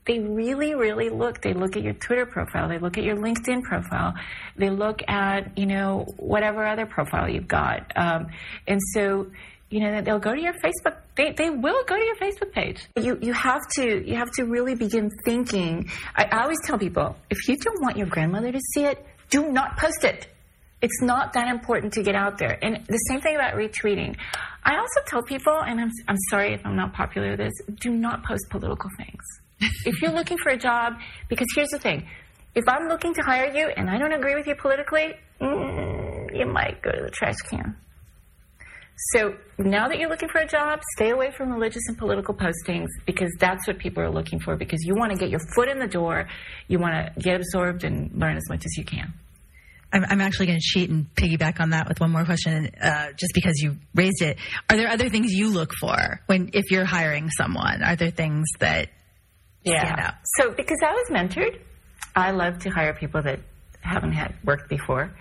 they 0.07 0.20
really, 0.20 0.74
really 0.74 1.09
look. 1.09 1.42
They 1.42 1.52
look 1.52 1.76
at 1.76 1.82
your 1.82 1.94
Twitter 1.94 2.26
profile. 2.26 2.68
They 2.68 2.78
look 2.78 2.96
at 2.96 3.04
your 3.04 3.16
LinkedIn 3.16 3.62
profile. 3.62 4.14
They 4.57 4.70
look 4.70 5.02
at, 5.09 5.59
you 5.59 5.66
know, 5.66 6.07
whatever 6.16 6.64
other 6.64 6.86
profile 6.86 7.28
you've 7.28 7.48
got. 7.48 7.92
Um, 7.96 8.28
and 8.68 8.80
so, 8.94 9.26
you 9.68 9.80
know, 9.80 10.00
they'll 10.00 10.20
go 10.20 10.34
to 10.34 10.40
your 10.40 10.54
Facebook. 10.54 10.96
They, 11.16 11.32
they 11.32 11.50
will 11.50 11.82
go 11.84 11.96
to 11.96 12.04
your 12.04 12.16
Facebook 12.16 12.52
page. 12.52 12.86
You, 12.96 13.18
you 13.20 13.32
have 13.32 13.62
to, 13.76 14.09
you 14.09 14.14
have 14.14 14.30
to 14.36 14.44
really 14.44 14.76
begin 14.76 15.11
thinking. 15.24 15.90
I, 16.14 16.26
I 16.30 16.42
always 16.42 16.59
tell 16.64 16.78
people, 16.78 17.16
if 17.28 17.48
you 17.48 17.57
don't 17.57 17.82
want 17.82 17.96
your 17.96 18.07
grandmother 18.07 18.52
to 18.52 18.61
see 18.74 18.84
it, 18.84 19.04
do 19.28 19.50
not 19.50 19.76
post 19.76 20.04
it. 20.04 20.28
It's 20.82 21.02
not 21.02 21.32
that 21.32 21.48
important 21.48 21.94
to 21.94 22.02
get 22.02 22.14
out 22.14 22.38
there. 22.38 22.59
And 22.62 22.84
the 22.86 22.98
same 23.09 23.20
thing 23.20 23.34
about 23.34 23.54
retweeting. 23.54 24.16
I 24.62 24.76
also 24.76 25.00
tell 25.07 25.22
people, 25.22 25.59
and 25.66 25.80
I'm, 25.80 25.90
I'm 26.07 26.18
sorry 26.30 26.52
if 26.54 26.61
I'm 26.64 26.76
not 26.76 26.92
popular 26.92 27.30
with 27.30 27.38
this, 27.38 27.54
do 27.80 27.90
not 27.90 28.24
post 28.24 28.44
political 28.50 28.90
things 28.96 29.22
if 29.61 30.02
you're 30.02 30.12
looking 30.12 30.38
for 30.38 30.50
a 30.50 30.59
job, 30.59 30.94
because 31.28 31.46
here's 31.54 31.70
the 31.70 31.78
thing 31.78 32.07
if 32.54 32.64
I'm 32.68 32.88
looking 32.88 33.12
to 33.14 33.22
hire 33.22 33.52
you 33.54 33.68
and 33.76 33.90
I 33.90 33.98
don't 33.98 34.12
agree 34.12 34.34
with 34.34 34.46
you 34.46 34.54
politically, 34.54 35.14
mm, 35.40 36.36
you 36.36 36.46
might 36.46 36.80
go 36.82 36.90
to 36.90 37.02
the 37.02 37.11
trash 37.11 37.36
can. 37.50 37.76
So 39.12 39.34
now 39.59 39.88
that 39.88 39.98
you're 39.98 40.09
looking 40.09 40.30
for 40.30 40.38
a 40.38 40.46
job, 40.46 40.80
stay 40.94 41.11
away 41.11 41.30
from 41.30 41.52
religious 41.52 41.82
and 41.86 41.98
political 41.98 42.34
postings 42.34 42.86
because 43.04 43.30
that's 43.38 43.66
what 43.66 43.78
people 43.78 44.02
are 44.02 44.11
looking 44.11 44.40
for 44.40 44.57
because 44.57 44.82
you 44.84 44.94
want 44.96 45.12
to 45.12 45.18
get 45.18 45.28
your 45.28 45.40
foot 45.54 45.68
in 45.68 45.78
the 45.78 45.86
door, 45.86 46.28
you 46.66 46.78
want 46.78 46.94
to 46.94 47.20
get 47.20 47.36
absorbed 47.36 47.84
and 47.84 48.11
learn 48.18 48.38
as 48.38 48.48
much 48.48 48.64
as 48.64 48.74
you 48.78 48.84
can. 48.84 49.12
I'm, 49.92 50.20
actually 50.20 50.46
going 50.46 50.59
to 50.59 50.64
cheat 50.64 50.90
and 50.90 51.07
piggyback 51.14 51.61
on 51.61 51.70
that 51.70 51.88
with 51.88 52.00
one 52.00 52.11
more 52.11 52.24
question, 52.24 52.70
uh, 52.82 53.12
just 53.12 53.32
because 53.34 53.54
you 53.62 53.76
raised 53.94 54.20
it. 54.20 54.36
Are 54.68 54.76
there 54.76 54.88
other 54.88 55.09
things 55.09 55.32
you 55.32 55.48
look 55.48 55.72
for 55.80 56.20
when 56.26 56.50
if 56.52 56.70
you're 56.70 56.84
hiring 56.84 57.30
someone? 57.30 57.82
Are 57.82 57.96
there 57.96 58.11
things 58.11 58.46
that 58.59 58.88
yeah. 59.66 60.14
So 60.36 60.52
because 60.52 60.78
I 60.84 60.92
was 60.92 61.06
mentored, 61.10 61.60
I 62.14 62.30
love 62.30 62.58
to 62.60 62.70
hire 62.70 62.94
people 62.94 63.22
that 63.22 63.40
haven't 63.80 64.12
had 64.12 64.34
worked 64.44 64.68
before. 64.68 65.12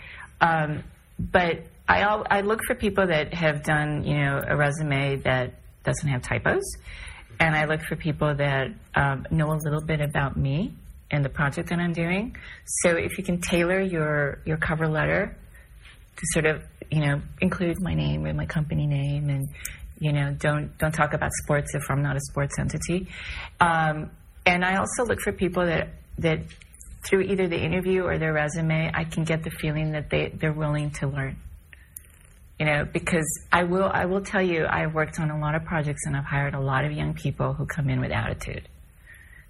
Um, 0.41 0.83
but 1.19 1.63
I, 1.87 2.01
I 2.01 2.41
look 2.41 2.61
for 2.65 2.75
people 2.75 3.07
that 3.07 3.33
have 3.33 3.63
done, 3.63 4.03
you 4.03 4.17
know, 4.17 4.41
a 4.45 4.55
resume 4.55 5.17
that 5.17 5.53
doesn't 5.83 6.07
have 6.07 6.21
typos. 6.21 6.63
And 7.39 7.55
I 7.55 7.65
look 7.65 7.81
for 7.81 7.95
people 7.95 8.33
that 8.35 8.67
um, 8.95 9.27
know 9.29 9.51
a 9.51 9.59
little 9.63 9.81
bit 9.85 10.01
about 10.01 10.37
me 10.37 10.73
and 11.11 11.23
the 11.23 11.29
project 11.29 11.69
that 11.69 11.79
I'm 11.79 11.93
doing. 11.93 12.35
So 12.81 12.91
if 12.91 13.17
you 13.17 13.23
can 13.23 13.39
tailor 13.41 13.81
your, 13.81 14.39
your 14.45 14.57
cover 14.57 14.87
letter 14.87 15.37
to 16.15 16.21
sort 16.33 16.45
of, 16.45 16.63
you 16.89 17.01
know, 17.01 17.21
include 17.41 17.77
my 17.81 17.93
name 17.93 18.25
and 18.25 18.37
my 18.37 18.45
company 18.45 18.87
name 18.87 19.29
and, 19.29 19.47
you 19.99 20.13
know, 20.13 20.33
don't, 20.39 20.77
don't 20.77 20.93
talk 20.93 21.13
about 21.13 21.31
sports 21.43 21.75
if 21.75 21.83
I'm 21.89 22.01
not 22.01 22.15
a 22.15 22.21
sports 22.21 22.57
entity. 22.57 23.07
Um, 23.59 24.11
and 24.45 24.63
I 24.63 24.77
also 24.77 25.05
look 25.05 25.19
for 25.21 25.31
people 25.31 25.65
that 25.65 25.89
that 26.19 26.39
through 27.05 27.21
either 27.21 27.47
the 27.47 27.59
interview 27.59 28.03
or 28.03 28.17
their 28.17 28.33
resume, 28.33 28.91
I 28.93 29.03
can 29.03 29.23
get 29.23 29.43
the 29.43 29.51
feeling 29.51 29.91
that 29.91 30.09
they 30.09 30.31
they're 30.33 30.53
willing 30.53 30.91
to 30.91 31.07
learn. 31.07 31.37
You 32.59 32.65
know, 32.65 32.85
because 32.85 33.27
I 33.51 33.63
will 33.63 33.89
I 33.91 34.05
will 34.05 34.21
tell 34.21 34.41
you, 34.41 34.65
I've 34.65 34.93
worked 34.93 35.19
on 35.19 35.29
a 35.29 35.39
lot 35.39 35.55
of 35.55 35.65
projects 35.65 36.05
and 36.05 36.15
I've 36.15 36.25
hired 36.25 36.53
a 36.53 36.59
lot 36.59 36.85
of 36.85 36.91
young 36.91 37.13
people 37.13 37.53
who 37.53 37.65
come 37.65 37.89
in 37.89 37.99
with 37.99 38.11
attitude, 38.11 38.67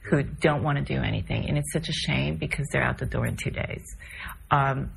who 0.10 0.24
don't 0.24 0.64
want 0.64 0.78
to 0.80 0.84
do 0.84 1.02
anything, 1.02 1.48
and 1.48 1.58
it's 1.58 1.72
such 1.72 1.88
a 1.88 1.94
shame 1.94 2.38
because 2.38 2.66
they're 2.72 2.84
out 2.84 2.98
the 2.98 3.06
door 3.06 3.26
in 3.28 3.38
two 3.38 3.52
days. 3.52 3.84
Um, 4.50 4.92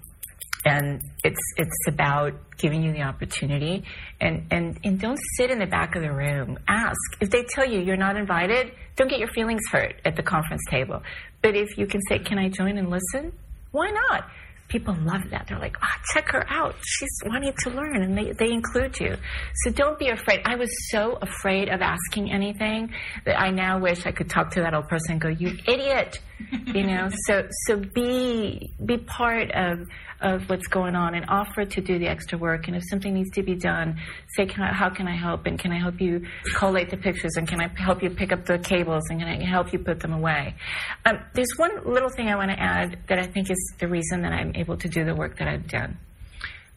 and 0.64 1.00
it's 1.22 1.40
it's 1.56 1.88
about 1.88 2.32
giving 2.56 2.82
you 2.82 2.92
the 2.92 3.02
opportunity 3.02 3.84
and, 4.20 4.46
and 4.50 4.78
and 4.82 5.00
don't 5.00 5.18
sit 5.36 5.50
in 5.50 5.58
the 5.58 5.66
back 5.66 5.94
of 5.94 6.02
the 6.02 6.12
room 6.12 6.58
ask 6.66 6.96
if 7.20 7.30
they 7.30 7.44
tell 7.44 7.64
you 7.64 7.80
you're 7.80 7.96
not 7.96 8.16
invited 8.16 8.72
don't 8.98 9.08
get 9.08 9.20
your 9.20 9.28
feelings 9.28 9.62
hurt 9.70 9.94
at 10.04 10.16
the 10.16 10.22
conference 10.22 10.62
table. 10.68 11.02
But 11.40 11.54
if 11.56 11.78
you 11.78 11.86
can 11.86 12.02
say 12.08 12.18
can 12.18 12.36
i 12.38 12.48
join 12.48 12.76
and 12.76 12.90
listen? 12.90 13.32
Why 13.70 13.90
not 13.90 14.28
people 14.68 14.94
love 15.00 15.22
that 15.30 15.46
they're 15.48 15.58
like 15.58 15.76
oh 15.82 16.02
check 16.12 16.28
her 16.28 16.44
out 16.48 16.74
she's 16.82 17.20
wanting 17.26 17.52
to 17.58 17.70
learn 17.70 18.02
and 18.02 18.16
they, 18.16 18.32
they 18.32 18.52
include 18.52 18.98
you 19.00 19.16
so 19.64 19.70
don't 19.70 19.98
be 19.98 20.08
afraid 20.08 20.40
i 20.44 20.54
was 20.54 20.70
so 20.90 21.18
afraid 21.22 21.68
of 21.68 21.80
asking 21.80 22.30
anything 22.30 22.90
that 23.24 23.40
i 23.40 23.50
now 23.50 23.78
wish 23.78 24.06
i 24.06 24.12
could 24.12 24.28
talk 24.28 24.50
to 24.50 24.60
that 24.60 24.74
old 24.74 24.86
person 24.88 25.12
and 25.12 25.20
go 25.20 25.28
you 25.28 25.56
idiot 25.66 26.20
you 26.66 26.86
know 26.86 27.08
so 27.26 27.42
so 27.66 27.76
be 27.94 28.74
be 28.84 28.98
part 28.98 29.50
of 29.52 29.80
of 30.20 30.48
what's 30.48 30.66
going 30.66 30.96
on 30.96 31.14
and 31.14 31.24
offer 31.28 31.64
to 31.64 31.80
do 31.80 31.98
the 31.98 32.06
extra 32.06 32.38
work. 32.38 32.66
And 32.66 32.76
if 32.76 32.82
something 32.90 33.14
needs 33.14 33.30
to 33.32 33.42
be 33.42 33.54
done, 33.54 34.00
say, 34.36 34.46
can 34.46 34.62
I, 34.62 34.72
how 34.72 34.90
can 34.90 35.06
I 35.06 35.16
help? 35.16 35.46
And 35.46 35.58
can 35.58 35.72
I 35.72 35.78
help 35.78 36.00
you 36.00 36.26
collate 36.56 36.90
the 36.90 36.96
pictures? 36.96 37.32
And 37.36 37.46
can 37.46 37.60
I 37.60 37.68
help 37.80 38.02
you 38.02 38.10
pick 38.10 38.32
up 38.32 38.44
the 38.44 38.58
cables? 38.58 39.04
And 39.10 39.20
can 39.20 39.28
I 39.28 39.44
help 39.44 39.72
you 39.72 39.78
put 39.78 40.00
them 40.00 40.12
away? 40.12 40.56
Um, 41.04 41.18
there's 41.34 41.52
one 41.56 41.84
little 41.84 42.10
thing 42.10 42.28
I 42.28 42.36
want 42.36 42.50
to 42.50 42.60
add 42.60 42.98
that 43.08 43.18
I 43.18 43.26
think 43.26 43.50
is 43.50 43.74
the 43.78 43.88
reason 43.88 44.22
that 44.22 44.32
I'm 44.32 44.52
able 44.58 44.76
to 44.76 44.88
do 44.88 45.04
the 45.04 45.14
work 45.14 45.38
that 45.38 45.48
I've 45.48 45.68
done. 45.68 45.98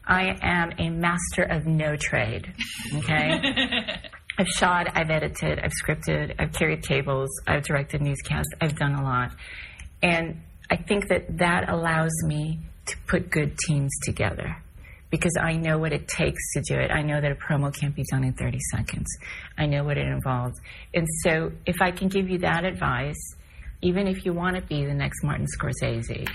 I 0.05 0.37
am 0.41 0.71
a 0.77 0.89
master 0.89 1.43
of 1.43 1.65
no 1.65 1.95
trade. 1.95 2.53
Okay. 2.95 3.39
I've 4.37 4.47
shot, 4.47 4.87
I've 4.95 5.09
edited, 5.09 5.59
I've 5.59 5.71
scripted, 5.71 6.35
I've 6.39 6.53
carried 6.53 6.83
cables, 6.83 7.29
I've 7.45 7.63
directed 7.63 8.01
newscasts, 8.01 8.49
I've 8.59 8.75
done 8.75 8.95
a 8.95 9.03
lot. 9.03 9.31
And 10.01 10.41
I 10.69 10.77
think 10.77 11.09
that 11.09 11.37
that 11.37 11.69
allows 11.69 12.11
me 12.25 12.59
to 12.87 12.97
put 13.07 13.29
good 13.29 13.57
teams 13.67 13.91
together 14.03 14.57
because 15.11 15.33
I 15.39 15.57
know 15.57 15.77
what 15.77 15.91
it 15.91 16.07
takes 16.07 16.53
to 16.53 16.61
do 16.61 16.79
it. 16.79 16.89
I 16.89 17.01
know 17.01 17.19
that 17.19 17.31
a 17.31 17.35
promo 17.35 17.73
can't 17.77 17.93
be 17.93 18.03
done 18.09 18.23
in 18.23 18.33
30 18.33 18.57
seconds. 18.71 19.07
I 19.57 19.65
know 19.65 19.83
what 19.83 19.97
it 19.97 20.07
involves. 20.07 20.57
And 20.93 21.05
so 21.23 21.51
if 21.65 21.81
I 21.81 21.91
can 21.91 22.07
give 22.07 22.29
you 22.29 22.39
that 22.39 22.63
advice, 22.63 23.35
even 23.81 24.07
if 24.07 24.25
you 24.25 24.33
want 24.33 24.55
to 24.55 24.61
be 24.61 24.85
the 24.85 24.93
next 24.93 25.23
Martin 25.23 25.45
Scorsese, 25.59 26.27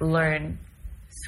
learn 0.00 0.58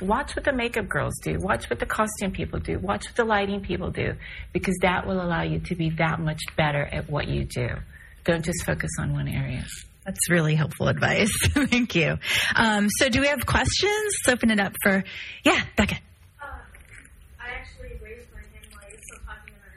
watch 0.02 0.36
what 0.36 0.44
the 0.44 0.52
makeup 0.52 0.89
girls 0.89 1.15
do, 1.23 1.39
watch 1.39 1.69
what 1.70 1.78
the 1.78 1.86
costume 1.86 2.31
people 2.31 2.59
do, 2.60 2.78
watch 2.78 3.06
what 3.06 3.16
the 3.16 3.24
lighting 3.24 3.60
people 3.60 3.90
do, 3.90 4.15
because 4.52 4.77
that 4.82 5.06
will 5.06 5.20
allow 5.20 5.43
you 5.43 5.60
to 5.60 5.74
be 5.74 5.90
that 5.90 6.20
much 6.20 6.40
better 6.56 6.85
at 6.85 7.09
what 7.09 7.28
you 7.28 7.44
do. 7.44 7.69
Don't 8.24 8.44
just 8.44 8.65
focus 8.66 8.90
on 9.01 9.12
one 9.12 9.28
area. 9.28 9.65
That's 10.05 10.31
really 10.31 10.55
helpful 10.55 10.89
advice. 10.89 11.31
Thank 11.43 11.94
you. 11.94 12.19
Um, 12.56 12.89
so, 12.98 13.09
do 13.09 13.20
we 13.20 13.28
have 13.28 13.44
questions? 13.44 14.15
Let's 14.27 14.36
open 14.36 14.51
it 14.51 14.60
up 14.60 14.73
for, 14.82 15.05
yeah, 15.44 15.62
Becca. 15.77 15.97
Uh, 16.40 16.47
I 17.39 17.48
actually 17.51 17.98
raised 18.02 18.28
my 18.32 18.40
hand 18.40 18.66
while 18.73 18.89
you're 18.89 19.01
talking, 19.27 19.55
and 19.55 19.73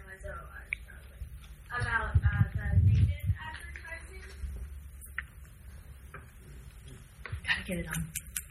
I 1.70 1.78
oh, 1.78 1.82
about 1.82 2.16
uh, 2.16 2.44
the 2.54 2.88
native 2.88 3.08
advertising. 3.50 4.24
Gotta 7.44 7.64
get 7.66 7.78
it 7.80 7.88
on. 7.88 8.08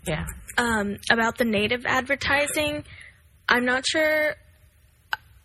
Yeah. 0.06 0.26
Um, 0.60 0.98
about 1.10 1.38
the 1.38 1.44
native 1.46 1.86
advertising, 1.86 2.84
I'm 3.48 3.64
not 3.64 3.84
sure. 3.86 4.34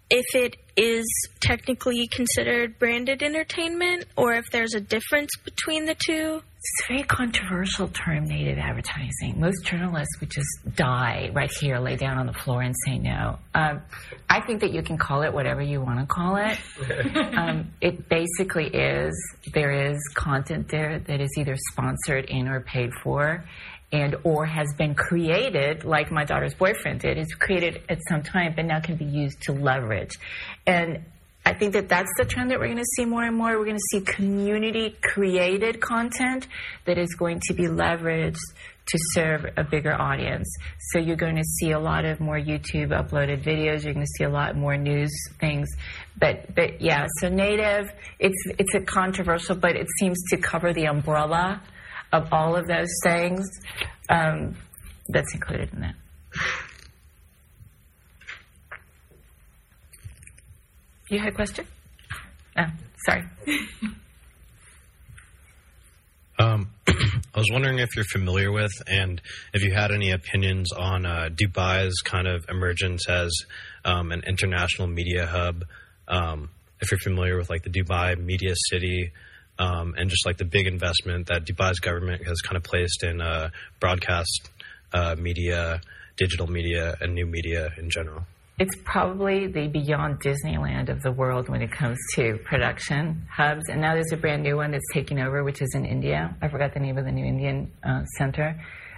if 0.10 0.26
it 0.36 0.58
is 0.78 1.06
technically 1.40 2.08
considered 2.08 2.78
branded 2.78 3.24
entertainment 3.24 4.06
or 4.18 4.34
if 4.34 4.46
there's 4.52 4.74
a 4.76 4.82
difference 4.82 5.32
between 5.44 5.86
the 5.86 5.96
two. 5.96 6.42
It's 6.58 6.90
a 6.90 6.94
very 6.94 7.04
controversial 7.04 7.88
term, 7.90 8.26
native 8.26 8.58
advertising. 8.58 9.40
Most 9.40 9.64
journalists 9.66 10.20
would 10.20 10.32
just 10.32 10.76
die 10.76 11.30
right 11.34 11.52
here, 11.62 11.80
lay 11.80 11.96
down 11.96 12.18
on 12.18 12.26
the 12.26 12.34
floor, 12.34 12.62
and 12.62 12.76
say 12.86 12.98
no. 12.98 13.38
Um, 13.54 13.82
I 14.30 14.42
think 14.46 14.62
that 14.62 14.74
you 14.74 14.82
can 14.82 14.98
call 14.98 15.22
it 15.22 15.32
whatever 15.32 15.62
you 15.62 15.80
want 15.80 16.00
to 16.00 16.06
call 16.08 16.38
it. 16.38 16.58
um, 17.38 17.72
it 17.82 18.10
basically 18.10 18.68
is 18.68 19.14
there 19.54 19.92
is 19.92 19.98
content 20.16 20.68
there 20.70 21.00
that 21.00 21.22
is 21.22 21.30
either 21.38 21.56
sponsored 21.72 22.26
in 22.26 22.48
or 22.48 22.62
paid 22.62 22.92
for. 23.04 23.46
And 23.96 24.16
or 24.24 24.46
has 24.46 24.68
been 24.78 24.94
created, 24.94 25.86
like 25.86 26.12
my 26.12 26.26
daughter's 26.26 26.54
boyfriend 26.54 27.00
did, 27.00 27.18
is 27.18 27.34
created 27.34 27.82
at 27.88 28.00
some 28.10 28.24
time, 28.24 28.54
but 28.56 28.66
now 28.66 28.82
can 28.82 28.98
be 28.98 29.06
used 29.06 29.42
to 29.44 29.54
leverage. 29.54 30.16
And 30.68 31.06
I 31.46 31.54
think 31.54 31.74
that 31.74 31.88
that's 31.88 32.10
the 32.18 32.26
trend 32.26 32.52
that 32.52 32.60
we're 32.60 32.74
going 32.74 32.78
to 32.78 32.92
see 32.98 33.06
more 33.06 33.24
and 33.24 33.38
more. 33.38 33.58
We're 33.58 33.66
going 33.66 33.78
to 33.78 33.90
see 33.92 34.02
community 34.02 34.96
created 35.02 35.80
content 35.80 36.48
that 36.86 36.98
is 36.98 37.14
going 37.14 37.40
to 37.48 37.54
be 37.54 37.66
leveraged 37.66 38.40
to 38.88 38.98
serve 39.14 39.46
a 39.56 39.64
bigger 39.64 39.94
audience. 39.94 40.48
So 40.92 41.00
you're 41.00 41.16
going 41.16 41.38
to 41.38 41.44
see 41.44 41.72
a 41.72 41.80
lot 41.80 42.04
of 42.04 42.20
more 42.20 42.40
YouTube 42.40 42.90
uploaded 42.90 43.44
videos. 43.44 43.84
You're 43.84 43.94
going 43.94 44.06
to 44.06 44.14
see 44.18 44.26
a 44.26 44.30
lot 44.30 44.56
more 44.56 44.76
news 44.78 45.12
things. 45.40 45.70
But 46.20 46.54
but 46.56 46.82
yeah, 46.82 47.06
so 47.20 47.30
native 47.30 47.94
it's 48.20 48.44
it's 48.60 48.76
a 48.76 48.82
controversial, 48.82 49.56
but 49.56 49.76
it 49.76 49.88
seems 50.00 50.18
to 50.32 50.38
cover 50.38 50.74
the 50.74 50.86
umbrella 50.86 51.62
of 52.12 52.32
all 52.32 52.56
of 52.56 52.68
those 52.68 52.94
things. 53.04 53.48
Um, 54.10 54.56
that's 55.08 55.34
included 55.34 55.72
in 55.74 55.82
that. 55.82 55.96
You 61.10 61.20
had 61.20 61.30
a 61.30 61.36
question? 61.36 61.68
Oh, 62.58 62.66
sorry. 63.06 63.24
Um, 66.38 66.70
I 66.88 67.38
was 67.38 67.50
wondering 67.50 67.80
if 67.80 67.96
you're 67.96 68.06
familiar 68.12 68.52
with 68.52 68.74
and 68.88 69.22
if 69.54 69.64
you 69.64 69.74
had 69.74 69.92
any 69.92 70.12
opinions 70.12 70.72
on 70.74 71.06
uh, 71.06 71.30
Dubai's 71.32 72.02
kind 72.02 72.28
of 72.28 72.46
emergence 72.50 73.08
as 73.08 73.32
um, 73.86 74.12
an 74.12 74.24
international 74.28 74.88
media 74.88 75.26
hub. 75.26 75.64
Um, 76.10 76.50
if 76.82 76.92
you're 76.92 77.00
familiar 77.00 77.38
with 77.38 77.50
like 77.50 77.64
the 77.64 77.70
Dubai 77.70 78.18
Media 78.18 78.54
City 78.70 79.14
um, 79.60 79.96
and 79.98 80.10
just 80.10 80.26
like 80.26 80.38
the 80.38 80.46
big 80.46 80.68
investment 80.68 81.28
that 81.28 81.46
Dubai's 81.46 81.80
government 81.80 82.26
has 82.26 82.42
kind 82.42 82.58
of 82.58 82.64
placed 82.64 83.04
in 83.04 83.22
uh, 83.22 83.50
broadcast 83.80 84.50
uh, 84.94 85.16
media, 85.18 85.82
digital 86.18 86.48
media, 86.48 86.96
and 87.02 87.14
new 87.14 87.26
media 87.26 87.72
in 87.78 87.90
general. 87.90 88.24
It's 88.58 88.76
probably 88.86 89.48
the 89.48 89.68
beyond 89.68 90.22
Disneyland 90.22 90.88
of 90.90 91.02
the 91.02 91.12
world 91.12 91.50
when 91.50 91.62
it 91.62 91.72
comes 91.72 91.98
to 92.16 92.38
production 92.46 93.28
hubs. 93.30 93.68
And 93.68 93.82
now 93.82 93.96
there's 93.96 94.14
a 94.14 94.18
brand 94.18 94.44
new 94.44 94.56
one 94.56 94.72
that's 94.72 94.94
taking 94.94 95.20
over, 95.20 95.44
which 95.44 95.62
is 95.62 95.70
in 95.76 95.86
India. 95.86 96.34
I 96.42 96.48
forgot 96.48 96.74
the 96.74 96.80
name 96.80 96.98
of 96.98 97.04
the 97.04 97.12
new 97.12 97.26
Indian 97.26 97.70
uh, 97.84 98.06
center. 98.18 98.56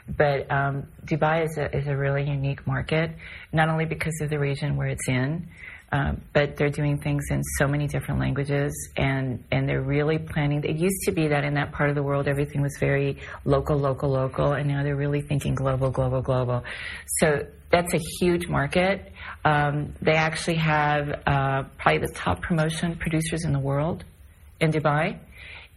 But 0.08 0.50
um, 0.52 0.88
Dubai 1.06 1.46
is 1.46 1.58
a, 1.58 1.76
is 1.76 1.88
a 1.88 1.98
really 1.98 2.24
unique 2.24 2.66
market, 2.68 3.12
not 3.52 3.68
only 3.68 3.86
because 3.86 4.14
of 4.22 4.30
the 4.30 4.38
region 4.38 4.78
where 4.78 4.88
it's 4.88 5.08
in, 5.08 5.50
um, 5.92 6.22
but 6.34 6.58
they're 6.58 6.70
doing 6.70 6.98
things 7.00 7.24
in 7.32 7.42
so 7.58 7.68
many 7.68 7.88
different 7.88 8.20
languages, 8.20 8.74
and 8.98 9.44
and 9.52 9.68
they're 9.68 9.82
really 9.82 10.18
planning. 10.18 10.64
It 10.64 10.76
used 10.76 11.02
to 11.06 11.12
be 11.12 11.28
that 11.30 11.46
in 11.46 11.54
that 11.54 11.72
part 11.72 11.90
of 11.90 11.96
the 11.96 12.04
world 12.04 12.28
everything 12.28 12.62
was 12.62 12.76
very 12.80 13.18
local, 13.46 13.78
local, 13.78 14.10
local, 14.10 14.54
and 14.54 14.68
now 14.68 14.84
they're 14.84 14.98
really 14.98 15.22
thinking 15.22 15.56
global, 15.56 15.90
global, 15.90 16.22
global. 16.22 16.64
So 17.20 17.46
that's 17.72 17.94
a 17.94 18.00
huge 18.20 18.48
market. 18.48 19.12
Um, 19.46 19.94
they 20.02 20.14
actually 20.14 20.56
have 20.56 21.10
uh, 21.26 21.64
probably 21.78 22.00
the 22.00 22.14
top 22.14 22.42
promotion 22.42 22.96
producers 22.96 23.46
in 23.46 23.54
the 23.54 23.60
world 23.60 24.04
in 24.60 24.72
Dubai. 24.72 25.20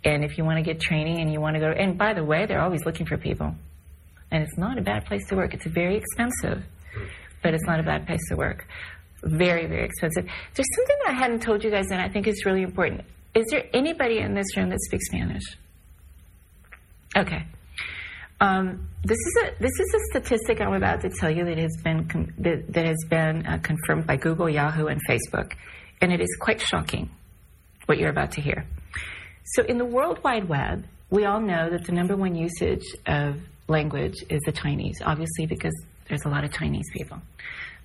And 0.05 0.25
if 0.25 0.39
you 0.39 0.45
want 0.45 0.59
to 0.59 0.63
get 0.63 0.81
training 0.81 1.21
and 1.21 1.33
you 1.33 1.41
want 1.41 1.55
to 1.55 1.61
go, 1.61 1.71
and 1.71 1.99
by 1.99 2.15
the 2.15 2.25
way, 2.25 2.47
they're 2.47 2.63
always 2.63 2.85
looking 2.87 3.07
for 3.07 3.19
people. 3.19 3.55
And 4.31 4.43
it's 4.43 4.57
not 4.57 4.79
a 4.79 4.83
bad 4.83 5.05
place 5.07 5.27
to 5.29 5.37
work. 5.37 5.55
It's 5.55 5.67
very 5.67 5.97
expensive, 5.97 6.65
but 7.43 7.55
it's 7.55 7.65
not 7.67 7.81
a 7.81 7.83
bad 7.83 8.07
place 8.07 8.21
to 8.31 8.37
work. 8.37 8.67
Very, 9.23 9.67
very 9.67 9.85
expensive. 9.85 10.25
There's 10.55 10.69
something 10.77 10.97
I 11.07 11.13
hadn't 11.13 11.41
told 11.41 11.63
you 11.63 11.71
guys, 11.71 11.87
and 11.91 12.01
I 12.01 12.09
think 12.09 12.27
it's 12.27 12.47
really 12.47 12.63
important. 12.63 13.03
Is 13.35 13.47
there 13.51 13.65
anybody 13.73 14.19
in 14.19 14.35
this 14.35 14.57
room 14.57 14.71
that 14.71 14.81
speaks 14.81 15.07
Spanish? 15.07 15.43
Okay. 17.17 17.45
Um, 18.41 18.89
this 19.05 19.19
is 19.19 19.39
a 19.43 19.63
this 19.63 19.73
is 19.79 19.95
a 19.95 19.99
statistic 20.11 20.61
I'm 20.61 20.73
about 20.73 21.03
to 21.03 21.11
tell 21.11 21.31
you 21.31 21.45
that 21.45 21.59
has 21.59 21.77
been 21.85 22.09
com- 22.09 22.33
that, 22.39 22.73
that, 22.73 22.87
has 22.87 22.97
been 23.09 23.47
uh, 23.47 23.59
confirmed 23.63 24.07
by 24.07 24.17
Google, 24.17 24.49
Yahoo, 24.49 24.87
and 24.87 25.01
Facebook, 25.07 25.53
and 26.01 26.11
it 26.11 26.21
is 26.21 26.29
quite 26.41 26.61
shocking 26.61 27.11
what 27.85 27.99
you're 27.99 28.11
about 28.11 28.33
to 28.33 28.41
hear. 28.41 28.65
So, 29.45 29.63
in 29.65 29.77
the 29.77 29.85
World 29.85 30.21
Wide 30.25 30.49
Web, 30.49 30.87
we 31.11 31.27
all 31.27 31.41
know 31.41 31.69
that 31.71 31.85
the 31.85 31.93
number 31.93 32.17
one 32.17 32.35
usage 32.35 32.85
of 33.07 33.37
language 33.69 34.17
is 34.31 34.41
the 34.47 34.53
Chinese, 34.53 35.03
obviously 35.05 35.47
because 35.47 35.75
there's 36.09 36.25
a 36.25 36.29
lot 36.29 36.45
of 36.45 36.53
Chinese 36.53 36.87
people. 36.93 37.19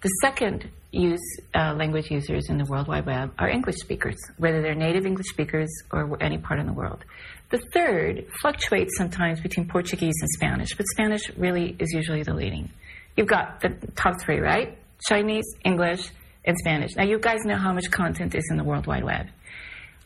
The 0.05 0.19
second 0.21 0.69
use 0.91 1.39
uh, 1.55 1.73
language 1.73 2.11
users 2.11 2.47
in 2.51 2.59
the 2.59 2.65
World 2.65 2.87
Wide 2.87 3.07
Web 3.07 3.33
are 3.39 3.49
English 3.49 3.77
speakers, 3.77 4.15
whether 4.37 4.61
they're 4.61 4.75
native 4.75 5.03
English 5.03 5.25
speakers 5.29 5.67
or 5.91 6.21
any 6.21 6.37
part 6.37 6.59
in 6.59 6.67
the 6.67 6.73
world. 6.73 7.03
The 7.49 7.57
third 7.73 8.23
fluctuates 8.39 8.95
sometimes 8.99 9.41
between 9.41 9.67
Portuguese 9.67 10.13
and 10.21 10.29
Spanish, 10.29 10.75
but 10.77 10.85
Spanish 10.89 11.35
really 11.37 11.75
is 11.79 11.91
usually 11.91 12.21
the 12.21 12.35
leading. 12.35 12.69
You've 13.17 13.29
got 13.29 13.61
the 13.61 13.69
top 13.95 14.21
three, 14.21 14.39
right? 14.39 14.77
Chinese, 15.09 15.45
English, 15.63 16.07
and 16.45 16.55
Spanish. 16.59 16.95
Now, 16.95 17.05
you 17.05 17.17
guys 17.17 17.39
know 17.43 17.57
how 17.57 17.73
much 17.73 17.89
content 17.89 18.35
is 18.35 18.47
in 18.51 18.57
the 18.57 18.63
World 18.63 18.85
Wide 18.85 19.05
Web. 19.05 19.25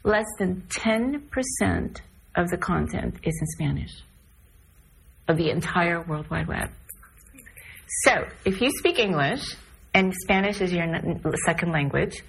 Less 0.06 0.28
than 0.40 0.64
10% 0.70 2.00
of 2.38 2.48
the 2.48 2.58
content 2.58 3.16
is 3.24 3.38
in 3.38 3.48
Spanish, 3.48 4.02
of 5.28 5.36
the 5.36 5.50
entire 5.50 6.02
World 6.04 6.30
Wide 6.30 6.48
Web. 6.48 6.70
So, 8.06 8.14
if 8.46 8.62
you 8.62 8.72
speak 8.78 8.98
English 8.98 9.58
and 10.00 10.14
Spanish 10.24 10.62
is 10.62 10.72
your 10.72 10.88
second 11.46 11.74
language, 11.74 12.24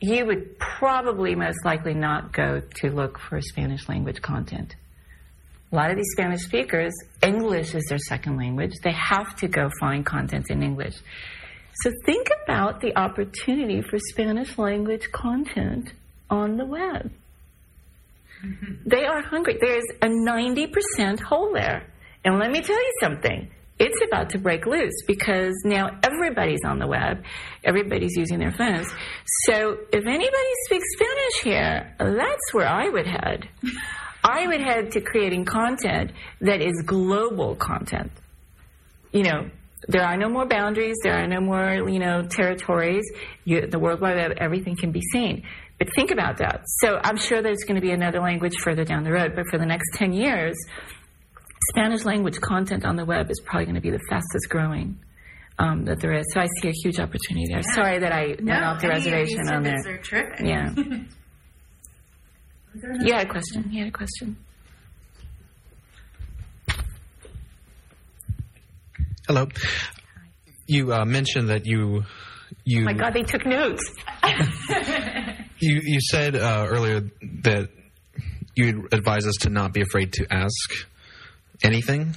you 0.00 0.24
would 0.24 0.56
probably 0.60 1.34
most 1.34 1.64
likely 1.64 1.94
not 1.94 2.32
go 2.32 2.60
to 2.76 2.90
look 2.90 3.18
for 3.18 3.40
Spanish 3.40 3.88
language 3.88 4.22
content. 4.22 4.76
A 5.72 5.74
lot 5.74 5.90
of 5.90 5.96
these 5.96 6.12
Spanish 6.12 6.42
speakers, 6.42 6.92
English 7.20 7.74
is 7.74 7.84
their 7.88 7.98
second 7.98 8.36
language. 8.36 8.70
They 8.84 8.92
have 8.92 9.34
to 9.36 9.48
go 9.48 9.68
find 9.80 10.06
content 10.06 10.48
in 10.48 10.62
English. 10.62 10.94
So 11.82 11.90
think 12.06 12.28
about 12.44 12.80
the 12.80 12.96
opportunity 12.96 13.82
for 13.82 13.98
Spanish 13.98 14.56
language 14.56 15.10
content 15.10 15.92
on 16.30 16.56
the 16.56 16.66
web. 16.66 17.10
Mm-hmm. 18.44 18.74
They 18.86 19.04
are 19.06 19.22
hungry. 19.22 19.58
There's 19.60 19.88
a 20.02 20.06
90% 20.06 21.18
hole 21.18 21.52
there. 21.52 21.84
And 22.24 22.38
let 22.38 22.52
me 22.52 22.60
tell 22.60 22.76
you 22.76 22.92
something 23.00 23.50
it's 23.78 24.00
about 24.06 24.30
to 24.30 24.38
break 24.38 24.66
loose 24.66 24.94
because 25.06 25.54
now 25.64 25.90
everybody's 26.02 26.64
on 26.64 26.78
the 26.78 26.86
web, 26.86 27.24
everybody's 27.64 28.16
using 28.16 28.38
their 28.38 28.52
phones. 28.52 28.88
So 29.46 29.78
if 29.92 30.06
anybody 30.06 30.52
speaks 30.66 30.86
Spanish 30.94 31.42
here, 31.42 31.94
that's 31.98 32.52
where 32.52 32.68
I 32.68 32.88
would 32.88 33.06
head. 33.06 33.48
I 34.24 34.46
would 34.46 34.60
head 34.60 34.92
to 34.92 35.00
creating 35.00 35.44
content 35.46 36.12
that 36.40 36.60
is 36.60 36.82
global 36.86 37.56
content. 37.56 38.12
You 39.12 39.24
know, 39.24 39.50
there 39.88 40.04
are 40.04 40.16
no 40.16 40.28
more 40.28 40.46
boundaries, 40.46 40.96
there 41.02 41.14
are 41.14 41.26
no 41.26 41.40
more, 41.40 41.88
you 41.88 41.98
know, 41.98 42.22
territories. 42.22 43.04
You, 43.44 43.66
the 43.66 43.80
World 43.80 44.00
Wide 44.00 44.16
Web, 44.16 44.32
everything 44.38 44.76
can 44.76 44.92
be 44.92 45.02
seen. 45.12 45.42
But 45.78 45.88
think 45.96 46.12
about 46.12 46.38
that. 46.38 46.62
So 46.80 47.00
I'm 47.02 47.16
sure 47.16 47.42
there's 47.42 47.64
going 47.64 47.74
to 47.74 47.80
be 47.82 47.90
another 47.90 48.20
language 48.20 48.56
further 48.58 48.84
down 48.84 49.02
the 49.02 49.10
road, 49.10 49.32
but 49.34 49.46
for 49.50 49.58
the 49.58 49.66
next 49.66 49.94
10 49.94 50.12
years, 50.12 50.56
Spanish 51.70 52.04
language 52.04 52.40
content 52.40 52.84
on 52.84 52.96
the 52.96 53.04
web 53.04 53.30
is 53.30 53.40
probably 53.44 53.66
going 53.66 53.76
to 53.76 53.80
be 53.80 53.90
the 53.90 54.00
fastest 54.08 54.48
growing 54.48 54.98
um, 55.58 55.84
that 55.84 56.00
there 56.00 56.12
is. 56.12 56.24
So 56.32 56.40
I 56.40 56.46
see 56.60 56.68
a 56.68 56.72
huge 56.72 56.98
opportunity 56.98 57.46
there. 57.48 57.62
Yeah. 57.64 57.74
Sorry 57.74 57.98
that 57.98 58.12
I 58.12 58.36
no, 58.40 58.52
went 58.52 58.64
off 58.64 58.80
the 58.80 58.88
reservation 58.88 59.48
on 59.48 59.62
there. 59.62 59.76
Are 59.76 59.98
terrific. 59.98 60.44
Yeah. 60.44 60.72
you 63.00 63.12
had 63.12 63.26
a 63.26 63.30
question. 63.30 63.70
You 63.70 63.84
had 63.84 63.88
a 63.88 63.96
question. 63.96 64.36
Hello. 69.26 69.48
You 70.66 70.92
uh, 70.92 71.04
mentioned 71.04 71.50
that 71.50 71.66
you 71.66 72.04
you. 72.64 72.82
Oh 72.82 72.84
my 72.84 72.94
God, 72.94 73.14
they 73.14 73.22
took 73.22 73.46
notes. 73.46 73.82
you 75.60 75.80
you 75.82 76.00
said 76.00 76.34
uh, 76.34 76.66
earlier 76.68 77.02
that 77.42 77.68
you 78.54 78.88
advise 78.90 79.26
us 79.26 79.36
to 79.42 79.50
not 79.50 79.72
be 79.72 79.80
afraid 79.80 80.12
to 80.14 80.26
ask 80.30 80.88
anything. 81.62 82.16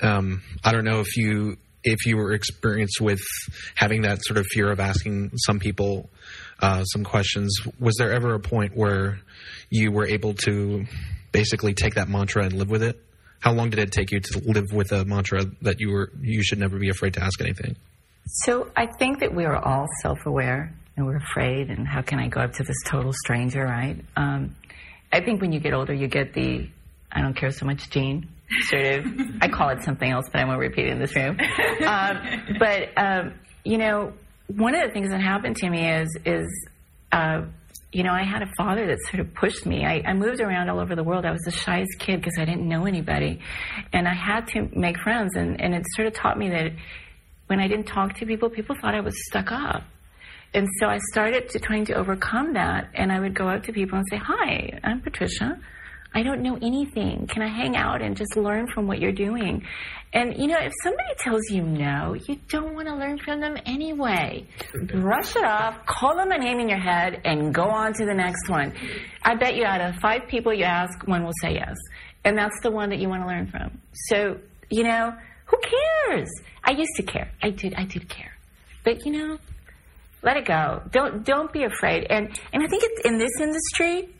Um, 0.00 0.42
I 0.64 0.72
don't 0.72 0.84
know 0.84 1.00
if 1.00 1.16
you 1.16 1.56
if 1.84 2.06
you 2.06 2.16
were 2.16 2.32
experienced 2.32 3.00
with 3.00 3.20
having 3.74 4.02
that 4.02 4.18
sort 4.22 4.38
of 4.38 4.46
fear 4.46 4.70
of 4.70 4.78
asking 4.78 5.32
some 5.36 5.58
people 5.58 6.08
uh, 6.60 6.84
some 6.84 7.04
questions. 7.04 7.52
Was 7.80 7.96
there 7.98 8.12
ever 8.12 8.34
a 8.34 8.40
point 8.40 8.76
where 8.76 9.20
you 9.68 9.90
were 9.90 10.06
able 10.06 10.34
to 10.34 10.86
basically 11.32 11.74
take 11.74 11.94
that 11.94 12.08
mantra 12.08 12.44
and 12.44 12.52
live 12.52 12.70
with 12.70 12.82
it? 12.82 13.00
How 13.40 13.52
long 13.52 13.70
did 13.70 13.80
it 13.80 13.90
take 13.90 14.12
you 14.12 14.20
to 14.20 14.38
live 14.44 14.72
with 14.72 14.92
a 14.92 15.04
mantra 15.04 15.44
that 15.62 15.80
you 15.80 15.90
were 15.90 16.10
you 16.20 16.42
should 16.42 16.58
never 16.58 16.78
be 16.78 16.88
afraid 16.88 17.14
to 17.14 17.22
ask 17.22 17.40
anything? 17.40 17.76
So 18.24 18.70
I 18.76 18.86
think 18.86 19.18
that 19.20 19.34
we 19.34 19.44
are 19.44 19.56
all 19.56 19.88
self-aware 20.00 20.72
and 20.96 21.06
we're 21.06 21.16
afraid. 21.16 21.70
And 21.70 21.86
how 21.88 22.02
can 22.02 22.20
I 22.20 22.28
go 22.28 22.40
up 22.40 22.52
to 22.54 22.62
this 22.62 22.76
total 22.86 23.12
stranger, 23.12 23.64
right? 23.64 23.96
Um, 24.16 24.54
I 25.12 25.20
think 25.20 25.40
when 25.40 25.52
you 25.52 25.58
get 25.58 25.74
older, 25.74 25.92
you 25.92 26.06
get 26.06 26.32
the 26.32 26.68
I 27.10 27.20
don't 27.20 27.34
care 27.34 27.50
so 27.50 27.66
much 27.66 27.90
gene. 27.90 28.28
Sort 28.68 28.84
of, 28.84 29.06
I 29.40 29.48
call 29.48 29.70
it 29.70 29.82
something 29.82 30.10
else, 30.10 30.26
but 30.30 30.40
I 30.40 30.44
won't 30.44 30.58
repeat 30.58 30.86
it 30.86 30.92
in 30.92 30.98
this 30.98 31.14
room. 31.16 31.38
Um, 31.86 32.18
but 32.58 32.88
um, 32.96 33.34
you 33.64 33.78
know, 33.78 34.12
one 34.56 34.74
of 34.74 34.86
the 34.86 34.92
things 34.92 35.10
that 35.10 35.20
happened 35.20 35.56
to 35.56 35.70
me 35.70 35.88
is 35.90 36.08
is 36.24 36.68
uh, 37.12 37.42
you 37.92 38.02
know 38.02 38.12
I 38.12 38.22
had 38.24 38.42
a 38.42 38.50
father 38.56 38.86
that 38.86 38.98
sort 39.10 39.20
of 39.20 39.34
pushed 39.34 39.66
me. 39.66 39.84
I, 39.84 40.02
I 40.06 40.12
moved 40.14 40.40
around 40.40 40.68
all 40.68 40.80
over 40.80 40.94
the 40.94 41.04
world. 41.04 41.24
I 41.24 41.32
was 41.32 41.42
the 41.42 41.50
shyest 41.50 41.98
kid 41.98 42.20
because 42.20 42.38
I 42.38 42.44
didn't 42.44 42.68
know 42.68 42.86
anybody, 42.86 43.40
and 43.92 44.06
I 44.06 44.14
had 44.14 44.46
to 44.48 44.68
make 44.74 44.98
friends. 45.00 45.34
And, 45.36 45.60
and 45.60 45.74
it 45.74 45.84
sort 45.96 46.08
of 46.08 46.14
taught 46.14 46.38
me 46.38 46.50
that 46.50 46.72
when 47.46 47.60
I 47.60 47.68
didn't 47.68 47.86
talk 47.86 48.14
to 48.18 48.26
people, 48.26 48.50
people 48.50 48.76
thought 48.80 48.94
I 48.94 49.00
was 49.00 49.14
stuck 49.26 49.52
up. 49.52 49.82
And 50.54 50.68
so 50.80 50.86
I 50.86 50.98
started 51.10 51.48
to 51.50 51.58
trying 51.58 51.86
to 51.86 51.94
overcome 51.94 52.54
that, 52.54 52.90
and 52.94 53.10
I 53.10 53.20
would 53.20 53.34
go 53.34 53.48
up 53.48 53.64
to 53.64 53.72
people 53.72 53.98
and 53.98 54.06
say, 54.10 54.18
"Hi, 54.18 54.78
I'm 54.84 55.00
Patricia." 55.00 55.58
I 56.14 56.22
don't 56.22 56.42
know 56.42 56.56
anything. 56.60 57.26
Can 57.26 57.42
I 57.42 57.48
hang 57.48 57.76
out 57.76 58.02
and 58.02 58.16
just 58.16 58.36
learn 58.36 58.66
from 58.74 58.86
what 58.86 59.00
you're 59.00 59.12
doing? 59.12 59.64
And 60.12 60.36
you 60.36 60.46
know, 60.46 60.58
if 60.58 60.72
somebody 60.82 61.14
tells 61.18 61.40
you 61.50 61.62
no, 61.62 62.14
you 62.14 62.36
don't 62.48 62.74
want 62.74 62.88
to 62.88 62.94
learn 62.94 63.18
from 63.18 63.40
them 63.40 63.56
anyway. 63.64 64.46
Brush 64.88 65.36
it 65.36 65.44
off, 65.44 65.86
call 65.86 66.16
them 66.16 66.30
a 66.30 66.38
name 66.38 66.60
in 66.60 66.68
your 66.68 66.80
head, 66.80 67.22
and 67.24 67.54
go 67.54 67.64
on 67.64 67.94
to 67.94 68.04
the 68.04 68.14
next 68.14 68.48
one. 68.48 68.74
I 69.22 69.34
bet 69.36 69.56
you 69.56 69.64
out 69.64 69.80
of 69.80 69.96
five 69.96 70.28
people 70.28 70.52
you 70.52 70.64
ask, 70.64 71.06
one 71.06 71.24
will 71.24 71.32
say 71.40 71.54
yes. 71.54 71.76
And 72.24 72.36
that's 72.36 72.60
the 72.62 72.70
one 72.70 72.90
that 72.90 72.98
you 72.98 73.08
want 73.08 73.22
to 73.22 73.26
learn 73.26 73.46
from. 73.46 73.80
So, 74.10 74.38
you 74.70 74.84
know, 74.84 75.14
who 75.46 75.58
cares? 75.58 76.30
I 76.64 76.72
used 76.72 76.92
to 76.96 77.02
care. 77.02 77.30
I 77.42 77.50
did 77.50 77.74
I 77.74 77.84
did 77.84 78.08
care. 78.08 78.32
But 78.84 79.04
you 79.04 79.12
know, 79.12 79.38
let 80.22 80.36
it 80.36 80.46
go. 80.46 80.82
Don't 80.90 81.24
don't 81.24 81.52
be 81.52 81.64
afraid. 81.64 82.06
And 82.10 82.28
and 82.52 82.62
I 82.62 82.66
think 82.66 82.82
it's 82.84 83.06
in 83.06 83.18
this 83.18 83.32
industry, 83.40 84.14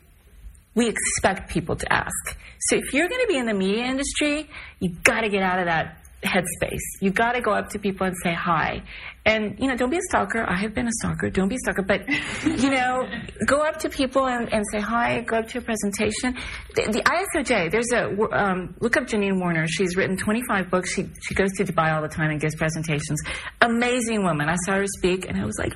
we 0.75 0.87
expect 0.87 1.49
people 1.49 1.75
to 1.75 1.93
ask. 1.93 2.37
So 2.59 2.77
if 2.77 2.93
you're 2.93 3.07
going 3.07 3.21
to 3.21 3.27
be 3.27 3.37
in 3.37 3.45
the 3.45 3.53
media 3.53 3.85
industry, 3.85 4.49
you 4.79 4.95
got 5.03 5.21
to 5.21 5.29
get 5.29 5.43
out 5.43 5.59
of 5.59 5.65
that 5.65 6.03
headspace. 6.23 6.79
You 7.01 7.11
got 7.11 7.33
to 7.33 7.41
go 7.41 7.51
up 7.51 7.69
to 7.69 7.79
people 7.79 8.07
and 8.07 8.15
say 8.23 8.33
hi. 8.33 8.83
And, 9.25 9.57
you 9.59 9.67
know, 9.67 9.75
don't 9.75 9.89
be 9.89 9.97
a 9.97 10.01
stalker. 10.09 10.43
I 10.45 10.55
have 10.55 10.73
been 10.73 10.87
a 10.87 10.91
stalker. 10.99 11.29
Don't 11.29 11.47
be 11.47 11.55
a 11.55 11.59
stalker. 11.59 11.81
But, 11.81 12.07
you 12.45 12.69
know, 12.69 13.07
go 13.47 13.61
up 13.61 13.79
to 13.79 13.89
people 13.89 14.27
and, 14.27 14.51
and 14.51 14.63
say 14.71 14.79
hi. 14.79 15.21
Go 15.21 15.37
up 15.37 15.47
to 15.49 15.59
a 15.59 15.61
presentation. 15.61 16.37
The, 16.75 16.91
the 16.91 17.03
ISOJ, 17.03 17.71
there's 17.71 17.91
a, 17.93 18.09
um, 18.37 18.75
look 18.79 18.97
up 18.97 19.07
Janine 19.07 19.39
Warner. 19.39 19.67
She's 19.67 19.95
written 19.95 20.17
25 20.17 20.69
books. 20.69 20.93
She, 20.93 21.09
she 21.21 21.35
goes 21.35 21.51
to 21.53 21.65
Dubai 21.65 21.93
all 21.93 22.01
the 22.01 22.09
time 22.09 22.31
and 22.31 22.39
gives 22.39 22.55
presentations. 22.55 23.21
Amazing 23.61 24.23
woman. 24.23 24.49
I 24.49 24.55
saw 24.65 24.73
her 24.73 24.87
speak 24.87 25.27
and 25.27 25.39
I 25.39 25.45
was 25.45 25.57
like, 25.57 25.73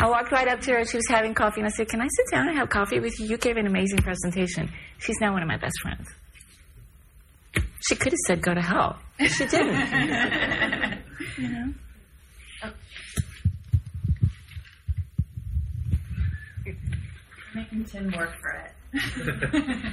I 0.00 0.08
walked 0.08 0.32
right 0.32 0.48
up 0.48 0.60
to 0.62 0.72
her. 0.72 0.84
She 0.84 0.96
was 0.96 1.06
having 1.08 1.34
coffee, 1.34 1.60
and 1.60 1.66
I 1.66 1.70
said, 1.70 1.88
"Can 1.88 2.00
I 2.00 2.08
sit 2.08 2.26
down 2.30 2.48
and 2.48 2.56
have 2.58 2.68
coffee 2.70 3.00
with 3.00 3.18
you? 3.20 3.26
You 3.26 3.36
gave 3.36 3.56
an 3.56 3.66
amazing 3.66 3.98
presentation." 3.98 4.70
She's 4.98 5.16
now 5.20 5.32
one 5.32 5.42
of 5.42 5.48
my 5.48 5.58
best 5.58 5.74
friends. 5.82 6.08
She 7.88 7.94
could 7.96 8.12
have 8.12 8.18
said, 8.26 8.42
"Go 8.42 8.54
to 8.54 8.62
hell." 8.62 8.98
She 9.18 9.46
didn't. 9.46 9.68
you 11.38 11.48
know. 11.48 11.74
Making 17.54 17.84
Tim 17.84 18.12
work 18.16 18.32
for 18.40 18.50
it. 18.54 19.92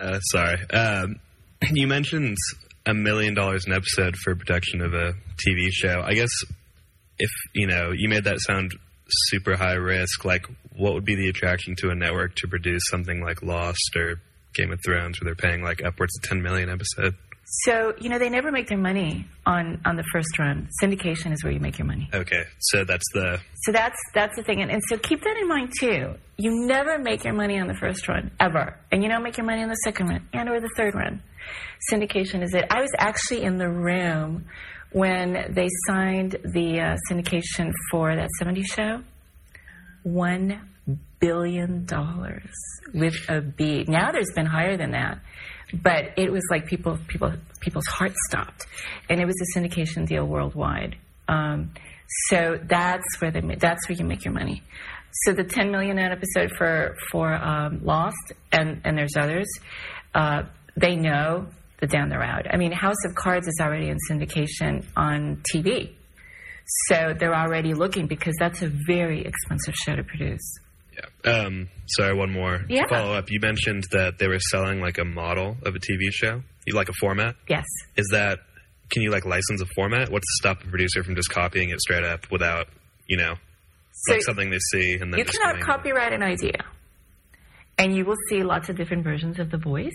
Uh, 0.00 0.20
sorry. 0.30 0.56
Um, 0.70 1.16
you 1.72 1.88
mentioned 1.88 2.36
a 2.86 2.94
million 2.94 3.34
dollars 3.34 3.64
an 3.66 3.72
episode 3.72 4.14
for 4.16 4.36
production 4.36 4.80
of 4.80 4.94
a 4.94 5.12
TV 5.44 5.70
show. 5.72 6.02
I 6.04 6.14
guess 6.14 6.30
if 7.18 7.30
you 7.54 7.66
know 7.66 7.92
you 7.94 8.08
made 8.08 8.24
that 8.24 8.40
sound 8.40 8.72
super 9.08 9.56
high 9.56 9.74
risk, 9.74 10.24
like 10.24 10.46
what 10.76 10.94
would 10.94 11.04
be 11.04 11.16
the 11.16 11.28
attraction 11.28 11.74
to 11.78 11.90
a 11.90 11.94
network 11.94 12.34
to 12.36 12.48
produce 12.48 12.82
something 12.90 13.22
like 13.22 13.42
Lost 13.42 13.96
or 13.96 14.20
Game 14.54 14.72
of 14.72 14.78
Thrones, 14.84 15.20
where 15.20 15.26
they're 15.26 15.50
paying 15.50 15.62
like 15.62 15.82
upwards 15.84 16.12
of 16.18 16.28
ten 16.28 16.42
million 16.42 16.68
episode? 16.68 17.14
So 17.64 17.94
you 17.98 18.10
know 18.10 18.18
they 18.18 18.28
never 18.28 18.52
make 18.52 18.68
their 18.68 18.78
money 18.78 19.26
on 19.46 19.80
on 19.86 19.96
the 19.96 20.04
first 20.12 20.38
run. 20.38 20.68
Syndication 20.82 21.32
is 21.32 21.42
where 21.42 21.52
you 21.52 21.60
make 21.60 21.78
your 21.78 21.86
money. 21.86 22.08
Okay, 22.12 22.44
so 22.58 22.84
that's 22.84 23.06
the 23.14 23.40
So 23.64 23.72
that's 23.72 23.96
that's 24.14 24.36
the 24.36 24.42
thing, 24.42 24.60
and, 24.60 24.70
and 24.70 24.82
so 24.88 24.98
keep 24.98 25.22
that 25.22 25.36
in 25.40 25.48
mind 25.48 25.72
too. 25.80 26.14
You 26.36 26.66
never 26.66 26.98
make 26.98 27.24
your 27.24 27.32
money 27.32 27.58
on 27.58 27.66
the 27.66 27.74
first 27.74 28.06
run 28.06 28.30
ever, 28.38 28.78
and 28.92 29.02
you 29.02 29.08
don't 29.08 29.22
make 29.22 29.38
your 29.38 29.46
money 29.46 29.62
on 29.62 29.70
the 29.70 29.76
second 29.76 30.08
run 30.08 30.28
and 30.34 30.48
or 30.48 30.60
the 30.60 30.70
third 30.76 30.94
run. 30.94 31.22
Syndication 31.90 32.42
is 32.42 32.52
it. 32.52 32.66
I 32.70 32.82
was 32.82 32.90
actually 32.98 33.42
in 33.42 33.56
the 33.56 33.68
room 33.68 34.44
when 34.92 35.52
they 35.54 35.68
signed 35.86 36.36
the 36.44 36.80
uh, 36.80 36.96
syndication 37.10 37.72
for 37.90 38.14
that 38.14 38.28
70 38.38 38.62
show. 38.62 39.02
One 40.02 40.60
billion 41.20 41.84
dollars 41.84 42.50
with 42.94 43.14
a 43.28 43.40
B. 43.40 43.84
Now 43.86 44.12
there's 44.12 44.32
been 44.34 44.46
higher 44.46 44.76
than 44.76 44.92
that, 44.92 45.18
but 45.72 46.12
it 46.16 46.32
was 46.32 46.42
like 46.50 46.66
people, 46.66 46.98
people, 47.08 47.32
people's 47.60 47.86
hearts 47.86 48.16
stopped, 48.28 48.66
and 49.10 49.20
it 49.20 49.26
was 49.26 49.34
a 49.40 49.58
syndication 49.58 50.06
deal 50.06 50.24
worldwide. 50.26 50.96
Um, 51.26 51.72
so 52.28 52.58
that's 52.64 53.20
where 53.20 53.30
they, 53.30 53.40
that's 53.56 53.88
where 53.88 53.98
you 53.98 54.04
make 54.04 54.24
your 54.24 54.32
money. 54.32 54.62
So 55.24 55.32
the 55.32 55.44
10 55.44 55.70
million 55.70 55.98
an 55.98 56.12
episode 56.12 56.52
for 56.56 56.96
for 57.10 57.32
um, 57.34 57.80
Lost, 57.84 58.32
and 58.52 58.80
and 58.84 58.96
there's 58.96 59.16
others. 59.18 59.48
Uh, 60.14 60.44
they 60.76 60.96
know 60.96 61.46
the 61.80 61.86
down 61.86 62.08
the 62.08 62.18
road. 62.18 62.48
I 62.52 62.56
mean, 62.56 62.72
House 62.72 63.04
of 63.06 63.14
Cards 63.14 63.46
is 63.46 63.58
already 63.60 63.88
in 63.88 63.96
syndication 64.10 64.84
on 64.96 65.42
TV, 65.54 65.90
so 66.88 67.14
they're 67.18 67.34
already 67.34 67.74
looking 67.74 68.06
because 68.06 68.34
that's 68.38 68.62
a 68.62 68.70
very 68.86 69.24
expensive 69.24 69.74
show 69.74 69.96
to 69.96 70.02
produce. 70.04 70.40
yeah. 70.94 71.30
Um, 71.32 71.68
sorry, 71.86 72.14
one 72.16 72.32
more 72.32 72.60
Yeah. 72.68 72.82
follow 72.88 73.14
up. 73.14 73.30
You 73.30 73.38
mentioned 73.40 73.84
that 73.92 74.18
they 74.18 74.26
were 74.28 74.40
selling 74.50 74.80
like 74.80 74.98
a 74.98 75.04
model 75.04 75.56
of 75.64 75.74
a 75.76 75.78
TV 75.78 76.10
show. 76.10 76.42
You 76.66 76.74
like 76.74 76.88
a 76.88 76.92
format? 77.00 77.36
Yes. 77.48 77.64
Is 77.96 78.06
that 78.12 78.40
can 78.90 79.02
you 79.02 79.10
like 79.10 79.24
license 79.26 79.60
a 79.60 79.66
format? 79.74 80.10
What's 80.10 80.26
to 80.26 80.32
stop 80.48 80.64
a 80.64 80.66
producer 80.66 81.02
from 81.04 81.14
just 81.14 81.30
copying 81.30 81.70
it 81.70 81.80
straight 81.80 82.04
up 82.04 82.26
without 82.30 82.66
you 83.06 83.16
know 83.18 83.34
So 83.92 84.14
like 84.14 84.22
something 84.22 84.50
they 84.50 84.58
see 84.72 84.94
and 85.00 85.12
then 85.12 85.18
you 85.18 85.24
cannot 85.24 85.60
copyright 85.60 86.12
an 86.12 86.22
idea, 86.22 86.64
and 87.78 87.94
you 87.94 88.04
will 88.04 88.16
see 88.28 88.42
lots 88.42 88.68
of 88.68 88.76
different 88.76 89.04
versions 89.04 89.38
of 89.38 89.50
The 89.50 89.58
Voice. 89.58 89.92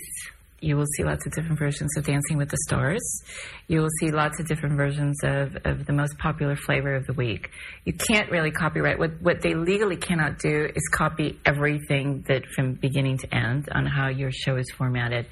You 0.64 0.76
will 0.78 0.86
see 0.96 1.04
lots 1.04 1.26
of 1.26 1.32
different 1.32 1.58
versions 1.58 1.94
of 1.98 2.04
Dancing 2.04 2.38
with 2.38 2.48
the 2.48 2.56
Stars. 2.66 3.22
You 3.68 3.82
will 3.82 3.90
see 4.00 4.10
lots 4.10 4.40
of 4.40 4.48
different 4.48 4.76
versions 4.76 5.18
of, 5.22 5.56
of 5.64 5.84
the 5.84 5.92
most 5.92 6.16
popular 6.16 6.56
flavor 6.56 6.94
of 6.94 7.06
the 7.06 7.12
week. 7.12 7.50
You 7.84 7.92
can't 7.92 8.30
really 8.30 8.50
copyright. 8.50 8.98
What, 8.98 9.20
what 9.20 9.42
they 9.42 9.54
legally 9.54 9.96
cannot 9.96 10.38
do 10.38 10.68
is 10.74 10.82
copy 10.90 11.38
everything 11.44 12.24
that 12.28 12.46
from 12.46 12.74
beginning 12.74 13.18
to 13.18 13.34
end 13.34 13.68
on 13.72 13.84
how 13.84 14.08
your 14.08 14.32
show 14.32 14.56
is 14.56 14.70
formatted. 14.70 15.26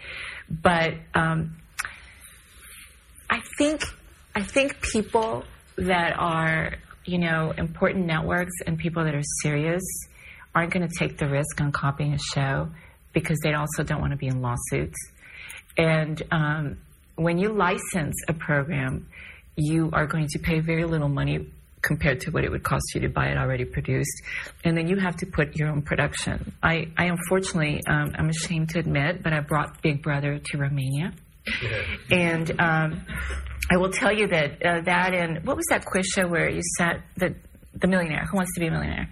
But 0.51 0.95
um, 1.15 1.57
I 3.31 3.41
think 3.57 3.83
I 4.35 4.43
think 4.43 4.83
people 4.83 5.45
that 5.77 6.15
are 6.19 6.75
you 7.07 7.19
know 7.19 7.53
important 7.57 8.05
networks 8.05 8.53
and 8.67 8.79
people 8.79 9.05
that 9.05 9.15
are 9.15 9.25
serious 9.43 9.83
aren't 10.55 10.73
going 10.75 10.87
to 10.87 10.95
take 10.99 11.17
the 11.17 11.27
risk 11.27 11.61
on 11.63 11.73
copying 11.73 12.13
a 12.13 12.19
show 12.35 12.69
because 13.15 13.39
they 13.43 13.55
also 13.55 13.83
don't 13.83 14.01
want 14.01 14.13
to 14.13 14.19
be 14.19 14.27
in 14.27 14.43
lawsuits. 14.43 14.97
And 15.77 16.23
um, 16.31 16.78
when 17.16 17.39
you 17.39 17.53
license 17.53 18.15
a 18.28 18.32
program, 18.32 19.09
you 19.57 19.90
are 19.93 20.07
going 20.07 20.28
to 20.28 20.39
pay 20.39 20.61
very 20.61 20.85
little 20.85 21.09
money 21.09 21.51
compared 21.82 22.20
to 22.20 22.31
what 22.31 22.44
it 22.44 22.51
would 22.51 22.62
cost 22.62 22.85
you 22.94 23.01
to 23.01 23.09
buy 23.09 23.27
it 23.27 23.36
already 23.36 23.65
produced, 23.65 24.23
and 24.65 24.77
then 24.77 24.86
you 24.86 24.97
have 24.97 25.16
to 25.16 25.27
put 25.27 25.57
your 25.57 25.69
own 25.69 25.82
production. 25.82 26.55
I, 26.62 26.89
I 26.97 27.07
unfortunately, 27.07 27.82
um, 27.89 28.15
I'm 28.16 28.28
ashamed 28.31 28.70
to 28.70 28.78
admit, 28.78 29.23
but 29.23 29.32
I 29.32 29.40
brought 29.40 29.82
Big 29.82 30.01
Brother 30.01 30.39
to 30.39 30.59
Romania. 30.59 31.12
And 32.11 32.51
um, 32.61 33.05
I 33.70 33.77
will 33.77 33.90
tell 33.90 34.12
you 34.12 34.28
that 34.28 34.65
uh, 34.65 34.81
that 34.82 35.12
and 35.12 35.44
what 35.44 35.57
was 35.57 35.66
that 35.70 35.85
quiz 35.85 36.07
show 36.07 36.28
where 36.28 36.49
you 36.49 36.62
sat 36.78 37.01
the 37.16 37.35
the 37.74 37.89
millionaire 37.89 38.27
who 38.31 38.36
wants 38.36 38.55
to 38.55 38.61
be 38.61 38.66
a 38.66 38.70
millionaire. 38.70 39.09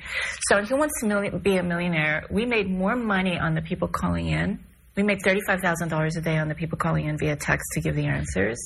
So 0.49 0.63
who 0.63 0.77
wants 0.77 1.01
to 1.01 1.07
million, 1.07 1.39
be 1.39 1.57
a 1.57 1.63
millionaire? 1.63 2.27
We 2.31 2.47
made 2.47 2.71
more 2.71 2.95
money 2.95 3.39
on 3.39 3.55
the 3.55 3.63
people 3.63 3.89
calling 3.89 4.29
in. 4.29 4.61
We 4.97 5.03
made 5.03 5.23
thirty 5.23 5.41
five 5.47 5.61
thousand 5.61 5.89
dollars 5.89 6.17
a 6.17 6.21
day 6.21 6.37
on 6.37 6.49
the 6.49 6.55
people 6.55 6.77
calling 6.77 7.07
in 7.07 7.17
via 7.17 7.37
text 7.37 7.65
to 7.75 7.81
give 7.81 7.95
the 7.95 8.07
answers 8.07 8.59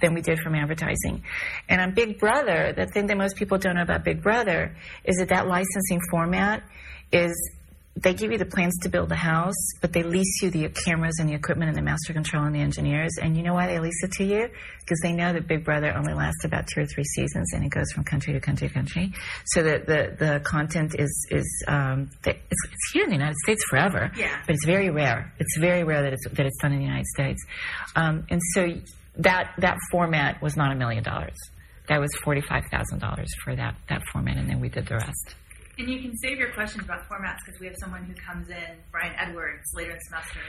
than 0.00 0.14
we 0.14 0.20
did 0.20 0.40
from 0.40 0.54
advertising. 0.54 1.22
And 1.68 1.80
on 1.80 1.94
Big 1.94 2.18
Brother, 2.18 2.72
the 2.76 2.86
thing 2.86 3.06
that 3.06 3.16
most 3.16 3.36
people 3.36 3.58
don't 3.58 3.76
know 3.76 3.82
about 3.82 4.04
Big 4.04 4.22
Brother 4.22 4.76
is 5.04 5.16
that 5.18 5.28
that 5.28 5.46
licensing 5.46 6.00
format 6.10 6.62
is 7.12 7.32
they 8.02 8.14
give 8.14 8.30
you 8.30 8.38
the 8.38 8.46
plans 8.46 8.76
to 8.82 8.88
build 8.88 9.08
the 9.08 9.16
house, 9.16 9.56
but 9.80 9.92
they 9.92 10.02
lease 10.02 10.42
you 10.42 10.50
the 10.50 10.68
cameras 10.68 11.16
and 11.18 11.28
the 11.28 11.34
equipment 11.34 11.68
and 11.68 11.76
the 11.76 11.82
master 11.82 12.12
control 12.12 12.44
and 12.44 12.54
the 12.54 12.60
engineers. 12.60 13.12
And 13.20 13.36
you 13.36 13.42
know 13.42 13.54
why 13.54 13.66
they 13.66 13.78
lease 13.80 14.02
it 14.04 14.12
to 14.12 14.24
you? 14.24 14.48
Because 14.80 15.00
they 15.02 15.12
know 15.12 15.32
that 15.32 15.48
Big 15.48 15.64
Brother 15.64 15.92
only 15.96 16.14
lasts 16.14 16.44
about 16.44 16.66
two 16.66 16.82
or 16.82 16.86
three 16.86 17.04
seasons, 17.04 17.52
and 17.52 17.64
it 17.64 17.70
goes 17.70 17.90
from 17.92 18.04
country 18.04 18.32
to 18.34 18.40
country 18.40 18.68
to 18.68 18.74
country. 18.74 19.12
So 19.46 19.62
that 19.62 19.86
the 19.86 20.16
the 20.18 20.40
content 20.44 20.94
is 20.98 21.26
is 21.30 21.64
um, 21.66 22.10
it's, 22.24 22.38
it's 22.50 22.90
here 22.92 23.04
in 23.04 23.10
the 23.10 23.16
United 23.16 23.36
States 23.44 23.62
forever. 23.68 24.10
Yeah. 24.16 24.42
But 24.46 24.54
it's 24.54 24.64
very 24.64 24.90
rare. 24.90 25.32
It's 25.38 25.58
very 25.58 25.84
rare 25.84 26.02
that 26.02 26.12
it's 26.12 26.28
that 26.28 26.46
it's 26.46 26.58
done 26.62 26.72
in 26.72 26.78
the 26.78 26.84
United 26.84 27.06
States. 27.06 27.44
Um, 27.96 28.26
and 28.30 28.40
so 28.54 28.68
that 29.16 29.52
that 29.58 29.76
format 29.90 30.40
was 30.40 30.56
not 30.56 30.70
a 30.72 30.76
million 30.76 31.02
dollars. 31.02 31.36
that 31.88 32.00
was 32.00 32.10
forty 32.22 32.40
five 32.42 32.64
thousand 32.70 33.00
dollars 33.00 33.28
for 33.42 33.56
that 33.56 33.74
that 33.88 34.02
format, 34.12 34.36
and 34.36 34.48
then 34.48 34.60
we 34.60 34.68
did 34.68 34.86
the 34.86 34.94
rest. 34.94 35.34
And 35.78 35.88
you 35.88 36.00
can 36.00 36.16
save 36.18 36.38
your 36.38 36.52
questions 36.52 36.84
about 36.84 37.08
formats 37.08 37.36
because 37.46 37.60
we 37.60 37.66
have 37.68 37.76
someone 37.78 38.02
who 38.02 38.12
comes 38.14 38.48
in, 38.48 38.78
Brian 38.90 39.14
Edwards, 39.16 39.62
later 39.74 39.92
in 39.92 39.96
the 39.96 40.02
semester, 40.08 40.40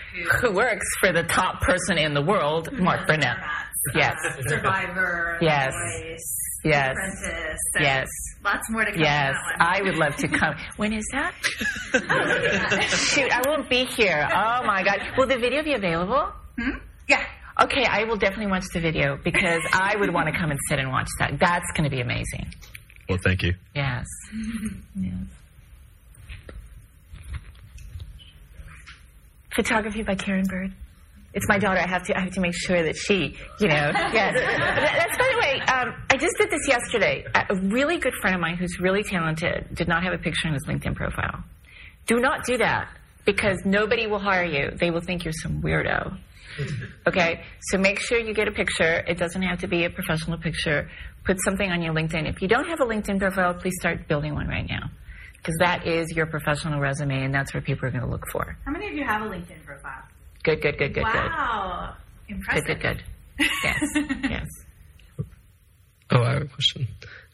who 0.41 0.47
Who 0.49 0.55
works 0.55 0.85
for 0.99 1.13
the 1.13 1.21
top 1.23 1.61
person 1.61 1.97
in 1.99 2.13
the 2.15 2.21
world, 2.21 2.71
Mark 2.73 3.05
Burnett? 3.07 3.37
formats. 3.37 3.95
Yes. 3.95 4.15
Uh, 4.25 4.41
Survivor, 4.49 5.37
Yes. 5.41 5.71
Voice, 5.73 6.35
Yes. 6.65 6.95
Apprentice. 6.97 7.57
so 7.75 7.81
Yes. 7.81 8.07
Lots 8.43 8.69
more 8.71 8.85
to 8.85 8.91
come. 8.91 8.99
Yes, 9.01 9.35
that. 9.59 9.67
I 9.77 9.81
would 9.83 9.95
love 9.97 10.15
to 10.17 10.27
come. 10.27 10.55
When 10.77 10.93
is 10.93 11.05
that? 11.13 11.33
Shoot, 12.89 13.31
I 13.31 13.41
won't 13.47 13.69
be 13.69 13.85
here. 13.85 14.27
Oh 14.31 14.63
my 14.65 14.83
God. 14.83 14.99
Will 15.17 15.27
the 15.27 15.37
video 15.37 15.63
be 15.63 15.73
available? 15.73 16.27
Hmm? 16.59 16.77
Yeah. 17.07 17.23
Okay, 17.61 17.85
I 17.85 18.03
will 18.05 18.17
definitely 18.17 18.47
watch 18.51 18.65
the 18.73 18.79
video 18.79 19.17
because 19.23 19.61
I 19.73 19.95
would 19.97 20.13
want 20.13 20.27
to 20.33 20.37
come 20.37 20.49
and 20.49 20.59
sit 20.69 20.79
and 20.79 20.89
watch 20.89 21.07
that. 21.19 21.39
That's 21.39 21.65
going 21.75 21.89
to 21.89 21.95
be 21.95 22.01
amazing. 22.01 22.51
Well, 23.09 23.17
thank 23.23 23.41
you. 23.41 23.55
Yes. 23.75 24.05
yes. 24.95 25.13
Photography 29.55 30.03
by 30.03 30.15
Karen 30.15 30.45
Burd. 30.47 30.71
It's 31.33 31.47
my 31.47 31.57
daughter. 31.57 31.79
I 31.79 31.87
have 31.87 32.03
to. 32.03 32.17
I 32.17 32.21
have 32.21 32.31
to 32.33 32.39
make 32.41 32.55
sure 32.55 32.81
that 32.83 32.95
she, 32.95 33.35
you 33.59 33.67
know, 33.67 33.73
yes. 34.13 34.33
That's 34.35 35.17
by 35.17 35.31
the 35.31 35.39
way. 35.39 35.59
Um, 35.61 35.93
I 36.09 36.17
just 36.17 36.35
did 36.37 36.49
this 36.49 36.67
yesterday. 36.67 37.25
A 37.35 37.53
a 37.53 37.55
really 37.55 37.97
good 37.97 38.13
friend 38.21 38.35
of 38.35 38.41
mine 38.41 38.57
who's 38.57 38.79
really 38.79 39.03
talented 39.03 39.73
did 39.73 39.87
not 39.87 40.03
have 40.03 40.13
a 40.13 40.17
picture 40.17 40.47
in 40.47 40.53
his 40.53 40.65
LinkedIn 40.67 40.95
profile. 40.95 41.43
Do 42.07 42.19
not 42.19 42.45
do 42.45 42.57
that 42.57 42.89
because 43.25 43.57
nobody 43.65 44.07
will 44.07 44.19
hire 44.19 44.45
you. 44.45 44.71
They 44.79 44.91
will 44.91 45.01
think 45.01 45.23
you're 45.23 45.33
some 45.33 45.61
weirdo. 45.61 46.17
Okay, 47.07 47.41
so 47.61 47.77
make 47.77 47.99
sure 47.99 48.19
you 48.19 48.33
get 48.33 48.47
a 48.47 48.51
picture. 48.51 49.03
It 49.07 49.17
doesn't 49.17 49.41
have 49.41 49.59
to 49.59 49.67
be 49.67 49.85
a 49.85 49.89
professional 49.89 50.37
picture. 50.37 50.89
Put 51.25 51.37
something 51.43 51.69
on 51.69 51.81
your 51.81 51.93
LinkedIn. 51.93 52.27
If 52.27 52.41
you 52.41 52.47
don't 52.47 52.67
have 52.67 52.79
a 52.79 52.85
LinkedIn 52.85 53.19
profile, 53.19 53.53
please 53.53 53.75
start 53.79 54.07
building 54.07 54.33
one 54.33 54.47
right 54.47 54.67
now. 54.67 54.89
Because 55.37 55.55
that 55.59 55.87
is 55.87 56.07
your 56.15 56.25
professional 56.25 56.79
resume, 56.79 57.23
and 57.23 57.33
that's 57.33 57.53
what 57.53 57.63
people 57.63 57.87
are 57.87 57.91
going 57.91 58.03
to 58.03 58.09
look 58.09 58.25
for. 58.31 58.57
How 58.65 58.71
many 58.71 58.87
of 58.87 58.93
you 58.93 59.05
have 59.05 59.21
a 59.21 59.25
LinkedIn 59.25 59.63
profile? 59.63 60.03
Good, 60.43 60.61
good, 60.61 60.77
good, 60.77 60.93
good, 60.93 61.03
wow. 61.03 61.95
good. 62.27 62.35
Impressive. 62.35 62.65
Good, 62.67 62.81
good, 62.81 63.03
good. 63.37 63.47
Yes, 63.63 63.81
yes. 64.29 64.47
Oh, 66.11 66.23
I 66.23 66.33
have 66.33 66.41
a 66.41 66.47
question. 66.47 66.87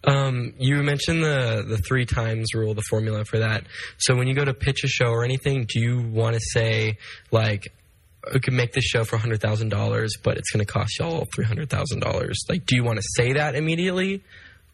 Um, 0.04 0.54
you 0.60 0.76
mentioned 0.84 1.24
the 1.24 1.64
the 1.66 1.78
three 1.78 2.06
times 2.06 2.54
rule, 2.54 2.74
the 2.74 2.84
formula 2.90 3.24
for 3.26 3.40
that. 3.40 3.64
So 3.98 4.16
when 4.16 4.28
you 4.28 4.36
go 4.36 4.44
to 4.44 4.54
pitch 4.54 4.84
a 4.84 4.88
show 4.88 5.08
or 5.08 5.24
anything, 5.24 5.66
do 5.68 5.80
you 5.80 6.02
want 6.02 6.36
to 6.36 6.42
say 6.42 6.98
like, 7.32 7.64
"We 8.34 8.40
could 8.40 8.54
make 8.54 8.74
this 8.74 8.86
show 8.86 9.04
for 9.04 9.18
hundred 9.18 9.42
thousand 9.42 9.70
dollars, 9.70 10.14
but 10.22 10.38
it's 10.38 10.52
going 10.52 10.66
to 10.66 10.72
cost 10.72 11.00
y'all 11.00 11.28
three 11.34 11.46
hundred 11.46 11.70
thousand 11.70 12.00
dollars"? 12.02 12.44
Like, 12.50 12.66
do 12.66 12.76
you 12.76 12.84
want 12.84 12.98
to 12.98 13.06
say 13.16 13.34
that 13.34 13.56
immediately, 13.56 14.24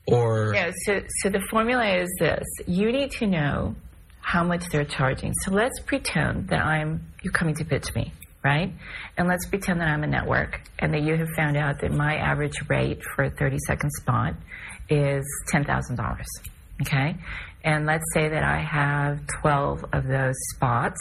or 0.07 0.53
Yeah, 0.53 0.71
so, 0.85 1.01
so 1.21 1.29
the 1.29 1.41
formula 1.49 1.85
is 1.97 2.09
this. 2.19 2.45
You 2.67 2.91
need 2.91 3.11
to 3.11 3.27
know 3.27 3.75
how 4.21 4.43
much 4.43 4.69
they're 4.69 4.85
charging. 4.85 5.33
So 5.43 5.51
let's 5.51 5.79
pretend 5.79 6.49
that 6.49 6.63
I'm, 6.63 7.05
you're 7.23 7.33
coming 7.33 7.55
to 7.55 7.65
pitch 7.65 7.93
me, 7.95 8.13
right? 8.43 8.71
And 9.17 9.27
let's 9.27 9.45
pretend 9.47 9.81
that 9.81 9.87
I'm 9.87 10.03
a 10.03 10.07
network 10.07 10.61
and 10.79 10.93
that 10.93 11.01
you 11.01 11.17
have 11.17 11.29
found 11.35 11.57
out 11.57 11.81
that 11.81 11.91
my 11.91 12.15
average 12.15 12.57
rate 12.69 13.01
for 13.15 13.25
a 13.25 13.29
30 13.31 13.57
second 13.67 13.91
spot 13.91 14.35
is 14.89 15.25
$10,000, 15.51 16.21
okay? 16.81 17.15
And 17.63 17.85
let's 17.85 18.03
say 18.13 18.29
that 18.29 18.43
I 18.43 18.59
have 18.59 19.19
12 19.41 19.85
of 19.93 20.07
those 20.07 20.35
spots 20.53 20.99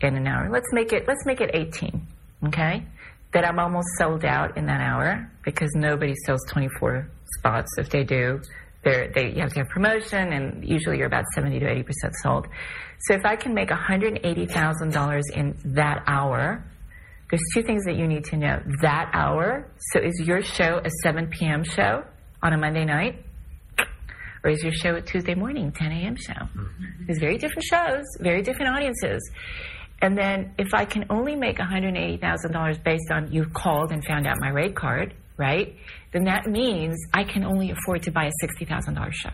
in 0.00 0.16
an 0.16 0.26
hour. 0.26 0.48
Let's 0.50 0.72
make 0.72 0.92
it, 0.92 1.06
let's 1.06 1.24
make 1.26 1.40
it 1.40 1.50
18, 1.54 2.06
okay? 2.48 2.84
That 3.32 3.44
I'm 3.44 3.58
almost 3.58 3.88
sold 3.98 4.24
out 4.24 4.56
in 4.56 4.66
that 4.66 4.80
hour 4.80 5.30
because 5.44 5.70
nobody 5.74 6.14
sells 6.24 6.40
24 6.48 7.08
spots. 7.38 7.70
If 7.78 7.90
they 7.90 8.04
do, 8.04 8.40
they're, 8.84 9.10
they, 9.12 9.32
you 9.34 9.40
have 9.40 9.52
to 9.54 9.60
have 9.60 9.68
promotion, 9.68 10.32
and 10.32 10.66
usually 10.66 10.98
you're 10.98 11.08
about 11.08 11.24
70 11.34 11.58
to 11.58 11.68
80 11.68 11.82
percent 11.82 12.14
sold. 12.22 12.46
So 13.00 13.14
if 13.14 13.24
I 13.24 13.36
can 13.36 13.52
make 13.52 13.68
$180,000 13.68 15.22
in 15.34 15.56
that 15.74 16.04
hour, 16.06 16.64
there's 17.30 17.42
two 17.52 17.62
things 17.62 17.84
that 17.84 17.96
you 17.96 18.06
need 18.06 18.24
to 18.26 18.36
know. 18.36 18.62
That 18.82 19.10
hour, 19.12 19.68
so 19.92 20.00
is 20.00 20.22
your 20.24 20.42
show 20.42 20.80
a 20.84 20.90
7 21.02 21.28
p.m. 21.28 21.64
show 21.64 22.04
on 22.42 22.52
a 22.52 22.58
Monday 22.58 22.84
night? 22.84 23.24
Or 24.44 24.50
is 24.50 24.62
your 24.62 24.72
show 24.72 24.94
a 24.94 25.02
Tuesday 25.02 25.34
morning, 25.34 25.72
10 25.72 25.90
a.m. 25.90 26.14
show? 26.14 26.32
Mm-hmm. 26.32 27.06
There's 27.06 27.18
very 27.18 27.36
different 27.36 27.64
shows, 27.64 28.04
very 28.20 28.42
different 28.42 28.76
audiences. 28.76 29.28
And 30.02 30.16
then 30.16 30.54
if 30.58 30.74
I 30.74 30.84
can 30.84 31.06
only 31.10 31.36
make 31.36 31.58
$180,000 31.58 32.82
based 32.84 33.10
on 33.10 33.32
you 33.32 33.46
called 33.46 33.92
and 33.92 34.04
found 34.04 34.26
out 34.26 34.36
my 34.40 34.50
rate 34.50 34.76
card, 34.76 35.14
right? 35.38 35.74
Then 36.12 36.24
that 36.24 36.46
means 36.46 36.98
I 37.14 37.24
can 37.24 37.44
only 37.44 37.70
afford 37.70 38.02
to 38.04 38.10
buy 38.10 38.26
a 38.26 38.46
$60,000 38.46 39.12
show. 39.12 39.30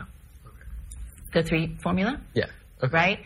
The 1.32 1.42
three 1.42 1.76
formula? 1.82 2.20
yeah? 2.34 2.46
Okay. 2.82 2.92
right? 2.92 3.18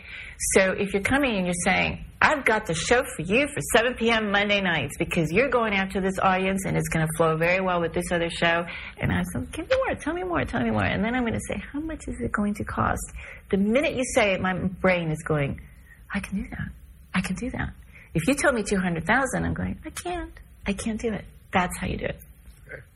So 0.53 0.71
if 0.71 0.93
you're 0.93 1.01
coming 1.01 1.35
and 1.35 1.45
you're 1.45 1.55
saying, 1.65 2.05
I've 2.21 2.45
got 2.45 2.67
the 2.67 2.75
show 2.75 3.01
for 3.15 3.23
you 3.23 3.47
for 3.47 3.59
7 3.75 3.95
p.m. 3.95 4.31
Monday 4.31 4.61
nights 4.61 4.95
because 4.97 5.31
you're 5.31 5.49
going 5.49 5.73
after 5.73 5.99
this 5.99 6.17
audience 6.21 6.63
and 6.65 6.77
it's 6.77 6.87
going 6.89 7.05
to 7.05 7.11
flow 7.17 7.37
very 7.37 7.59
well 7.59 7.81
with 7.81 7.93
this 7.93 8.05
other 8.11 8.29
show. 8.29 8.65
And 8.99 9.11
I 9.11 9.23
said, 9.33 9.51
give 9.51 9.67
me 9.69 9.75
more, 9.75 9.95
tell 9.95 10.13
me 10.13 10.23
more, 10.23 10.45
tell 10.45 10.61
me 10.61 10.69
more. 10.69 10.83
And 10.83 11.03
then 11.03 11.15
I'm 11.15 11.23
going 11.23 11.33
to 11.33 11.45
say, 11.47 11.61
how 11.71 11.79
much 11.79 12.07
is 12.07 12.15
it 12.19 12.31
going 12.31 12.53
to 12.55 12.63
cost? 12.63 13.01
The 13.49 13.57
minute 13.57 13.95
you 13.95 14.03
say 14.13 14.33
it, 14.33 14.41
my 14.41 14.53
brain 14.53 15.11
is 15.11 15.23
going, 15.23 15.59
I 16.13 16.19
can 16.19 16.43
do 16.43 16.49
that. 16.51 16.69
I 17.17 17.21
can 17.21 17.35
do 17.35 17.49
that. 17.49 17.73
If 18.13 18.27
you 18.27 18.35
tell 18.35 18.53
me 18.53 18.61
200,000, 18.61 19.43
I'm 19.43 19.53
going, 19.55 19.79
I 19.83 19.89
can't. 19.89 20.31
I 20.67 20.73
can't 20.73 21.01
do 21.01 21.11
it. 21.13 21.25
That's 21.51 21.75
how 21.79 21.87
you 21.87 21.97
do 21.97 22.05
it. 22.05 22.19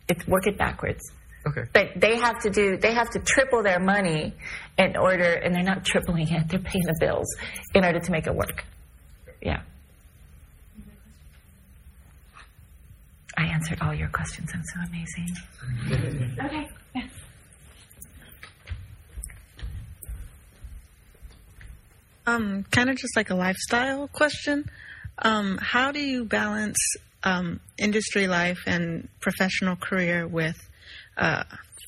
It's 0.07 0.27
work 0.27 0.45
it 0.45 0.57
backwards. 0.59 1.01
Okay. 1.47 1.63
But 1.73 1.87
they 1.95 2.17
have 2.17 2.39
to 2.41 2.51
do 2.51 2.77
they 2.77 2.93
have 2.93 3.09
to 3.11 3.19
triple 3.19 3.63
their 3.63 3.79
money 3.79 4.33
in 4.77 4.95
order 4.95 5.23
and 5.23 5.55
they're 5.55 5.63
not 5.63 5.83
tripling 5.83 6.27
it, 6.27 6.49
they're 6.49 6.59
paying 6.59 6.85
the 6.85 6.95
bills 6.99 7.25
in 7.73 7.83
order 7.83 7.99
to 7.99 8.11
make 8.11 8.27
it 8.27 8.35
work. 8.35 8.63
Yeah. 9.41 9.61
I 13.35 13.45
answered 13.45 13.79
all 13.81 13.93
your 13.93 14.09
questions. 14.09 14.51
I'm 14.53 14.63
so 14.63 14.79
amazing. 14.87 16.37
okay. 16.45 16.69
Yeah. 16.93 17.07
Um, 22.25 22.65
kind 22.71 22.89
of 22.89 22.97
just 22.97 23.15
like 23.15 23.29
a 23.29 23.35
lifestyle 23.35 24.07
question. 24.07 24.69
Um, 25.17 25.57
how 25.61 25.91
do 25.91 25.99
you 25.99 26.25
balance 26.25 26.77
um, 27.23 27.59
industry 27.77 28.27
life 28.27 28.59
and 28.65 29.07
professional 29.19 29.75
career 29.75 30.27
with 30.27 30.57
uh, 31.17 31.43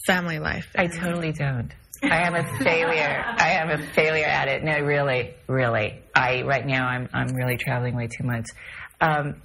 family 0.07 0.39
life? 0.39 0.67
I 0.75 0.87
totally 0.87 1.31
don't. 1.31 1.71
I 2.03 2.27
am 2.27 2.35
a 2.35 2.43
failure. 2.63 3.23
I 3.25 3.51
am 3.51 3.69
a 3.69 3.77
failure 3.93 4.25
at 4.25 4.47
it. 4.49 4.63
No, 4.63 4.79
really, 4.79 5.33
really. 5.47 6.01
I 6.13 6.41
right 6.43 6.65
now 6.65 6.85
I'm 6.85 7.07
I'm 7.13 7.33
really 7.33 7.57
traveling 7.57 7.95
way 7.95 8.07
too 8.07 8.25
much. 8.25 8.45
Um, 8.99 9.41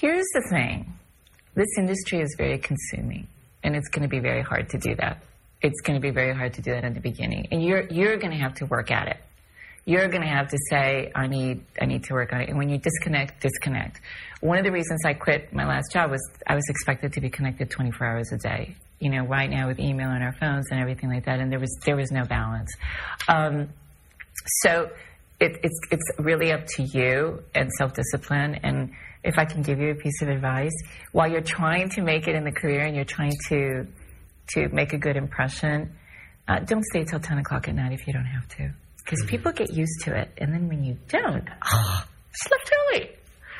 here's 0.00 0.26
the 0.34 0.48
thing: 0.50 0.92
this 1.54 1.68
industry 1.78 2.20
is 2.20 2.34
very 2.36 2.58
consuming, 2.58 3.28
and 3.62 3.76
it's 3.76 3.88
going 3.88 4.02
to 4.02 4.08
be 4.08 4.18
very 4.18 4.42
hard 4.42 4.68
to 4.70 4.78
do 4.78 4.96
that. 4.96 5.22
It's 5.62 5.80
going 5.82 6.00
to 6.00 6.02
be 6.02 6.10
very 6.10 6.34
hard 6.34 6.54
to 6.54 6.62
do 6.62 6.72
that 6.72 6.84
in 6.84 6.94
the 6.94 7.00
beginning, 7.00 7.48
and 7.52 7.62
you're 7.62 7.86
you're 7.88 8.16
going 8.16 8.32
to 8.32 8.38
have 8.38 8.54
to 8.54 8.66
work 8.66 8.90
at 8.90 9.08
it. 9.08 9.18
You're 9.86 10.08
going 10.08 10.22
to 10.22 10.28
have 10.28 10.48
to 10.48 10.58
say, 10.68 11.10
I 11.14 11.28
need 11.28 11.64
I 11.80 11.86
need 11.86 12.04
to 12.04 12.12
work 12.12 12.32
on 12.32 12.40
it. 12.40 12.48
And 12.48 12.58
when 12.58 12.68
you 12.68 12.76
disconnect, 12.76 13.40
disconnect. 13.40 14.00
One 14.40 14.58
of 14.58 14.64
the 14.64 14.72
reasons 14.72 15.00
I 15.06 15.14
quit 15.14 15.52
my 15.54 15.64
last 15.64 15.92
job 15.92 16.10
was 16.10 16.20
I 16.46 16.54
was 16.54 16.64
expected 16.68 17.12
to 17.14 17.20
be 17.20 17.30
connected 17.30 17.70
24 17.70 18.06
hours 18.06 18.32
a 18.32 18.36
day. 18.36 18.76
You 18.98 19.10
know, 19.10 19.24
right 19.26 19.48
now 19.48 19.68
with 19.68 19.78
email 19.78 20.08
on 20.08 20.22
our 20.22 20.32
phones 20.32 20.66
and 20.70 20.80
everything 20.80 21.08
like 21.08 21.24
that, 21.26 21.38
and 21.38 21.52
there 21.52 21.60
was 21.60 21.74
there 21.86 21.96
was 21.96 22.10
no 22.10 22.24
balance. 22.24 22.74
Um, 23.28 23.68
so 24.62 24.90
it, 25.38 25.60
it's 25.62 25.80
it's 25.90 26.10
really 26.18 26.52
up 26.52 26.66
to 26.76 26.82
you 26.82 27.42
and 27.54 27.70
self 27.78 27.92
discipline. 27.94 28.58
And 28.62 28.90
if 29.22 29.38
I 29.38 29.44
can 29.44 29.62
give 29.62 29.78
you 29.78 29.90
a 29.90 29.94
piece 29.94 30.20
of 30.22 30.28
advice, 30.28 30.74
while 31.12 31.30
you're 31.30 31.40
trying 31.40 31.90
to 31.90 32.02
make 32.02 32.26
it 32.26 32.34
in 32.34 32.44
the 32.44 32.52
career 32.52 32.80
and 32.80 32.96
you're 32.96 33.04
trying 33.04 33.34
to 33.48 33.86
to 34.54 34.68
make 34.68 34.92
a 34.92 34.98
good 34.98 35.16
impression, 35.16 35.92
uh, 36.48 36.60
don't 36.60 36.84
stay 36.84 37.04
till 37.04 37.18
10 37.18 37.38
o'clock 37.38 37.68
at 37.68 37.74
night 37.74 37.92
if 37.92 38.06
you 38.06 38.12
don't 38.12 38.24
have 38.24 38.46
to, 38.48 38.70
because 39.06 39.20
mm-hmm. 39.20 39.28
people 39.28 39.52
get 39.52 39.72
used 39.72 40.02
to 40.02 40.18
it, 40.18 40.30
and 40.38 40.52
then 40.52 40.68
when 40.68 40.82
you 40.84 40.98
don't, 41.08 41.48
oh, 41.72 42.04
just 42.32 42.50
left 42.50 42.72
early. 42.92 43.10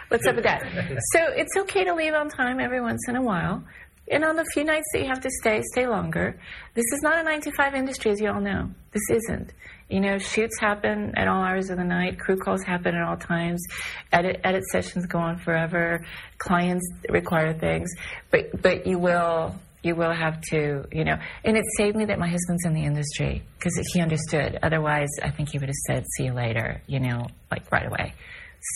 What's 0.08 0.26
up 0.26 0.34
with 0.34 0.44
that? 0.44 0.62
So 1.12 1.20
it's 1.34 1.56
okay 1.56 1.84
to 1.84 1.94
leave 1.94 2.14
on 2.14 2.28
time 2.28 2.60
every 2.60 2.80
once 2.80 3.08
in 3.08 3.16
a 3.16 3.22
while. 3.22 3.64
And 4.08 4.24
on 4.24 4.36
the 4.36 4.44
few 4.54 4.62
nights 4.62 4.86
that 4.92 5.00
you 5.00 5.08
have 5.08 5.20
to 5.22 5.30
stay, 5.40 5.62
stay 5.72 5.88
longer. 5.88 6.38
This 6.74 6.84
is 6.92 7.00
not 7.02 7.18
a 7.18 7.24
nine 7.24 7.40
to 7.40 7.50
five 7.56 7.74
industry, 7.74 8.12
as 8.12 8.20
you 8.20 8.28
all 8.28 8.40
know. 8.40 8.70
This 8.92 9.02
isn't. 9.10 9.52
You 9.88 10.00
know, 10.00 10.18
shoots 10.18 10.60
happen 10.60 11.12
at 11.16 11.26
all 11.26 11.42
hours 11.42 11.70
of 11.70 11.78
the 11.78 11.84
night. 11.84 12.18
Crew 12.18 12.36
calls 12.36 12.62
happen 12.62 12.94
at 12.94 13.02
all 13.02 13.16
times. 13.16 13.64
Edit, 14.12 14.40
edit 14.44 14.64
sessions 14.70 15.06
go 15.06 15.18
on 15.18 15.38
forever. 15.38 16.04
Clients 16.38 16.88
require 17.08 17.52
things, 17.52 17.92
but 18.30 18.62
but 18.62 18.86
you 18.86 18.98
will 18.98 19.56
you 19.86 19.94
will 19.94 20.12
have 20.12 20.40
to, 20.50 20.84
you 20.92 21.04
know. 21.04 21.16
And 21.44 21.56
it 21.56 21.64
saved 21.76 21.96
me 21.96 22.04
that 22.06 22.18
my 22.18 22.28
husband's 22.28 22.64
in 22.66 22.74
the 22.74 22.84
industry 22.84 23.42
because 23.58 23.80
he 23.92 24.00
understood. 24.00 24.58
Otherwise, 24.62 25.08
I 25.22 25.30
think 25.30 25.50
he 25.50 25.58
would 25.58 25.68
have 25.68 25.82
said, 25.86 26.04
"See 26.16 26.24
you 26.24 26.34
later," 26.34 26.82
you 26.86 27.00
know, 27.00 27.26
like 27.50 27.70
right 27.70 27.86
away. 27.86 28.14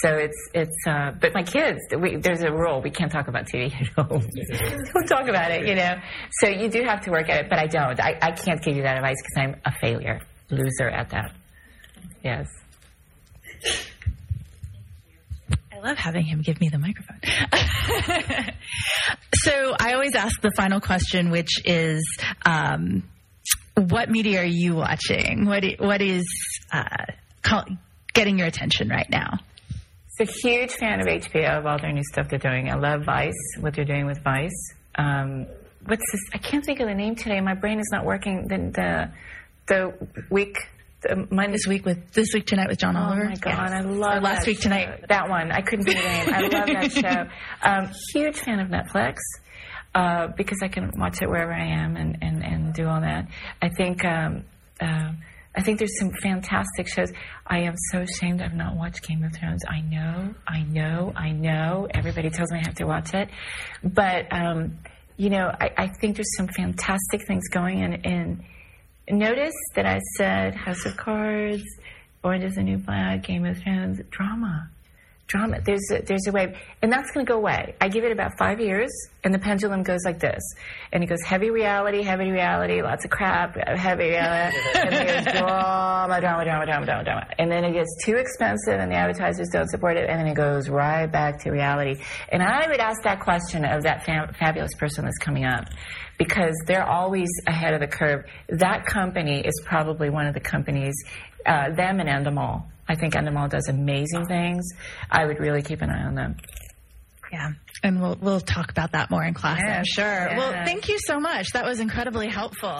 So 0.02 0.14
it's 0.14 0.48
it's. 0.54 0.86
Uh, 0.86 1.12
but 1.20 1.34
my 1.34 1.42
kids, 1.42 1.80
we, 1.98 2.16
there's 2.16 2.42
a 2.42 2.52
rule: 2.52 2.80
we 2.80 2.90
can't 2.90 3.10
talk 3.10 3.28
about 3.28 3.46
TV 3.46 3.72
at 3.74 3.88
home. 3.88 4.26
don't 4.94 5.06
talk 5.08 5.28
about 5.28 5.50
it, 5.50 5.66
you 5.66 5.74
know. 5.74 5.96
So 6.40 6.48
you 6.48 6.68
do 6.68 6.82
have 6.84 7.00
to 7.02 7.10
work 7.10 7.28
at 7.28 7.44
it, 7.44 7.50
but 7.50 7.58
I 7.58 7.66
don't. 7.66 7.98
I, 8.00 8.16
I 8.22 8.30
can't 8.30 8.62
give 8.62 8.76
you 8.76 8.82
that 8.82 8.96
advice 8.96 9.16
because 9.20 9.36
I'm 9.36 9.60
a 9.64 9.72
failure, 9.80 10.20
loser 10.50 10.88
at 10.88 11.10
that. 11.10 11.32
Yes. 12.22 12.46
I 15.80 15.88
love 15.88 15.96
having 15.96 16.24
him 16.24 16.42
give 16.42 16.60
me 16.60 16.68
the 16.68 16.78
microphone. 16.78 17.20
so 19.34 19.74
I 19.78 19.94
always 19.94 20.14
ask 20.14 20.40
the 20.42 20.50
final 20.54 20.80
question, 20.80 21.30
which 21.30 21.64
is, 21.64 22.04
um, 22.44 23.02
what 23.76 24.10
media 24.10 24.40
are 24.40 24.44
you 24.44 24.74
watching? 24.74 25.46
What 25.46 25.64
what 25.78 26.02
is 26.02 26.26
uh, 26.70 27.06
call, 27.42 27.64
getting 28.12 28.38
your 28.38 28.46
attention 28.46 28.88
right 28.88 29.08
now? 29.08 29.38
So 30.18 30.26
huge 30.42 30.72
fan 30.72 31.00
of 31.00 31.06
HBO 31.06 31.58
of 31.58 31.66
all 31.66 31.78
their 31.78 31.92
new 31.92 32.02
stuff 32.12 32.28
they're 32.28 32.38
doing. 32.38 32.68
I 32.68 32.74
love 32.74 33.04
Vice, 33.06 33.32
what 33.58 33.74
they're 33.74 33.86
doing 33.86 34.04
with 34.04 34.22
Vice. 34.22 34.74
Um, 34.96 35.46
what's 35.86 36.04
this? 36.12 36.20
I 36.34 36.38
can't 36.38 36.64
think 36.64 36.80
of 36.80 36.88
the 36.88 36.94
name 36.94 37.14
today. 37.14 37.40
My 37.40 37.54
brain 37.54 37.78
is 37.80 37.88
not 37.90 38.04
working. 38.04 38.48
The 38.48 39.10
the, 39.66 39.94
the 39.98 40.08
week. 40.28 40.58
The 41.02 41.26
Monday. 41.30 41.52
This 41.52 41.66
week 41.66 41.84
with 41.86 42.12
this 42.12 42.28
week 42.34 42.46
tonight 42.46 42.68
with 42.68 42.78
John 42.78 42.96
Oh 42.96 43.00
Oliver. 43.00 43.24
Oh 43.24 43.28
my 43.30 43.34
god, 43.36 43.70
Yes. 43.70 43.72
I 43.72 43.80
love 43.80 44.16
Or 44.18 44.20
last 44.20 44.40
that 44.40 44.46
week 44.46 44.56
show. 44.58 44.62
tonight. 44.64 45.04
That 45.08 45.28
one, 45.30 45.50
I 45.50 45.60
couldn't 45.62 45.86
think 45.86 45.96
of 45.98 46.02
the 46.04 46.08
name. 46.08 46.34
I 46.34 46.40
love 46.40 46.66
that 46.66 46.92
show. 47.62 47.68
Um, 47.68 47.90
huge 48.12 48.36
fan 48.38 48.60
of 48.60 48.68
Netflix 48.68 49.16
uh, 49.94 50.28
because 50.36 50.58
I 50.62 50.68
can 50.68 50.90
watch 50.98 51.22
it 51.22 51.28
wherever 51.28 51.52
I 51.52 51.64
am 51.66 51.96
and, 51.96 52.18
and, 52.20 52.44
and 52.44 52.74
do 52.74 52.86
all 52.86 53.00
that. 53.00 53.28
I 53.62 53.70
think 53.70 54.04
um, 54.04 54.44
uh, 54.80 55.12
I 55.56 55.62
think 55.62 55.78
there's 55.78 55.98
some 55.98 56.10
fantastic 56.22 56.86
shows. 56.86 57.10
I 57.46 57.60
am 57.60 57.74
so 57.92 58.00
ashamed 58.02 58.42
I've 58.42 58.54
not 58.54 58.76
watched 58.76 59.06
Game 59.08 59.24
of 59.24 59.32
Thrones. 59.34 59.62
I 59.68 59.80
know, 59.80 60.34
I 60.46 60.62
know, 60.64 61.12
I 61.16 61.32
know. 61.32 61.88
Everybody 61.94 62.28
tells 62.30 62.52
me 62.52 62.58
I 62.60 62.66
have 62.66 62.74
to 62.76 62.84
watch 62.84 63.14
it, 63.14 63.30
but 63.82 64.30
um, 64.32 64.78
you 65.16 65.30
know, 65.30 65.50
I, 65.60 65.70
I 65.76 65.88
think 66.00 66.16
there's 66.16 66.36
some 66.36 66.48
fantastic 66.48 67.26
things 67.26 67.48
going 67.48 67.78
in. 67.80 67.94
in 68.04 68.44
Notice 69.10 69.54
that 69.74 69.86
I 69.86 69.98
said 70.16 70.54
House 70.54 70.86
of 70.86 70.96
Cards, 70.96 71.64
Orange 72.22 72.44
is 72.44 72.54
the 72.54 72.62
New 72.62 72.78
Black, 72.78 73.24
Game 73.24 73.44
of 73.44 73.58
Thrones, 73.58 74.00
drama. 74.10 74.70
Drama. 75.30 75.60
There's 75.64 75.88
a, 75.92 76.02
there's 76.02 76.26
a 76.26 76.32
wave. 76.32 76.56
And 76.82 76.92
that's 76.92 77.12
going 77.12 77.24
to 77.24 77.32
go 77.32 77.38
away. 77.38 77.76
I 77.80 77.88
give 77.88 78.02
it 78.02 78.10
about 78.10 78.36
five 78.36 78.60
years, 78.60 78.90
and 79.22 79.32
the 79.32 79.38
pendulum 79.38 79.84
goes 79.84 80.00
like 80.04 80.18
this. 80.18 80.42
And 80.92 81.04
it 81.04 81.06
goes 81.06 81.22
heavy 81.24 81.50
reality, 81.50 82.02
heavy 82.02 82.32
reality, 82.32 82.82
lots 82.82 83.04
of 83.04 83.12
crap, 83.12 83.56
heavy 83.56 84.08
reality. 84.08 84.58
and 84.74 84.92
then 84.92 85.06
it 85.06 85.24
goes 85.24 85.34
drama, 85.34 86.20
drama, 86.20 86.44
drama, 86.44 86.66
drama, 86.66 86.84
drama, 86.84 87.04
drama. 87.04 87.26
And 87.38 87.50
then 87.50 87.64
it 87.64 87.72
gets 87.74 87.96
too 88.04 88.16
expensive, 88.16 88.80
and 88.80 88.90
the 88.90 88.96
advertisers 88.96 89.48
don't 89.52 89.68
support 89.68 89.96
it, 89.96 90.10
and 90.10 90.18
then 90.18 90.26
it 90.26 90.34
goes 90.34 90.68
right 90.68 91.06
back 91.06 91.38
to 91.44 91.50
reality. 91.52 92.02
And 92.30 92.42
I 92.42 92.66
would 92.66 92.80
ask 92.80 93.00
that 93.04 93.20
question 93.20 93.64
of 93.64 93.84
that 93.84 94.04
fam- 94.04 94.34
fabulous 94.34 94.74
person 94.74 95.04
that's 95.04 95.18
coming 95.18 95.44
up 95.44 95.66
because 96.18 96.56
they're 96.66 96.88
always 96.88 97.28
ahead 97.46 97.72
of 97.72 97.80
the 97.80 97.86
curve. 97.86 98.24
That 98.48 98.84
company 98.84 99.46
is 99.46 99.62
probably 99.64 100.10
one 100.10 100.26
of 100.26 100.34
the 100.34 100.40
companies, 100.40 100.94
uh, 101.46 101.70
them 101.70 102.00
and 102.00 102.08
Endemol. 102.08 102.64
I 102.90 102.96
think 102.96 103.14
Endemol 103.14 103.48
does 103.50 103.68
amazing 103.68 104.26
things. 104.26 104.68
I 105.08 105.24
would 105.24 105.38
really 105.38 105.62
keep 105.62 105.80
an 105.80 105.90
eye 105.90 106.02
on 106.02 106.16
them. 106.16 106.36
Yeah, 107.32 107.52
and 107.84 108.02
we'll 108.02 108.18
we'll 108.20 108.40
talk 108.40 108.72
about 108.72 108.90
that 108.92 109.12
more 109.12 109.22
in 109.22 109.32
class. 109.32 109.60
I'm 109.60 109.66
Yes, 109.68 109.86
sure. 109.86 110.28
Well, 110.36 110.50
thank 110.64 110.88
you 110.88 110.98
so 111.06 111.20
much. 111.20 111.52
That 111.52 111.64
was 111.64 111.78
incredibly 111.78 112.28
helpful. 112.28 112.76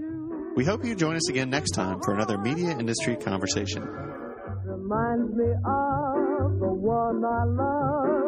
We 0.56 0.64
hope 0.64 0.86
you 0.86 0.95
join 0.95 1.18
us 1.18 1.30
again 1.30 1.49
next 1.49 1.72
time 1.72 1.99
for 2.02 2.14
another 2.14 2.38
media 2.38 2.69
industry 2.69 3.18
conversation. 3.18 3.84
reminds 3.84 5.36
me 5.36 5.45
of 5.65 6.60
the 6.60 6.73
one 6.73 7.26
I 7.26 7.44
love 7.44 8.24